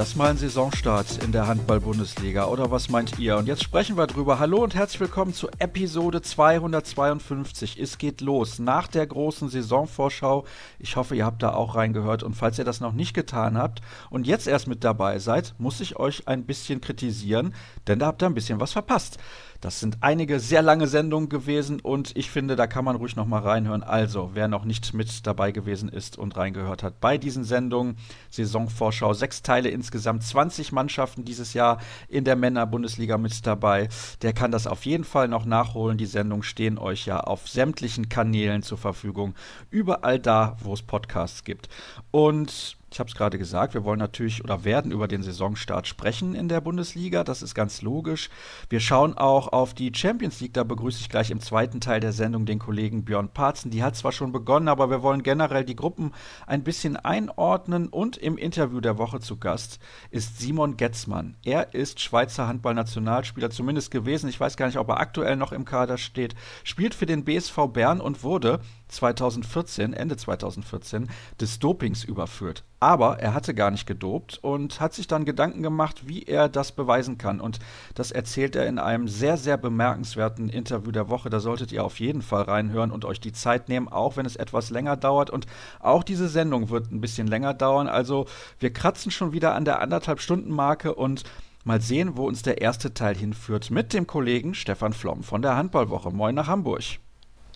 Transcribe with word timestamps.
Das 0.00 0.16
mal 0.16 0.30
ein 0.30 0.38
Saisonstart 0.38 1.22
in 1.22 1.30
der 1.30 1.46
Handball-Bundesliga 1.46 2.46
oder 2.46 2.70
was 2.70 2.88
meint 2.88 3.18
ihr? 3.18 3.36
Und 3.36 3.46
jetzt 3.46 3.62
sprechen 3.62 3.98
wir 3.98 4.06
drüber. 4.06 4.38
Hallo 4.38 4.64
und 4.64 4.74
herzlich 4.74 4.98
willkommen 4.98 5.34
zu 5.34 5.50
Episode 5.58 6.22
252. 6.22 7.78
Es 7.78 7.98
geht 7.98 8.22
los 8.22 8.58
nach 8.58 8.88
der 8.88 9.06
großen 9.06 9.50
Saisonvorschau. 9.50 10.46
Ich 10.78 10.96
hoffe, 10.96 11.16
ihr 11.16 11.26
habt 11.26 11.42
da 11.42 11.52
auch 11.52 11.74
reingehört 11.74 12.22
und 12.22 12.32
falls 12.32 12.58
ihr 12.58 12.64
das 12.64 12.80
noch 12.80 12.94
nicht 12.94 13.12
getan 13.12 13.58
habt 13.58 13.82
und 14.08 14.26
jetzt 14.26 14.46
erst 14.46 14.68
mit 14.68 14.84
dabei 14.84 15.18
seid, 15.18 15.54
muss 15.58 15.82
ich 15.82 15.96
euch 15.96 16.26
ein 16.26 16.46
bisschen 16.46 16.80
kritisieren, 16.80 17.54
denn 17.86 17.98
da 17.98 18.06
habt 18.06 18.22
ihr 18.22 18.26
ein 18.26 18.34
bisschen 18.34 18.58
was 18.58 18.72
verpasst. 18.72 19.18
Das 19.60 19.78
sind 19.78 19.98
einige 20.00 20.40
sehr 20.40 20.62
lange 20.62 20.86
Sendungen 20.86 21.28
gewesen 21.28 21.80
und 21.80 22.16
ich 22.16 22.30
finde, 22.30 22.56
da 22.56 22.66
kann 22.66 22.84
man 22.84 22.96
ruhig 22.96 23.14
noch 23.14 23.26
mal 23.26 23.40
reinhören. 23.40 23.82
Also, 23.82 24.30
wer 24.32 24.48
noch 24.48 24.64
nicht 24.64 24.94
mit 24.94 25.26
dabei 25.26 25.52
gewesen 25.52 25.90
ist 25.90 26.16
und 26.16 26.34
reingehört 26.36 26.82
hat 26.82 27.00
bei 27.00 27.18
diesen 27.18 27.44
Sendungen, 27.44 27.96
Saisonvorschau, 28.30 29.12
sechs 29.12 29.42
Teile 29.42 29.68
insgesamt, 29.68 30.22
20 30.22 30.72
Mannschaften 30.72 31.26
dieses 31.26 31.52
Jahr 31.52 31.78
in 32.08 32.24
der 32.24 32.36
Männer-Bundesliga 32.36 33.18
mit 33.18 33.46
dabei, 33.46 33.90
der 34.22 34.32
kann 34.32 34.50
das 34.50 34.66
auf 34.66 34.86
jeden 34.86 35.04
Fall 35.04 35.28
noch 35.28 35.44
nachholen. 35.44 35.98
Die 35.98 36.06
Sendungen 36.06 36.42
stehen 36.42 36.78
euch 36.78 37.04
ja 37.04 37.20
auf 37.20 37.46
sämtlichen 37.46 38.08
Kanälen 38.08 38.62
zur 38.62 38.78
Verfügung, 38.78 39.34
überall 39.70 40.18
da, 40.18 40.56
wo 40.60 40.72
es 40.72 40.80
Podcasts 40.80 41.44
gibt. 41.44 41.68
Und 42.10 42.78
ich 42.92 42.98
habe 42.98 43.08
es 43.08 43.14
gerade 43.14 43.38
gesagt, 43.38 43.74
wir 43.74 43.84
wollen 43.84 44.00
natürlich 44.00 44.42
oder 44.42 44.64
werden 44.64 44.90
über 44.90 45.06
den 45.06 45.22
Saisonstart 45.22 45.86
sprechen 45.86 46.34
in 46.34 46.48
der 46.48 46.60
Bundesliga. 46.60 47.22
Das 47.22 47.40
ist 47.40 47.54
ganz 47.54 47.82
logisch. 47.82 48.30
Wir 48.68 48.80
schauen 48.80 49.16
auch 49.16 49.48
auf 49.48 49.74
die 49.74 49.92
Champions 49.94 50.40
League. 50.40 50.54
Da 50.54 50.64
begrüße 50.64 50.98
ich 51.00 51.08
gleich 51.08 51.30
im 51.30 51.38
zweiten 51.40 51.80
Teil 51.80 52.00
der 52.00 52.12
Sendung 52.12 52.46
den 52.46 52.58
Kollegen 52.58 53.04
Björn 53.04 53.28
Parzen. 53.28 53.70
Die 53.70 53.84
hat 53.84 53.94
zwar 53.94 54.10
schon 54.10 54.32
begonnen, 54.32 54.66
aber 54.66 54.90
wir 54.90 55.02
wollen 55.02 55.22
generell 55.22 55.64
die 55.64 55.76
Gruppen 55.76 56.12
ein 56.48 56.64
bisschen 56.64 56.96
einordnen. 56.96 57.86
Und 57.88 58.16
im 58.16 58.36
Interview 58.36 58.80
der 58.80 58.98
Woche 58.98 59.20
zu 59.20 59.36
Gast 59.36 59.78
ist 60.10 60.40
Simon 60.40 60.76
Getzmann. 60.76 61.36
Er 61.44 61.74
ist 61.74 62.00
Schweizer 62.00 62.48
Handballnationalspieler, 62.48 63.50
zumindest 63.50 63.92
gewesen. 63.92 64.28
Ich 64.28 64.40
weiß 64.40 64.56
gar 64.56 64.66
nicht, 64.66 64.78
ob 64.78 64.88
er 64.88 64.98
aktuell 64.98 65.36
noch 65.36 65.52
im 65.52 65.64
Kader 65.64 65.96
steht. 65.96 66.34
Spielt 66.64 66.94
für 66.94 67.06
den 67.06 67.24
BSV 67.24 67.68
Bern 67.72 68.00
und 68.00 68.24
wurde 68.24 68.60
2014, 68.90 69.92
Ende 69.92 70.16
2014, 70.16 71.08
des 71.40 71.58
Dopings 71.58 72.04
überführt. 72.04 72.64
Aber 72.78 73.18
er 73.18 73.34
hatte 73.34 73.54
gar 73.54 73.70
nicht 73.70 73.86
gedopt 73.86 74.38
und 74.42 74.80
hat 74.80 74.94
sich 74.94 75.06
dann 75.06 75.24
Gedanken 75.24 75.62
gemacht, 75.62 76.08
wie 76.08 76.22
er 76.22 76.48
das 76.48 76.72
beweisen 76.72 77.18
kann. 77.18 77.40
Und 77.40 77.58
das 77.94 78.10
erzählt 78.10 78.56
er 78.56 78.66
in 78.66 78.78
einem 78.78 79.06
sehr, 79.06 79.36
sehr 79.36 79.58
bemerkenswerten 79.58 80.48
Interview 80.48 80.90
der 80.90 81.10
Woche. 81.10 81.28
Da 81.28 81.40
solltet 81.40 81.72
ihr 81.72 81.84
auf 81.84 82.00
jeden 82.00 82.22
Fall 82.22 82.42
reinhören 82.42 82.90
und 82.90 83.04
euch 83.04 83.20
die 83.20 83.32
Zeit 83.32 83.68
nehmen, 83.68 83.88
auch 83.88 84.16
wenn 84.16 84.26
es 84.26 84.36
etwas 84.36 84.70
länger 84.70 84.96
dauert. 84.96 85.30
Und 85.30 85.46
auch 85.78 86.02
diese 86.02 86.28
Sendung 86.28 86.70
wird 86.70 86.90
ein 86.90 87.02
bisschen 87.02 87.26
länger 87.26 87.52
dauern. 87.52 87.86
Also 87.86 88.26
wir 88.58 88.72
kratzen 88.72 89.10
schon 89.10 89.32
wieder 89.32 89.54
an 89.54 89.64
der 89.66 89.80
anderthalb 89.80 90.20
Stunden 90.20 90.50
Marke 90.50 90.94
und 90.94 91.24
mal 91.64 91.80
sehen, 91.80 92.16
wo 92.16 92.26
uns 92.26 92.42
der 92.42 92.62
erste 92.62 92.94
Teil 92.94 93.14
hinführt 93.14 93.70
mit 93.70 93.92
dem 93.92 94.06
Kollegen 94.06 94.54
Stefan 94.54 94.94
Flom 94.94 95.22
von 95.22 95.42
der 95.42 95.56
Handballwoche. 95.56 96.10
Moin 96.10 96.34
nach 96.34 96.46
Hamburg. 96.46 96.98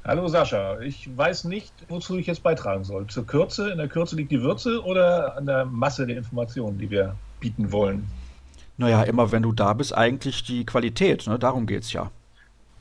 Hallo 0.06 0.28
Sascha, 0.28 0.81
ich 0.81 1.09
weiß 1.16 1.44
nicht, 1.44 1.72
wozu 1.88 2.19
ich 2.19 2.26
jetzt 2.26 2.42
beitragen 2.42 2.84
soll. 2.84 3.06
Zur 3.06 3.26
Kürze, 3.26 3.70
in 3.70 3.78
der 3.78 3.88
Kürze 3.88 4.16
liegt 4.16 4.31
die 4.31 4.42
Würze 4.42 4.84
oder 4.84 5.34
an 5.38 5.47
der 5.47 5.65
Masse 5.65 6.06
der 6.06 6.19
Informationen, 6.19 6.76
die 6.76 6.91
wir 6.91 7.16
bieten 7.41 7.72
wollen? 7.72 8.06
Naja, 8.76 9.03
immer 9.04 9.32
wenn 9.32 9.42
du 9.42 9.53
da 9.53 9.72
bist, 9.72 9.97
eigentlich 9.97 10.44
die 10.44 10.66
Qualität, 10.66 11.26
ne? 11.26 11.38
darum 11.38 11.66
es 11.69 11.94
ja. 11.94 12.10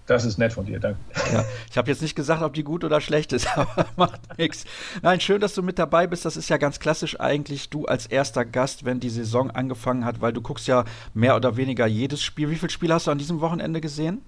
Das 0.06 0.26
ist 0.26 0.38
nett 0.38 0.52
von 0.52 0.66
dir, 0.66 0.82
danke. 0.82 1.00
Ja, 1.32 1.46
ich 1.72 1.78
habe 1.78 1.90
jetzt 1.90 2.02
nicht 2.02 2.16
gesagt, 2.16 2.42
ob 2.42 2.56
die 2.56 2.66
gut 2.66 2.84
oder 2.84 3.00
schlecht 3.00 3.32
ist, 3.32 3.48
aber 3.58 3.86
macht 3.96 4.38
nichts. 4.38 4.66
Nein, 5.02 5.22
schön, 5.22 5.40
dass 5.40 5.54
du 5.54 5.64
mit 5.64 5.80
dabei 5.80 6.08
bist. 6.08 6.26
Das 6.26 6.36
ist 6.36 6.50
ja 6.50 6.58
ganz 6.58 6.82
klassisch 6.82 7.22
eigentlich, 7.22 7.70
du 7.70 7.86
als 7.86 8.06
erster 8.06 8.44
Gast, 8.44 8.84
wenn 8.84 9.00
die 9.00 9.10
Saison 9.10 9.50
angefangen 9.50 10.04
hat, 10.04 10.20
weil 10.20 10.34
du 10.34 10.42
guckst 10.42 10.68
ja 10.68 10.84
mehr 11.14 11.38
oder 11.38 11.56
weniger 11.56 11.88
jedes 11.88 12.22
Spiel. 12.22 12.50
Wie 12.50 12.58
viele 12.58 12.70
Spiele 12.70 12.94
hast 12.94 13.08
du 13.08 13.12
an 13.12 13.18
diesem 13.18 13.40
Wochenende 13.40 13.80
gesehen? 13.80 14.22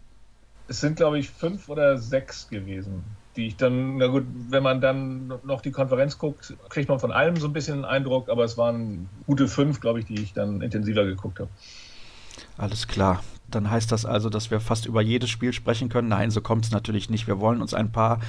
Es 0.67 0.81
sind, 0.81 0.97
glaube 0.97 1.19
ich, 1.19 1.29
fünf 1.29 1.69
oder 1.69 1.97
sechs 1.97 2.49
gewesen, 2.49 3.03
die 3.35 3.47
ich 3.47 3.57
dann, 3.57 3.97
na 3.97 4.07
gut, 4.07 4.25
wenn 4.49 4.63
man 4.63 4.81
dann 4.81 5.27
noch 5.43 5.61
die 5.61 5.71
Konferenz 5.71 6.17
guckt, 6.17 6.55
kriegt 6.69 6.89
man 6.89 6.99
von 6.99 7.11
allem 7.11 7.37
so 7.37 7.47
ein 7.47 7.53
bisschen 7.53 7.75
einen 7.75 7.85
Eindruck, 7.85 8.29
aber 8.29 8.43
es 8.43 8.57
waren 8.57 9.09
gute 9.27 9.47
fünf, 9.47 9.81
glaube 9.81 9.99
ich, 9.99 10.05
die 10.05 10.21
ich 10.21 10.33
dann 10.33 10.61
intensiver 10.61 11.05
geguckt 11.05 11.39
habe. 11.39 11.49
Alles 12.57 12.87
klar. 12.87 13.23
Dann 13.47 13.69
heißt 13.69 13.91
das 13.91 14.05
also, 14.05 14.29
dass 14.29 14.49
wir 14.49 14.59
fast 14.59 14.87
über 14.87 15.01
jedes 15.01 15.29
Spiel 15.29 15.53
sprechen 15.53 15.87
können. 15.87 16.07
Nein, 16.07 16.31
so 16.31 16.41
kommt 16.41 16.65
es 16.65 16.71
natürlich 16.71 17.11
nicht. 17.11 17.27
Wir 17.27 17.39
wollen 17.39 17.61
uns 17.61 17.75
ein 17.75 17.91
paar 17.91 18.19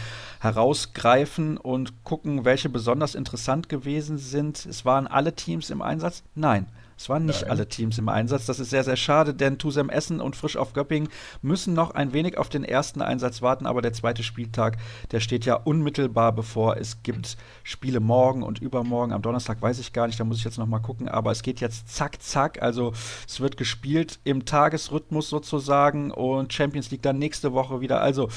herausgreifen 0.40 1.56
und 1.56 2.04
gucken, 2.04 2.44
welche 2.44 2.68
besonders 2.68 3.14
interessant 3.14 3.68
gewesen 3.70 4.18
sind. 4.18 4.66
Es 4.66 4.84
waren 4.84 5.06
alle 5.06 5.34
Teams 5.34 5.70
im 5.70 5.80
Einsatz? 5.80 6.22
Nein. 6.34 6.66
Es 6.98 7.08
waren 7.08 7.26
nicht 7.26 7.42
Nein. 7.42 7.50
alle 7.50 7.68
Teams 7.68 7.98
im 7.98 8.08
Einsatz. 8.08 8.46
Das 8.46 8.58
ist 8.58 8.70
sehr, 8.70 8.84
sehr 8.84 8.96
schade, 8.96 9.34
denn 9.34 9.58
Tusem 9.58 9.90
Essen 9.90 10.20
und 10.20 10.34
Frisch 10.34 10.56
auf 10.56 10.72
Göppingen 10.72 11.08
müssen 11.42 11.74
noch 11.74 11.90
ein 11.90 12.12
wenig 12.12 12.38
auf 12.38 12.48
den 12.48 12.64
ersten 12.64 13.02
Einsatz 13.02 13.42
warten, 13.42 13.66
aber 13.66 13.82
der 13.82 13.92
zweite 13.92 14.22
Spieltag, 14.22 14.78
der 15.10 15.20
steht 15.20 15.44
ja 15.44 15.54
unmittelbar 15.54 16.32
bevor. 16.32 16.76
Es 16.78 17.02
gibt 17.02 17.36
Spiele 17.64 18.00
morgen 18.00 18.42
und 18.42 18.60
übermorgen. 18.60 19.12
Am 19.12 19.22
Donnerstag 19.22 19.60
weiß 19.60 19.78
ich 19.78 19.92
gar 19.92 20.06
nicht, 20.06 20.18
da 20.18 20.24
muss 20.24 20.38
ich 20.38 20.44
jetzt 20.44 20.58
noch 20.58 20.66
mal 20.66 20.78
gucken, 20.78 21.08
aber 21.08 21.30
es 21.32 21.42
geht 21.42 21.60
jetzt 21.60 21.94
zack, 21.94 22.22
zack. 22.22 22.62
Also 22.62 22.92
es 23.26 23.40
wird 23.40 23.56
gespielt 23.56 24.18
im 24.24 24.46
Tagesrhythmus 24.46 25.28
sozusagen 25.28 26.10
und 26.10 26.52
Champions 26.52 26.90
League 26.90 27.02
dann 27.02 27.18
nächste 27.18 27.52
Woche 27.52 27.80
wieder. 27.80 28.00
Also 28.00 28.28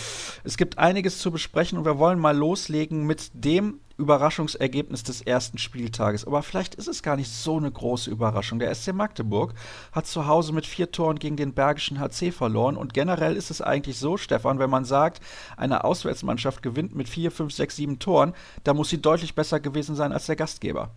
es 0.43 0.57
gibt 0.57 0.77
einiges 0.77 1.19
zu 1.19 1.31
besprechen 1.31 1.77
und 1.77 1.85
wir 1.85 1.97
wollen 1.97 2.19
mal 2.19 2.35
loslegen 2.35 3.05
mit 3.05 3.31
dem 3.33 3.79
Überraschungsergebnis 3.99 5.03
des 5.03 5.21
ersten 5.21 5.57
Spieltages. 5.57 6.25
Aber 6.25 6.41
vielleicht 6.41 6.75
ist 6.75 6.87
es 6.87 7.03
gar 7.03 7.15
nicht 7.15 7.29
so 7.29 7.57
eine 7.57 7.69
große 7.69 8.09
Überraschung. 8.09 8.59
Der 8.59 8.73
SC 8.73 8.93
Magdeburg 8.93 9.53
hat 9.91 10.07
zu 10.07 10.25
Hause 10.25 10.53
mit 10.53 10.65
vier 10.65 10.91
Toren 10.91 11.19
gegen 11.19 11.35
den 11.35 11.53
Bergischen 11.53 11.99
HC 11.99 12.31
verloren. 12.31 12.77
Und 12.77 12.93
generell 12.93 13.35
ist 13.35 13.51
es 13.51 13.61
eigentlich 13.61 13.99
so, 13.99 14.17
Stefan, 14.17 14.57
wenn 14.59 14.69
man 14.69 14.85
sagt, 14.85 15.21
eine 15.57 15.83
Auswärtsmannschaft 15.83 16.63
gewinnt 16.63 16.95
mit 16.95 17.09
vier, 17.09 17.31
fünf, 17.31 17.53
sechs, 17.53 17.75
sieben 17.75 17.99
Toren, 17.99 18.33
da 18.63 18.73
muss 18.73 18.89
sie 18.89 19.01
deutlich 19.01 19.35
besser 19.35 19.59
gewesen 19.59 19.95
sein 19.95 20.13
als 20.13 20.25
der 20.25 20.35
Gastgeber. 20.35 20.89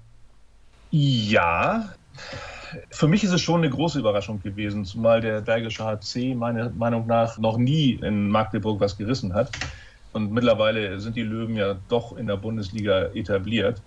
Ja, 0.91 1.95
für 2.91 3.09
mich 3.09 3.25
ist 3.25 3.33
es 3.33 3.41
schon 3.41 3.61
eine 3.61 3.71
große 3.71 3.99
Überraschung 3.99 4.43
gewesen, 4.43 4.85
zumal 4.85 5.21
der 5.21 5.41
Bergische 5.41 5.85
HC 5.85 6.35
meiner 6.35 6.71
Meinung 6.71 7.07
nach 7.07 7.39
noch 7.39 7.59
nie 7.59 7.99
in 8.03 8.29
Magdeburg 8.29 8.81
was 8.81 8.97
gerissen 8.97 9.35
hat. 9.35 9.51
Und 10.13 10.33
mittlerweile 10.33 11.01
sind 11.01 11.17
die 11.17 11.23
Löwen 11.23 11.57
ja 11.57 11.77
doch 11.89 12.17
in 12.17 12.27
der 12.27 12.37
Bundesliga 12.37 13.07
etabliert. 13.15 13.83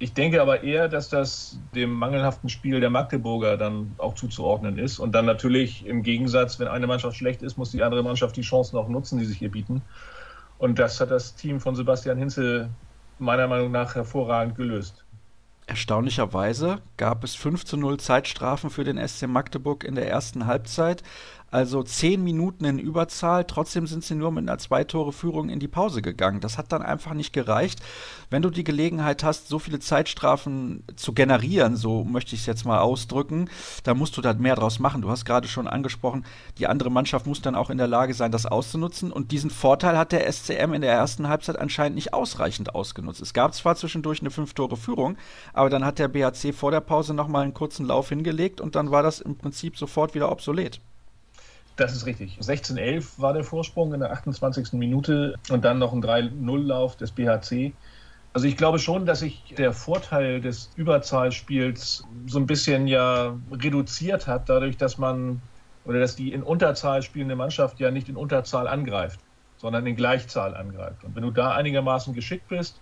Ich 0.00 0.12
denke 0.12 0.40
aber 0.40 0.62
eher, 0.62 0.88
dass 0.88 1.08
das 1.08 1.58
dem 1.74 1.90
mangelhaften 1.90 2.48
Spiel 2.48 2.80
der 2.80 2.90
Magdeburger 2.90 3.56
dann 3.56 3.92
auch 3.98 4.14
zuzuordnen 4.14 4.78
ist. 4.78 5.00
Und 5.00 5.12
dann 5.12 5.26
natürlich 5.26 5.84
im 5.86 6.02
Gegensatz, 6.02 6.60
wenn 6.60 6.68
eine 6.68 6.86
Mannschaft 6.86 7.16
schlecht 7.16 7.42
ist, 7.42 7.58
muss 7.58 7.72
die 7.72 7.82
andere 7.82 8.04
Mannschaft 8.04 8.36
die 8.36 8.42
Chancen 8.42 8.76
auch 8.76 8.88
nutzen, 8.88 9.18
die 9.18 9.24
sich 9.24 9.38
hier 9.38 9.50
bieten. 9.50 9.82
Und 10.58 10.78
das 10.78 11.00
hat 11.00 11.10
das 11.10 11.34
Team 11.34 11.60
von 11.60 11.74
Sebastian 11.74 12.18
Hinze 12.18 12.68
meiner 13.18 13.48
Meinung 13.48 13.72
nach 13.72 13.96
hervorragend 13.96 14.56
gelöst. 14.56 15.04
Erstaunlicherweise 15.66 16.78
gab 16.96 17.24
es 17.24 17.34
5 17.34 17.64
zu 17.64 17.76
0 17.76 17.98
Zeitstrafen 17.98 18.70
für 18.70 18.84
den 18.84 18.96
SC 19.06 19.26
Magdeburg 19.26 19.84
in 19.84 19.96
der 19.96 20.08
ersten 20.08 20.46
Halbzeit 20.46 21.02
also 21.50 21.82
zehn 21.82 22.22
Minuten 22.22 22.64
in 22.64 22.78
Überzahl. 22.78 23.44
Trotzdem 23.44 23.86
sind 23.86 24.04
sie 24.04 24.14
nur 24.14 24.30
mit 24.30 24.48
einer 24.48 24.58
Zwei-Tore-Führung 24.58 25.48
in 25.48 25.60
die 25.60 25.68
Pause 25.68 26.02
gegangen. 26.02 26.40
Das 26.40 26.58
hat 26.58 26.72
dann 26.72 26.82
einfach 26.82 27.14
nicht 27.14 27.32
gereicht. 27.32 27.80
Wenn 28.28 28.42
du 28.42 28.50
die 28.50 28.64
Gelegenheit 28.64 29.24
hast, 29.24 29.48
so 29.48 29.58
viele 29.58 29.78
Zeitstrafen 29.78 30.84
zu 30.96 31.14
generieren, 31.14 31.76
so 31.76 32.04
möchte 32.04 32.34
ich 32.34 32.42
es 32.42 32.46
jetzt 32.46 32.66
mal 32.66 32.80
ausdrücken, 32.80 33.48
dann 33.84 33.96
musst 33.96 34.16
du 34.16 34.20
da 34.20 34.34
mehr 34.34 34.56
draus 34.56 34.78
machen. 34.78 35.00
Du 35.00 35.08
hast 35.08 35.24
gerade 35.24 35.48
schon 35.48 35.66
angesprochen, 35.66 36.26
die 36.58 36.66
andere 36.66 36.90
Mannschaft 36.90 37.26
muss 37.26 37.40
dann 37.40 37.54
auch 37.54 37.70
in 37.70 37.78
der 37.78 37.86
Lage 37.86 38.12
sein, 38.12 38.30
das 38.30 38.44
auszunutzen. 38.44 39.10
Und 39.10 39.32
diesen 39.32 39.50
Vorteil 39.50 39.96
hat 39.96 40.12
der 40.12 40.30
SCM 40.30 40.74
in 40.74 40.82
der 40.82 40.92
ersten 40.92 41.28
Halbzeit 41.28 41.58
anscheinend 41.58 41.94
nicht 41.94 42.12
ausreichend 42.12 42.74
ausgenutzt. 42.74 43.22
Es 43.22 43.32
gab 43.32 43.54
zwar 43.54 43.76
zwischendurch 43.76 44.20
eine 44.20 44.30
Fünf-Tore-Führung, 44.30 45.16
aber 45.54 45.70
dann 45.70 45.84
hat 45.84 45.98
der 45.98 46.08
BHC 46.08 46.52
vor 46.52 46.70
der 46.70 46.80
Pause 46.80 47.14
nochmal 47.14 47.44
einen 47.44 47.54
kurzen 47.54 47.86
Lauf 47.86 48.10
hingelegt 48.10 48.60
und 48.60 48.74
dann 48.74 48.90
war 48.90 49.02
das 49.02 49.20
im 49.20 49.36
Prinzip 49.36 49.78
sofort 49.78 50.14
wieder 50.14 50.30
obsolet. 50.30 50.80
Das 51.78 51.94
ist 51.94 52.06
richtig. 52.06 52.38
16-11 52.40 53.20
war 53.20 53.32
der 53.32 53.44
Vorsprung 53.44 53.94
in 53.94 54.00
der 54.00 54.10
28. 54.10 54.72
Minute 54.72 55.36
und 55.48 55.64
dann 55.64 55.78
noch 55.78 55.92
ein 55.92 56.02
3-0-Lauf 56.02 56.96
des 56.96 57.12
BHC. 57.12 57.72
Also 58.32 58.46
ich 58.48 58.56
glaube 58.56 58.80
schon, 58.80 59.06
dass 59.06 59.20
sich 59.20 59.54
der 59.56 59.72
Vorteil 59.72 60.40
des 60.40 60.70
Überzahlspiels 60.76 62.04
so 62.26 62.38
ein 62.38 62.46
bisschen 62.46 62.88
ja 62.88 63.38
reduziert 63.52 64.26
hat, 64.26 64.48
dadurch, 64.48 64.76
dass 64.76 64.98
man 64.98 65.40
oder 65.84 66.00
dass 66.00 66.16
die 66.16 66.32
in 66.32 66.42
Unterzahl 66.42 67.02
spielende 67.02 67.36
Mannschaft 67.36 67.78
ja 67.80 67.92
nicht 67.92 68.08
in 68.08 68.16
Unterzahl 68.16 68.66
angreift. 68.68 69.20
sondern 69.58 69.86
in 69.86 69.96
Gleichzahl 69.96 70.54
angreift. 70.54 71.04
Und 71.04 71.14
wenn 71.14 71.22
du 71.22 71.30
da 71.30 71.54
einigermaßen 71.54 72.14
geschickt 72.14 72.48
bist, 72.48 72.80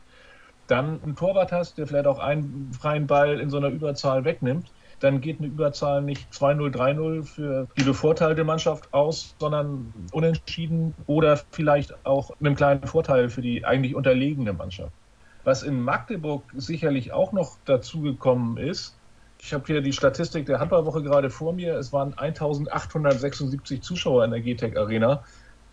dann 0.69 1.02
einen 1.02 1.16
Torwart 1.16 1.52
hast, 1.52 1.78
der 1.78 1.87
vielleicht 1.87 2.06
auch 2.06 2.19
einen 2.19 2.72
freien 2.72 3.06
Ball 3.06 3.40
in 3.40 3.50
so 3.50 3.56
einer 3.56 3.69
Überzahl 3.69 4.25
wegnimmt, 4.25 4.70
dann 5.00 5.20
geht 5.20 5.38
eine 5.38 5.48
Überzahl 5.48 6.02
nicht 6.02 6.32
2-0, 6.32 6.75
3-0 6.75 7.22
für 7.25 7.69
die 7.76 7.82
bevorteilte 7.82 8.44
Mannschaft 8.44 8.93
aus, 8.94 9.34
sondern 9.38 9.93
unentschieden 10.12 10.94
oder 11.06 11.40
vielleicht 11.50 11.94
auch 12.06 12.31
mit 12.38 12.46
einem 12.46 12.56
kleinen 12.56 12.87
Vorteil 12.87 13.28
für 13.28 13.43
die 13.43 13.64
eigentlich 13.64 13.94
unterlegene 13.94 14.52
Mannschaft. 14.52 14.93
Was 15.44 15.62
in 15.62 15.81
Magdeburg 15.81 16.43
sicherlich 16.56 17.12
auch 17.12 17.32
noch 17.32 17.58
dazugekommen 17.66 18.56
ist, 18.56 18.96
ich 19.40 19.52
habe 19.52 19.64
hier 19.66 19.81
die 19.81 19.93
Statistik 19.93 20.46
der 20.46 20.58
Handballwoche 20.58 21.02
gerade 21.02 21.31
vor 21.31 21.52
mir. 21.52 21.76
Es 21.76 21.93
waren 21.93 22.14
1876 22.16 23.82
Zuschauer 23.82 24.25
in 24.25 24.31
der 24.31 24.40
GTEC 24.40 24.76
Arena, 24.76 25.22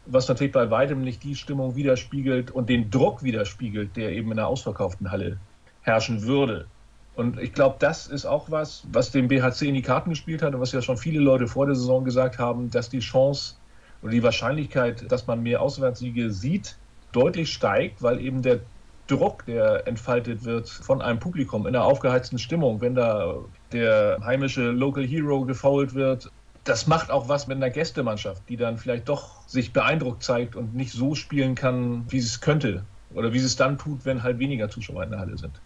was 0.06 0.28
natürlich 0.28 0.54
bei 0.54 0.70
weitem 0.70 1.02
nicht 1.02 1.24
die 1.24 1.36
Stimmung 1.36 1.75
widerspiegelt 1.75 2.52
und 2.52 2.70
den 2.70 2.92
Druck 2.92 3.24
widerspiegelt, 3.24 3.96
der 3.96 4.12
eben 4.12 4.31
in 4.31 4.38
der 4.38 4.48
ausverkauften 4.48 5.12
Halle 5.12 5.40
herrschen 5.81 6.24
würde. 6.24 6.68
Und 7.15 7.39
ich 7.39 7.54
glaube, 7.54 7.75
das 7.80 8.07
ist 8.07 8.25
auch 8.25 8.50
was, 8.50 8.83
was 8.92 9.12
dem 9.12 9.27
BHC 9.27 9.68
in 9.68 9.75
die 9.75 9.81
Karten 9.83 10.10
gespielt 10.10 10.42
hat 10.42 10.56
und 10.56 10.62
was 10.62 10.71
ja 10.71 10.81
schon 10.81 10.98
viele 10.98 11.19
Leute 11.19 11.48
vor 11.48 11.68
der 11.68 11.75
Saison 11.75 12.04
gesagt 12.04 12.39
haben, 12.39 12.71
dass 12.71 12.89
die 12.89 13.00
Chance 13.00 13.56
oder 14.01 14.12
die 14.12 14.24
Wahrscheinlichkeit, 14.24 15.12
dass 15.12 15.27
man 15.27 15.44
mehr 15.44 15.62
Auswärtssiege 15.62 16.31
sieht, 16.31 16.75
deutlich 17.12 17.54
steigt, 17.54 18.01
weil 18.01 18.19
eben 18.19 18.42
der 18.42 18.62
Druck, 19.07 19.45
der 19.45 19.88
entfaltet 19.88 20.44
wird 20.44 20.69
von 20.69 21.01
einem 21.01 21.19
Publikum 21.19 21.68
in 21.68 21.75
einer 21.75 21.86
aufgeheizten 21.86 22.39
Stimmung, 22.39 22.81
wenn 22.81 22.95
da 22.95 23.36
der 23.71 24.19
heimische 24.24 24.71
Local 24.71 25.06
Hero 25.06 25.45
gefoult 25.45 25.94
wird. 25.94 26.31
Das 26.63 26.88
macht 26.88 27.12
auch 27.12 27.27
was 27.27 27.48
mit 27.48 27.57
einer 27.57 27.69
Gästemannschaft, 27.69 28.42
die 28.48 28.56
dann 28.56 28.77
vielleicht 28.77 29.10
doch 29.10 29.48
sich 29.48 29.74
beeindruckt 29.74 30.24
zeigt 30.24 30.56
und 30.56 30.74
nicht 30.74 30.94
so 30.94 31.13
spielen 31.13 31.56
kann, 31.56 32.06
wie 32.10 32.21
sie 32.21 32.27
es 32.27 32.42
könnte. 32.42 32.86
Oder 33.13 33.33
wie 33.33 33.39
sie 33.39 33.45
es 33.45 33.57
dann 33.57 33.77
tut, 33.77 34.06
wenn 34.06 34.24
halt 34.24 34.39
weniger 34.39 34.69
Zuschauer 34.69 35.04
in 35.04 35.12
der 35.12 35.19
Halle 35.19 35.38
sind. 35.38 35.62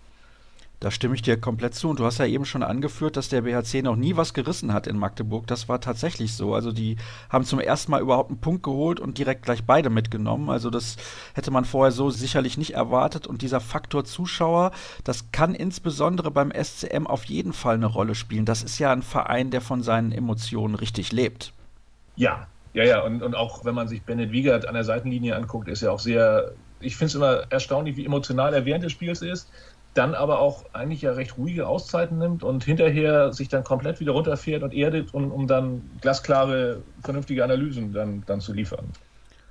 Da 0.79 0.91
stimme 0.91 1.15
ich 1.15 1.23
dir 1.23 1.41
komplett 1.41 1.73
zu. 1.73 1.89
Und 1.89 1.99
du 1.99 2.05
hast 2.05 2.19
ja 2.19 2.27
eben 2.27 2.45
schon 2.45 2.61
angeführt, 2.61 3.17
dass 3.17 3.29
der 3.29 3.41
BHC 3.41 3.81
noch 3.81 3.95
nie 3.95 4.15
was 4.15 4.35
gerissen 4.35 4.73
hat 4.73 4.85
in 4.85 4.97
Magdeburg. 4.97 5.47
Das 5.47 5.67
war 5.67 5.81
tatsächlich 5.81 6.35
so. 6.35 6.53
Also 6.53 6.71
die 6.71 6.97
haben 7.29 7.45
zum 7.45 7.59
ersten 7.59 7.91
Mal 7.91 8.01
überhaupt 8.01 8.29
einen 8.29 8.39
Punkt 8.39 8.61
geholt 8.61 8.99
und 8.99 9.17
direkt 9.17 9.43
gleich 9.43 9.63
beide 9.63 9.89
mitgenommen. 9.89 10.49
Also 10.49 10.69
das 10.69 10.97
hätte 11.33 11.49
man 11.49 11.65
vorher 11.65 11.91
so 11.91 12.11
sicherlich 12.11 12.59
nicht 12.59 12.75
erwartet. 12.75 13.25
Und 13.25 13.41
dieser 13.41 13.59
Faktor 13.59 14.05
Zuschauer, 14.05 14.71
das 15.03 15.31
kann 15.31 15.55
insbesondere 15.55 16.29
beim 16.29 16.51
SCM 16.51 17.07
auf 17.07 17.25
jeden 17.25 17.53
Fall 17.53 17.75
eine 17.75 17.87
Rolle 17.87 18.13
spielen. 18.13 18.45
Das 18.45 18.61
ist 18.61 18.77
ja 18.77 18.91
ein 18.91 19.01
Verein, 19.01 19.49
der 19.49 19.61
von 19.61 19.81
seinen 19.81 20.11
Emotionen 20.11 20.75
richtig 20.75 21.11
lebt. 21.11 21.53
Ja, 22.15 22.45
ja, 22.73 22.83
ja. 22.83 23.01
Und, 23.01 23.23
und 23.23 23.35
auch 23.35 23.65
wenn 23.65 23.73
man 23.73 23.87
sich 23.87 24.03
Bennett 24.03 24.31
Wiegert 24.31 24.67
an 24.67 24.75
der 24.75 24.83
Seitenlinie 24.83 25.35
anguckt, 25.35 25.69
ist 25.69 25.81
er 25.81 25.91
auch 25.91 25.99
sehr 25.99 26.51
ich 26.79 26.95
finde 26.95 27.07
es 27.07 27.15
immer 27.15 27.43
erstaunlich, 27.49 27.97
wie 27.97 28.05
emotional 28.05 28.53
er 28.53 28.65
während 28.65 28.83
des 28.83 28.91
Spiels 28.91 29.21
ist 29.23 29.49
dann 29.97 30.13
aber 30.13 30.39
auch 30.39 30.65
eigentlich 30.73 31.01
ja 31.01 31.11
recht 31.11 31.37
ruhige 31.37 31.67
Auszeiten 31.67 32.17
nimmt 32.17 32.43
und 32.43 32.63
hinterher 32.63 33.33
sich 33.33 33.49
dann 33.49 33.63
komplett 33.63 33.99
wieder 33.99 34.11
runterfährt 34.11 34.63
und 34.63 34.73
erdet, 34.73 35.13
um, 35.13 35.31
um 35.31 35.47
dann 35.47 35.89
glasklare, 36.01 36.81
vernünftige 37.01 37.43
Analysen 37.43 37.93
dann, 37.93 38.23
dann 38.25 38.39
zu 38.39 38.53
liefern. 38.53 38.85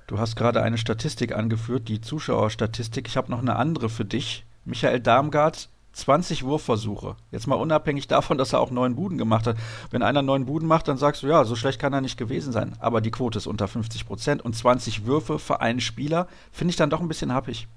Du 0.07 0.19
hast 0.19 0.35
gerade 0.37 0.63
eine 0.63 0.77
Statistik 0.77 1.35
angeführt, 1.35 1.89
die 1.89 1.99
Zuschauerstatistik. 1.99 3.07
Ich 3.07 3.17
habe 3.17 3.29
noch 3.29 3.39
eine 3.39 3.57
andere 3.57 3.89
für 3.89 4.05
dich. 4.05 4.45
Michael 4.63 5.01
Darmgard 5.01 5.69
20 5.97 6.43
Wurfversuche. 6.43 7.15
Jetzt 7.31 7.47
mal 7.47 7.55
unabhängig 7.55 8.07
davon, 8.07 8.37
dass 8.37 8.53
er 8.53 8.59
auch 8.59 8.69
neun 8.71 8.95
Buden 8.95 9.17
gemacht 9.17 9.47
hat. 9.47 9.57
Wenn 9.89 10.03
einer 10.03 10.21
neun 10.21 10.45
Buden 10.45 10.67
macht, 10.67 10.87
dann 10.87 10.97
sagst 10.97 11.23
du, 11.23 11.27
ja, 11.27 11.43
so 11.43 11.55
schlecht 11.55 11.79
kann 11.79 11.91
er 11.91 12.01
nicht 12.01 12.17
gewesen 12.17 12.53
sein. 12.53 12.75
Aber 12.79 13.01
die 13.01 13.11
Quote 13.11 13.39
ist 13.39 13.47
unter 13.47 13.67
50 13.67 14.05
Prozent 14.05 14.45
und 14.45 14.55
20 14.55 15.05
Würfe 15.05 15.39
für 15.39 15.59
einen 15.59 15.81
Spieler 15.81 16.27
finde 16.51 16.69
ich 16.69 16.75
dann 16.75 16.91
doch 16.91 17.01
ein 17.01 17.07
bisschen 17.07 17.33
happig. 17.33 17.67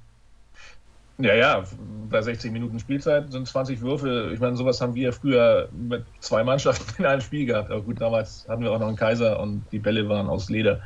Ja, 1.23 1.35
ja, 1.35 1.65
bei 2.09 2.23
60 2.23 2.51
Minuten 2.51 2.79
Spielzeit 2.79 3.31
sind 3.31 3.47
20 3.47 3.81
Würfe. 3.81 4.31
Ich 4.33 4.41
meine, 4.41 4.57
sowas 4.57 4.81
haben 4.81 4.95
wir 4.95 5.13
früher 5.13 5.69
mit 5.73 6.05
zwei 6.21 6.45
Mannschaften 6.45 7.03
in 7.03 7.07
einem 7.07 7.21
Spiel 7.21 7.47
gehabt. 7.47 7.71
Aber 7.71 7.83
gut, 7.83 8.01
damals 8.01 8.47
hatten 8.49 8.63
wir 8.63 8.73
auch 8.73 8.79
noch 8.79 8.89
einen 8.89 8.97
Kaiser 8.97 9.41
und 9.41 9.65
die 9.73 9.79
Bälle 9.79 10.09
waren 10.09 10.29
aus 10.29 10.51
Leder. 10.51 10.83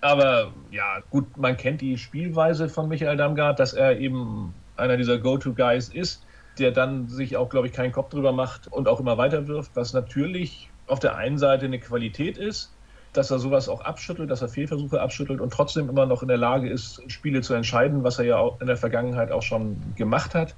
Aber 0.00 0.52
ja, 0.70 1.00
gut, 1.10 1.36
man 1.38 1.56
kennt 1.56 1.80
die 1.80 1.96
Spielweise 1.96 2.68
von 2.68 2.88
Michael 2.88 3.16
Damgard, 3.16 3.58
dass 3.58 3.72
er 3.72 3.98
eben 3.98 4.54
einer 4.76 4.96
dieser 4.96 5.18
Go-To-Guys 5.18 5.88
ist, 5.88 6.26
der 6.58 6.72
dann 6.72 7.08
sich 7.08 7.36
auch, 7.36 7.48
glaube 7.48 7.68
ich, 7.68 7.72
keinen 7.72 7.92
Kopf 7.92 8.10
drüber 8.10 8.32
macht 8.32 8.68
und 8.68 8.88
auch 8.88 9.00
immer 9.00 9.16
weiter 9.16 9.46
wirft, 9.48 9.76
was 9.76 9.92
natürlich 9.92 10.70
auf 10.86 10.98
der 10.98 11.16
einen 11.16 11.38
Seite 11.38 11.64
eine 11.64 11.78
Qualität 11.78 12.36
ist, 12.36 12.73
dass 13.14 13.30
er 13.30 13.38
sowas 13.38 13.68
auch 13.68 13.80
abschüttelt, 13.80 14.30
dass 14.30 14.42
er 14.42 14.48
Fehlversuche 14.48 15.00
abschüttelt 15.00 15.40
und 15.40 15.52
trotzdem 15.52 15.88
immer 15.88 16.04
noch 16.04 16.22
in 16.22 16.28
der 16.28 16.36
Lage 16.36 16.68
ist, 16.68 17.00
Spiele 17.10 17.40
zu 17.40 17.54
entscheiden, 17.54 18.04
was 18.04 18.18
er 18.18 18.24
ja 18.24 18.36
auch 18.36 18.60
in 18.60 18.66
der 18.66 18.76
Vergangenheit 18.76 19.30
auch 19.30 19.42
schon 19.42 19.76
gemacht 19.96 20.34
hat. 20.34 20.54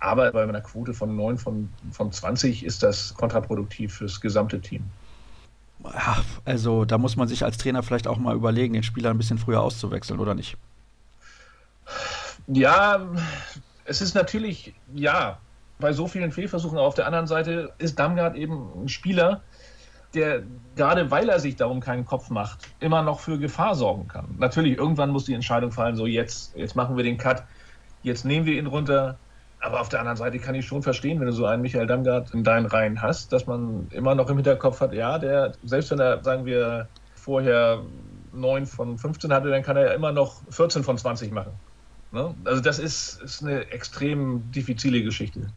Aber 0.00 0.30
bei 0.30 0.42
einer 0.42 0.60
Quote 0.60 0.94
von 0.94 1.16
9 1.16 1.38
von, 1.38 1.68
von 1.90 2.12
20 2.12 2.64
ist 2.64 2.82
das 2.82 3.14
kontraproduktiv 3.14 3.94
fürs 3.94 4.20
gesamte 4.20 4.60
Team. 4.60 4.84
Ja, 5.82 6.18
also 6.44 6.84
da 6.84 6.98
muss 6.98 7.16
man 7.16 7.26
sich 7.26 7.44
als 7.44 7.56
Trainer 7.56 7.82
vielleicht 7.82 8.06
auch 8.06 8.18
mal 8.18 8.36
überlegen, 8.36 8.74
den 8.74 8.82
Spieler 8.82 9.10
ein 9.10 9.18
bisschen 9.18 9.38
früher 9.38 9.60
auszuwechseln, 9.60 10.20
oder 10.20 10.34
nicht? 10.34 10.56
Ja, 12.46 13.06
es 13.84 14.00
ist 14.00 14.14
natürlich, 14.14 14.74
ja, 14.94 15.38
bei 15.78 15.92
so 15.92 16.06
vielen 16.06 16.32
Fehlversuchen. 16.32 16.78
Auf 16.78 16.94
der 16.94 17.06
anderen 17.06 17.26
Seite 17.26 17.72
ist 17.78 17.98
Damgard 17.98 18.36
eben 18.36 18.68
ein 18.84 18.88
Spieler, 18.88 19.42
der 20.14 20.42
gerade 20.76 21.10
weil 21.10 21.28
er 21.28 21.40
sich 21.40 21.56
darum 21.56 21.80
keinen 21.80 22.04
Kopf 22.04 22.30
macht, 22.30 22.60
immer 22.80 23.02
noch 23.02 23.20
für 23.20 23.38
Gefahr 23.38 23.74
sorgen 23.74 24.08
kann. 24.08 24.36
Natürlich, 24.38 24.78
irgendwann 24.78 25.10
muss 25.10 25.24
die 25.24 25.34
Entscheidung 25.34 25.72
fallen, 25.72 25.96
so 25.96 26.06
jetzt, 26.06 26.56
jetzt 26.56 26.76
machen 26.76 26.96
wir 26.96 27.04
den 27.04 27.18
Cut, 27.18 27.42
jetzt 28.02 28.24
nehmen 28.24 28.46
wir 28.46 28.58
ihn 28.58 28.66
runter. 28.66 29.18
Aber 29.60 29.80
auf 29.80 29.88
der 29.88 29.98
anderen 29.98 30.16
Seite 30.16 30.38
kann 30.38 30.54
ich 30.54 30.66
schon 30.66 30.84
verstehen, 30.84 31.18
wenn 31.18 31.26
du 31.26 31.32
so 31.32 31.44
einen 31.44 31.62
Michael 31.62 31.88
Damgard 31.88 32.32
in 32.32 32.44
deinen 32.44 32.66
Reihen 32.66 33.02
hast, 33.02 33.32
dass 33.32 33.48
man 33.48 33.88
immer 33.90 34.14
noch 34.14 34.30
im 34.30 34.36
Hinterkopf 34.36 34.80
hat, 34.80 34.92
ja, 34.92 35.18
der, 35.18 35.52
selbst 35.64 35.90
wenn 35.90 35.98
er, 35.98 36.22
sagen 36.22 36.46
wir, 36.46 36.86
vorher 37.16 37.82
9 38.32 38.66
von 38.66 38.98
15 38.98 39.32
hatte, 39.32 39.50
dann 39.50 39.62
kann 39.64 39.76
er 39.76 39.86
ja 39.86 39.92
immer 39.94 40.12
noch 40.12 40.42
14 40.50 40.84
von 40.84 40.96
20 40.96 41.32
machen. 41.32 41.52
Ne? 42.12 42.34
Also 42.44 42.62
das 42.62 42.78
ist, 42.78 43.20
ist 43.20 43.42
eine 43.42 43.70
extrem 43.72 44.50
diffizile 44.52 45.02
Geschichte. 45.02 45.48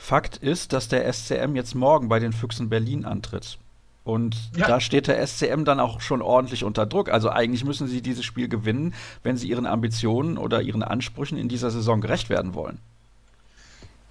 Fakt 0.00 0.38
ist, 0.38 0.72
dass 0.72 0.88
der 0.88 1.12
SCM 1.12 1.54
jetzt 1.54 1.74
morgen 1.74 2.08
bei 2.08 2.18
den 2.18 2.32
Füchsen 2.32 2.70
Berlin 2.70 3.04
antritt. 3.04 3.58
Und 4.02 4.34
ja. 4.56 4.66
da 4.66 4.80
steht 4.80 5.06
der 5.08 5.24
SCM 5.24 5.64
dann 5.64 5.78
auch 5.78 6.00
schon 6.00 6.22
ordentlich 6.22 6.64
unter 6.64 6.86
Druck. 6.86 7.10
Also 7.10 7.28
eigentlich 7.28 7.64
müssen 7.66 7.86
sie 7.86 8.00
dieses 8.00 8.24
Spiel 8.24 8.48
gewinnen, 8.48 8.94
wenn 9.22 9.36
sie 9.36 9.48
ihren 9.48 9.66
Ambitionen 9.66 10.38
oder 10.38 10.62
ihren 10.62 10.82
Ansprüchen 10.82 11.36
in 11.36 11.48
dieser 11.48 11.70
Saison 11.70 12.00
gerecht 12.00 12.30
werden 12.30 12.54
wollen. 12.54 12.78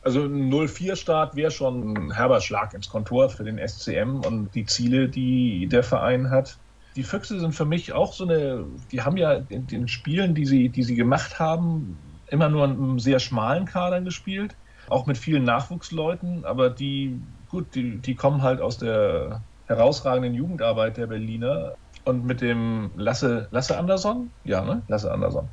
Also 0.03 0.23
ein 0.23 0.53
0-4-Start 0.53 1.35
wäre 1.35 1.51
schon 1.51 1.97
ein 1.97 2.11
herber 2.13 2.39
Schlag 2.39 2.75
ins 2.75 2.87
Kontor 2.87 3.31
für 3.31 3.43
den 3.43 3.57
SCM 3.57 4.21
und 4.25 4.53
die 4.53 4.67
Ziele, 4.67 5.09
die 5.09 5.67
der 5.67 5.83
Verein 5.83 6.29
hat. 6.29 6.57
Die 6.95 7.03
Füchse 7.03 7.39
sind 7.39 7.53
für 7.53 7.65
mich 7.65 7.93
auch 7.93 8.13
so 8.13 8.25
eine, 8.25 8.63
die 8.91 9.01
haben 9.01 9.17
ja 9.17 9.33
in 9.49 9.65
den 9.65 9.87
Spielen, 9.87 10.35
die 10.35 10.45
sie, 10.45 10.69
die 10.69 10.83
sie 10.83 10.95
gemacht 10.95 11.39
haben, 11.39 11.97
immer 12.27 12.47
nur 12.47 12.65
in 12.65 12.71
einem 12.71 12.99
sehr 12.99 13.19
schmalen 13.19 13.65
Kader 13.65 14.01
gespielt 14.01 14.55
auch 14.89 15.05
mit 15.05 15.17
vielen 15.17 15.43
Nachwuchsleuten, 15.43 16.45
aber 16.45 16.69
die, 16.69 17.21
gut, 17.49 17.75
die, 17.75 17.97
die 17.97 18.15
kommen 18.15 18.41
halt 18.41 18.61
aus 18.61 18.77
der 18.77 19.41
herausragenden 19.67 20.33
Jugendarbeit 20.33 20.97
der 20.97 21.07
Berliner 21.07 21.75
und 22.05 22.25
mit 22.25 22.41
dem 22.41 22.91
Lasse, 22.95 23.47
Lasse 23.51 23.77
Anderson, 23.77 24.31
ja, 24.43 24.63
ne? 24.63 24.81
Lasse 24.87 25.11
Anderson, 25.11 25.47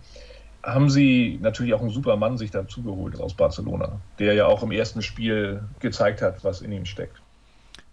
haben 0.62 0.90
sie 0.90 1.38
natürlich 1.40 1.74
auch 1.74 1.80
einen 1.80 1.90
super 1.90 2.16
Mann 2.16 2.38
sich 2.38 2.50
dazugeholt 2.50 3.20
aus 3.20 3.34
Barcelona, 3.34 4.00
der 4.18 4.34
ja 4.34 4.46
auch 4.46 4.62
im 4.62 4.72
ersten 4.72 5.02
Spiel 5.02 5.62
gezeigt 5.80 6.22
hat, 6.22 6.44
was 6.44 6.60
in 6.60 6.72
ihm 6.72 6.86
steckt. 6.86 7.20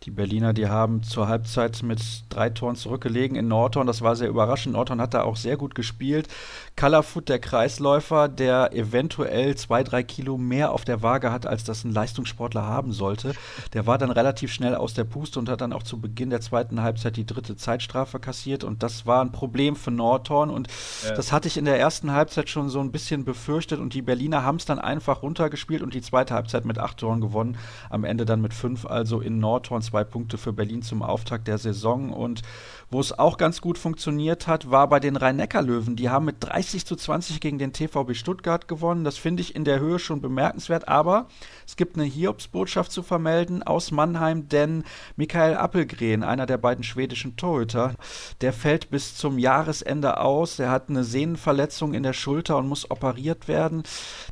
Die 0.04 0.12
Berliner, 0.12 0.52
die 0.52 0.68
haben 0.68 1.02
zur 1.02 1.30
Halbzeit 1.30 1.82
mit 1.82 2.02
drei 2.28 2.50
Toren 2.50 2.76
zurückgelegen 2.76 3.38
in 3.38 3.48
Norton. 3.48 3.88
Das 3.88 4.02
war 4.02 4.18
sehr 4.18 4.28
überraschend. 4.28 4.74
Norton 4.74 5.00
hat 5.00 5.14
da 5.14 5.24
auch 5.24 5.38
sehr 5.38 5.56
gut 5.56 5.76
gespielt. 5.76 6.28
Colorfoot, 6.76 7.30
der 7.30 7.40
Kreisläufer, 7.40 8.28
der 8.28 8.74
eventuell 8.74 9.56
zwei, 9.56 9.84
drei 9.84 10.02
Kilo 10.04 10.38
mehr 10.38 10.72
auf 10.72 10.86
der 10.86 11.04
Waage 11.04 11.32
hat, 11.32 11.46
als 11.46 11.64
das 11.64 11.84
ein 11.84 11.94
Leistungssportler 11.94 12.66
haben 12.66 12.92
sollte, 12.92 13.34
der 13.74 13.86
war 13.86 13.98
dann 13.98 14.10
relativ 14.10 14.52
schnell 14.52 14.76
aus 14.76 14.94
der 14.94 15.04
Puste 15.04 15.40
und 15.40 15.50
hat 15.50 15.62
dann 15.62 15.72
auch 15.72 15.84
zu 15.84 16.02
Beginn 16.02 16.32
der 16.32 16.42
zweiten 16.42 16.82
Halbzeit 16.82 17.16
die 17.16 17.26
dritte 17.26 17.56
Zeitstrafe 17.56 18.20
kassiert. 18.20 18.64
Und 18.64 18.82
das 18.82 19.06
war 19.06 19.22
ein 19.22 19.32
Problem 19.32 19.76
für 19.76 19.92
Norton. 19.92 20.50
Und 20.50 20.68
ja. 21.06 21.14
das 21.14 21.32
hatte 21.32 21.48
ich 21.48 21.58
in 21.58 21.66
der 21.66 21.80
ersten 21.80 22.12
Halbzeit 22.12 22.50
schon 22.50 22.70
so 22.70 22.80
ein 22.80 22.92
bisschen 22.92 23.24
befürchtet. 23.24 23.80
Und 23.80 23.94
die 23.94 24.02
Berliner 24.02 24.44
haben 24.44 24.58
es 24.58 24.66
dann 24.66 24.80
einfach 24.80 25.22
runtergespielt 25.22 25.84
und 25.84 25.94
die 25.94 26.02
zweite 26.02 26.34
Halbzeit 26.34 26.66
mit 26.66 26.80
acht 26.80 26.98
Toren 26.98 27.22
gewonnen. 27.22 27.58
Am 27.90 28.04
Ende 28.04 28.26
dann 28.26 28.42
mit 28.42 28.54
fünf, 28.54 28.86
also 28.86 29.22
in 29.22 29.40
Nortons 29.40 29.88
zwei 29.88 30.04
Punkte 30.04 30.38
für 30.38 30.54
Berlin 30.54 30.82
zum 30.82 31.04
Auftakt 31.04 31.48
der 31.48 31.60
Saison. 31.60 32.12
Und 32.12 32.42
wo 32.90 33.00
es 33.00 33.18
auch 33.18 33.38
ganz 33.38 33.62
gut 33.62 33.78
funktioniert 33.78 34.48
hat, 34.48 34.72
war 34.72 34.88
bei 34.90 35.00
den 35.00 35.16
Rhein-Neckar-Löwen. 35.16 35.96
Die 35.96 36.10
haben 36.10 36.26
mit 36.26 36.38
30 36.40 36.63
zu 36.70 36.96
20 36.96 37.40
gegen 37.40 37.58
den 37.58 37.74
TVB 37.74 38.16
Stuttgart 38.16 38.68
gewonnen. 38.68 39.04
Das 39.04 39.18
finde 39.18 39.42
ich 39.42 39.56
in 39.56 39.66
der 39.66 39.80
Höhe 39.80 40.00
schon 40.00 40.22
bemerkenswert. 40.22 40.88
Aber 40.88 41.28
es 41.68 41.76
gibt 41.76 41.96
eine 41.96 42.06
Hiobsbotschaft 42.06 42.92
zu 42.92 43.04
vermelden 43.04 43.64
aus 43.64 43.92
Mannheim, 43.92 44.50
denn 44.50 44.84
Michael 45.16 45.56
Appelgren, 45.56 46.24
einer 46.24 46.46
der 46.46 46.58
beiden 46.58 46.84
schwedischen 46.84 47.36
Torhüter, 47.36 47.96
der 48.42 48.54
fällt 48.54 48.90
bis 48.90 49.16
zum 49.16 49.38
Jahresende 49.38 50.20
aus. 50.20 50.60
Er 50.60 50.72
hat 50.72 50.90
eine 50.90 51.04
Sehnenverletzung 51.04 51.94
in 51.94 52.04
der 52.04 52.14
Schulter 52.14 52.58
und 52.58 52.68
muss 52.68 52.90
operiert 52.90 53.48
werden. 53.48 53.84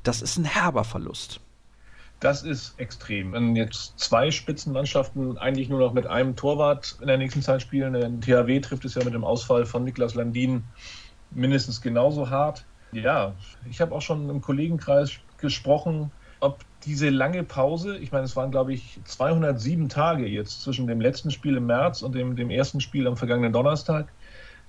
Das 0.03 0.21
ist 0.21 0.37
ein 0.37 0.45
herber 0.45 0.83
Verlust. 0.83 1.39
Das 2.21 2.43
ist 2.43 2.79
extrem. 2.79 3.33
Wenn 3.33 3.55
jetzt 3.55 3.97
zwei 3.97 4.29
Spitzenmannschaften 4.29 5.39
eigentlich 5.39 5.69
nur 5.69 5.79
noch 5.79 5.91
mit 5.91 6.05
einem 6.05 6.35
Torwart 6.35 6.97
in 7.01 7.07
der 7.07 7.17
nächsten 7.17 7.41
Zeit 7.41 7.63
spielen, 7.63 7.93
der 7.93 8.11
THW 8.21 8.59
trifft 8.59 8.85
es 8.85 8.93
ja 8.93 9.03
mit 9.03 9.15
dem 9.15 9.23
Ausfall 9.23 9.65
von 9.65 9.83
Niklas 9.83 10.13
Landin 10.13 10.63
mindestens 11.31 11.81
genauso 11.81 12.29
hart. 12.29 12.65
Ja, 12.91 13.33
ich 13.69 13.81
habe 13.81 13.95
auch 13.95 14.01
schon 14.01 14.29
im 14.29 14.41
Kollegenkreis 14.41 15.11
gesprochen, 15.37 16.11
ob 16.39 16.59
diese 16.85 17.09
lange 17.09 17.43
Pause, 17.43 17.97
ich 17.97 18.11
meine, 18.11 18.25
es 18.25 18.35
waren, 18.35 18.51
glaube 18.51 18.73
ich, 18.73 18.99
207 19.05 19.89
Tage 19.89 20.27
jetzt 20.27 20.63
zwischen 20.63 20.87
dem 20.87 20.99
letzten 20.99 21.31
Spiel 21.31 21.57
im 21.57 21.67
März 21.67 22.01
und 22.01 22.15
dem, 22.15 22.35
dem 22.35 22.49
ersten 22.49 22.81
Spiel 22.81 23.07
am 23.07 23.15
vergangenen 23.15 23.53
Donnerstag. 23.53 24.11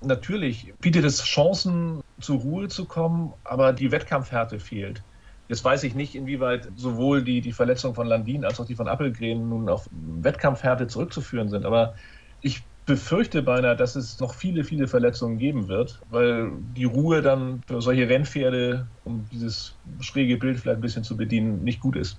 Natürlich 0.02 0.74
bietet 0.80 1.04
es 1.04 1.24
Chancen, 1.24 2.02
zur 2.20 2.40
Ruhe 2.40 2.68
zu 2.68 2.84
kommen, 2.84 3.32
aber 3.44 3.72
die 3.72 3.90
Wettkampfhärte 3.90 4.60
fehlt. 4.60 5.02
Jetzt 5.48 5.64
weiß 5.64 5.82
ich 5.84 5.94
nicht, 5.94 6.14
inwieweit 6.14 6.68
sowohl 6.76 7.22
die, 7.22 7.40
die 7.40 7.52
Verletzung 7.52 7.94
von 7.94 8.06
Landin 8.06 8.44
als 8.44 8.60
auch 8.60 8.66
die 8.66 8.74
von 8.74 8.88
Appelgren 8.88 9.48
nun 9.48 9.68
auf 9.68 9.88
Wettkampfhärte 9.90 10.86
zurückzuführen 10.86 11.48
sind. 11.48 11.64
Aber 11.64 11.94
ich 12.40 12.62
befürchte 12.86 13.42
beinahe, 13.42 13.76
dass 13.76 13.96
es 13.96 14.18
noch 14.18 14.34
viele, 14.34 14.64
viele 14.64 14.88
Verletzungen 14.88 15.38
geben 15.38 15.68
wird, 15.68 16.00
weil 16.10 16.50
die 16.76 16.84
Ruhe 16.84 17.22
dann 17.22 17.62
für 17.66 17.80
solche 17.80 18.08
Rennpferde, 18.08 18.86
um 19.04 19.26
dieses 19.30 19.74
schräge 20.00 20.36
Bild 20.36 20.58
vielleicht 20.58 20.78
ein 20.78 20.82
bisschen 20.82 21.04
zu 21.04 21.16
bedienen, 21.16 21.62
nicht 21.62 21.80
gut 21.80 21.96
ist. 21.96 22.18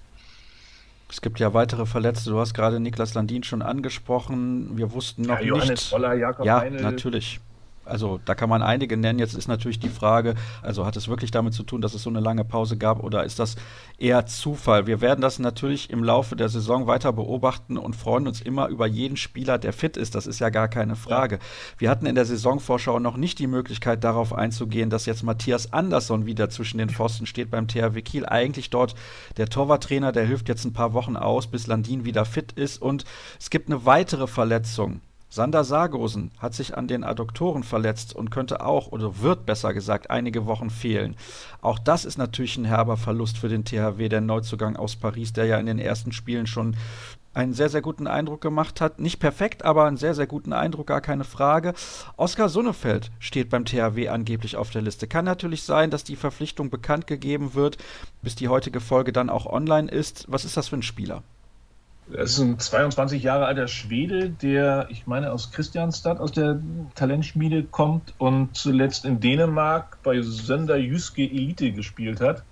Es 1.10 1.22
gibt 1.22 1.40
ja 1.40 1.54
weitere 1.54 1.86
Verletzte. 1.86 2.32
Du 2.32 2.40
hast 2.40 2.54
gerade 2.54 2.80
Niklas 2.80 3.14
Landin 3.14 3.44
schon 3.44 3.62
angesprochen. 3.62 4.78
Wir 4.78 4.92
wussten 4.94 5.24
noch 5.24 5.40
ja, 5.40 5.46
Johannes 5.46 5.70
nicht. 5.70 5.90
Voller, 5.90 6.16
Jakob 6.16 6.46
ja, 6.46 6.62
Heinl. 6.62 6.82
natürlich. 6.82 7.40
Also 7.86 8.20
da 8.26 8.36
kann 8.36 8.50
man 8.50 8.62
einige 8.62 8.98
nennen. 8.98 9.20
Jetzt 9.20 9.34
ist 9.34 9.48
natürlich 9.48 9.80
die 9.80 9.90
Frage, 9.90 10.36
also 10.62 10.86
hat 10.86 10.96
es 10.96 11.08
wirklich 11.08 11.32
damit 11.32 11.54
zu 11.54 11.64
tun, 11.64 11.82
dass 11.82 11.94
es 11.94 12.04
so 12.04 12.10
eine 12.10 12.20
lange 12.20 12.46
Pause 12.46 12.78
gab 12.78 13.04
oder 13.04 13.24
ist 13.24 13.40
das 13.40 13.56
eher 13.98 14.26
Zufall? 14.26 14.88
Wir 14.88 15.02
werden 15.02 15.22
das 15.22 15.40
natürlich 15.40 15.90
im 15.90 16.04
Laufe 16.04 16.36
der 16.36 16.50
Saison 16.50 16.88
weiter 16.88 17.14
beobachten 17.14 17.78
und 17.78 17.96
freuen 17.96 18.28
uns 18.28 18.42
immer 18.42 18.68
über 18.68 18.88
jeden 18.88 19.18
Spieler, 19.18 19.58
der 19.58 19.74
fit 19.74 19.98
ist. 19.98 20.16
Das 20.16 20.28
ist 20.28 20.40
ja 20.40 20.50
gar 20.50 20.68
keine 20.68 20.96
Frage. 20.96 21.40
Wir 21.78 21.90
hatten 21.90 22.06
in 22.06 22.16
der 22.16 22.26
Saisonvorschau 22.26 23.00
noch 23.00 23.18
nicht 23.18 23.40
die 23.40 23.48
Möglichkeit 23.48 24.04
darauf 24.04 24.34
einzugehen, 24.34 24.90
dass 24.90 25.06
jetzt 25.06 25.24
Matthias 25.24 25.74
Andersson 25.74 26.26
wieder 26.26 26.50
zwischen 26.50 26.78
den 26.78 26.90
Pfosten 26.90 27.26
steht 27.26 27.52
beim 27.52 27.68
THW 27.68 28.02
Kiel. 28.02 28.26
Eigentlich 28.26 28.70
dort 28.70 28.96
der 29.38 29.50
Torwarttrainer, 29.50 30.12
der 30.12 30.26
hilft 30.26 30.50
jetzt 30.50 30.66
ein 30.66 30.74
paar 30.74 30.94
Wochen 30.94 31.16
aus, 31.16 31.48
bis 31.48 31.68
Landin 31.68 32.06
wieder 32.06 32.26
fit 32.26 32.54
ist 32.54 32.82
und 32.82 33.06
es 33.40 33.50
gibt 33.50 33.70
eine 33.70 33.86
weitere 33.86 34.28
Verletzung 34.28 35.02
Sander 35.34 35.64
Sargosen 35.64 36.30
hat 36.38 36.54
sich 36.54 36.78
an 36.78 36.88
den 36.88 37.04
Adduktoren 37.04 37.64
verletzt 37.64 38.16
und 38.16 38.30
könnte 38.30 38.64
auch, 38.64 38.92
oder 38.92 39.20
wird 39.24 39.48
besser 39.48 39.74
gesagt, 39.74 40.12
einige 40.12 40.46
Wochen 40.46 40.70
fehlen. 40.70 41.16
Auch 41.60 41.80
das 41.80 42.06
ist 42.06 42.20
natürlich 42.20 42.56
ein 42.56 42.66
herber 42.66 42.98
Verlust 42.98 43.40
für 43.40 43.50
den 43.50 43.66
THW, 43.66 44.10
der 44.10 44.22
Neuzugang 44.22 44.76
aus 44.76 44.96
Paris, 44.96 45.34
der 45.34 45.46
ja 45.46 45.58
in 45.58 45.66
den 45.66 45.80
ersten 45.80 46.12
Spielen 46.12 46.46
schon 46.46 46.76
einen 47.34 47.56
sehr, 47.56 47.70
sehr 47.70 47.82
guten 47.82 48.06
Eindruck 48.06 48.42
gemacht 48.42 48.80
hat. 48.80 49.00
Nicht 49.00 49.20
perfekt, 49.20 49.66
aber 49.66 49.86
einen 49.86 49.98
sehr, 49.98 50.14
sehr 50.14 50.28
guten 50.28 50.54
Eindruck, 50.54 50.86
gar 50.86 51.02
keine 51.02 51.24
Frage. 51.24 51.74
Oskar 52.16 52.48
Sonnefeld 52.48 53.10
steht 53.18 53.50
beim 53.50 53.66
THW 53.66 54.10
angeblich 54.10 54.56
auf 54.56 54.70
der 54.70 54.84
Liste. 54.84 55.08
Kann 55.08 55.26
natürlich 55.26 55.64
sein, 55.64 55.90
dass 55.90 56.04
die 56.04 56.16
Verpflichtung 56.16 56.70
bekannt 56.70 57.08
gegeben 57.08 57.56
wird, 57.56 57.80
bis 58.22 58.36
die 58.36 58.50
heutige 58.50 58.82
Folge 58.82 59.12
dann 59.12 59.32
auch 59.32 59.48
online 59.48 59.90
ist. 59.90 60.26
Was 60.28 60.46
ist 60.46 60.58
das 60.58 60.68
für 60.68 60.78
ein 60.78 60.84
Spieler? 60.84 61.24
Das 62.08 62.32
ist 62.32 62.40
ein 62.40 62.60
22 62.60 63.24
Jahre 63.24 63.46
alter 63.46 63.68
Schwede, 63.68 64.30
der, 64.30 64.88
ich 64.90 65.08
meine, 65.08 65.32
aus 65.32 65.52
Christianstad, 65.52 66.20
aus 66.20 66.34
der 66.34 66.62
Talentschmiede 66.96 67.64
kommt 67.64 68.14
und 68.18 68.58
zuletzt 68.58 69.06
in 69.06 69.22
Dänemark 69.22 70.00
bei 70.04 70.22
Sönder 70.22 70.76
Jyske 70.76 71.24
Elite 71.24 71.72
gespielt 71.72 72.20
hat. 72.20 72.44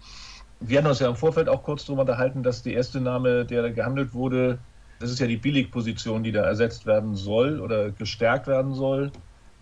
Wir 0.62 0.77
hatten 0.77 0.88
uns 0.88 1.00
ja 1.00 1.10
im 1.10 1.15
Vorfeld 1.15 1.50
auch 1.50 1.63
kurz 1.63 1.86
darüber 1.86 2.01
unterhalten, 2.01 2.43
dass 2.43 2.63
der 2.63 2.74
erste 2.74 3.01
Name, 3.01 3.46
der 3.46 3.72
gehandelt 3.72 4.13
wurde, 4.13 4.60
das 5.00 5.12
ist 5.12 5.20
ja 5.20 5.27
die 5.27 5.38
Billigposition, 5.38 6.24
die 6.24 6.31
da 6.31 6.43
ersetzt 6.43 6.86
werden 6.86 7.15
soll 7.15 7.60
oder 7.60 7.91
gestärkt 7.91 8.48
werden 8.48 8.74
soll, 8.74 9.12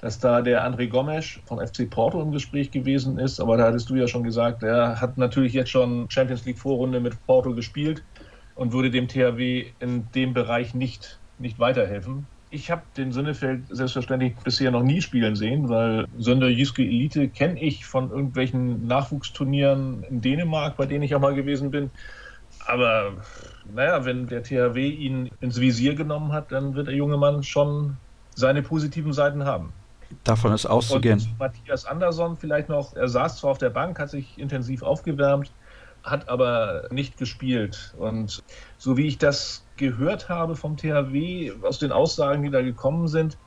dass 0.02 0.20
da 0.20 0.42
der 0.42 0.70
André 0.70 0.88
Gomes 0.88 1.40
von 1.46 1.66
FC 1.66 1.90
Porto 1.90 2.22
im 2.22 2.32
Gespräch 2.32 2.72
gewesen 2.72 3.18
ist. 3.18 3.40
Aber 3.40 3.58
da 3.58 3.66
hattest 3.66 3.90
du 3.90 3.96
ja 3.96 4.08
schon 4.08 4.24
gesagt, 4.24 4.62
er 4.62 5.02
hat 5.02 5.18
natürlich 5.18 5.54
jetzt 5.54 5.70
schon 5.70 6.10
Champions 6.10 6.46
League 6.46 6.60
Vorrunde 6.60 7.00
mit 7.00 7.26
Porto 7.26 7.56
gespielt 7.56 8.04
und 8.60 8.74
würde 8.74 8.92
dem 8.92 9.08
THW 9.08 9.68
in 9.80 10.12
dem 10.14 10.34
Bereich 10.34 10.76
nicht, 10.76 11.18
nicht 11.38 11.60
weiterhelfen. 11.60 12.28
Ich 12.52 12.70
habe 12.70 12.82
den 12.98 13.14
Sönnefeld 13.14 13.64
selbstverständlich 13.70 14.36
bisher 14.44 14.70
noch 14.70 14.84
nie 14.84 15.02
spielen 15.02 15.38
sehen, 15.38 15.70
weil 15.70 16.08
Sönder 16.18 16.50
Jyske 16.50 16.82
Elite 16.82 17.30
kenne 17.30 17.62
ich 17.62 17.86
von 17.86 18.10
irgendwelchen 18.10 18.86
Nachwuchsturnieren 18.86 20.04
in 20.04 20.20
Dänemark, 20.20 20.76
bei 20.76 20.86
denen 20.86 21.04
ich 21.04 21.16
auch 21.16 21.22
mal 21.22 21.36
gewesen 21.36 21.72
bin. 21.72 21.90
Aber 22.68 23.14
naja, 23.74 24.04
wenn 24.04 24.28
der 24.28 24.44
THW 24.44 24.90
ihn 24.90 25.30
ins 25.40 25.62
Visier 25.62 25.96
genommen 25.96 26.34
hat, 26.34 26.52
dann 26.52 26.76
wird 26.76 26.88
der 26.88 26.96
junge 26.96 27.16
Mann 27.16 27.44
schon 27.44 27.96
seine 28.36 28.62
positiven 28.62 29.14
Seiten 29.14 29.46
haben. 29.46 29.72
Davon 30.26 30.52
ist 30.52 30.66
auszugehen. 30.66 31.20
Und 31.20 31.40
Matthias 31.40 31.86
Andersson 31.86 32.36
vielleicht 32.36 32.68
noch, 32.68 32.94
er 32.94 33.08
saß 33.08 33.38
zwar 33.38 33.52
auf 33.52 33.58
der 33.58 33.70
Bank, 33.70 34.00
hat 34.00 34.10
sich 34.10 34.38
intensiv 34.38 34.84
aufgewärmt, 34.84 35.50
hat 36.04 36.30
aber 36.30 36.88
nicht 36.92 37.18
gespielt. 37.18 37.94
Und 37.98 38.44
so 38.78 38.98
wie 38.98 39.08
ich 39.08 39.18
das 39.18 39.66
gehört 39.78 40.30
habe 40.30 40.56
vom 40.56 40.78
THW, 40.78 41.54
aus 41.64 41.80
den 41.80 41.92
Aussagen, 41.92 42.44
die 42.44 42.52
da 42.52 42.62
gekommen 42.62 43.08
sind, 43.08 43.38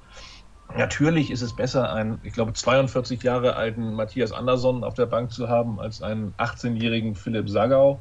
natürlich 0.76 1.30
ist 1.30 1.42
es 1.42 1.54
besser, 1.54 1.92
einen, 1.92 2.21
ich 2.23 2.32
glaube, 2.32 2.52
42 2.52 3.23
Jahre 3.23 3.56
alten 3.56 3.94
Matthias 3.94 4.32
Andersson 4.32 4.85
auf 4.85 4.94
der 4.94 5.06
Bank 5.06 5.32
zu 5.32 5.49
haben, 5.49 5.80
als 5.80 6.02
einen 6.02 6.35
18-jährigen 6.38 7.14
Philipp 7.14 7.49
Sagau, 7.49 8.00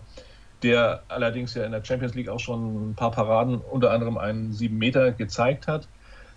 der 0.63 1.03
allerdings 1.07 1.53
ja 1.53 1.65
in 1.65 1.71
der 1.71 1.83
Champions 1.83 2.13
League 2.13 2.29
auch 2.29 2.39
schon 2.39 2.91
ein 2.91 2.95
paar 2.95 3.11
Paraden, 3.11 3.57
unter 3.57 3.91
anderem 3.91 4.17
einen 4.17 4.53
7 4.53 4.77
Meter, 4.77 5.11
gezeigt 5.11 5.67
hat. 5.67 5.87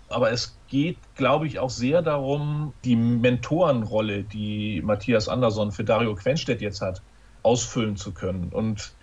Aber 0.07 0.31
es 0.31 0.57
geht, 0.67 0.97
glaube 1.15 1.47
ich, 1.47 1.59
auch 1.59 1.69
sehr 1.69 2.01
darum, 2.01 2.73
die 2.83 2.95
Mentorenrolle, 2.95 4.23
die 4.23 4.81
Matthias 4.83 5.27
Andersson 5.27 5.71
für 5.71 5.83
Dario 5.83 6.13
Quenstedt 6.15 6.61
jetzt 6.61 6.81
hat, 6.81 7.01
ausfüllen 7.45 7.95
zu 7.95 8.13
können. 8.13 8.49
Und 8.51 8.93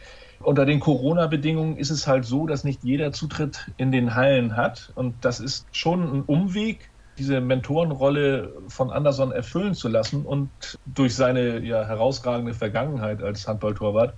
unter 0.41 0.67
den 0.67 0.81
Corona-Bedingungen 0.81 1.77
ist 1.77 1.91
es 1.91 2.07
halt 2.07 2.25
so, 2.25 2.47
dass 2.47 2.65
nicht 2.65 2.83
jeder 2.83 3.13
Zutritt 3.13 3.71
in 3.77 3.93
den 3.93 4.15
Hallen 4.15 4.57
hat. 4.57 4.93
Und 4.95 5.15
das 5.25 5.41
ist 5.41 5.67
schon 5.73 6.03
ein 6.03 6.23
Umweg, 6.23 6.91
diese 7.19 7.41
Mentorenrolle 7.41 8.53
von 8.69 8.91
Anderson 8.91 9.33
erfüllen 9.33 9.75
zu 9.75 9.89
lassen 9.89 10.25
und 10.25 10.51
durch 10.87 11.15
seine 11.15 11.61
ja, 11.61 11.85
herausragende 11.85 12.55
Vergangenheit 12.55 13.23
als 13.23 13.47
Handballtorwart 13.47 14.15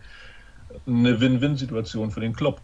eine 0.87 1.21
Win-Win-Situation 1.21 2.11
für 2.11 2.21
den 2.21 2.33
Club. 2.33 2.61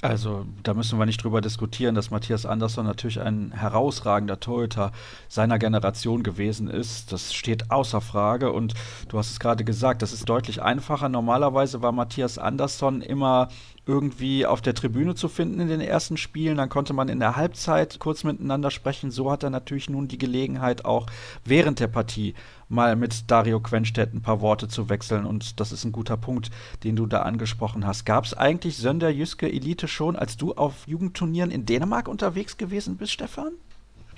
Also 0.00 0.46
da 0.62 0.74
müssen 0.74 0.96
wir 1.00 1.06
nicht 1.06 1.24
drüber 1.24 1.40
diskutieren, 1.40 1.96
dass 1.96 2.12
Matthias 2.12 2.46
Andersson 2.46 2.86
natürlich 2.86 3.20
ein 3.20 3.50
herausragender 3.50 4.38
Torhüter 4.38 4.92
seiner 5.28 5.58
Generation 5.58 6.22
gewesen 6.22 6.68
ist. 6.68 7.10
Das 7.10 7.34
steht 7.34 7.72
außer 7.72 8.00
Frage 8.00 8.52
und 8.52 8.74
du 9.08 9.18
hast 9.18 9.32
es 9.32 9.40
gerade 9.40 9.64
gesagt, 9.64 10.02
das 10.02 10.12
ist 10.12 10.28
deutlich 10.28 10.62
einfacher. 10.62 11.08
Normalerweise 11.08 11.82
war 11.82 11.90
Matthias 11.90 12.38
Andersson 12.38 13.02
immer 13.02 13.48
irgendwie 13.86 14.46
auf 14.46 14.60
der 14.60 14.74
Tribüne 14.74 15.16
zu 15.16 15.28
finden 15.28 15.58
in 15.58 15.68
den 15.68 15.80
ersten 15.80 16.16
Spielen. 16.16 16.58
Dann 16.58 16.68
konnte 16.68 16.92
man 16.92 17.08
in 17.08 17.18
der 17.18 17.34
Halbzeit 17.34 17.98
kurz 17.98 18.22
miteinander 18.22 18.70
sprechen. 18.70 19.10
So 19.10 19.32
hat 19.32 19.42
er 19.42 19.50
natürlich 19.50 19.90
nun 19.90 20.06
die 20.06 20.18
Gelegenheit, 20.18 20.84
auch 20.84 21.06
während 21.44 21.80
der 21.80 21.88
Partie 21.88 22.34
mal 22.68 22.96
mit 22.96 23.30
Dario 23.30 23.60
Quenstedt 23.60 24.14
ein 24.14 24.22
paar 24.22 24.40
Worte 24.40 24.68
zu 24.68 24.88
wechseln. 24.88 25.24
Und 25.26 25.60
das 25.60 25.72
ist 25.72 25.84
ein 25.84 25.92
guter 25.92 26.16
Punkt, 26.16 26.50
den 26.84 26.96
du 26.96 27.06
da 27.06 27.22
angesprochen 27.22 27.86
hast. 27.86 28.04
Gab 28.04 28.24
es 28.24 28.34
eigentlich 28.34 28.76
Sönder 28.76 29.10
Jüske 29.10 29.50
Elite 29.50 29.88
schon, 29.88 30.16
als 30.16 30.36
du 30.36 30.54
auf 30.54 30.86
Jugendturnieren 30.86 31.50
in 31.50 31.66
Dänemark 31.66 32.08
unterwegs 32.08 32.56
gewesen 32.56 32.96
bist, 32.96 33.12
Stefan? 33.12 33.52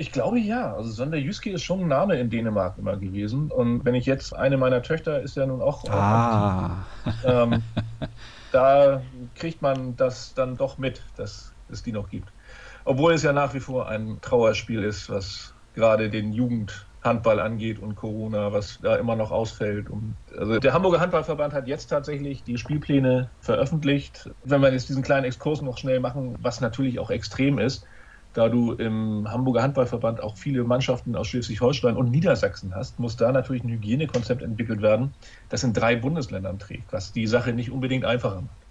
Ich 0.01 0.13
glaube 0.13 0.39
ja. 0.39 0.75
Also 0.75 0.91
Sönder 0.91 1.19
Jüske 1.19 1.51
ist 1.51 1.63
schon 1.63 1.81
ein 1.81 1.89
Name 1.89 2.19
in 2.19 2.31
Dänemark 2.31 2.79
immer 2.79 2.97
gewesen. 2.97 3.51
Und 3.51 3.85
wenn 3.85 3.95
ich 3.95 4.07
jetzt, 4.07 4.35
eine 4.35 4.57
meiner 4.57 4.83
Töchter 4.83 5.21
ist 5.21 5.37
ja 5.37 5.47
nun 5.47 5.61
auch. 5.61 5.85
Ah. 5.91 6.85
Ähm, 7.25 7.63
da 8.53 9.03
kriegt 9.35 9.61
man 9.61 9.97
das 9.97 10.33
dann 10.35 10.57
doch 10.57 10.79
mit, 10.79 11.03
dass 11.17 11.53
es 11.69 11.83
die 11.83 11.93
noch 11.93 12.09
gibt. 12.09 12.29
Obwohl 12.85 13.13
es 13.13 13.23
ja 13.23 13.33
nach 13.33 13.53
wie 13.53 13.61
vor 13.61 13.89
ein 13.89 14.19
Trauerspiel 14.23 14.83
ist, 14.83 15.11
was 15.11 15.53
gerade 15.75 16.09
den 16.09 16.33
Jugend, 16.33 16.87
Handball 17.03 17.41
angeht 17.41 17.79
und 17.79 17.95
Corona, 17.95 18.53
was 18.53 18.79
da 18.83 18.97
immer 18.97 19.17
noch 19.17 19.31
ausfällt. 19.31 19.89
Und 19.89 20.15
also 20.37 20.59
der 20.59 20.73
Hamburger 20.73 21.01
Handballverband 21.01 21.55
hat 21.55 21.67
jetzt 21.67 21.87
tatsächlich 21.87 22.45
die 22.45 22.59
Spielpläne 22.59 23.31
veröffentlicht. 23.41 24.31
Wenn 24.45 24.61
wir 24.61 24.73
jetzt 24.73 24.89
diesen 24.89 25.03
kleinen 25.03 25.25
Exkurs 25.25 25.63
noch 25.63 25.79
schnell 25.79 26.01
machen, 26.01 26.37
was 26.41 26.61
natürlich 26.61 26.99
auch 26.99 27.11
extrem 27.11 27.59
ist, 27.59 27.87
da 28.33 28.49
du 28.49 28.73
im 28.75 29.29
Hamburger 29.29 29.63
Handballverband 29.63 30.23
auch 30.23 30.37
viele 30.37 30.63
Mannschaften 30.63 31.17
aus 31.17 31.27
Schleswig-Holstein 31.29 31.97
und 31.97 32.11
Niedersachsen 32.11 32.75
hast, 32.75 32.99
muss 32.99 33.17
da 33.17 33.33
natürlich 33.33 33.65
ein 33.65 33.71
Hygienekonzept 33.71 34.43
entwickelt 34.43 34.83
werden, 34.83 35.15
das 35.49 35.65
in 35.65 35.73
drei 35.73 35.97
Bundesländern 35.97 36.59
trägt, 36.59 36.93
was 36.93 37.13
die 37.13 37.27
Sache 37.27 37.53
nicht 37.53 37.71
unbedingt 37.71 38.05
einfacher 38.05 38.43
macht. 38.43 38.70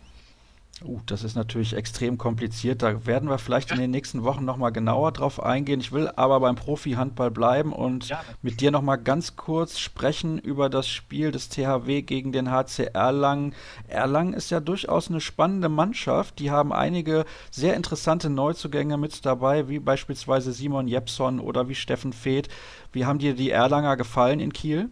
Uh, 0.84 1.00
das 1.06 1.24
ist 1.24 1.36
natürlich 1.36 1.74
extrem 1.74 2.18
kompliziert. 2.18 2.82
Da 2.82 3.06
werden 3.06 3.30
wir 3.30 3.38
vielleicht 3.38 3.72
in 3.72 3.80
den 3.80 3.92
nächsten 3.92 4.24
Wochen 4.24 4.46
nochmal 4.46 4.72
genauer 4.72 5.12
drauf 5.12 5.44
eingehen. 5.44 5.80
Ich 5.82 5.92
will 5.92 6.10
aber 6.16 6.40
beim 6.40 6.56
Profi-Handball 6.56 7.32
bleiben 7.32 7.74
und 7.74 8.08
ja. 8.08 8.22
mit 8.42 8.62
dir 8.62 8.72
nochmal 8.72 8.98
ganz 8.98 9.36
kurz 9.36 9.80
sprechen 9.80 10.40
über 10.40 10.70
das 10.70 10.88
Spiel 10.88 11.32
des 11.32 11.50
THW 11.50 12.02
gegen 12.02 12.32
den 12.32 12.50
HC 12.50 12.92
Erlangen. 12.94 13.54
Erlangen 13.88 14.34
ist 14.34 14.52
ja 14.52 14.60
durchaus 14.62 15.10
eine 15.10 15.22
spannende 15.22 15.70
Mannschaft. 15.70 16.40
Die 16.40 16.52
haben 16.52 16.72
einige 16.72 17.26
sehr 17.52 17.76
interessante 17.76 18.30
Neuzugänge 18.30 18.98
mit 18.98 19.26
dabei, 19.26 19.68
wie 19.68 19.80
beispielsweise 19.80 20.54
Simon 20.54 20.88
Jepson 20.88 21.40
oder 21.40 21.68
wie 21.68 21.76
Steffen 21.76 22.14
Feeth. 22.14 22.48
Wie 22.94 23.06
haben 23.06 23.20
dir 23.20 23.34
die 23.34 23.52
Erlanger 23.52 23.98
gefallen 23.98 24.40
in 24.40 24.54
Kiel? 24.54 24.90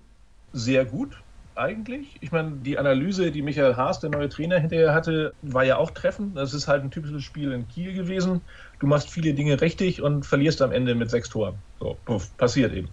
Sehr 0.52 0.86
gut 0.86 1.18
eigentlich. 1.58 2.18
Ich 2.22 2.32
meine, 2.32 2.52
die 2.58 2.78
Analyse, 2.78 3.32
die 3.32 3.42
Michael 3.42 3.76
Haas, 3.76 4.00
der 4.00 4.10
neue 4.10 4.30
Trainer, 4.30 4.60
hinterher 4.60 4.94
hatte, 4.94 5.34
war 5.42 5.64
ja 5.64 5.78
auch 5.78 5.92
treffend. 5.92 6.38
Das 6.38 6.54
ist 6.54 6.68
halt 6.68 6.84
ein 6.84 6.92
typisches 6.92 7.24
Spiel 7.24 7.52
in 7.52 7.68
Kiel 7.68 7.94
gewesen. 7.94 8.42
Du 8.80 8.88
machst 8.88 9.10
viele 9.10 9.34
Dinge 9.34 9.60
richtig 9.60 10.02
und 10.02 10.26
verlierst 10.26 10.62
am 10.62 10.72
Ende 10.72 10.96
mit 10.96 11.10
sechs 11.10 11.30
Toren. 11.30 11.56
So, 11.80 11.98
puff, 12.06 12.36
passiert 12.38 12.74
eben. 12.74 12.90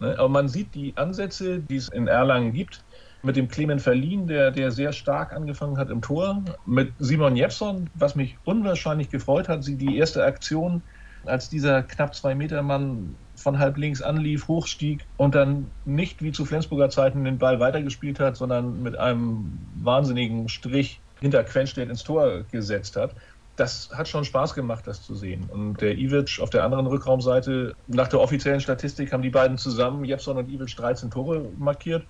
Ne? 0.00 0.18
Aber 0.18 0.28
man 0.28 0.48
sieht 0.48 0.74
die 0.74 0.92
Ansätze, 0.96 1.60
die 1.60 1.76
es 1.76 1.88
in 1.88 2.08
Erlangen 2.08 2.52
gibt. 2.52 2.82
Mit 3.22 3.36
dem 3.36 3.48
Clement 3.48 3.82
Verlin, 3.82 4.26
der, 4.26 4.50
der 4.50 4.70
sehr 4.70 4.92
stark 4.92 5.34
angefangen 5.34 5.76
hat 5.76 5.90
im 5.90 6.00
Tor. 6.00 6.42
Mit 6.64 6.92
Simon 6.98 7.36
Jepson, 7.36 7.90
was 7.94 8.14
mich 8.14 8.38
unwahrscheinlich 8.44 9.10
gefreut 9.10 9.48
hat, 9.48 9.62
sie 9.62 9.76
die 9.76 9.98
erste 9.98 10.24
Aktion, 10.24 10.82
als 11.26 11.50
dieser 11.50 11.82
knapp 11.82 12.14
zwei 12.14 12.34
Meter 12.34 12.62
Mann 12.62 13.14
von 13.40 13.58
halb 13.58 13.76
links 13.76 14.02
anlief, 14.02 14.48
hochstieg 14.48 15.04
und 15.16 15.34
dann 15.34 15.70
nicht 15.84 16.22
wie 16.22 16.32
zu 16.32 16.44
Flensburger 16.44 16.90
Zeiten 16.90 17.24
den 17.24 17.38
Ball 17.38 17.60
weitergespielt 17.60 18.20
hat, 18.20 18.36
sondern 18.36 18.82
mit 18.82 18.96
einem 18.96 19.58
wahnsinnigen 19.76 20.48
Strich 20.48 21.00
hinter 21.20 21.44
Quenstedt 21.44 21.88
ins 21.88 22.04
Tor 22.04 22.44
gesetzt 22.50 22.96
hat. 22.96 23.14
Das 23.56 23.90
hat 23.92 24.08
schon 24.08 24.24
Spaß 24.24 24.54
gemacht, 24.54 24.86
das 24.86 25.02
zu 25.02 25.14
sehen. 25.14 25.48
Und 25.50 25.80
der 25.80 25.98
Ivic 25.98 26.40
auf 26.40 26.50
der 26.50 26.64
anderen 26.64 26.86
Rückraumseite, 26.86 27.74
nach 27.88 28.08
der 28.08 28.20
offiziellen 28.20 28.60
Statistik 28.60 29.12
haben 29.12 29.22
die 29.22 29.30
beiden 29.30 29.58
zusammen, 29.58 30.04
Jepson 30.04 30.38
und 30.38 30.48
Ivic, 30.48 30.74
13 30.76 31.10
Tore 31.10 31.46
markiert. 31.58 32.04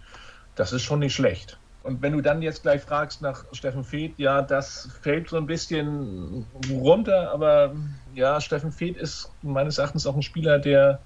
Das 0.54 0.72
ist 0.72 0.82
schon 0.82 1.00
nicht 1.00 1.14
schlecht. 1.14 1.58
Und 1.82 2.02
wenn 2.02 2.12
du 2.12 2.20
dann 2.20 2.42
jetzt 2.42 2.62
gleich 2.62 2.82
fragst 2.82 3.22
nach 3.22 3.44
Steffen 3.52 3.84
Feeth, 3.84 4.18
ja, 4.18 4.42
das 4.42 4.90
fällt 5.00 5.30
so 5.30 5.38
ein 5.38 5.46
bisschen 5.46 6.44
runter, 6.70 7.32
aber 7.32 7.75
ja, 8.14 8.40
Steffen 8.40 8.70
Feeth 8.70 8.99
ist 8.99 9.32
meines 9.42 9.78
Erachtens 9.78 10.06
auch 10.06 10.14
ein 10.14 10.22
Spieler, 10.22 10.58
der 10.58 11.00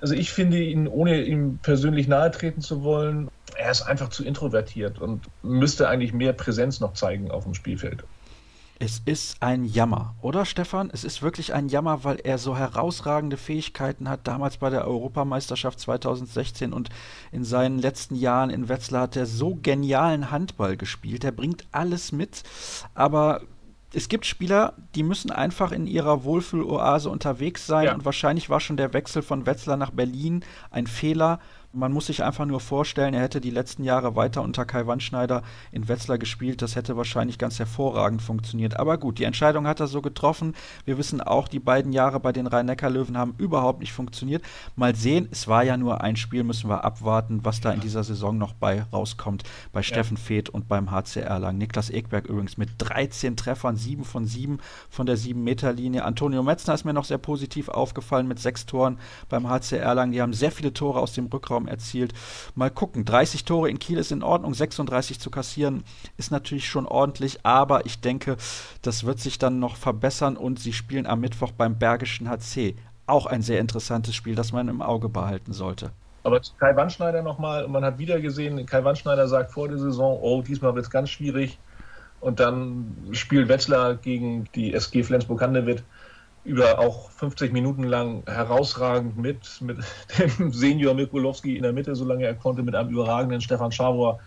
also 0.00 0.14
ich 0.14 0.32
finde 0.32 0.60
ihn, 0.60 0.88
ohne 0.88 1.22
ihm 1.22 1.58
persönlich 1.62 2.08
nahe 2.08 2.30
treten 2.30 2.60
zu 2.60 2.82
wollen, 2.82 3.28
er 3.56 3.70
ist 3.70 3.82
einfach 3.82 4.08
zu 4.10 4.24
introvertiert 4.24 5.00
und 5.00 5.26
müsste 5.42 5.88
eigentlich 5.88 6.12
mehr 6.12 6.32
Präsenz 6.32 6.80
noch 6.80 6.92
zeigen 6.92 7.30
auf 7.30 7.44
dem 7.44 7.54
Spielfeld. 7.54 8.04
Es 8.80 9.02
ist 9.04 9.42
ein 9.42 9.64
Jammer, 9.64 10.14
oder 10.22 10.44
Stefan? 10.44 10.88
Es 10.92 11.02
ist 11.02 11.20
wirklich 11.20 11.52
ein 11.52 11.68
Jammer, 11.68 12.04
weil 12.04 12.20
er 12.22 12.38
so 12.38 12.56
herausragende 12.56 13.36
Fähigkeiten 13.36 14.08
hat. 14.08 14.28
Damals 14.28 14.58
bei 14.58 14.70
der 14.70 14.86
Europameisterschaft 14.86 15.80
2016 15.80 16.72
und 16.72 16.88
in 17.32 17.42
seinen 17.42 17.80
letzten 17.80 18.14
Jahren 18.14 18.50
in 18.50 18.68
Wetzlar 18.68 19.02
hat 19.02 19.16
er 19.16 19.26
so 19.26 19.58
genialen 19.60 20.30
Handball 20.30 20.76
gespielt. 20.76 21.24
Er 21.24 21.32
bringt 21.32 21.66
alles 21.72 22.12
mit, 22.12 22.44
aber 22.94 23.40
es 23.92 24.08
gibt 24.08 24.26
Spieler, 24.26 24.74
die 24.94 25.02
müssen 25.02 25.30
einfach 25.30 25.72
in 25.72 25.86
ihrer 25.86 26.24
Wohlfühloase 26.24 27.08
unterwegs 27.08 27.66
sein 27.66 27.86
ja. 27.86 27.94
und 27.94 28.04
wahrscheinlich 28.04 28.50
war 28.50 28.60
schon 28.60 28.76
der 28.76 28.92
Wechsel 28.92 29.22
von 29.22 29.46
Wetzlar 29.46 29.76
nach 29.76 29.90
Berlin 29.90 30.44
ein 30.70 30.86
Fehler, 30.86 31.40
man 31.72 31.92
muss 31.92 32.06
sich 32.06 32.24
einfach 32.24 32.46
nur 32.46 32.60
vorstellen, 32.60 33.12
er 33.12 33.20
hätte 33.20 33.40
die 33.40 33.50
letzten 33.50 33.84
Jahre 33.84 34.16
weiter 34.16 34.42
unter 34.42 34.64
Kai 34.64 34.86
Wandschneider 34.86 35.42
in 35.70 35.86
Wetzlar 35.88 36.16
gespielt. 36.16 36.62
Das 36.62 36.76
hätte 36.76 36.96
wahrscheinlich 36.96 37.38
ganz 37.38 37.58
hervorragend 37.58 38.22
funktioniert. 38.22 38.78
Aber 38.78 38.96
gut, 38.96 39.18
die 39.18 39.24
Entscheidung 39.24 39.66
hat 39.66 39.80
er 39.80 39.86
so 39.86 40.00
getroffen. 40.00 40.54
Wir 40.86 40.96
wissen 40.96 41.20
auch, 41.20 41.46
die 41.46 41.58
beiden 41.58 41.92
Jahre 41.92 42.20
bei 42.20 42.32
den 42.32 42.46
Rhein-Neckar-Löwen 42.46 43.18
haben 43.18 43.34
überhaupt 43.36 43.80
nicht 43.80 43.92
funktioniert. 43.92 44.42
Mal 44.76 44.94
sehen, 44.94 45.28
es 45.30 45.46
war 45.46 45.62
ja 45.62 45.76
nur 45.76 46.00
ein 46.00 46.16
Spiel, 46.16 46.42
müssen 46.42 46.70
wir 46.70 46.84
abwarten, 46.84 47.40
was 47.44 47.60
da 47.60 47.70
in 47.70 47.80
dieser 47.80 48.02
Saison 48.02 48.38
noch 48.38 48.54
bei 48.54 48.82
rauskommt. 48.90 49.44
Bei 49.72 49.80
ja. 49.80 49.84
Steffen 49.84 50.16
Feeth 50.16 50.48
und 50.48 50.68
beim 50.68 50.90
HC 50.90 51.20
Erlangen. 51.20 51.58
Niklas 51.58 51.90
Ekberg 51.90 52.26
übrigens 52.26 52.56
mit 52.56 52.70
13 52.78 53.36
Treffern, 53.36 53.76
7 53.76 54.04
von 54.04 54.24
7 54.24 54.58
von 54.88 55.04
der 55.04 55.18
7-Meter-Linie. 55.18 56.04
Antonio 56.04 56.42
Metzner 56.42 56.74
ist 56.74 56.84
mir 56.84 56.94
noch 56.94 57.04
sehr 57.04 57.18
positiv 57.18 57.68
aufgefallen 57.68 58.26
mit 58.26 58.38
6 58.38 58.64
Toren 58.64 58.98
beim 59.28 59.48
HC 59.50 59.76
Erlangen. 59.76 60.12
Die 60.12 60.22
haben 60.22 60.32
sehr 60.32 60.50
viele 60.50 60.72
Tore 60.72 61.00
aus 61.00 61.12
dem 61.12 61.26
Rückraum 61.26 61.57
Rückraum 61.58 61.68
erzielt. 61.68 62.12
Mal 62.54 62.70
gucken, 62.70 63.04
30 63.04 63.44
Tore 63.44 63.68
in 63.68 63.78
Kiel 63.78 63.98
ist 63.98 64.12
in 64.12 64.22
Ordnung, 64.22 64.54
36 64.54 65.20
zu 65.20 65.30
kassieren 65.30 65.84
ist 66.16 66.30
natürlich 66.30 66.68
schon 66.68 66.86
ordentlich, 66.86 67.44
aber 67.44 67.86
ich 67.86 68.00
denke, 68.00 68.36
das 68.82 69.04
wird 69.04 69.20
sich 69.20 69.38
dann 69.38 69.58
noch 69.58 69.76
verbessern 69.76 70.36
und 70.36 70.58
sie 70.58 70.72
spielen 70.72 71.06
am 71.06 71.20
Mittwoch 71.20 71.52
beim 71.52 71.78
Bergischen 71.78 72.28
HC. 72.28 72.76
Auch 73.06 73.26
ein 73.26 73.42
sehr 73.42 73.60
interessantes 73.60 74.14
Spiel, 74.14 74.34
das 74.34 74.52
man 74.52 74.68
im 74.68 74.82
Auge 74.82 75.08
behalten 75.08 75.52
sollte. 75.52 75.90
Aber 76.24 76.40
Kai 76.58 76.76
Wandschneider 76.76 77.22
nochmal, 77.22 77.66
man 77.68 77.84
hat 77.84 77.98
wieder 77.98 78.20
gesehen, 78.20 78.66
Kai 78.66 78.84
Wandschneider 78.84 79.28
sagt 79.28 79.52
vor 79.52 79.68
der 79.68 79.78
Saison, 79.78 80.18
oh, 80.20 80.42
diesmal 80.42 80.74
wird 80.74 80.84
es 80.84 80.90
ganz 80.90 81.10
schwierig. 81.10 81.58
Und 82.20 82.40
dann 82.40 82.96
spielt 83.12 83.48
Wetzlar 83.48 83.94
gegen 83.94 84.48
die 84.54 84.74
SG 84.74 85.04
Flensburg-Handewitt 85.04 85.84
über 86.44 86.78
auch 86.78 87.10
50 87.10 87.52
Minuten 87.52 87.82
lang 87.82 88.22
herausragend 88.26 89.16
mit, 89.16 89.60
mit 89.60 89.78
dem 90.18 90.52
Senior 90.52 90.94
Mikulowski 90.94 91.56
in 91.56 91.62
der 91.62 91.72
Mitte, 91.72 91.94
solange 91.94 92.24
er 92.24 92.34
konnte, 92.34 92.62
mit 92.62 92.74
einem 92.74 92.90
überragenden 92.90 93.40
Stefan 93.40 93.72
Schawor. 93.72 94.20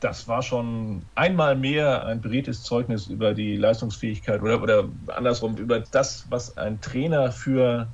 Das 0.00 0.28
war 0.28 0.42
schon 0.42 1.02
einmal 1.16 1.56
mehr 1.56 2.06
ein 2.06 2.20
beredtes 2.20 2.62
Zeugnis 2.62 3.08
über 3.08 3.34
die 3.34 3.56
Leistungsfähigkeit 3.56 4.40
oder, 4.40 4.62
oder 4.62 4.84
andersrum 5.08 5.56
über 5.56 5.80
das, 5.80 6.26
was 6.30 6.56
ein 6.56 6.80
Trainer 6.80 7.32
für 7.32 7.88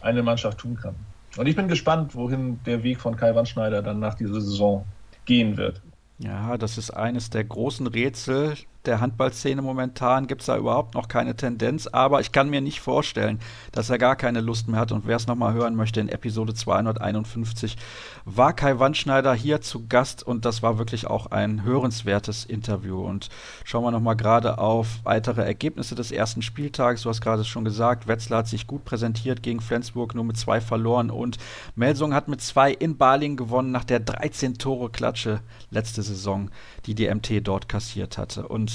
eine 0.00 0.22
Mannschaft 0.22 0.58
tun 0.58 0.76
kann. 0.80 0.96
Und 1.36 1.46
ich 1.46 1.56
bin 1.56 1.68
gespannt, 1.68 2.14
wohin 2.14 2.58
der 2.64 2.82
Weg 2.82 3.00
von 3.00 3.16
Kai 3.16 3.34
Wandschneider 3.34 3.82
dann 3.82 4.00
nach 4.00 4.14
dieser 4.14 4.40
Saison 4.40 4.84
gehen 5.24 5.56
wird. 5.56 5.80
Ja, 6.18 6.56
das 6.56 6.78
ist 6.78 6.90
eines 6.90 7.30
der 7.30 7.44
großen 7.44 7.86
Rätsel 7.86 8.54
der 8.86 9.00
Handballszene 9.00 9.62
momentan 9.62 10.26
gibt 10.26 10.42
es 10.42 10.46
da 10.46 10.56
überhaupt 10.56 10.94
noch 10.94 11.08
keine 11.08 11.36
Tendenz, 11.36 11.86
aber 11.86 12.20
ich 12.20 12.32
kann 12.32 12.50
mir 12.50 12.60
nicht 12.60 12.80
vorstellen, 12.80 13.40
dass 13.72 13.90
er 13.90 13.98
gar 13.98 14.16
keine 14.16 14.40
Lust 14.40 14.68
mehr 14.68 14.80
hat. 14.80 14.92
Und 14.92 15.06
wer 15.06 15.16
es 15.16 15.26
nochmal 15.26 15.54
hören 15.54 15.74
möchte, 15.74 16.00
in 16.00 16.08
Episode 16.08 16.54
251 16.54 17.76
war 18.24 18.52
Kai 18.52 18.78
Wandschneider 18.78 19.34
hier 19.34 19.60
zu 19.60 19.86
Gast 19.86 20.22
und 20.22 20.44
das 20.44 20.62
war 20.62 20.78
wirklich 20.78 21.06
auch 21.06 21.26
ein 21.26 21.62
hörenswertes 21.62 22.44
Interview. 22.44 23.02
Und 23.02 23.28
schauen 23.64 23.84
wir 23.84 23.90
nochmal 23.90 24.16
gerade 24.16 24.58
auf 24.58 25.00
weitere 25.04 25.42
Ergebnisse 25.42 25.94
des 25.94 26.12
ersten 26.12 26.42
Spieltags. 26.42 27.02
Du 27.02 27.08
hast 27.08 27.20
gerade 27.20 27.44
schon 27.44 27.64
gesagt, 27.64 28.06
Wetzlar 28.06 28.40
hat 28.40 28.48
sich 28.48 28.66
gut 28.66 28.84
präsentiert 28.84 29.42
gegen 29.42 29.60
Flensburg, 29.60 30.14
nur 30.14 30.24
mit 30.24 30.36
zwei 30.36 30.60
verloren 30.60 31.10
und 31.10 31.38
Melsung 31.76 32.14
hat 32.14 32.28
mit 32.28 32.40
zwei 32.40 32.72
in 32.72 32.96
Baling 32.96 33.36
gewonnen 33.36 33.70
nach 33.70 33.84
der 33.84 34.04
13-Tore-Klatsche 34.04 35.40
letzte 35.70 36.02
Saison, 36.02 36.50
die 36.86 36.94
die 36.94 37.12
MT 37.12 37.46
dort 37.46 37.68
kassiert 37.68 38.18
hatte. 38.18 38.46
Und 38.48 38.73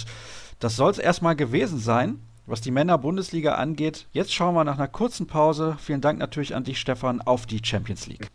das 0.59 0.75
soll 0.75 0.91
es 0.91 0.99
erstmal 0.99 1.35
gewesen 1.35 1.79
sein, 1.79 2.19
was 2.45 2.61
die 2.61 2.71
Männer-Bundesliga 2.71 3.55
angeht. 3.55 4.07
Jetzt 4.11 4.33
schauen 4.33 4.55
wir 4.55 4.63
nach 4.63 4.77
einer 4.77 4.87
kurzen 4.87 5.27
Pause. 5.27 5.77
Vielen 5.79 6.01
Dank 6.01 6.19
natürlich 6.19 6.55
an 6.55 6.63
dich, 6.63 6.79
Stefan, 6.79 7.21
auf 7.21 7.45
die 7.45 7.61
Champions 7.63 8.07
League. 8.07 8.29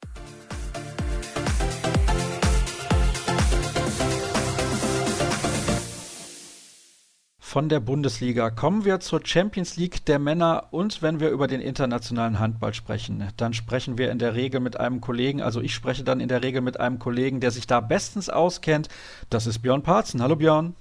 Von 7.55 7.68
der 7.68 7.79
Bundesliga 7.79 8.50
kommen 8.50 8.85
wir 8.85 8.98
zur 8.98 9.20
Champions 9.24 9.77
League 9.77 10.05
der 10.07 10.18
Männer 10.18 10.66
und 10.72 11.03
wenn 11.03 11.20
wir 11.20 11.31
über 11.31 11.46
den 11.46 11.61
internationalen 11.61 12.40
Handball 12.40 12.74
sprechen, 12.74 13.29
dann 13.37 13.55
sprechen 13.55 13.96
wir 13.96 14.11
in 14.11 14.18
der 14.18 14.35
Regel 14.35 14.59
mit 14.59 14.81
einem 14.81 15.00
Kollegen, 15.00 15.40
also 15.40 15.61
ich 15.61 15.72
spreche 15.72 16.03
dann 16.03 16.18
in 16.18 16.27
der 16.27 16.42
Regel 16.42 16.62
mit 16.62 16.81
einem 16.81 16.98
Kollegen, 16.98 17.38
der 17.38 17.53
sich 17.53 17.68
da 17.68 17.79
bestens 17.79 18.29
auskennt. 18.29 18.88
Das 19.31 19.46
ist 19.46 19.61
Björn 19.61 19.85
Parzen. 19.85 20.20
Hallo 20.20 20.35
Björn. 20.35 20.74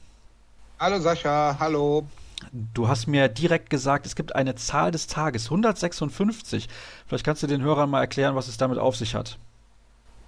Hallo 0.84 1.00
Sascha, 1.00 1.56
hallo. 1.62 2.06
Du 2.52 2.89
hast 2.89 3.08
mir 3.08 3.30
direkt 3.30 3.69
gesagt, 3.69 4.06
es 4.06 4.17
gibt 4.17 4.36
eine 4.36 4.56
Zahl 4.56 4.91
des 4.91 5.08
Tages, 5.08 5.46
156. 5.46 6.67
Vielleicht 7.08 7.26
kannst 7.26 7.41
du 7.41 7.48
den 7.48 7.62
Hörern 7.62 7.89
mal 7.89 8.02
erklären, 8.02 8.36
was 8.36 8.50
es 8.50 8.58
damit 8.58 8.78
auf 8.78 8.98
sich 8.98 9.15
hat. 9.15 9.39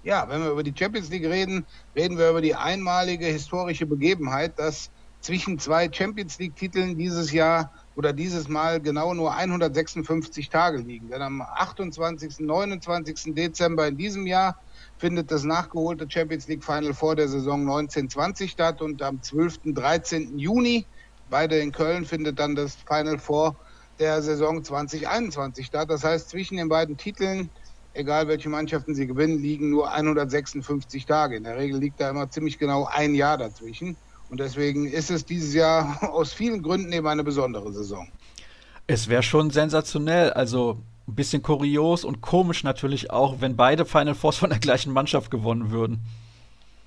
Ja, 0.02 0.26
wenn 0.30 0.42
wir 0.42 0.52
über 0.52 0.62
die 0.62 0.72
Champions 0.74 1.10
League 1.10 1.26
reden, 1.26 1.66
reden 1.94 2.16
wir 2.16 2.30
über 2.30 2.40
die 2.40 2.54
einmalige 2.54 3.26
historische 3.26 3.84
Begebenheit, 3.84 4.58
dass 4.58 4.88
zwischen 5.20 5.58
zwei 5.58 5.92
Champions 5.92 6.38
League-Titeln 6.38 6.96
dieses 6.96 7.32
Jahr 7.32 7.70
oder 7.94 8.14
dieses 8.14 8.48
Mal 8.48 8.80
genau 8.80 9.12
nur 9.12 9.34
156 9.34 10.48
Tage 10.48 10.78
liegen. 10.78 11.10
Denn 11.10 11.20
am 11.20 11.42
28. 11.42 12.40
29. 12.40 13.34
Dezember 13.34 13.88
in 13.88 13.98
diesem 13.98 14.26
Jahr 14.26 14.56
findet 14.98 15.30
das 15.30 15.44
nachgeholte 15.44 16.06
Champions 16.08 16.48
League 16.48 16.64
Final 16.64 16.94
vor 16.94 17.16
der 17.16 17.28
Saison 17.28 17.60
1920 17.60 18.50
statt 18.50 18.80
und 18.80 19.02
am 19.02 19.22
12. 19.22 19.60
13. 19.74 20.38
Juni, 20.38 20.86
beide 21.28 21.58
in 21.58 21.72
Köln, 21.72 22.04
findet 22.04 22.38
dann 22.38 22.54
das 22.54 22.76
Final 22.76 23.18
vor 23.18 23.56
der 23.98 24.22
Saison 24.22 24.62
2021 24.62 25.66
statt. 25.66 25.90
Das 25.90 26.04
heißt, 26.04 26.30
zwischen 26.30 26.56
den 26.56 26.68
beiden 26.68 26.96
Titeln, 26.96 27.50
egal 27.94 28.28
welche 28.28 28.48
Mannschaften 28.48 28.94
sie 28.94 29.06
gewinnen, 29.06 29.38
liegen 29.38 29.70
nur 29.70 29.92
156 29.92 31.06
Tage. 31.06 31.36
In 31.36 31.44
der 31.44 31.56
Regel 31.56 31.78
liegt 31.78 32.00
da 32.00 32.10
immer 32.10 32.30
ziemlich 32.30 32.58
genau 32.58 32.88
ein 32.90 33.14
Jahr 33.14 33.38
dazwischen. 33.38 33.96
Und 34.28 34.40
deswegen 34.40 34.86
ist 34.86 35.10
es 35.10 35.24
dieses 35.24 35.54
Jahr 35.54 35.98
aus 36.12 36.32
vielen 36.32 36.62
Gründen 36.62 36.92
eben 36.92 37.06
eine 37.06 37.24
besondere 37.24 37.72
Saison. 37.72 38.08
Es 38.86 39.08
wäre 39.08 39.22
schon 39.22 39.50
sensationell, 39.50 40.32
also 40.32 40.78
ein 41.08 41.14
bisschen 41.14 41.42
kurios 41.42 42.04
und 42.04 42.20
komisch 42.20 42.64
natürlich 42.64 43.10
auch, 43.10 43.40
wenn 43.40 43.56
beide 43.56 43.84
Final 43.84 44.14
Fours 44.14 44.36
von 44.36 44.50
der 44.50 44.58
gleichen 44.58 44.92
Mannschaft 44.92 45.30
gewonnen 45.30 45.70
würden. 45.70 46.00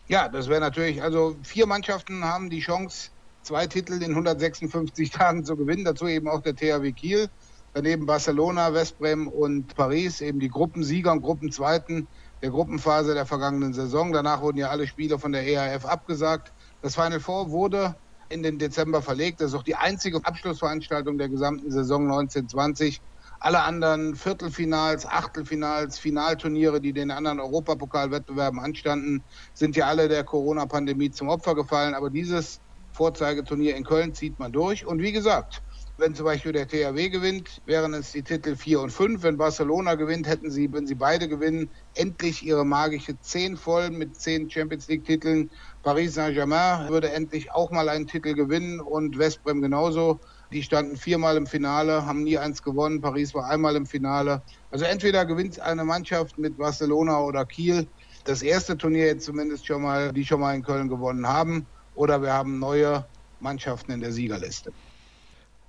Ja, 0.08 0.27
das 0.27 0.49
wäre 0.49 0.60
natürlich, 0.60 1.01
also 1.01 1.36
vier 1.43 1.67
Mannschaften 1.67 2.23
haben 2.25 2.49
die 2.49 2.60
Chance, 2.62 3.12
zwei 3.43 3.67
Titel 3.67 4.01
in 4.01 4.12
156 4.12 5.10
Tagen 5.12 5.45
zu 5.45 5.55
gewinnen, 5.55 5.86
dazu 5.86 6.08
eben 6.08 6.27
auch 6.27 6.41
der 6.41 6.55
THW 6.55 6.91
Kiel, 6.91 7.29
daneben 7.73 8.05
Barcelona, 8.05 8.73
Westbrem 8.73 9.27
und 9.27 9.75
Paris, 9.75 10.21
eben 10.21 10.39
die 10.39 10.49
Gruppensieger 10.49 11.12
und 11.12 11.21
Gruppenzweiten 11.21 12.08
der 12.41 12.49
Gruppenphase 12.49 13.13
der 13.13 13.25
vergangenen 13.25 13.73
Saison. 13.73 14.12
Danach 14.12 14.41
wurden 14.41 14.58
ja 14.58 14.69
alle 14.69 14.88
Spiele 14.88 15.19
von 15.19 15.32
der 15.32 15.45
EAF 15.45 15.86
abgesagt. 15.86 16.53
Das 16.82 16.95
Final 16.95 17.19
Four 17.19 17.51
wurde 17.51 17.95
in 18.29 18.43
den 18.43 18.60
Dezember 18.60 19.01
verlegt. 19.01 19.41
Das 19.41 19.51
ist 19.51 19.55
auch 19.55 19.63
die 19.63 19.75
einzige 19.75 20.23
Abschlussveranstaltung 20.23 21.17
der 21.17 21.29
gesamten 21.29 21.69
Saison 21.71 22.03
1920. 22.03 23.01
Alle 23.39 23.63
anderen 23.63 24.15
Viertelfinals, 24.15 25.06
Achtelfinals, 25.06 25.97
Finalturniere, 25.97 26.82
die 26.82 26.91
den 26.91 27.10
anderen 27.10 27.39
Europapokalwettbewerben 27.39 28.60
anstanden, 28.60 29.25
sind 29.54 29.78
ja 29.78 29.88
alle 29.88 30.10
der 30.10 30.25
Corona-Pandemie 30.25 31.12
zum 31.12 31.30
Opfer 31.30 31.56
gefallen. 31.56 31.93
Aber 31.93 32.10
dieses 32.10 32.60
Vorzeigeturnier 32.91 33.75
in 33.78 33.86
Köln 33.86 34.13
zieht 34.13 34.39
man 34.39 34.52
durch. 34.52 34.86
Und 34.86 35.02
wie 35.02 35.13
gesagt, 35.13 35.63
wenn 35.99 36.15
zum 36.15 36.25
Beispiel 36.25 36.52
der 36.52 36.67
THW 36.67 37.10
gewinnt, 37.10 37.62
wären 37.65 37.93
es 37.93 38.12
die 38.12 38.23
Titel 38.23 38.56
4 38.56 38.80
und 38.82 38.89
5. 38.89 39.21
Wenn 39.23 39.38
Barcelona 39.38 39.95
gewinnt, 39.95 40.28
hätten 40.28 40.49
sie, 40.49 40.71
wenn 40.71 40.88
sie 40.88 40.95
beide 40.95 41.28
gewinnen, 41.28 41.73
endlich 41.93 42.45
ihre 42.45 42.65
magische 42.65 43.19
10 43.19 43.58
voll 43.58 43.89
mit 43.89 44.15
10 44.15 44.49
Champions 44.49 44.88
League-Titeln. 44.88 45.52
Paris 45.82 46.13
Saint-Germain 46.13 46.89
würde 46.89 47.12
endlich 47.12 47.52
auch 47.52 47.71
mal 47.71 47.89
einen 47.89 48.08
Titel 48.08 48.34
gewinnen 48.34 48.80
und 48.80 49.17
Westbrem 49.17 49.62
genauso. 49.62 50.21
Die 50.51 50.63
standen 50.63 50.97
viermal 50.97 51.38
im 51.38 51.45
Finale, 51.45 52.05
haben 52.05 52.23
nie 52.23 52.38
eins 52.38 52.63
gewonnen. 52.63 53.01
Paris 53.01 53.33
war 53.35 53.49
einmal 53.49 53.75
im 53.75 53.85
Finale. 53.85 54.41
Also 54.71 54.85
entweder 54.85 55.25
gewinnt 55.25 55.59
eine 55.59 55.83
Mannschaft 55.83 56.38
mit 56.39 56.57
Barcelona 56.57 57.19
oder 57.19 57.45
Kiel. 57.45 57.88
Das 58.25 58.41
erste 58.41 58.75
Turnier 58.77 59.05
jetzt 59.05 59.25
zumindest 59.25 59.67
schon 59.67 59.83
mal, 59.83 60.12
die 60.12 60.25
schon 60.25 60.39
mal 60.39 60.55
in 60.55 60.63
Köln 60.63 60.89
gewonnen 60.89 61.27
haben. 61.27 61.67
Oder 61.93 62.21
wir 62.21 62.33
haben 62.33 62.57
neue 62.59 63.07
Mannschaften 63.39 63.91
in 63.91 64.01
der 64.01 64.12
Siegerliste. 64.12 64.73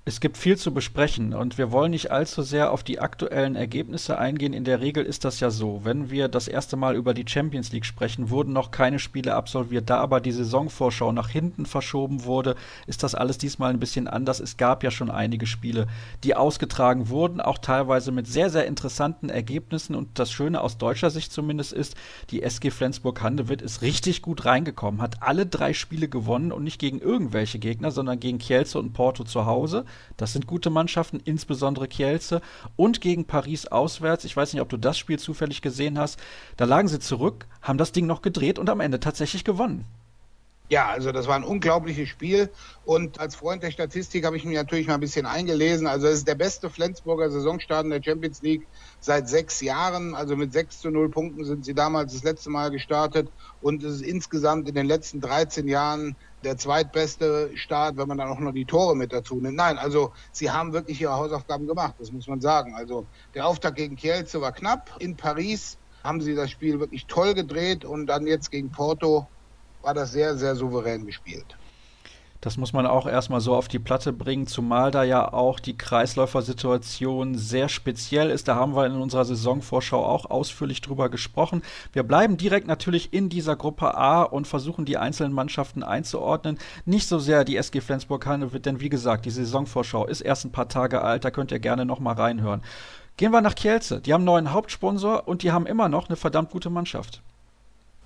Es 0.07 0.19
gibt 0.21 0.39
viel 0.39 0.57
zu 0.57 0.73
besprechen 0.73 1.35
und 1.35 1.59
wir 1.59 1.73
wollen 1.73 1.91
nicht 1.91 2.11
allzu 2.11 2.41
sehr 2.41 2.73
auf 2.73 2.83
die 2.83 3.01
aktuellen 3.01 3.55
Ergebnisse 3.55 4.17
eingehen. 4.19 4.55
In 4.55 4.65
der 4.65 4.81
Regel 4.81 5.05
ist 5.05 5.27
das 5.27 5.41
ja 5.41 5.51
so. 5.51 5.83
Wenn 5.85 6.09
wir 6.11 6.29
das 6.29 6.49
erste 6.49 6.79
Mal 6.79 6.97
über 6.97 7.13
die 7.13 7.27
Champions 7.29 7.71
League 7.71 7.85
sprechen, 7.85 8.31
wurden 8.31 8.55
noch 8.55 8.71
keine 8.71 8.99
Spiele 8.99 9.35
absolviert. 9.35 9.91
Da 9.91 9.99
aber 9.99 10.21
die 10.21 10.33
Saisonvorschau 10.33 11.13
nach 11.13 11.29
hinten 11.29 11.67
verschoben 11.67 12.25
wurde, 12.25 12.57
ist 12.87 13.03
das 13.03 13.15
alles 13.15 13.37
diesmal 13.37 13.71
ein 13.71 13.79
bisschen 13.79 14.09
anders. 14.09 14.41
Es 14.41 14.57
gab 14.57 14.83
ja 14.83 14.91
schon 14.91 15.11
einige 15.11 15.47
Spiele, 15.47 15.87
die 16.25 16.35
ausgetragen 16.35 17.11
wurden, 17.11 17.43
auch 17.43 17.59
teilweise 17.59 18.11
mit 18.11 18.27
sehr, 18.27 18.49
sehr 18.49 18.67
interessanten 18.67 19.29
Ergebnissen. 19.29 19.95
Und 19.95 20.19
das 20.19 20.33
Schöne 20.33 20.63
aus 20.63 20.79
deutscher 20.79 21.11
Sicht 21.11 21.31
zumindest 21.31 21.75
ist, 21.75 21.95
die 22.31 22.43
SG 22.43 22.71
Flensburg-Handewitt 22.71 23.61
ist 23.61 23.83
richtig 23.83 24.23
gut 24.23 24.47
reingekommen, 24.47 25.03
hat 25.03 25.23
alle 25.23 25.45
drei 25.45 25.75
Spiele 25.75 26.09
gewonnen 26.09 26.53
und 26.53 26.65
nicht 26.65 26.81
gegen 26.81 27.01
irgendwelche 27.01 27.59
Gegner, 27.59 27.91
sondern 27.91 28.19
gegen 28.19 28.39
Kielce 28.39 28.79
und 28.79 28.95
Porto 28.95 29.25
zu 29.25 29.45
Hause. 29.45 29.85
Das 30.17 30.33
sind 30.33 30.47
gute 30.47 30.71
Mannschaften, 30.71 31.21
insbesondere 31.25 31.89
Kielce. 31.89 32.41
Und 32.77 33.01
gegen 33.01 33.25
Paris 33.25 33.67
auswärts, 33.67 34.25
ich 34.25 34.37
weiß 34.37 34.53
nicht, 34.53 34.63
ob 34.63 34.69
du 34.69 34.77
das 34.77 34.99
Spiel 34.99 35.19
zufällig 35.19 35.63
gesehen 35.63 35.99
hast, 35.99 36.19
da 36.57 36.65
lagen 36.65 36.89
sie 36.89 37.01
zurück, 37.01 37.47
haben 37.63 37.79
das 37.79 37.93
Ding 37.93 38.07
noch 38.07 38.23
gedreht 38.23 38.59
und 38.59 38.71
am 38.71 38.81
Ende 38.81 39.01
tatsächlich 39.01 39.45
gewonnen. 39.45 39.87
Ja, 40.71 40.89
also 40.89 41.11
das 41.11 41.27
war 41.27 41.35
ein 41.35 41.43
unglaubliches 41.43 42.09
Spiel. 42.09 42.49
Und 42.85 43.19
als 43.19 43.35
Freund 43.35 43.65
der 43.65 43.73
Statistik 43.73 44.25
habe 44.25 44.37
ich 44.37 44.45
mich 44.45 44.55
natürlich 44.55 44.87
mal 44.87 44.95
ein 44.95 45.01
bisschen 45.01 45.27
eingelesen. 45.27 45.89
Also 45.89 46.07
es 46.07 46.19
ist 46.19 46.29
der 46.29 46.37
beste 46.37 46.71
Flensburger 46.71 47.29
Saisonstart 47.29 47.85
in 47.85 47.91
der 47.91 48.01
Champions 48.01 48.41
League 48.43 48.69
seit 49.01 49.29
sechs 49.29 49.61
Jahren. 49.61 50.15
Also 50.15 50.37
mit 50.37 50.53
sechs 50.53 50.79
zu 50.79 50.91
null 50.91 51.09
Punkten 51.09 51.45
sind 51.45 51.65
sie 51.65 51.75
damals 51.75 52.13
das 52.13 52.23
letzte 52.23 52.51
Mal 52.51 52.71
gestartet. 52.71 53.29
Und 53.61 53.83
es 53.83 53.97
ist 53.97 54.03
insgesamt 54.03 54.69
in 54.69 54.77
den 54.77 54.87
letzten 54.87 55.21
13 55.21 55.67
Jahren 55.67 56.15
der 56.45 56.57
zweitbeste 56.57 57.51
Start, 57.57 57.97
wenn 57.97 58.09
man 58.09 58.19
dann 58.19 58.29
auch 58.29 58.39
noch 58.39 58.53
die 58.53 58.65
Tore 58.65 58.97
mit 58.97 59.13
dazu 59.13 59.41
nimmt. 59.41 59.57
Nein, 59.57 59.79
also 59.79 60.13
sie 60.33 60.51
haben 60.51 60.73
wirklich 60.73 61.01
ihre 61.01 61.15
Hausaufgaben 61.15 61.67
gemacht, 61.67 61.95
das 61.99 62.13
muss 62.13 62.27
man 62.27 62.41
sagen. 62.41 62.75
Also 62.75 63.07
der 63.35 63.47
Auftakt 63.47 63.77
gegen 63.77 63.97
Kielce 63.97 64.41
war 64.41 64.53
knapp. 64.53 64.97
In 64.99 65.17
Paris 65.17 65.79
haben 66.03 66.21
sie 66.21 66.35
das 66.35 66.51
Spiel 66.51 66.81
wirklich 66.81 67.07
toll 67.07 67.35
gedreht 67.35 67.85
und 67.85 68.07
dann 68.07 68.27
jetzt 68.27 68.51
gegen 68.51 68.71
Porto 68.71 69.29
war 69.83 69.95
das 69.95 70.13
sehr, 70.13 70.37
sehr 70.37 70.57
souverän 70.57 71.07
gespielt. 71.07 71.60
Das 72.41 72.57
muss 72.57 72.73
man 72.73 72.87
auch 72.87 73.07
erstmal 73.07 73.43
so 73.43 73.55
auf 73.55 73.69
die 73.69 73.79
Platte 73.79 74.15
bringen, 74.15 74.47
zumal 74.47 74.91
da 74.91 75.05
ja 75.05 75.31
auch 75.31 75.61
die 75.61 75.77
Kreisläufersituation 75.77 77.35
sehr 77.37 77.69
speziell 77.69 78.31
ist. 78.31 78.49
Da 78.49 78.55
haben 78.55 78.75
wir 78.75 78.87
in 78.87 78.95
unserer 78.95 79.27
Saisonvorschau 79.27 80.03
auch 80.03 80.25
ausführlich 80.25 80.81
drüber 80.81 81.11
gesprochen. 81.11 81.63
Wir 81.93 82.03
bleiben 82.03 82.39
direkt 82.39 82.67
natürlich 82.67 83.13
in 83.13 83.29
dieser 83.29 83.57
Gruppe 83.57 83.95
A 83.95 84.23
und 84.23 84.49
versuchen 84.49 84.87
die 84.87 84.97
einzelnen 84.97 85.35
Mannschaften 85.35 85.83
einzuordnen. 85.83 86.59
Nicht 86.87 87.09
so 87.09 87.19
sehr 87.19 87.45
die 87.45 87.57
SG 87.57 87.83
Flensburg-Handewitt, 87.83 88.65
denn 88.65 88.81
wie 88.81 88.89
gesagt, 88.89 89.27
die 89.27 89.31
Saisonvorschau 89.31 90.07
ist 90.07 90.23
erst 90.23 90.47
ein 90.47 90.53
paar 90.53 90.69
Tage 90.69 91.03
alt, 91.03 91.27
da 91.27 91.31
könnt 91.31 91.53
ihr 91.53 91.59
gerne 91.59 91.85
nochmal 91.85 92.15
reinhören. 92.15 92.63
Gehen 93.19 93.33
wir 93.33 93.43
nach 93.43 93.55
Kielce. 93.55 94.01
Die 94.01 94.15
haben 94.15 94.21
einen 94.21 94.27
neuen 94.27 94.53
Hauptsponsor 94.55 95.29
und 95.29 95.43
die 95.43 95.53
haben 95.53 95.67
immer 95.67 95.91
noch 95.91 96.09
eine 96.09 96.17
verdammt 96.17 96.51
gute 96.51 96.71
Mannschaft. 96.71 97.21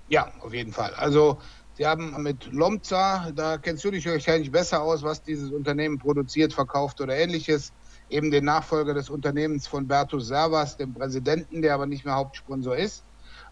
Ja, 0.09 0.31
auf 0.41 0.53
jeden 0.53 0.73
Fall. 0.73 0.93
Also 0.95 1.37
Sie 1.77 1.85
haben 1.85 2.15
mit 2.23 2.45
Lomza, 2.53 3.31
da 3.35 3.57
kennst 3.57 3.83
du 3.83 3.91
dich 3.91 4.05
wahrscheinlich 4.05 4.49
besser 4.49 4.81
aus, 4.81 5.03
was 5.03 5.21
dieses 5.21 5.51
Unternehmen 5.51 5.97
produziert, 5.97 6.53
verkauft 6.53 7.01
oder 7.01 7.17
ähnliches, 7.17 7.73
eben 8.07 8.31
den 8.31 8.45
Nachfolger 8.45 8.93
des 8.93 9.09
Unternehmens 9.09 9.67
von 9.67 9.85
Bertus 9.85 10.27
Servas, 10.27 10.77
dem 10.77 10.93
Präsidenten, 10.93 11.61
der 11.61 11.73
aber 11.73 11.85
nicht 11.85 12.05
mehr 12.05 12.15
Hauptsponsor 12.15 12.77
ist. 12.77 13.03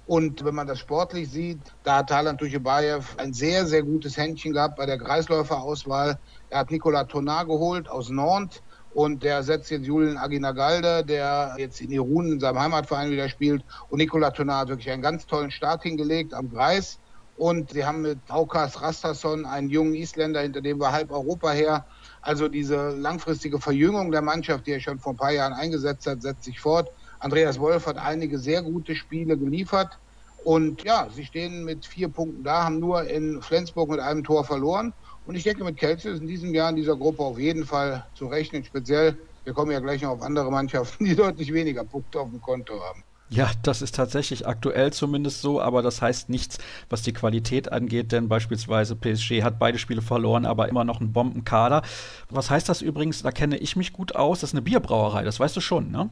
Und 0.06 0.46
wenn 0.46 0.56
man 0.56 0.68
das 0.68 0.80
sportlich 0.80 1.30
sieht, 1.30 1.60
da 1.84 1.98
hat 1.98 2.10
Talan 2.10 2.38
Tuchebayev 2.38 3.14
ein 3.18 3.34
sehr, 3.34 3.66
sehr 3.66 3.84
gutes 3.84 4.16
Händchen 4.16 4.54
gehabt 4.54 4.78
bei 4.78 4.86
der 4.86 5.00
Kreisläuferauswahl. 5.00 6.18
Er 6.48 6.60
hat 6.60 6.72
Nicolas 6.72 7.08
Tonar 7.08 7.46
geholt 7.46 7.90
aus 7.90 8.10
Nantes 8.10 8.62
und 8.92 9.24
der 9.24 9.44
setzt 9.44 9.70
jetzt 9.70 9.86
Julian 9.86 10.18
Aginagalde, 10.18 11.04
der 11.04 11.56
jetzt 11.58 11.82
in 11.82 11.92
Irun 11.92 12.32
in 12.32 12.40
seinem 12.40 12.60
Heimatverein 12.60 13.12
wieder 13.12 13.28
spielt. 13.28 13.66
Und 13.90 13.98
Nicolas 13.98 14.32
Tonar 14.32 14.60
hat 14.60 14.70
wirklich 14.70 14.92
einen 14.92 15.02
ganz 15.02 15.26
tollen 15.26 15.52
Start 15.52 15.84
hingelegt 15.84 16.34
am 16.34 16.50
Kreis. 16.50 17.00
Und 17.36 17.72
sie 17.72 17.84
haben 17.84 18.02
mit 18.02 18.20
Aukas 18.30 18.82
Rastason 18.82 19.46
einen 19.46 19.70
jungen 19.70 19.96
Isländer, 19.96 20.42
hinter 20.42 20.62
dem 20.62 20.80
war 20.80 20.92
halb 20.92 21.12
Europa 21.12 21.52
her. 21.52 21.86
Also 22.22 22.48
diese 22.48 22.90
langfristige 22.90 23.60
Verjüngung 23.60 24.12
der 24.12 24.22
Mannschaft, 24.22 24.68
die 24.68 24.72
er 24.72 24.80
schon 24.80 25.00
vor 25.00 25.14
ein 25.14 25.18
paar 25.18 25.32
Jahren 25.32 25.54
eingesetzt 25.54 26.06
hat, 26.06 26.22
setzt 26.22 26.44
sich 26.44 26.60
fort. 26.60 26.90
Andreas 27.20 27.60
Wolf 27.60 27.88
hat 27.88 27.98
einige 27.98 28.38
sehr 28.38 28.62
gute 28.62 28.96
Spiele 28.96 29.38
geliefert. 29.38 30.00
Und 30.44 30.84
ja, 30.84 31.08
sie 31.10 31.26
stehen 31.26 31.64
mit 31.64 31.86
vier 31.86 32.10
Punkten 32.10 32.44
da, 32.44 32.66
haben 32.66 32.80
nur 32.80 33.06
in 33.10 33.42
Flensburg 33.42 33.90
mit 33.90 34.00
einem 34.00 34.24
Tor 34.24 34.44
verloren. 34.44 34.94
Und 35.26 35.36
ich 35.36 35.44
denke, 35.44 35.64
mit 35.64 35.78
Kelze 35.78 36.10
ist 36.10 36.20
in 36.20 36.28
diesem 36.28 36.54
Jahr 36.54 36.70
in 36.70 36.76
dieser 36.76 36.98
Gruppe 36.98 37.24
auf 37.24 37.40
jeden 37.40 37.66
Fall 37.66 38.06
zu 38.14 38.28
rechnen. 38.28 38.64
Speziell, 38.64 39.18
wir 39.46 39.54
kommen 39.54 39.72
ja 39.72 39.80
gleich 39.80 40.02
noch 40.02 40.12
auf 40.12 40.22
andere 40.22 40.52
Mannschaften, 40.52 41.06
die 41.06 41.16
deutlich 41.16 41.54
weniger 41.54 41.86
Punkte 41.86 42.20
auf 42.20 42.30
dem 42.30 42.42
Konto 42.42 42.80
haben. 42.82 43.04
Ja, 43.34 43.50
das 43.64 43.82
ist 43.82 43.96
tatsächlich 43.96 44.48
aktuell 44.48 44.94
zumindest 44.94 45.42
so, 45.42 45.60
aber 45.60 45.82
das 45.82 46.04
heißt 46.04 46.30
nichts, 46.30 46.60
was 46.90 47.02
die 47.02 47.14
Qualität 47.14 47.72
angeht, 47.72 48.12
denn 48.12 48.30
beispielsweise 48.30 48.96
PSG 48.96 49.42
hat 49.42 49.58
beide 49.58 49.80
Spiele 49.80 50.04
verloren, 50.04 50.46
aber 50.46 50.70
immer 50.70 50.84
noch 50.84 51.02
einen 51.02 51.14
Bombenkader. 51.14 51.82
Was 52.30 52.52
heißt 52.52 52.70
das 52.70 52.84
übrigens? 52.84 53.24
Da 53.24 53.32
kenne 53.32 53.58
ich 53.58 53.76
mich 53.76 53.92
gut 53.92 54.16
aus. 54.16 54.42
Das 54.42 54.52
ist 54.52 54.54
eine 54.54 54.62
Bierbrauerei, 54.62 55.24
das 55.24 55.40
weißt 55.40 55.56
du 55.56 55.62
schon, 55.62 55.90
ne? 55.90 56.12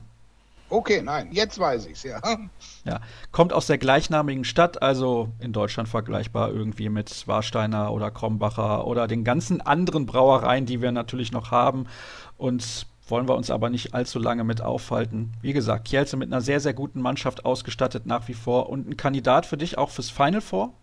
Okay, 0.70 1.04
nein, 1.04 1.28
jetzt 1.32 1.60
weiß 1.60 1.86
ich's, 1.86 2.02
ja. 2.02 2.20
Ja, 2.86 3.02
kommt 3.32 3.54
aus 3.54 3.68
der 3.68 3.78
gleichnamigen 3.78 4.44
Stadt, 4.44 4.82
also 4.82 5.30
in 5.40 5.54
Deutschland 5.54 5.90
vergleichbar 5.90 6.50
irgendwie 6.50 6.90
mit 6.90 7.28
Warsteiner 7.28 7.92
oder 7.92 8.10
Krombacher 8.10 8.88
oder 8.88 9.08
den 9.08 9.24
ganzen 9.24 9.62
anderen 9.62 10.08
Brauereien, 10.08 10.66
die 10.66 10.82
wir 10.82 10.92
natürlich 10.92 11.32
noch 11.32 11.52
haben. 11.52 11.86
Und 12.38 12.88
wollen 13.12 13.28
wir 13.28 13.36
uns 13.36 13.52
aber 13.52 13.70
nicht 13.70 13.94
allzu 13.94 14.18
lange 14.18 14.44
mit 14.44 14.62
aufhalten. 14.62 15.34
Wie 15.42 15.54
gesagt, 15.54 15.86
Kielce 15.86 16.18
mit 16.18 16.32
einer 16.32 16.42
sehr, 16.42 16.60
sehr 16.60 16.74
guten 16.74 17.02
Mannschaft 17.02 17.46
ausgestattet 17.46 18.06
nach 18.06 18.28
wie 18.28 18.34
vor 18.34 18.70
und 18.70 18.90
ein 18.90 18.98
Kandidat 18.98 19.46
für 19.46 19.58
dich 19.58 19.78
auch 19.78 19.90
fürs 19.90 20.10
Final 20.10 20.42
Four? 20.42 20.74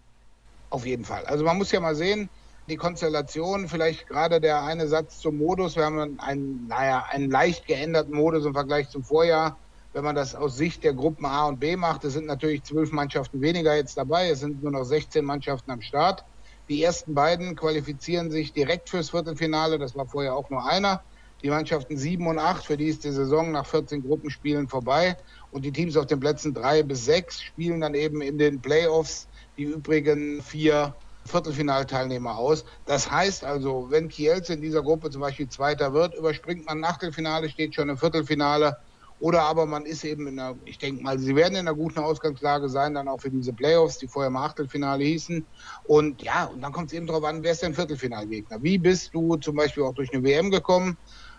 Auf 0.70 0.86
jeden 0.86 1.04
Fall. 1.04 1.24
Also 1.24 1.44
man 1.44 1.56
muss 1.56 1.72
ja 1.72 1.80
mal 1.80 1.94
sehen, 1.94 2.28
die 2.68 2.76
Konstellation, 2.76 3.68
vielleicht 3.68 4.06
gerade 4.06 4.40
der 4.40 4.62
eine 4.62 4.86
Satz 4.86 5.20
zum 5.20 5.38
Modus. 5.38 5.76
Wir 5.76 5.86
haben 5.86 6.20
einen, 6.20 6.66
naja, 6.68 7.06
einen 7.10 7.30
leicht 7.30 7.66
geänderten 7.66 8.14
Modus 8.14 8.44
im 8.44 8.52
Vergleich 8.52 8.90
zum 8.90 9.02
Vorjahr. 9.02 9.56
Wenn 9.94 10.04
man 10.04 10.14
das 10.14 10.34
aus 10.34 10.56
Sicht 10.56 10.84
der 10.84 10.92
Gruppen 10.92 11.24
A 11.24 11.46
und 11.46 11.60
B 11.60 11.76
macht, 11.76 12.04
es 12.04 12.12
sind 12.12 12.26
natürlich 12.26 12.62
zwölf 12.62 12.92
Mannschaften 12.92 13.40
weniger 13.40 13.74
jetzt 13.74 13.96
dabei. 13.96 14.28
Es 14.28 14.40
sind 14.40 14.62
nur 14.62 14.70
noch 14.70 14.84
16 14.84 15.24
Mannschaften 15.24 15.70
am 15.70 15.80
Start. 15.80 16.24
Die 16.68 16.82
ersten 16.82 17.14
beiden 17.14 17.56
qualifizieren 17.56 18.30
sich 18.30 18.52
direkt 18.52 18.90
fürs 18.90 19.10
Viertelfinale. 19.10 19.78
Das 19.78 19.96
war 19.96 20.04
vorher 20.04 20.36
auch 20.36 20.50
nur 20.50 20.68
einer. 20.68 21.02
Die 21.42 21.50
Mannschaften 21.50 21.96
7 21.96 22.26
und 22.26 22.38
8, 22.38 22.66
für 22.66 22.76
die 22.76 22.88
ist 22.88 23.04
die 23.04 23.12
Saison 23.12 23.52
nach 23.52 23.64
14 23.66 24.02
Gruppenspielen 24.02 24.68
vorbei. 24.68 25.16
Und 25.50 25.64
die 25.64 25.72
Teams 25.72 25.96
auf 25.96 26.06
den 26.06 26.18
Plätzen 26.18 26.52
3 26.52 26.82
bis 26.82 27.04
6 27.04 27.40
spielen 27.40 27.80
dann 27.80 27.94
eben 27.94 28.20
in 28.22 28.38
den 28.38 28.60
Playoffs 28.60 29.28
die 29.56 29.64
übrigen 29.64 30.42
vier 30.42 30.96
Viertelfinalteilnehmer 31.26 32.36
aus. 32.36 32.64
Das 32.86 33.10
heißt 33.10 33.44
also, 33.44 33.86
wenn 33.90 34.08
Kielce 34.08 34.54
in 34.54 34.60
dieser 34.60 34.82
Gruppe 34.82 35.10
zum 35.10 35.20
Beispiel 35.20 35.48
Zweiter 35.48 35.92
wird, 35.92 36.14
überspringt 36.14 36.66
man 36.66 36.78
ein 36.78 36.84
Achtelfinale, 36.84 37.48
steht 37.48 37.74
schon 37.74 37.88
im 37.88 37.98
Viertelfinale. 37.98 38.76
Oder 39.20 39.42
aber 39.42 39.66
man 39.66 39.84
ist 39.84 40.04
eben 40.04 40.28
in 40.28 40.38
einer, 40.38 40.56
ich 40.64 40.78
denke 40.78 41.02
mal, 41.02 41.18
sie 41.18 41.34
werden 41.34 41.54
in 41.54 41.66
einer 41.66 41.74
guten 41.74 41.98
Ausgangslage 41.98 42.68
sein, 42.68 42.94
dann 42.94 43.08
auch 43.08 43.20
für 43.20 43.30
diese 43.30 43.52
Playoffs, 43.52 43.98
die 43.98 44.06
vorher 44.06 44.30
mal 44.30 44.46
Achtelfinale 44.46 45.04
hießen. 45.04 45.46
Und 45.82 46.22
ja, 46.22 46.44
und 46.44 46.60
dann 46.60 46.72
kommt 46.72 46.92
es 46.92 46.96
eben 46.96 47.06
darauf 47.06 47.24
an, 47.24 47.42
wer 47.42 47.52
ist 47.52 47.64
dein 47.64 47.74
Viertelfinalgegner? 47.74 48.62
Wie 48.62 48.78
bist 48.78 49.12
du 49.12 49.36
zum 49.36 49.56
Beispiel 49.56 49.82
auch 49.82 49.94
durch 49.94 50.12
eine 50.12 50.22
WM 50.22 50.50
gekommen, 50.50 50.98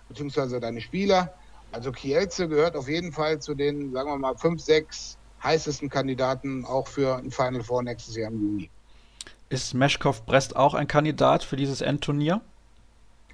beziehungsweise 0.09 0.59
deine 0.59 0.81
Spieler? 0.81 1.33
Also 1.71 1.91
Kielce 1.91 2.47
gehört 2.47 2.75
auf 2.75 2.89
jeden 2.89 3.13
Fall 3.13 3.39
zu 3.39 3.53
den, 3.53 3.93
sagen 3.93 4.09
wir 4.09 4.17
mal, 4.17 4.35
fünf, 4.35 4.61
sechs 4.61 5.17
heißesten 5.43 5.89
Kandidaten 5.89 6.65
auch 6.65 6.87
für 6.87 7.17
ein 7.17 7.31
Final 7.31 7.63
Four 7.63 7.83
nächstes 7.83 8.15
Jahr 8.15 8.31
im 8.31 8.41
Juni. 8.41 8.69
Ist 9.49 9.73
Meschkow 9.73 10.21
Brest 10.25 10.55
auch 10.55 10.73
ein 10.73 10.87
Kandidat 10.87 11.43
für 11.43 11.55
dieses 11.55 11.81
Endturnier? 11.81 12.41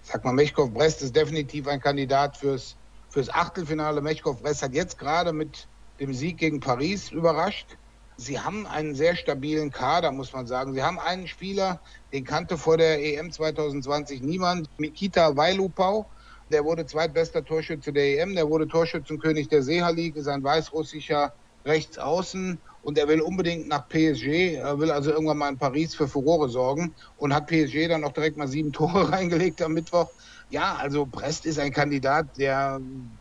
Sag 0.01 0.23
mal, 0.23 0.33
Meschkow 0.33 0.69
Brest 0.71 1.01
ist 1.01 1.15
definitiv 1.15 1.67
ein 1.67 1.81
Kandidat 1.81 2.38
fürs, 2.38 2.75
fürs 3.09 3.29
Achtelfinale. 3.29 4.01
Meschkow 4.01 4.39
Brest 4.39 4.61
hat 4.61 4.73
jetzt 4.73 4.99
gerade 4.99 5.33
mit 5.33 5.67
dem 5.99 6.13
Sieg 6.13 6.38
gegen 6.38 6.59
Paris 6.59 7.11
überrascht. 7.11 7.65
Sie 8.17 8.39
haben 8.39 8.65
einen 8.65 8.95
sehr 8.95 9.15
stabilen 9.15 9.71
Kader, 9.71 10.11
muss 10.11 10.31
man 10.31 10.47
sagen. 10.47 10.73
Sie 10.73 10.83
haben 10.83 10.99
einen 10.99 11.27
Spieler, 11.27 11.79
den 12.13 12.23
kannte 12.23 12.57
vor 12.57 12.77
der 12.77 13.03
EM 13.03 13.31
2020 13.31 14.21
niemand, 14.21 14.69
Mikita 14.77 15.35
Weilupau. 15.35 16.05
Der 16.51 16.63
wurde 16.63 16.86
zweitbester 16.86 17.43
Torschütze 17.43 17.91
der 17.91 18.19
EM, 18.19 18.36
der 18.36 18.47
wurde 18.47 18.67
Torschützenkönig 18.67 19.47
der 19.49 19.63
Seha 19.63 19.89
League, 19.89 20.15
ist 20.15 20.27
ein 20.27 20.43
weißrussischer 20.43 21.34
rechts 21.65 21.97
außen 21.97 22.62
und 22.81 22.97
er 22.99 23.08
will 23.08 23.21
unbedingt 23.21 23.67
nach 23.67 23.88
PSG, 23.89 24.53
er 24.55 24.79
will 24.79 24.91
also 24.91 25.12
irgendwann 25.12 25.39
mal 25.39 25.49
in 25.49 25.58
Paris 25.58 25.95
für 25.95 26.08
Furore 26.08 26.49
sorgen 26.49 26.95
und 27.15 27.34
hat 27.34 27.47
PSG 27.47 27.88
dann 27.88 28.01
noch 28.01 28.13
direkt 28.13 28.38
mal 28.38 28.47
sieben 28.47 28.71
Tore 28.73 29.12
reingelegt 29.12 29.62
am 29.63 29.73
Mittwoch. 29.73 30.08
Ja, 30.49 30.75
also 30.75 31.08
Brest 31.08 31.45
ist 31.47 31.58
ein 31.58 31.71
Kandidat, 31.71 32.38
der 32.38 32.79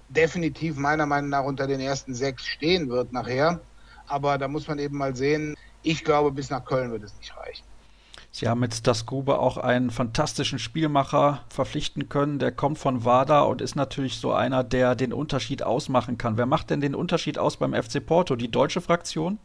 definitiv 0.08 0.76
meiner 0.76 1.06
Meinung 1.06 1.30
nach 1.30 1.44
unter 1.44 1.66
den 1.66 1.80
ersten 1.80 2.14
sechs 2.14 2.44
stehen 2.44 2.90
wird 2.90 3.12
nachher. 3.12 3.66
Aber 4.06 4.36
da 4.36 4.48
muss 4.48 4.68
man 4.68 4.78
eben 4.78 4.98
mal 4.98 5.16
sehen, 5.16 5.54
ich 5.80 6.04
glaube, 6.04 6.32
bis 6.32 6.50
nach 6.50 6.64
Köln 6.64 6.92
wird 6.92 7.04
es 7.04 7.16
nicht 7.16 7.34
reichen. 7.34 7.73
Sie 8.36 8.48
haben 8.48 8.58
mit 8.58 8.84
Dasgube 8.84 9.38
auch 9.38 9.58
einen 9.58 9.90
fantastischen 9.90 10.58
Spielmacher 10.58 11.44
verpflichten 11.48 12.08
können. 12.08 12.40
Der 12.40 12.50
kommt 12.50 12.78
von 12.78 13.04
WADA 13.04 13.42
und 13.42 13.62
ist 13.62 13.76
natürlich 13.76 14.16
so 14.16 14.32
einer, 14.32 14.64
der 14.64 14.96
den 14.96 15.12
Unterschied 15.12 15.62
ausmachen 15.62 16.18
kann. 16.18 16.36
Wer 16.36 16.46
macht 16.46 16.70
denn 16.70 16.80
den 16.80 16.96
Unterschied 16.96 17.38
aus 17.38 17.58
beim 17.58 17.80
FC 17.80 18.04
Porto? 18.04 18.34
Die 18.34 18.50
deutsche 18.50 18.80
Fraktion? 18.80 19.38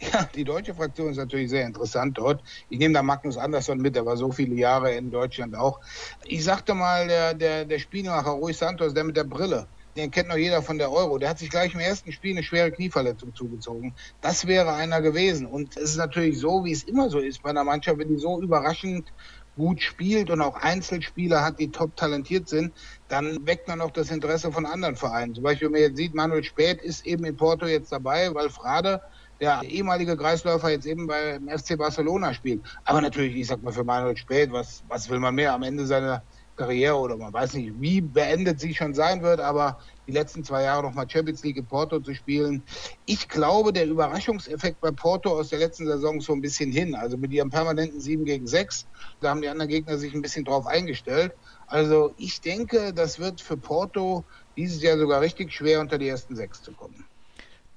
Ja, 0.00 0.28
die 0.34 0.42
deutsche 0.42 0.74
Fraktion 0.74 1.10
ist 1.10 1.18
natürlich 1.18 1.50
sehr 1.50 1.64
interessant 1.64 2.18
dort. 2.18 2.42
Ich 2.68 2.80
nehme 2.80 2.94
da 2.94 3.02
Magnus 3.04 3.36
Andersson 3.36 3.78
mit, 3.78 3.94
der 3.94 4.04
war 4.04 4.16
so 4.16 4.32
viele 4.32 4.56
Jahre 4.56 4.92
in 4.92 5.12
Deutschland 5.12 5.54
auch. 5.54 5.78
Ich 6.24 6.42
sagte 6.42 6.74
mal, 6.74 7.06
der, 7.06 7.34
der, 7.34 7.64
der 7.64 7.78
Spielmacher 7.78 8.30
Rui 8.30 8.52
Santos, 8.52 8.92
der 8.92 9.04
mit 9.04 9.16
der 9.16 9.22
Brille, 9.22 9.68
den 9.96 10.10
kennt 10.10 10.28
noch 10.28 10.36
jeder 10.36 10.62
von 10.62 10.78
der 10.78 10.92
Euro. 10.92 11.18
Der 11.18 11.30
hat 11.30 11.38
sich 11.38 11.50
gleich 11.50 11.74
im 11.74 11.80
ersten 11.80 12.12
Spiel 12.12 12.32
eine 12.32 12.42
schwere 12.42 12.70
Knieverletzung 12.70 13.34
zugezogen. 13.34 13.94
Das 14.20 14.46
wäre 14.46 14.74
einer 14.74 15.00
gewesen. 15.00 15.46
Und 15.46 15.76
es 15.76 15.90
ist 15.90 15.96
natürlich 15.96 16.38
so, 16.38 16.64
wie 16.64 16.72
es 16.72 16.84
immer 16.84 17.10
so 17.10 17.18
ist 17.18 17.42
bei 17.42 17.50
einer 17.50 17.64
Mannschaft, 17.64 17.98
wenn 17.98 18.08
die 18.08 18.18
so 18.18 18.40
überraschend 18.40 19.12
gut 19.56 19.82
spielt 19.82 20.30
und 20.30 20.40
auch 20.40 20.56
Einzelspieler 20.56 21.44
hat, 21.44 21.58
die 21.58 21.70
top 21.70 21.96
talentiert 21.96 22.48
sind, 22.48 22.72
dann 23.08 23.46
weckt 23.46 23.68
man 23.68 23.80
auch 23.80 23.90
das 23.90 24.10
Interesse 24.10 24.52
von 24.52 24.64
anderen 24.64 24.96
Vereinen. 24.96 25.34
Zum 25.34 25.44
Beispiel, 25.44 25.66
wenn 25.66 25.72
man 25.72 25.80
jetzt 25.82 25.96
sieht, 25.96 26.14
Manuel 26.14 26.44
Späth 26.44 26.80
ist 26.80 27.04
eben 27.04 27.24
in 27.24 27.36
Porto 27.36 27.66
jetzt 27.66 27.92
dabei, 27.92 28.32
weil 28.34 28.48
Frade 28.48 29.02
der 29.40 29.62
ehemalige 29.62 30.16
Kreisläufer 30.16 30.70
jetzt 30.70 30.86
eben 30.86 31.06
beim 31.06 31.48
FC 31.48 31.76
Barcelona 31.76 32.34
spielt. 32.34 32.62
Aber 32.84 33.00
natürlich, 33.00 33.34
ich 33.36 33.46
sag 33.46 33.62
mal, 33.62 33.72
für 33.72 33.84
Manuel 33.84 34.16
Späth, 34.16 34.52
was, 34.52 34.84
was 34.88 35.08
will 35.08 35.18
man 35.18 35.34
mehr 35.34 35.54
am 35.54 35.62
Ende 35.62 35.86
seiner 35.86 36.22
Karriere 36.60 36.96
oder 36.96 37.16
man 37.16 37.32
weiß 37.32 37.54
nicht, 37.54 37.72
wie 37.80 38.02
beendet 38.02 38.60
sie 38.60 38.74
schon 38.74 38.92
sein 38.92 39.22
wird, 39.22 39.40
aber 39.40 39.78
die 40.06 40.12
letzten 40.12 40.44
zwei 40.44 40.64
Jahre 40.64 40.82
nochmal 40.82 41.08
Champions 41.08 41.42
League 41.42 41.56
in 41.56 41.64
Porto 41.64 42.00
zu 42.00 42.14
spielen. 42.14 42.62
Ich 43.06 43.28
glaube, 43.28 43.72
der 43.72 43.86
Überraschungseffekt 43.86 44.78
bei 44.80 44.90
Porto 44.90 45.30
aus 45.30 45.48
der 45.48 45.60
letzten 45.60 45.86
Saison 45.86 46.18
ist 46.18 46.26
so 46.26 46.34
ein 46.34 46.42
bisschen 46.42 46.70
hin. 46.70 46.94
Also 46.94 47.16
mit 47.16 47.32
ihrem 47.32 47.48
permanenten 47.48 47.98
7 47.98 48.26
gegen 48.26 48.46
6, 48.46 48.86
da 49.20 49.30
haben 49.30 49.40
die 49.40 49.48
anderen 49.48 49.70
Gegner 49.70 49.96
sich 49.96 50.12
ein 50.12 50.20
bisschen 50.20 50.44
drauf 50.44 50.66
eingestellt. 50.66 51.32
Also 51.66 52.12
ich 52.18 52.42
denke, 52.42 52.92
das 52.92 53.18
wird 53.18 53.40
für 53.40 53.56
Porto 53.56 54.22
dieses 54.56 54.82
Jahr 54.82 54.98
sogar 54.98 55.22
richtig 55.22 55.52
schwer 55.54 55.80
unter 55.80 55.96
die 55.96 56.08
ersten 56.08 56.36
sechs 56.36 56.62
zu 56.62 56.72
kommen. 56.72 57.06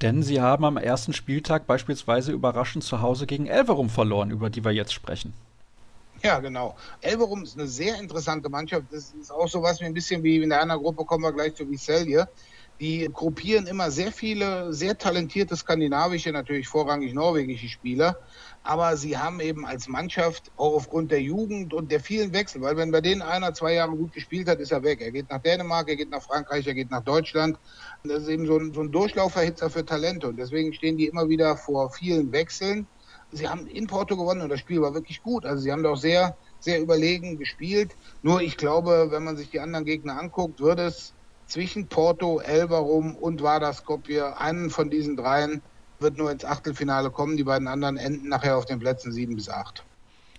Denn 0.01 0.23
sie 0.23 0.41
haben 0.41 0.65
am 0.65 0.75
ersten 0.75 1.13
Spieltag 1.13 1.67
beispielsweise 1.67 2.33
überraschend 2.33 2.83
zu 2.83 3.01
Hause 3.01 3.27
gegen 3.27 3.45
Elverum 3.45 3.89
verloren, 3.89 4.31
über 4.31 4.49
die 4.49 4.65
wir 4.65 4.71
jetzt 4.71 4.91
sprechen. 4.91 5.33
Ja, 6.25 6.39
genau. 6.39 6.77
Elverum 7.01 7.43
ist 7.43 7.59
eine 7.59 7.67
sehr 7.67 7.99
interessante 7.99 8.47
Mannschaft. 8.49 8.85
Das 8.91 9.13
ist 9.13 9.29
auch 9.29 9.49
so 9.49 9.61
was 9.61 9.81
wie 9.81 9.85
ein 9.85 9.93
bisschen 9.93 10.23
wie 10.23 10.37
in 10.37 10.49
der 10.49 10.61
anderen 10.61 10.81
Gruppe, 10.81 11.03
kommen 11.03 11.23
wir 11.23 11.33
gleich 11.33 11.53
zu 11.53 11.69
Vicelje. 11.69 12.29
Die 12.79 13.09
gruppieren 13.11 13.67
immer 13.67 13.91
sehr 13.91 14.13
viele, 14.13 14.73
sehr 14.73 14.97
talentierte 14.97 15.57
skandinavische, 15.57 16.31
natürlich 16.31 16.69
vorrangig 16.69 17.13
norwegische 17.13 17.67
Spieler. 17.67 18.15
Aber 18.63 18.95
sie 18.95 19.17
haben 19.17 19.41
eben 19.41 19.65
als 19.65 19.89
Mannschaft 19.89 20.49
auch 20.55 20.75
aufgrund 20.75 21.11
der 21.11 21.21
Jugend 21.21 21.73
und 21.73 21.91
der 21.91 21.99
vielen 21.99 22.33
Wechsel, 22.33 22.61
weil 22.61 22.77
wenn 22.77 22.91
bei 22.91 23.01
denen 23.01 23.21
einer 23.21 23.53
zwei 23.53 23.73
Jahre 23.73 23.91
gut 23.91 24.13
gespielt 24.13 24.47
hat, 24.47 24.59
ist 24.59 24.71
er 24.71 24.81
weg. 24.81 25.01
Er 25.01 25.11
geht 25.11 25.29
nach 25.29 25.41
Dänemark, 25.41 25.89
er 25.89 25.97
geht 25.97 26.09
nach 26.09 26.23
Frankreich, 26.23 26.65
er 26.65 26.73
geht 26.73 26.89
nach 26.89 27.03
Deutschland. 27.03 27.59
Das 28.05 28.23
ist 28.23 28.29
eben 28.29 28.47
so 28.47 28.57
ein, 28.57 28.73
so 28.73 28.79
ein 28.79 28.93
Durchlauferhitzer 28.93 29.69
für 29.69 29.85
Talente. 29.85 30.29
Und 30.29 30.37
deswegen 30.37 30.73
stehen 30.73 30.97
die 30.97 31.07
immer 31.07 31.27
wieder 31.27 31.57
vor 31.57 31.91
vielen 31.91 32.31
Wechseln 32.31 32.87
sie 33.33 33.47
haben 33.49 33.67
in 33.67 33.87
Porto 33.87 34.15
gewonnen 34.15 34.41
und 34.41 34.49
das 34.49 34.59
Spiel 34.59 34.81
war 34.81 34.93
wirklich 34.93 35.21
gut. 35.21 35.45
Also 35.45 35.61
sie 35.61 35.71
haben 35.71 35.83
doch 35.83 35.97
sehr, 35.97 36.37
sehr 36.59 36.79
überlegen 36.79 37.37
gespielt. 37.37 37.95
Nur 38.21 38.41
ich 38.41 38.57
glaube, 38.57 39.07
wenn 39.09 39.23
man 39.23 39.37
sich 39.37 39.49
die 39.49 39.59
anderen 39.59 39.85
Gegner 39.85 40.19
anguckt, 40.19 40.59
würde 40.59 40.83
es 40.83 41.13
zwischen 41.47 41.87
Porto, 41.87 42.39
Elverum 42.39 43.15
und 43.15 43.41
Vardar 43.41 43.73
Skopje, 43.73 44.37
einen 44.37 44.69
von 44.69 44.89
diesen 44.89 45.17
dreien 45.17 45.61
wird 45.99 46.17
nur 46.17 46.31
ins 46.31 46.45
Achtelfinale 46.45 47.11
kommen. 47.11 47.37
Die 47.37 47.43
beiden 47.43 47.67
anderen 47.67 47.97
enden 47.97 48.29
nachher 48.29 48.57
auf 48.57 48.65
den 48.65 48.79
Plätzen 48.79 49.11
sieben 49.11 49.35
bis 49.35 49.49
acht. 49.49 49.85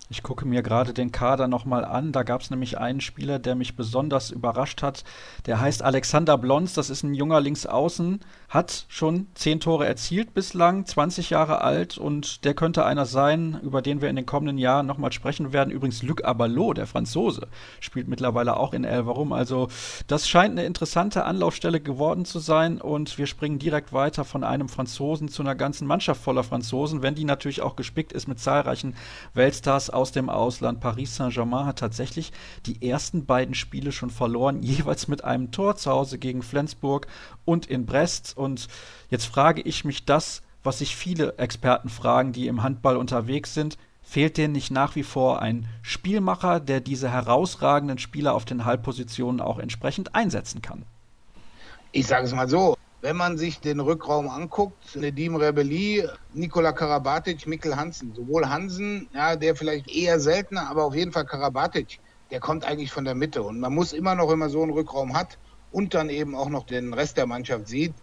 Ich 0.07 0.21
gucke 0.21 0.45
mir 0.45 0.61
gerade 0.61 0.93
den 0.93 1.11
Kader 1.11 1.47
nochmal 1.47 1.83
an. 1.83 2.11
Da 2.11 2.21
gab 2.21 2.41
es 2.41 2.51
nämlich 2.51 2.77
einen 2.77 3.01
Spieler, 3.01 3.39
der 3.39 3.55
mich 3.55 3.75
besonders 3.75 4.29
überrascht 4.29 4.83
hat. 4.83 5.03
Der 5.47 5.59
heißt 5.59 5.81
Alexander 5.81 6.37
Blons. 6.37 6.73
Das 6.75 6.91
ist 6.91 7.01
ein 7.01 7.15
junger 7.15 7.41
Linksaußen. 7.41 8.19
Hat 8.47 8.85
schon 8.87 9.25
zehn 9.33 9.59
Tore 9.59 9.87
erzielt 9.87 10.35
bislang, 10.35 10.85
20 10.85 11.31
Jahre 11.31 11.61
alt. 11.61 11.97
Und 11.97 12.45
der 12.45 12.53
könnte 12.53 12.85
einer 12.85 13.07
sein, 13.07 13.59
über 13.63 13.81
den 13.81 13.99
wir 13.99 14.09
in 14.09 14.15
den 14.15 14.27
kommenden 14.27 14.59
Jahren 14.59 14.85
nochmal 14.85 15.11
sprechen 15.11 15.53
werden. 15.53 15.71
Übrigens 15.71 16.03
Luc 16.03 16.23
Abalot, 16.23 16.77
der 16.77 16.85
Franzose, 16.85 17.47
spielt 17.79 18.07
mittlerweile 18.07 18.57
auch 18.57 18.73
in 18.73 18.83
Elverum. 18.83 19.33
Also 19.33 19.69
das 20.05 20.29
scheint 20.29 20.51
eine 20.51 20.67
interessante 20.67 21.23
Anlaufstelle 21.25 21.81
geworden 21.81 22.25
zu 22.25 22.37
sein. 22.37 22.79
Und 22.79 23.17
wir 23.17 23.25
springen 23.25 23.57
direkt 23.57 23.91
weiter 23.91 24.23
von 24.23 24.43
einem 24.43 24.69
Franzosen 24.69 25.29
zu 25.29 25.41
einer 25.41 25.55
ganzen 25.55 25.87
Mannschaft 25.87 26.21
voller 26.21 26.43
Franzosen, 26.43 27.01
wenn 27.01 27.15
die 27.15 27.25
natürlich 27.25 27.63
auch 27.63 27.75
gespickt 27.75 28.13
ist 28.13 28.27
mit 28.27 28.39
zahlreichen 28.39 28.95
Weltstars 29.33 29.94
aus 29.95 30.11
dem 30.11 30.29
Ausland. 30.29 30.79
Paris 30.79 31.15
Saint-Germain 31.15 31.65
hat 31.65 31.79
tatsächlich 31.79 32.31
die 32.65 32.87
ersten 32.87 33.25
beiden 33.25 33.55
Spiele 33.55 33.91
schon 33.91 34.09
verloren, 34.09 34.61
jeweils 34.63 35.07
mit 35.07 35.23
einem 35.23 35.51
Tor 35.51 35.75
zu 35.77 35.91
Hause 35.91 36.19
gegen 36.19 36.43
Flensburg 36.43 37.07
und 37.45 37.65
in 37.65 37.85
Brest. 37.85 38.37
Und 38.37 38.67
jetzt 39.09 39.25
frage 39.25 39.61
ich 39.61 39.85
mich 39.85 40.05
das, 40.05 40.41
was 40.63 40.79
sich 40.79 40.95
viele 40.95 41.37
Experten 41.37 41.89
fragen, 41.89 42.33
die 42.33 42.47
im 42.47 42.63
Handball 42.63 42.97
unterwegs 42.97 43.53
sind. 43.53 43.77
Fehlt 44.01 44.37
denen 44.37 44.53
nicht 44.53 44.69
nach 44.69 44.95
wie 44.95 45.03
vor 45.03 45.41
ein 45.41 45.67
Spielmacher, 45.81 46.59
der 46.59 46.79
diese 46.79 47.09
herausragenden 47.09 47.97
Spieler 47.97 48.35
auf 48.35 48.45
den 48.45 48.65
Halbpositionen 48.65 49.41
auch 49.41 49.57
entsprechend 49.57 50.13
einsetzen 50.13 50.61
kann? 50.61 50.83
Ich 51.91 52.07
sage 52.07 52.25
es 52.25 52.33
mal 52.33 52.47
so, 52.47 52.77
wenn 53.05 53.17
man 53.17 53.37
sich 53.37 53.59
den 53.59 53.81
Rückraum 53.81 54.27
anguckt, 54.27 54.95
Nedim 54.95 55.35
Rebelli, 55.35 56.09
Nikola 56.33 56.71
Karabatic, 56.71 57.45
Mikkel 57.45 57.75
Hansen, 57.75 58.15
sowohl 58.15 58.49
Hansen, 58.49 59.07
ja, 59.13 59.35
der 59.35 59.55
vielleicht 59.55 59.91
eher 59.91 60.19
seltener, 60.19 60.67
aber 60.71 60.85
auf 60.85 60.95
jeden 60.95 61.11
Fall 61.11 61.27
Karabatic, 61.27 61.99
der 62.31 62.39
kommt 62.39 62.65
eigentlich 62.65 62.91
von 62.91 63.05
der 63.05 63.13
Mitte. 63.13 63.43
Und 63.43 63.59
man 63.59 63.75
muss 63.75 63.93
immer 63.93 64.15
noch, 64.15 64.31
wenn 64.31 64.39
man 64.39 64.49
so 64.49 64.63
einen 64.63 64.71
Rückraum 64.71 65.15
hat 65.15 65.37
und 65.69 65.93
dann 65.93 66.09
eben 66.09 66.33
auch 66.33 66.49
noch 66.49 66.65
den 66.65 66.95
Rest 66.95 67.17
der 67.17 67.27
Mannschaft 67.27 67.67
sieht, 67.67 67.93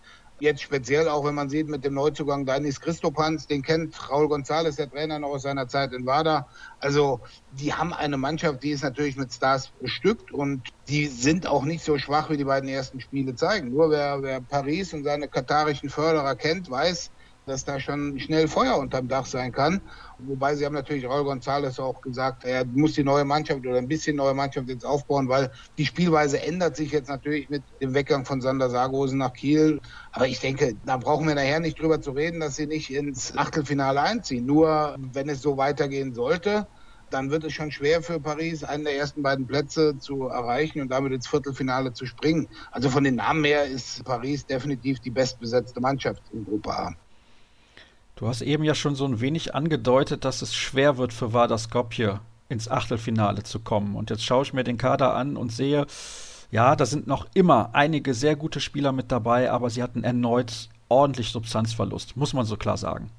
Jetzt 0.42 0.62
speziell 0.62 1.08
auch, 1.08 1.24
wenn 1.24 1.36
man 1.36 1.48
sieht, 1.48 1.68
mit 1.68 1.84
dem 1.84 1.94
Neuzugang 1.94 2.44
Danis 2.44 2.80
Christopans, 2.80 3.46
den 3.46 3.62
kennt 3.62 4.10
Raul 4.10 4.26
González, 4.26 4.74
der 4.74 4.90
Trainer 4.90 5.20
noch 5.20 5.28
aus 5.28 5.42
seiner 5.42 5.68
Zeit 5.68 5.92
in 5.92 6.04
WADA. 6.04 6.48
Also 6.80 7.20
die 7.52 7.72
haben 7.72 7.92
eine 7.92 8.16
Mannschaft, 8.16 8.60
die 8.64 8.70
ist 8.70 8.82
natürlich 8.82 9.16
mit 9.16 9.32
Stars 9.32 9.70
bestückt 9.80 10.32
und 10.32 10.68
die 10.88 11.06
sind 11.06 11.46
auch 11.46 11.62
nicht 11.62 11.84
so 11.84 11.96
schwach, 11.96 12.28
wie 12.28 12.36
die 12.36 12.42
beiden 12.42 12.68
ersten 12.68 13.00
Spiele 13.00 13.36
zeigen. 13.36 13.70
Nur 13.70 13.92
wer, 13.92 14.20
wer 14.20 14.40
Paris 14.40 14.92
und 14.92 15.04
seine 15.04 15.28
katarischen 15.28 15.88
Förderer 15.88 16.34
kennt, 16.34 16.68
weiß, 16.68 17.12
dass 17.46 17.64
da 17.64 17.80
schon 17.80 18.18
schnell 18.20 18.48
Feuer 18.48 18.78
unterm 18.78 19.08
Dach 19.08 19.26
sein 19.26 19.52
kann. 19.52 19.80
Wobei 20.18 20.54
sie 20.54 20.64
haben 20.64 20.74
natürlich 20.74 21.04
Raul 21.06 21.28
González 21.28 21.80
auch 21.80 22.00
gesagt, 22.00 22.44
er 22.44 22.64
muss 22.64 22.92
die 22.92 23.04
neue 23.04 23.24
Mannschaft 23.24 23.66
oder 23.66 23.78
ein 23.78 23.88
bisschen 23.88 24.16
neue 24.16 24.34
Mannschaft 24.34 24.68
jetzt 24.68 24.84
aufbauen, 24.84 25.28
weil 25.28 25.50
die 25.78 25.86
Spielweise 25.86 26.40
ändert 26.40 26.76
sich 26.76 26.92
jetzt 26.92 27.08
natürlich 27.08 27.48
mit 27.48 27.62
dem 27.80 27.94
Weggang 27.94 28.24
von 28.24 28.40
Sander 28.40 28.70
Sargosen 28.70 29.18
nach 29.18 29.32
Kiel. 29.32 29.80
Aber 30.12 30.28
ich 30.28 30.40
denke, 30.40 30.76
da 30.84 30.96
brauchen 30.96 31.26
wir 31.26 31.34
nachher 31.34 31.60
nicht 31.60 31.80
drüber 31.80 32.00
zu 32.00 32.12
reden, 32.12 32.40
dass 32.40 32.56
sie 32.56 32.66
nicht 32.66 32.90
ins 32.90 33.36
Achtelfinale 33.36 34.00
einziehen. 34.00 34.46
Nur 34.46 34.96
wenn 34.98 35.28
es 35.28 35.42
so 35.42 35.56
weitergehen 35.56 36.14
sollte, 36.14 36.66
dann 37.10 37.30
wird 37.30 37.44
es 37.44 37.52
schon 37.52 37.70
schwer 37.70 38.02
für 38.02 38.20
Paris, 38.20 38.64
einen 38.64 38.84
der 38.84 38.96
ersten 38.96 39.22
beiden 39.22 39.46
Plätze 39.46 39.98
zu 39.98 40.28
erreichen 40.28 40.80
und 40.80 40.88
damit 40.88 41.12
ins 41.12 41.28
Viertelfinale 41.28 41.92
zu 41.92 42.06
springen. 42.06 42.48
Also 42.70 42.88
von 42.88 43.04
den 43.04 43.16
Namen 43.16 43.44
her 43.44 43.66
ist 43.66 44.04
Paris 44.04 44.46
definitiv 44.46 45.00
die 45.00 45.10
bestbesetzte 45.10 45.80
Mannschaft 45.80 46.22
in 46.32 46.44
Gruppe 46.44 46.70
A. 46.70 46.94
Du 48.14 48.28
hast 48.28 48.42
eben 48.42 48.64
ja 48.64 48.74
schon 48.74 48.94
so 48.94 49.04
ein 49.06 49.20
wenig 49.20 49.54
angedeutet, 49.54 50.24
dass 50.24 50.42
es 50.42 50.54
schwer 50.54 50.98
wird 50.98 51.12
für 51.12 51.32
Vardar 51.32 51.58
Skopje 51.58 52.20
ins 52.48 52.70
Achtelfinale 52.70 53.42
zu 53.42 53.60
kommen. 53.60 53.96
Und 53.96 54.10
jetzt 54.10 54.24
schaue 54.24 54.42
ich 54.42 54.52
mir 54.52 54.64
den 54.64 54.78
Kader 54.78 55.14
an 55.14 55.36
und 55.36 55.50
sehe, 55.50 55.86
ja, 56.50 56.76
da 56.76 56.84
sind 56.84 57.06
noch 57.06 57.26
immer 57.34 57.70
einige 57.72 58.12
sehr 58.12 58.36
gute 58.36 58.60
Spieler 58.60 58.92
mit 58.92 59.10
dabei, 59.10 59.50
aber 59.50 59.70
sie 59.70 59.82
hatten 59.82 60.04
erneut 60.04 60.68
ordentlich 60.88 61.30
Substanzverlust, 61.30 62.16
muss 62.16 62.34
man 62.34 62.44
so 62.44 62.56
klar 62.56 62.76
sagen. 62.76 63.10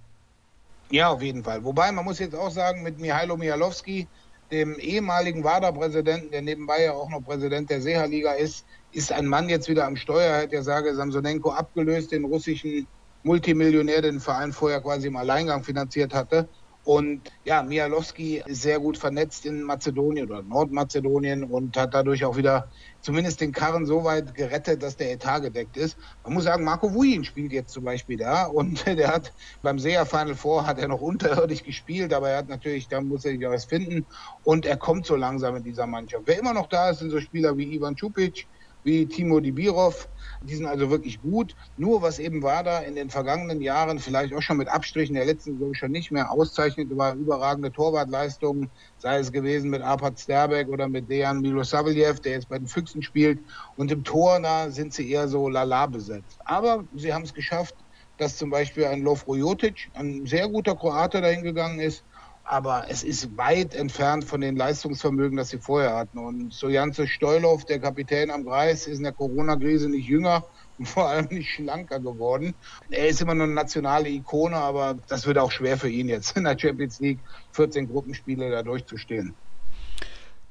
Ja, 0.91 1.09
auf 1.09 1.23
jeden 1.23 1.43
Fall. 1.43 1.63
Wobei, 1.63 1.91
man 1.91 2.05
muss 2.05 2.19
jetzt 2.19 2.35
auch 2.35 2.51
sagen, 2.51 2.83
mit 2.83 2.99
Mihailo 2.99 3.35
Mihalowski, 3.35 4.07
dem 4.51 4.77
ehemaligen 4.77 5.43
WADA-Präsidenten, 5.43 6.29
der 6.29 6.43
nebenbei 6.43 6.83
ja 6.83 6.93
auch 6.93 7.09
noch 7.09 7.21
Präsident 7.21 7.71
der 7.71 7.81
Seha-Liga 7.81 8.33
ist, 8.33 8.63
ist 8.91 9.11
ein 9.11 9.25
Mann 9.25 9.49
jetzt 9.49 9.67
wieder 9.67 9.87
am 9.87 9.95
Steuer, 9.95 10.43
hat 10.43 10.51
der 10.51 10.61
Sage 10.61 10.93
Samsonenko 10.93 11.51
abgelöst, 11.51 12.11
den 12.11 12.25
russischen 12.25 12.85
Multimillionär 13.23 14.01
den 14.01 14.19
Verein 14.19 14.51
vorher 14.51 14.81
quasi 14.81 15.07
im 15.07 15.15
Alleingang 15.15 15.63
finanziert 15.63 16.13
hatte. 16.13 16.49
Und 16.85 17.31
ja, 17.45 17.63
Mialowski 17.63 18.43
ist 18.45 18.61
sehr 18.61 18.77
gut 18.77 18.97
vernetzt 18.97 19.45
in 19.45 19.63
Mazedonien 19.63 20.29
oder 20.29 20.43
Nordmazedonien 20.43 21.45
und 21.45 21.77
hat 21.77 21.93
dadurch 21.93 22.25
auch 22.25 22.35
wieder 22.35 22.69
zumindest 22.99 23.39
den 23.39 23.53
Karren 23.53 23.85
so 23.85 24.03
weit 24.03 24.35
gerettet, 24.35 24.83
dass 24.83 24.97
der 24.97 25.13
Etat 25.13 25.39
gedeckt 25.39 25.77
ist. 25.77 25.97
Man 26.25 26.33
muss 26.33 26.43
sagen, 26.43 26.65
Marco 26.65 26.93
Wuin 26.93 27.23
spielt 27.23 27.53
jetzt 27.53 27.71
zum 27.71 27.85
Beispiel 27.85 28.17
da 28.17 28.47
und 28.47 28.85
der 28.85 29.07
hat 29.07 29.31
beim 29.61 29.79
SEA 29.79 30.03
Final 30.03 30.35
Four 30.35 30.67
hat 30.67 30.77
er 30.77 30.89
noch 30.89 30.99
unterirdisch 30.99 31.63
gespielt, 31.63 32.13
aber 32.13 32.31
er 32.31 32.39
hat 32.39 32.49
natürlich, 32.49 32.89
da 32.89 32.99
muss 32.99 33.23
er 33.23 33.31
sich 33.31 33.41
was 33.41 33.63
finden 33.63 34.05
und 34.43 34.65
er 34.65 34.75
kommt 34.75 35.05
so 35.05 35.15
langsam 35.15 35.55
in 35.55 35.63
dieser 35.63 35.87
Mannschaft. 35.87 36.23
Wer 36.25 36.39
immer 36.39 36.53
noch 36.53 36.67
da 36.67 36.89
ist, 36.89 36.99
sind 36.99 37.11
so 37.11 37.21
Spieler 37.21 37.55
wie 37.55 37.73
Ivan 37.73 37.95
Čupic, 37.95 38.45
wie 38.83 39.07
Timo 39.07 39.39
Dibirov. 39.39 40.09
Die 40.41 40.55
sind 40.55 40.65
also 40.65 40.89
wirklich 40.89 41.21
gut. 41.21 41.55
Nur 41.77 42.01
was 42.01 42.19
eben 42.19 42.43
war 42.43 42.63
da 42.63 42.79
in 42.79 42.95
den 42.95 43.09
vergangenen 43.09 43.61
Jahren, 43.61 43.99
vielleicht 43.99 44.33
auch 44.33 44.41
schon 44.41 44.57
mit 44.57 44.67
Abstrichen 44.67 45.15
der 45.15 45.25
letzten 45.25 45.53
Saison 45.53 45.73
schon 45.73 45.91
nicht 45.91 46.11
mehr 46.11 46.31
auszeichnet, 46.31 46.89
war 46.95 47.15
überragende 47.15 47.71
Torwartleistungen, 47.71 48.71
sei 48.97 49.19
es 49.19 49.31
gewesen 49.31 49.69
mit 49.69 49.81
Arpad 49.81 50.19
Sterbeck 50.19 50.67
oder 50.67 50.87
mit 50.89 51.09
Dejan 51.09 51.41
Milosavljev, 51.41 52.19
der 52.19 52.33
jetzt 52.33 52.49
bei 52.49 52.57
den 52.57 52.67
Füchsen 52.67 53.01
spielt. 53.01 53.39
Und 53.75 53.91
im 53.91 54.03
Tor, 54.03 54.39
da 54.41 54.69
sind 54.69 54.93
sie 54.93 55.09
eher 55.09 55.27
so 55.27 55.49
lala 55.49 55.85
besetzt. 55.87 56.39
Aber 56.45 56.85
sie 56.93 57.13
haben 57.13 57.23
es 57.23 57.33
geschafft, 57.33 57.75
dass 58.17 58.37
zum 58.37 58.49
Beispiel 58.49 58.85
ein 58.85 59.01
Lovro 59.01 59.35
Jotic, 59.35 59.89
ein 59.93 60.25
sehr 60.25 60.47
guter 60.47 60.75
Kroate, 60.75 61.21
dahin 61.21 61.43
gegangen 61.43 61.79
ist 61.79 62.05
aber 62.43 62.85
es 62.89 63.03
ist 63.03 63.37
weit 63.37 63.73
entfernt 63.73 64.25
von 64.25 64.41
den 64.41 64.55
Leistungsvermögen, 64.57 65.37
das 65.37 65.49
sie 65.49 65.59
vorher 65.59 65.95
hatten. 65.95 66.17
Und 66.17 66.53
so 66.53 66.69
Janze 66.69 67.07
Steulhoff, 67.07 67.65
der 67.65 67.79
Kapitän 67.79 68.31
am 68.31 68.45
Kreis, 68.45 68.85
ist 68.87 68.97
in 68.97 69.03
der 69.03 69.13
Corona-Krise 69.13 69.89
nicht 69.89 70.07
jünger 70.07 70.45
und 70.77 70.87
vor 70.89 71.07
allem 71.07 71.27
nicht 71.27 71.49
schlanker 71.51 71.99
geworden. 71.99 72.55
Er 72.89 73.07
ist 73.07 73.21
immer 73.21 73.35
noch 73.35 73.45
eine 73.45 73.53
nationale 73.53 74.09
Ikone, 74.09 74.57
aber 74.57 74.95
das 75.07 75.25
wird 75.25 75.37
auch 75.37 75.51
schwer 75.51 75.77
für 75.77 75.89
ihn 75.89 76.09
jetzt 76.09 76.35
in 76.37 76.43
der 76.43 76.57
Champions 76.59 76.99
League 76.99 77.23
14 77.53 77.87
Gruppenspiele 77.87 78.51
da 78.51 78.63
durchzustehen. 78.63 79.37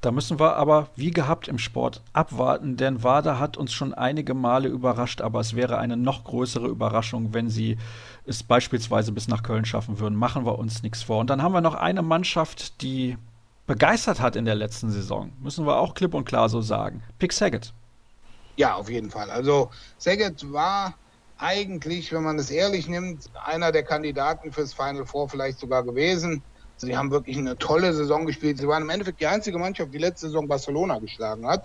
Da 0.03 0.11
müssen 0.11 0.37
wir 0.37 0.57
aber 0.57 0.89
wie 0.97 1.11
gehabt 1.11 1.47
im 1.47 1.57
Sport 1.57 2.01
abwarten, 2.11 2.75
denn 2.75 3.03
Wada 3.03 3.39
hat 3.39 3.55
uns 3.55 3.71
schon 3.71 3.93
einige 3.93 4.33
Male 4.33 4.67
überrascht, 4.67 5.21
aber 5.21 5.39
es 5.39 5.55
wäre 5.55 5.77
eine 5.77 5.95
noch 5.95 6.25
größere 6.25 6.67
Überraschung, 6.67 7.33
wenn 7.33 7.49
sie 7.49 7.77
es 8.25 8.43
beispielsweise 8.43 9.13
bis 9.13 9.29
nach 9.29 9.43
Köln 9.43 9.63
schaffen 9.63 9.99
würden. 9.99 10.15
Machen 10.15 10.45
wir 10.45 10.59
uns 10.59 10.83
nichts 10.83 11.03
vor. 11.03 11.19
Und 11.19 11.29
dann 11.29 11.41
haben 11.41 11.53
wir 11.53 11.61
noch 11.61 11.75
eine 11.75 12.01
Mannschaft, 12.01 12.81
die 12.81 13.17
begeistert 13.65 14.19
hat 14.19 14.35
in 14.35 14.43
der 14.43 14.55
letzten 14.55 14.91
Saison. 14.91 15.31
Müssen 15.39 15.65
wir 15.65 15.79
auch 15.79 15.93
klipp 15.93 16.13
und 16.13 16.25
klar 16.25 16.49
so 16.49 16.59
sagen. 16.59 17.01
Pick 17.17 17.31
Saget. 17.31 17.71
Ja, 18.57 18.73
auf 18.75 18.89
jeden 18.89 19.09
Fall. 19.09 19.31
Also 19.31 19.69
Saget 19.97 20.51
war 20.51 20.95
eigentlich, 21.37 22.11
wenn 22.11 22.23
man 22.23 22.37
es 22.37 22.51
ehrlich 22.51 22.89
nimmt, 22.89 23.29
einer 23.45 23.71
der 23.71 23.83
Kandidaten 23.83 24.51
fürs 24.51 24.73
Final 24.73 25.05
Four 25.05 25.29
vielleicht 25.29 25.59
sogar 25.59 25.81
gewesen. 25.83 26.43
Sie 26.77 26.97
haben 26.97 27.11
wirklich 27.11 27.37
eine 27.37 27.57
tolle 27.57 27.93
Saison 27.93 28.25
gespielt. 28.25 28.57
Sie 28.57 28.67
waren 28.67 28.83
im 28.83 28.89
Endeffekt 28.89 29.21
die 29.21 29.27
einzige 29.27 29.57
Mannschaft, 29.57 29.93
die 29.93 29.99
letzte 29.99 30.27
Saison 30.27 30.47
Barcelona 30.47 30.99
geschlagen 30.99 31.47
hat. 31.47 31.63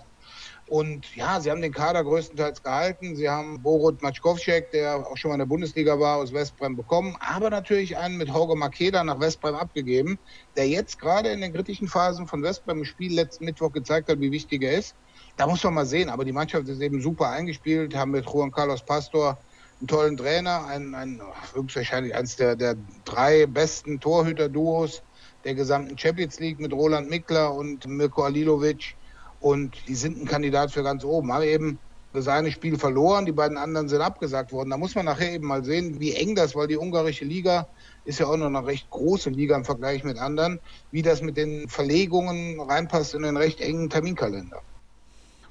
Und 0.67 1.15
ja, 1.15 1.41
sie 1.41 1.49
haben 1.49 1.61
den 1.61 1.73
Kader 1.73 2.03
größtenteils 2.03 2.61
gehalten. 2.61 3.15
Sie 3.15 3.27
haben 3.27 3.61
Borut 3.63 4.03
Matschkowschek, 4.03 4.69
der 4.71 4.97
auch 4.97 5.17
schon 5.17 5.29
mal 5.29 5.35
in 5.35 5.39
der 5.39 5.47
Bundesliga 5.47 5.99
war, 5.99 6.17
aus 6.17 6.31
Westbrem 6.31 6.75
bekommen, 6.75 7.15
aber 7.19 7.49
natürlich 7.49 7.97
einen 7.97 8.17
mit 8.17 8.27
Jorge 8.27 8.55
Makeda 8.55 9.03
nach 9.03 9.19
Westbrem 9.19 9.55
abgegeben, 9.55 10.19
der 10.55 10.67
jetzt 10.67 10.99
gerade 10.99 11.29
in 11.29 11.41
den 11.41 11.53
kritischen 11.53 11.87
Phasen 11.87 12.27
von 12.27 12.43
Westbrem 12.43 12.79
im 12.79 12.85
Spiel 12.85 13.13
letzten 13.13 13.45
Mittwoch 13.45 13.71
gezeigt 13.71 14.09
hat, 14.09 14.19
wie 14.19 14.31
wichtig 14.31 14.61
er 14.61 14.77
ist. 14.77 14.95
Da 15.37 15.47
muss 15.47 15.63
man 15.63 15.73
mal 15.73 15.85
sehen. 15.87 16.09
Aber 16.09 16.23
die 16.23 16.33
Mannschaft 16.33 16.67
ist 16.67 16.81
eben 16.81 17.01
super 17.01 17.29
eingespielt, 17.29 17.95
haben 17.95 18.11
mit 18.11 18.25
Juan 18.25 18.51
Carlos 18.51 18.85
Pastor 18.85 19.39
einen 19.79 19.87
tollen 19.87 20.17
Trainer, 20.17 20.65
ein, 20.67 20.93
ein 20.93 21.21
höchstwahrscheinlich 21.53 22.13
eines 22.13 22.35
der, 22.35 22.55
der 22.55 22.75
drei 23.05 23.45
besten 23.45 23.99
Torhüter-Duos 23.99 25.01
der 25.45 25.55
gesamten 25.55 25.97
Champions 25.97 26.39
League 26.39 26.59
mit 26.59 26.73
Roland 26.73 27.09
Mickler 27.09 27.53
und 27.53 27.87
Mirko 27.87 28.23
Alilovic. 28.23 28.95
Und 29.39 29.75
die 29.87 29.95
sind 29.95 30.21
ein 30.21 30.25
Kandidat 30.25 30.71
für 30.71 30.83
ganz 30.83 31.05
oben. 31.05 31.31
Haben 31.31 31.43
eben 31.43 31.79
das 32.11 32.27
eine 32.27 32.51
Spiel 32.51 32.77
verloren, 32.77 33.25
die 33.25 33.31
beiden 33.31 33.57
anderen 33.57 33.87
sind 33.87 34.01
abgesagt 34.01 34.51
worden. 34.51 34.71
Da 34.71 34.77
muss 34.77 34.95
man 34.95 35.05
nachher 35.05 35.31
eben 35.31 35.47
mal 35.47 35.63
sehen, 35.63 35.99
wie 35.99 36.13
eng 36.13 36.35
das, 36.35 36.55
weil 36.55 36.67
die 36.67 36.77
ungarische 36.77 37.23
Liga 37.23 37.67
ist 38.03 38.19
ja 38.19 38.25
auch 38.25 38.35
noch 38.35 38.47
eine 38.47 38.65
recht 38.65 38.89
große 38.89 39.29
Liga 39.29 39.55
im 39.55 39.63
Vergleich 39.63 40.03
mit 40.03 40.17
anderen, 40.17 40.59
wie 40.91 41.03
das 41.03 41.21
mit 41.21 41.37
den 41.37 41.69
Verlegungen 41.69 42.59
reinpasst 42.59 43.13
in 43.13 43.21
den 43.21 43.37
recht 43.37 43.61
engen 43.61 43.89
Terminkalender. 43.89 44.61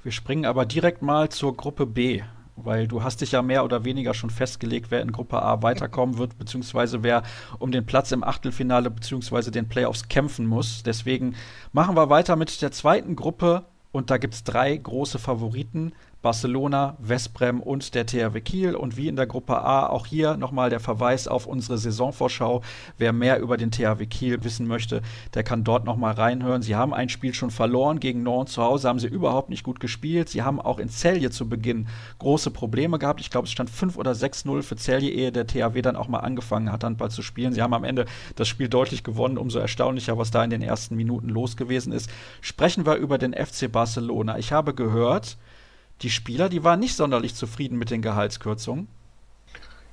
Wir 0.03 0.11
springen 0.11 0.45
aber 0.45 0.65
direkt 0.65 1.01
mal 1.01 1.29
zur 1.29 1.55
Gruppe 1.55 1.85
B 1.85 2.21
weil 2.65 2.87
du 2.87 3.03
hast 3.03 3.21
dich 3.21 3.31
ja 3.31 3.41
mehr 3.41 3.63
oder 3.63 3.85
weniger 3.85 4.13
schon 4.13 4.29
festgelegt, 4.29 4.91
wer 4.91 5.01
in 5.01 5.11
Gruppe 5.11 5.41
A 5.41 5.61
weiterkommen 5.61 6.17
wird, 6.17 6.37
beziehungsweise 6.37 7.03
wer 7.03 7.23
um 7.59 7.71
den 7.71 7.85
Platz 7.85 8.11
im 8.11 8.23
Achtelfinale 8.23 8.89
beziehungsweise 8.89 9.51
den 9.51 9.67
Playoffs 9.67 10.07
kämpfen 10.07 10.45
muss. 10.45 10.83
Deswegen 10.83 11.35
machen 11.71 11.95
wir 11.95 12.09
weiter 12.09 12.35
mit 12.35 12.61
der 12.61 12.71
zweiten 12.71 13.15
Gruppe 13.15 13.65
und 13.91 14.11
da 14.11 14.17
gibt 14.17 14.35
es 14.35 14.43
drei 14.43 14.75
große 14.77 15.17
Favoriten. 15.19 15.93
Barcelona, 16.21 16.97
Westbrem 16.99 17.61
und 17.61 17.95
der 17.95 18.05
THW 18.05 18.41
Kiel. 18.41 18.75
Und 18.75 18.97
wie 18.97 19.07
in 19.07 19.15
der 19.15 19.27
Gruppe 19.27 19.61
A 19.61 19.87
auch 19.87 20.05
hier 20.05 20.35
nochmal 20.35 20.69
der 20.69 20.79
Verweis 20.79 21.27
auf 21.27 21.45
unsere 21.45 21.77
Saisonvorschau. 21.77 22.61
Wer 22.97 23.13
mehr 23.13 23.39
über 23.39 23.55
den 23.55 23.71
THW 23.71 24.05
Kiel 24.05 24.43
wissen 24.43 24.67
möchte, 24.67 25.01
der 25.33 25.43
kann 25.43 25.63
dort 25.63 25.85
nochmal 25.85 26.13
reinhören. 26.13 26.61
Sie 26.61 26.75
haben 26.75 26.93
ein 26.93 27.09
Spiel 27.09 27.33
schon 27.33 27.51
verloren 27.51 27.99
gegen 27.99 28.23
Norden 28.23 28.47
zu 28.47 28.61
Hause, 28.61 28.89
haben 28.89 28.99
sie 28.99 29.07
überhaupt 29.07 29.49
nicht 29.49 29.63
gut 29.63 29.79
gespielt. 29.79 30.29
Sie 30.29 30.41
haben 30.41 30.59
auch 30.59 30.79
in 30.79 30.89
Celje 30.89 31.31
zu 31.31 31.47
Beginn 31.47 31.87
große 32.19 32.51
Probleme 32.51 32.99
gehabt. 32.99 33.21
Ich 33.21 33.29
glaube, 33.29 33.45
es 33.45 33.51
stand 33.51 33.69
5 33.69 33.97
oder 33.97 34.11
6-0 34.11 34.61
für 34.61 34.75
Celje, 34.75 35.11
ehe 35.11 35.31
der 35.31 35.47
THW 35.47 35.81
dann 35.81 35.95
auch 35.95 36.09
mal 36.09 36.19
angefangen 36.19 36.71
hat, 36.71 36.83
Handball 36.83 37.11
zu 37.11 37.21
spielen. 37.21 37.53
Sie 37.53 37.61
haben 37.61 37.73
am 37.73 37.83
Ende 37.83 38.05
das 38.35 38.47
Spiel 38.47 38.67
deutlich 38.67 39.03
gewonnen. 39.03 39.37
Umso 39.37 39.59
erstaunlicher, 39.59 40.17
was 40.17 40.31
da 40.31 40.43
in 40.43 40.49
den 40.49 40.61
ersten 40.61 40.95
Minuten 40.95 41.29
los 41.29 41.55
gewesen 41.55 41.93
ist. 41.93 42.09
Sprechen 42.41 42.85
wir 42.85 42.95
über 42.95 43.17
den 43.17 43.33
FC 43.33 43.71
Barcelona. 43.71 44.37
Ich 44.37 44.51
habe 44.51 44.73
gehört, 44.73 45.37
die 46.01 46.09
Spieler, 46.09 46.49
die 46.49 46.63
waren 46.63 46.79
nicht 46.79 46.95
sonderlich 46.95 47.35
zufrieden 47.35 47.77
mit 47.77 47.89
den 47.89 48.01
Gehaltskürzungen. 48.01 48.87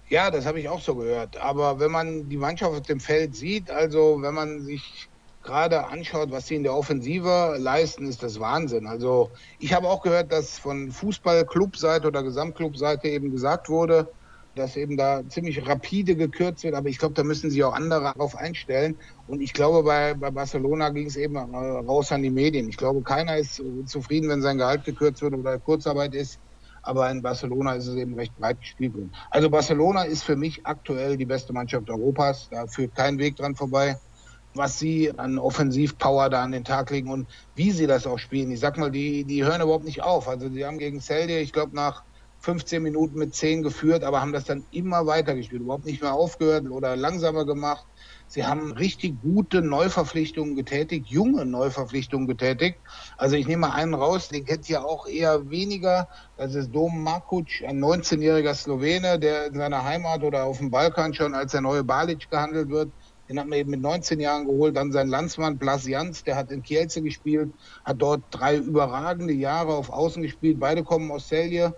Ja, 0.09 0.31
das 0.31 0.47
habe 0.47 0.61
ich 0.61 0.69
auch 0.69 0.81
so 0.81 0.95
gehört. 0.95 1.37
Aber 1.37 1.81
wenn 1.81 1.91
man 1.91 2.29
die 2.29 2.37
Mannschaft 2.37 2.73
auf 2.73 2.83
dem 2.83 3.01
Feld 3.01 3.35
sieht, 3.35 3.71
also 3.71 4.23
wenn 4.23 4.35
man 4.35 4.63
sich 4.63 5.09
gerade 5.43 5.87
anschaut, 5.87 6.31
was 6.31 6.47
sie 6.47 6.57
in 6.57 6.63
der 6.63 6.75
Offensive 6.75 7.57
leisten, 7.59 8.07
ist 8.07 8.23
das 8.23 8.39
Wahnsinn. 8.39 8.87
Also 8.87 9.31
ich 9.59 9.73
habe 9.73 9.89
auch 9.89 10.03
gehört, 10.03 10.33
dass 10.33 10.59
von 10.59 10.91
Fußballclubseite 10.93 12.07
oder 12.07 12.23
Gesamtclubseite 12.23 13.09
eben 13.09 13.31
gesagt 13.31 13.69
wurde, 13.69 14.09
dass 14.57 14.77
eben 14.77 14.97
da 14.97 15.23
ziemlich 15.29 15.67
rapide 15.69 16.17
gekürzt 16.17 16.65
wird, 16.65 16.75
aber 16.75 16.89
ich 16.89 16.99
glaube, 16.99 17.15
da 17.15 17.23
müssen 17.23 17.51
sich 17.51 17.63
auch 17.63 17.75
andere 17.75 18.13
darauf 18.15 18.37
einstellen. 18.37 18.97
Und 19.27 19.41
ich 19.41 19.53
glaube, 19.53 19.83
bei, 19.83 20.15
bei 20.15 20.31
Barcelona 20.31 20.89
ging 20.89 21.07
es 21.07 21.17
eben 21.17 21.37
raus 21.37 22.11
an 22.11 22.23
die 22.23 22.31
Medien. 22.31 22.69
Ich 22.69 22.77
glaube, 22.77 23.03
keiner 23.03 23.37
ist 23.37 23.63
zufrieden, 23.85 24.29
wenn 24.29 24.43
sein 24.43 24.59
Gehalt 24.59 24.85
gekürzt 24.85 25.23
wird 25.23 25.35
oder 25.35 25.59
Kurzarbeit 25.59 26.15
ist. 26.15 26.41
aber 26.83 27.11
in 27.11 27.21
Barcelona 27.21 27.75
ist 27.75 27.87
es 27.87 27.97
eben 27.97 28.15
recht 28.15 28.37
breit 28.37 28.61
gespielt 28.61 28.95
worden. 28.95 29.13
Also 29.31 29.51
Barcelona 29.51 30.05
ist 30.05 30.23
für 30.23 30.37
mich 30.37 30.65
aktuell 30.65 31.17
die 31.17 31.27
beste 31.27 31.53
Mannschaft 31.53 31.91
Europas, 31.91 32.49
da 32.51 32.67
führt 32.67 32.95
kein 32.95 33.19
Weg 33.19 33.37
dran 33.37 33.55
vorbei 33.55 33.97
was 34.57 34.79
sie 34.79 35.13
an 35.19 35.39
Offensivpower 35.39 36.31
da 36.31 36.43
an 36.43 36.53
den 36.53 36.65
Tag 36.65 36.91
legen 36.91 37.11
und 37.11 37.29
wie 37.55 37.73
sie 37.73 37.87
das 37.87 38.07
auch 38.07 38.19
spielen. 38.19 38.51
Ich 38.51 38.61
sag 38.61 38.79
mal, 38.79 38.91
die, 38.91 39.25
die 39.25 39.45
hören 39.45 39.61
überhaupt 39.61 39.85
nicht 39.85 40.03
auf. 40.03 40.29
Also 40.29 40.49
die 40.49 40.65
haben 40.65 40.79
gegen 40.79 41.01
Celje, 41.01 41.41
ich 41.41 41.53
glaube, 41.53 41.77
nach 41.77 42.05
15 42.47 42.81
Minuten 42.81 43.19
mit 43.19 43.35
10 43.35 43.65
geführt, 43.65 44.05
aber 44.05 44.21
haben 44.21 44.33
das 44.33 44.45
dann 44.45 44.65
immer 44.71 45.05
weitergespielt, 45.05 45.63
überhaupt 45.63 45.85
nicht 45.85 46.01
mehr 46.01 46.15
aufgehört 46.15 46.71
oder 46.71 46.95
langsamer 46.95 47.45
gemacht. 47.45 47.85
Sie 48.29 48.47
haben 48.47 48.71
richtig 48.71 49.21
gute 49.21 49.63
Neuverpflichtungen 49.63 50.55
getätigt, 50.55 51.09
junge 51.09 51.45
Neuverpflichtungen 51.45 52.29
getätigt. 52.29 52.79
Also 53.17 53.35
ich 53.35 53.49
nehme 53.49 53.67
mal 53.67 53.75
einen 53.75 53.95
raus, 53.95 54.29
den 54.29 54.45
kennt 54.45 54.71
ihr 54.71 54.85
auch 54.85 55.09
eher 55.09 55.51
weniger. 55.51 56.09
Das 56.37 56.55
ist 56.55 56.71
Dom 56.73 57.03
Markuc, 57.03 57.49
ein 57.67 57.83
19-jähriger 57.83 58.55
Slowene, 58.55 59.19
der 59.19 59.47
in 59.47 59.55
seiner 59.55 59.83
Heimat 59.83 60.23
oder 60.23 60.45
auf 60.45 60.59
dem 60.59 60.71
Balkan 60.71 61.15
schon 61.15 61.35
als 61.35 61.51
der 61.51 61.63
neue 61.63 61.83
Balic 61.83 62.31
gehandelt 62.31 62.71
wird. 62.71 62.93
Den 63.29 63.41
hat 63.41 63.49
man 63.49 63.59
eben 63.59 63.71
mit 63.71 63.81
19 63.81 64.21
Jahren 64.21 64.47
geholt. 64.47 64.77
Dann 64.77 64.93
sein 64.93 65.09
Landsmann 65.09 65.59
Blas 65.59 65.85
Jans, 65.85 66.23
der 66.23 66.37
hat 66.37 66.53
in 66.53 66.63
Kielce 66.63 67.03
gespielt, 67.03 67.53
hat 67.85 68.01
dort 68.01 68.23
drei 68.31 68.57
überragende 68.57 69.33
Jahre 69.33 69.75
auf 69.75 69.91
Außen 69.91 70.23
gespielt. 70.23 70.61
Beide 70.61 70.85
kommen 70.85 71.11
aus 71.11 71.27
Celje. 71.27 71.75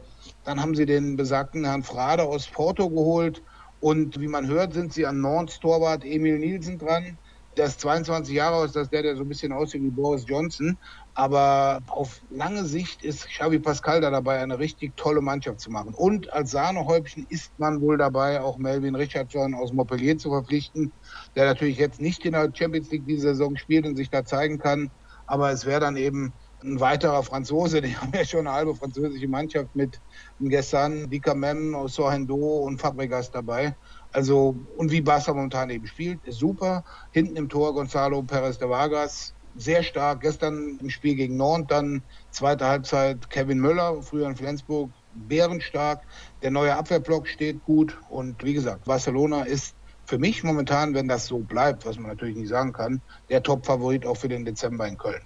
Dann 0.49 0.63
haben 0.63 0.75
sie 0.75 0.87
den 0.87 1.17
besagten 1.17 1.67
Herrn 1.67 1.83
Frade 1.83 2.23
aus 2.23 2.47
Porto 2.47 2.89
geholt. 2.89 3.43
Und 3.81 4.19
wie 4.19 4.29
man 4.29 4.47
hört, 4.47 4.73
sind 4.73 4.95
sie 4.95 5.05
an 5.05 5.21
Nantes 5.21 5.61
Torwart 5.61 6.07
Emil 6.07 6.39
Nielsen 6.39 6.79
dran. 6.79 7.19
Der 7.59 7.67
ist 7.67 7.83
22 7.83 8.35
Jahre 8.35 8.57
alt, 8.57 8.75
das 8.75 8.85
ist 8.85 8.93
der, 8.95 9.03
der 9.03 9.15
so 9.17 9.25
ein 9.25 9.29
bisschen 9.29 9.53
aussieht 9.53 9.83
wie 9.83 9.91
Boris 9.91 10.25
Johnson. 10.27 10.79
Aber 11.13 11.81
auf 11.89 12.23
lange 12.31 12.65
Sicht 12.65 13.05
ist 13.05 13.29
Xavi 13.29 13.59
Pascal 13.59 14.01
da 14.01 14.11
dabei, 14.11 14.39
eine 14.39 14.59
richtig 14.59 14.97
tolle 14.97 15.21
Mannschaft 15.21 15.61
zu 15.61 15.71
machen. 15.71 15.93
Und 15.93 16.33
als 16.33 16.53
Sahnehäubchen 16.53 17.27
ist 17.29 17.53
man 17.59 17.83
wohl 17.83 17.99
dabei, 17.99 18.41
auch 18.41 18.57
Melvin 18.57 18.95
Richardson 18.95 19.55
aus 19.55 19.75
Montpellier 19.75 20.17
zu 20.17 20.31
verpflichten, 20.31 20.95
der 21.37 21.45
natürlich 21.45 21.77
jetzt 21.77 22.01
nicht 22.01 22.25
in 22.25 22.33
der 22.33 22.51
Champions 22.55 22.91
League 22.91 23.07
diese 23.07 23.35
Saison 23.35 23.55
spielt 23.57 23.85
und 23.85 23.97
sich 23.97 24.09
da 24.09 24.25
zeigen 24.25 24.57
kann. 24.57 24.91
Aber 25.27 25.51
es 25.51 25.67
wäre 25.67 25.81
dann 25.81 25.99
eben 25.99 26.33
ein 26.63 26.81
weiterer 26.81 27.23
Franzose, 27.23 27.81
die 27.81 27.97
haben 28.01 28.13
ja 28.13 28.25
schon 28.25 28.47
eine 28.47 28.53
halbe 28.53 28.75
französische 28.75 29.29
Mannschaft 29.29 29.75
mit 29.75 30.01
Gessan, 30.41 31.09
Dikamem, 31.11 31.89
Sorhendo 31.89 32.37
und 32.37 32.81
Fabregas 32.81 33.31
dabei. 33.31 33.77
Also, 34.13 34.57
und 34.77 34.91
wie 34.91 35.01
Barca 35.01 35.33
momentan 35.35 35.71
eben 35.71 35.87
spielt, 35.87 36.25
ist 36.25 36.39
super. 36.39 36.85
Hinten 37.13 37.37
im 37.37 37.49
Tor 37.49 37.75
Gonzalo 37.75 38.23
Perez 38.23 38.59
de 38.59 38.69
Vargas, 38.69 39.35
sehr 39.55 39.83
stark. 39.83 40.21
Gestern 40.21 40.79
im 40.81 40.91
Spiel 40.91 41.15
gegen 41.15 41.37
Nantes, 41.37 41.67
dann 41.69 42.03
zweite 42.31 42.67
Halbzeit 42.67 43.29
Kevin 43.31 43.59
Möller, 43.59 44.03
früher 44.03 44.29
in 44.29 44.37
Flensburg, 44.37 44.91
bärenstark. 45.13 46.03
Der 46.43 46.51
neue 46.51 46.75
Abwehrblock 46.75 47.29
steht 47.29 47.63
gut. 47.65 47.99
Und 48.09 48.43
wie 48.45 48.55
gesagt, 48.55 48.85
Barcelona 48.85 49.43
ist 49.43 49.75
für 50.07 50.19
mich 50.19 50.43
momentan, 50.43 50.95
wenn 50.95 51.09
das 51.09 51.27
so 51.27 51.41
bleibt, 51.41 51.85
was 51.85 51.99
man 51.99 52.11
natürlich 52.11 52.37
nicht 52.37 52.49
sagen 52.49 52.73
kann, 52.73 53.03
der 53.29 53.43
Top-Favorit 53.43 54.07
auch 54.07 54.17
für 54.17 54.29
den 54.29 54.45
Dezember 54.45 54.89
in 54.89 54.97
Köln. 54.97 55.21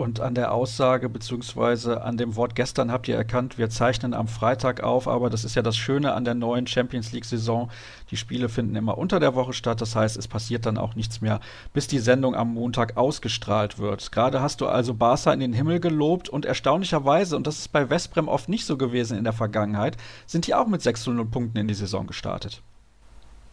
Und 0.00 0.18
an 0.18 0.34
der 0.34 0.54
Aussage 0.54 1.10
beziehungsweise 1.10 2.00
an 2.00 2.16
dem 2.16 2.34
Wort 2.34 2.54
gestern 2.54 2.90
habt 2.90 3.06
ihr 3.06 3.16
erkannt, 3.16 3.58
wir 3.58 3.68
zeichnen 3.68 4.14
am 4.14 4.28
Freitag 4.28 4.82
auf, 4.82 5.06
aber 5.06 5.28
das 5.28 5.44
ist 5.44 5.56
ja 5.56 5.60
das 5.60 5.76
Schöne 5.76 6.14
an 6.14 6.24
der 6.24 6.32
neuen 6.32 6.66
Champions 6.66 7.12
League-Saison. 7.12 7.70
Die 8.10 8.16
Spiele 8.16 8.48
finden 8.48 8.76
immer 8.76 8.96
unter 8.96 9.20
der 9.20 9.34
Woche 9.34 9.52
statt, 9.52 9.82
das 9.82 9.94
heißt, 9.94 10.16
es 10.16 10.26
passiert 10.26 10.64
dann 10.64 10.78
auch 10.78 10.94
nichts 10.94 11.20
mehr, 11.20 11.38
bis 11.74 11.86
die 11.86 11.98
Sendung 11.98 12.34
am 12.34 12.54
Montag 12.54 12.96
ausgestrahlt 12.96 13.78
wird. 13.78 14.10
Gerade 14.10 14.40
hast 14.40 14.62
du 14.62 14.68
also 14.68 14.94
Barca 14.94 15.34
in 15.34 15.40
den 15.40 15.52
Himmel 15.52 15.80
gelobt 15.80 16.30
und 16.30 16.46
erstaunlicherweise, 16.46 17.36
und 17.36 17.46
das 17.46 17.58
ist 17.58 17.68
bei 17.68 17.90
Westbrem 17.90 18.28
oft 18.28 18.48
nicht 18.48 18.64
so 18.64 18.78
gewesen 18.78 19.18
in 19.18 19.24
der 19.24 19.34
Vergangenheit, 19.34 19.98
sind 20.24 20.46
die 20.46 20.54
auch 20.54 20.66
mit 20.66 20.80
600 20.80 21.30
Punkten 21.30 21.58
in 21.58 21.68
die 21.68 21.74
Saison 21.74 22.06
gestartet. 22.06 22.62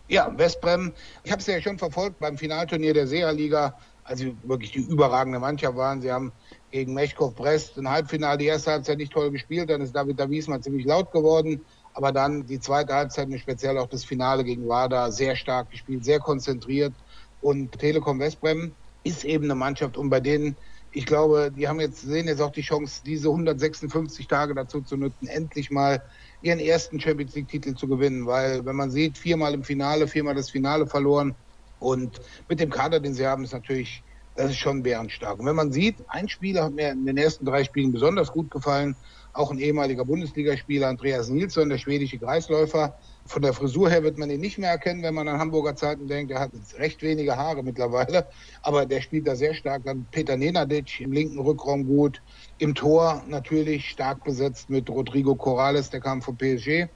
Ja, 0.07 0.31
Westbrem, 0.37 0.93
ich 1.25 1.31
habe 1.33 1.41
es 1.41 1.47
ja 1.47 1.59
schon 1.59 1.77
verfolgt 1.77 2.19
beim 2.19 2.37
Finalturnier 2.37 2.93
der 2.93 3.07
SEA-Liga 3.07 3.77
als 4.07 4.21
sie 4.21 4.37
wirklich 4.43 4.71
die 4.71 4.87
überragende 4.87 5.39
Mannschaft 5.39 5.75
waren. 5.75 6.01
Sie 6.01 6.11
haben 6.11 6.31
gegen 6.71 6.93
Mechkov 6.93 7.35
Brest 7.35 7.77
ein 7.77 7.89
Halbfinale, 7.89 8.37
die 8.37 8.45
erste 8.45 8.71
Halbzeit 8.71 8.97
nicht 8.97 9.11
toll 9.11 9.31
gespielt, 9.31 9.69
dann 9.69 9.81
ist 9.81 9.93
David 9.93 10.19
Davies 10.19 10.47
mal 10.47 10.61
ziemlich 10.61 10.85
laut 10.85 11.11
geworden, 11.11 11.65
aber 11.93 12.11
dann 12.11 12.45
die 12.45 12.59
zweite 12.59 12.93
Halbzeit 12.93 13.27
und 13.27 13.37
speziell 13.39 13.77
auch 13.77 13.87
das 13.87 14.05
Finale 14.05 14.43
gegen 14.43 14.67
Wada 14.67 15.11
sehr 15.11 15.35
stark 15.35 15.69
gespielt, 15.69 16.05
sehr 16.05 16.19
konzentriert. 16.19 16.93
Und 17.41 17.77
Telekom 17.77 18.19
Westbrem 18.19 18.75
ist 19.03 19.25
eben 19.25 19.45
eine 19.45 19.55
Mannschaft 19.55 19.97
und 19.97 20.09
bei 20.09 20.21
denen 20.21 20.55
ich 20.91 21.05
glaube, 21.05 21.51
die 21.53 21.67
haben 21.67 21.79
jetzt, 21.79 22.01
sehen 22.01 22.27
jetzt 22.27 22.41
auch 22.41 22.51
die 22.51 22.61
Chance, 22.61 23.01
diese 23.05 23.27
156 23.27 24.25
Tage 24.27 24.55
dazu 24.55 24.81
zu 24.81 24.95
nutzen, 24.95 25.27
endlich 25.27 25.69
mal 25.69 26.01
ihren 26.41 26.59
ersten 26.59 26.99
Champions 26.99 27.35
League 27.35 27.49
Titel 27.49 27.75
zu 27.75 27.87
gewinnen, 27.87 28.25
weil 28.25 28.65
wenn 28.65 28.75
man 28.75 28.89
sieht, 28.89 29.17
viermal 29.17 29.53
im 29.53 29.63
Finale, 29.63 30.07
viermal 30.07 30.33
das 30.33 30.49
Finale 30.49 30.87
verloren, 30.87 31.35
und 31.79 32.19
mit 32.47 32.59
dem 32.59 32.69
Kader, 32.69 32.99
den 32.99 33.13
sie 33.13 33.25
haben, 33.27 33.43
ist 33.43 33.53
natürlich, 33.53 34.03
das 34.35 34.51
ist 34.51 34.57
schon 34.57 34.83
bärenstark. 34.83 35.39
Und 35.39 35.45
wenn 35.45 35.55
man 35.55 35.71
sieht, 35.71 36.03
ein 36.07 36.29
Spieler 36.29 36.65
hat 36.65 36.73
mir 36.73 36.91
in 36.91 37.05
den 37.05 37.17
ersten 37.17 37.45
drei 37.45 37.63
Spielen 37.63 37.91
besonders 37.91 38.31
gut 38.31 38.51
gefallen, 38.51 38.95
auch 39.33 39.51
ein 39.51 39.59
ehemaliger 39.59 40.03
Bundesligaspieler, 40.05 40.87
Andreas 40.87 41.29
Nilsson, 41.29 41.69
der 41.69 41.77
schwedische 41.77 42.17
Kreisläufer. 42.17 42.95
Von 43.27 43.41
der 43.43 43.53
Frisur 43.53 43.89
her 43.89 44.03
wird 44.03 44.17
man 44.17 44.29
ihn 44.29 44.39
nicht 44.39 44.57
mehr 44.57 44.71
erkennen, 44.71 45.03
wenn 45.03 45.13
man 45.13 45.27
an 45.27 45.39
Hamburger 45.39 45.75
Zeiten 45.75 46.07
denkt. 46.07 46.31
Er 46.31 46.39
hat 46.39 46.51
recht 46.77 47.01
wenige 47.03 47.37
Haare 47.37 47.63
mittlerweile, 47.63 48.27
aber 48.63 48.85
der 48.85 49.01
spielt 49.01 49.27
da 49.27 49.35
sehr 49.35 49.53
stark. 49.53 49.83
Dann 49.85 50.07
Peter 50.09 50.37
Nenadic 50.37 50.99
im 50.99 51.11
linken 51.11 51.39
Rückraum 51.39 51.85
gut. 51.85 52.21
Im 52.57 52.73
Tor 52.73 53.23
natürlich 53.27 53.89
stark 53.89 54.23
besetzt 54.23 54.69
mit 54.69 54.89
Rodrigo 54.89 55.35
Corrales, 55.35 55.89
der 55.91 55.99
kam 55.99 56.21
von 56.21 56.37
PSG. 56.37 56.87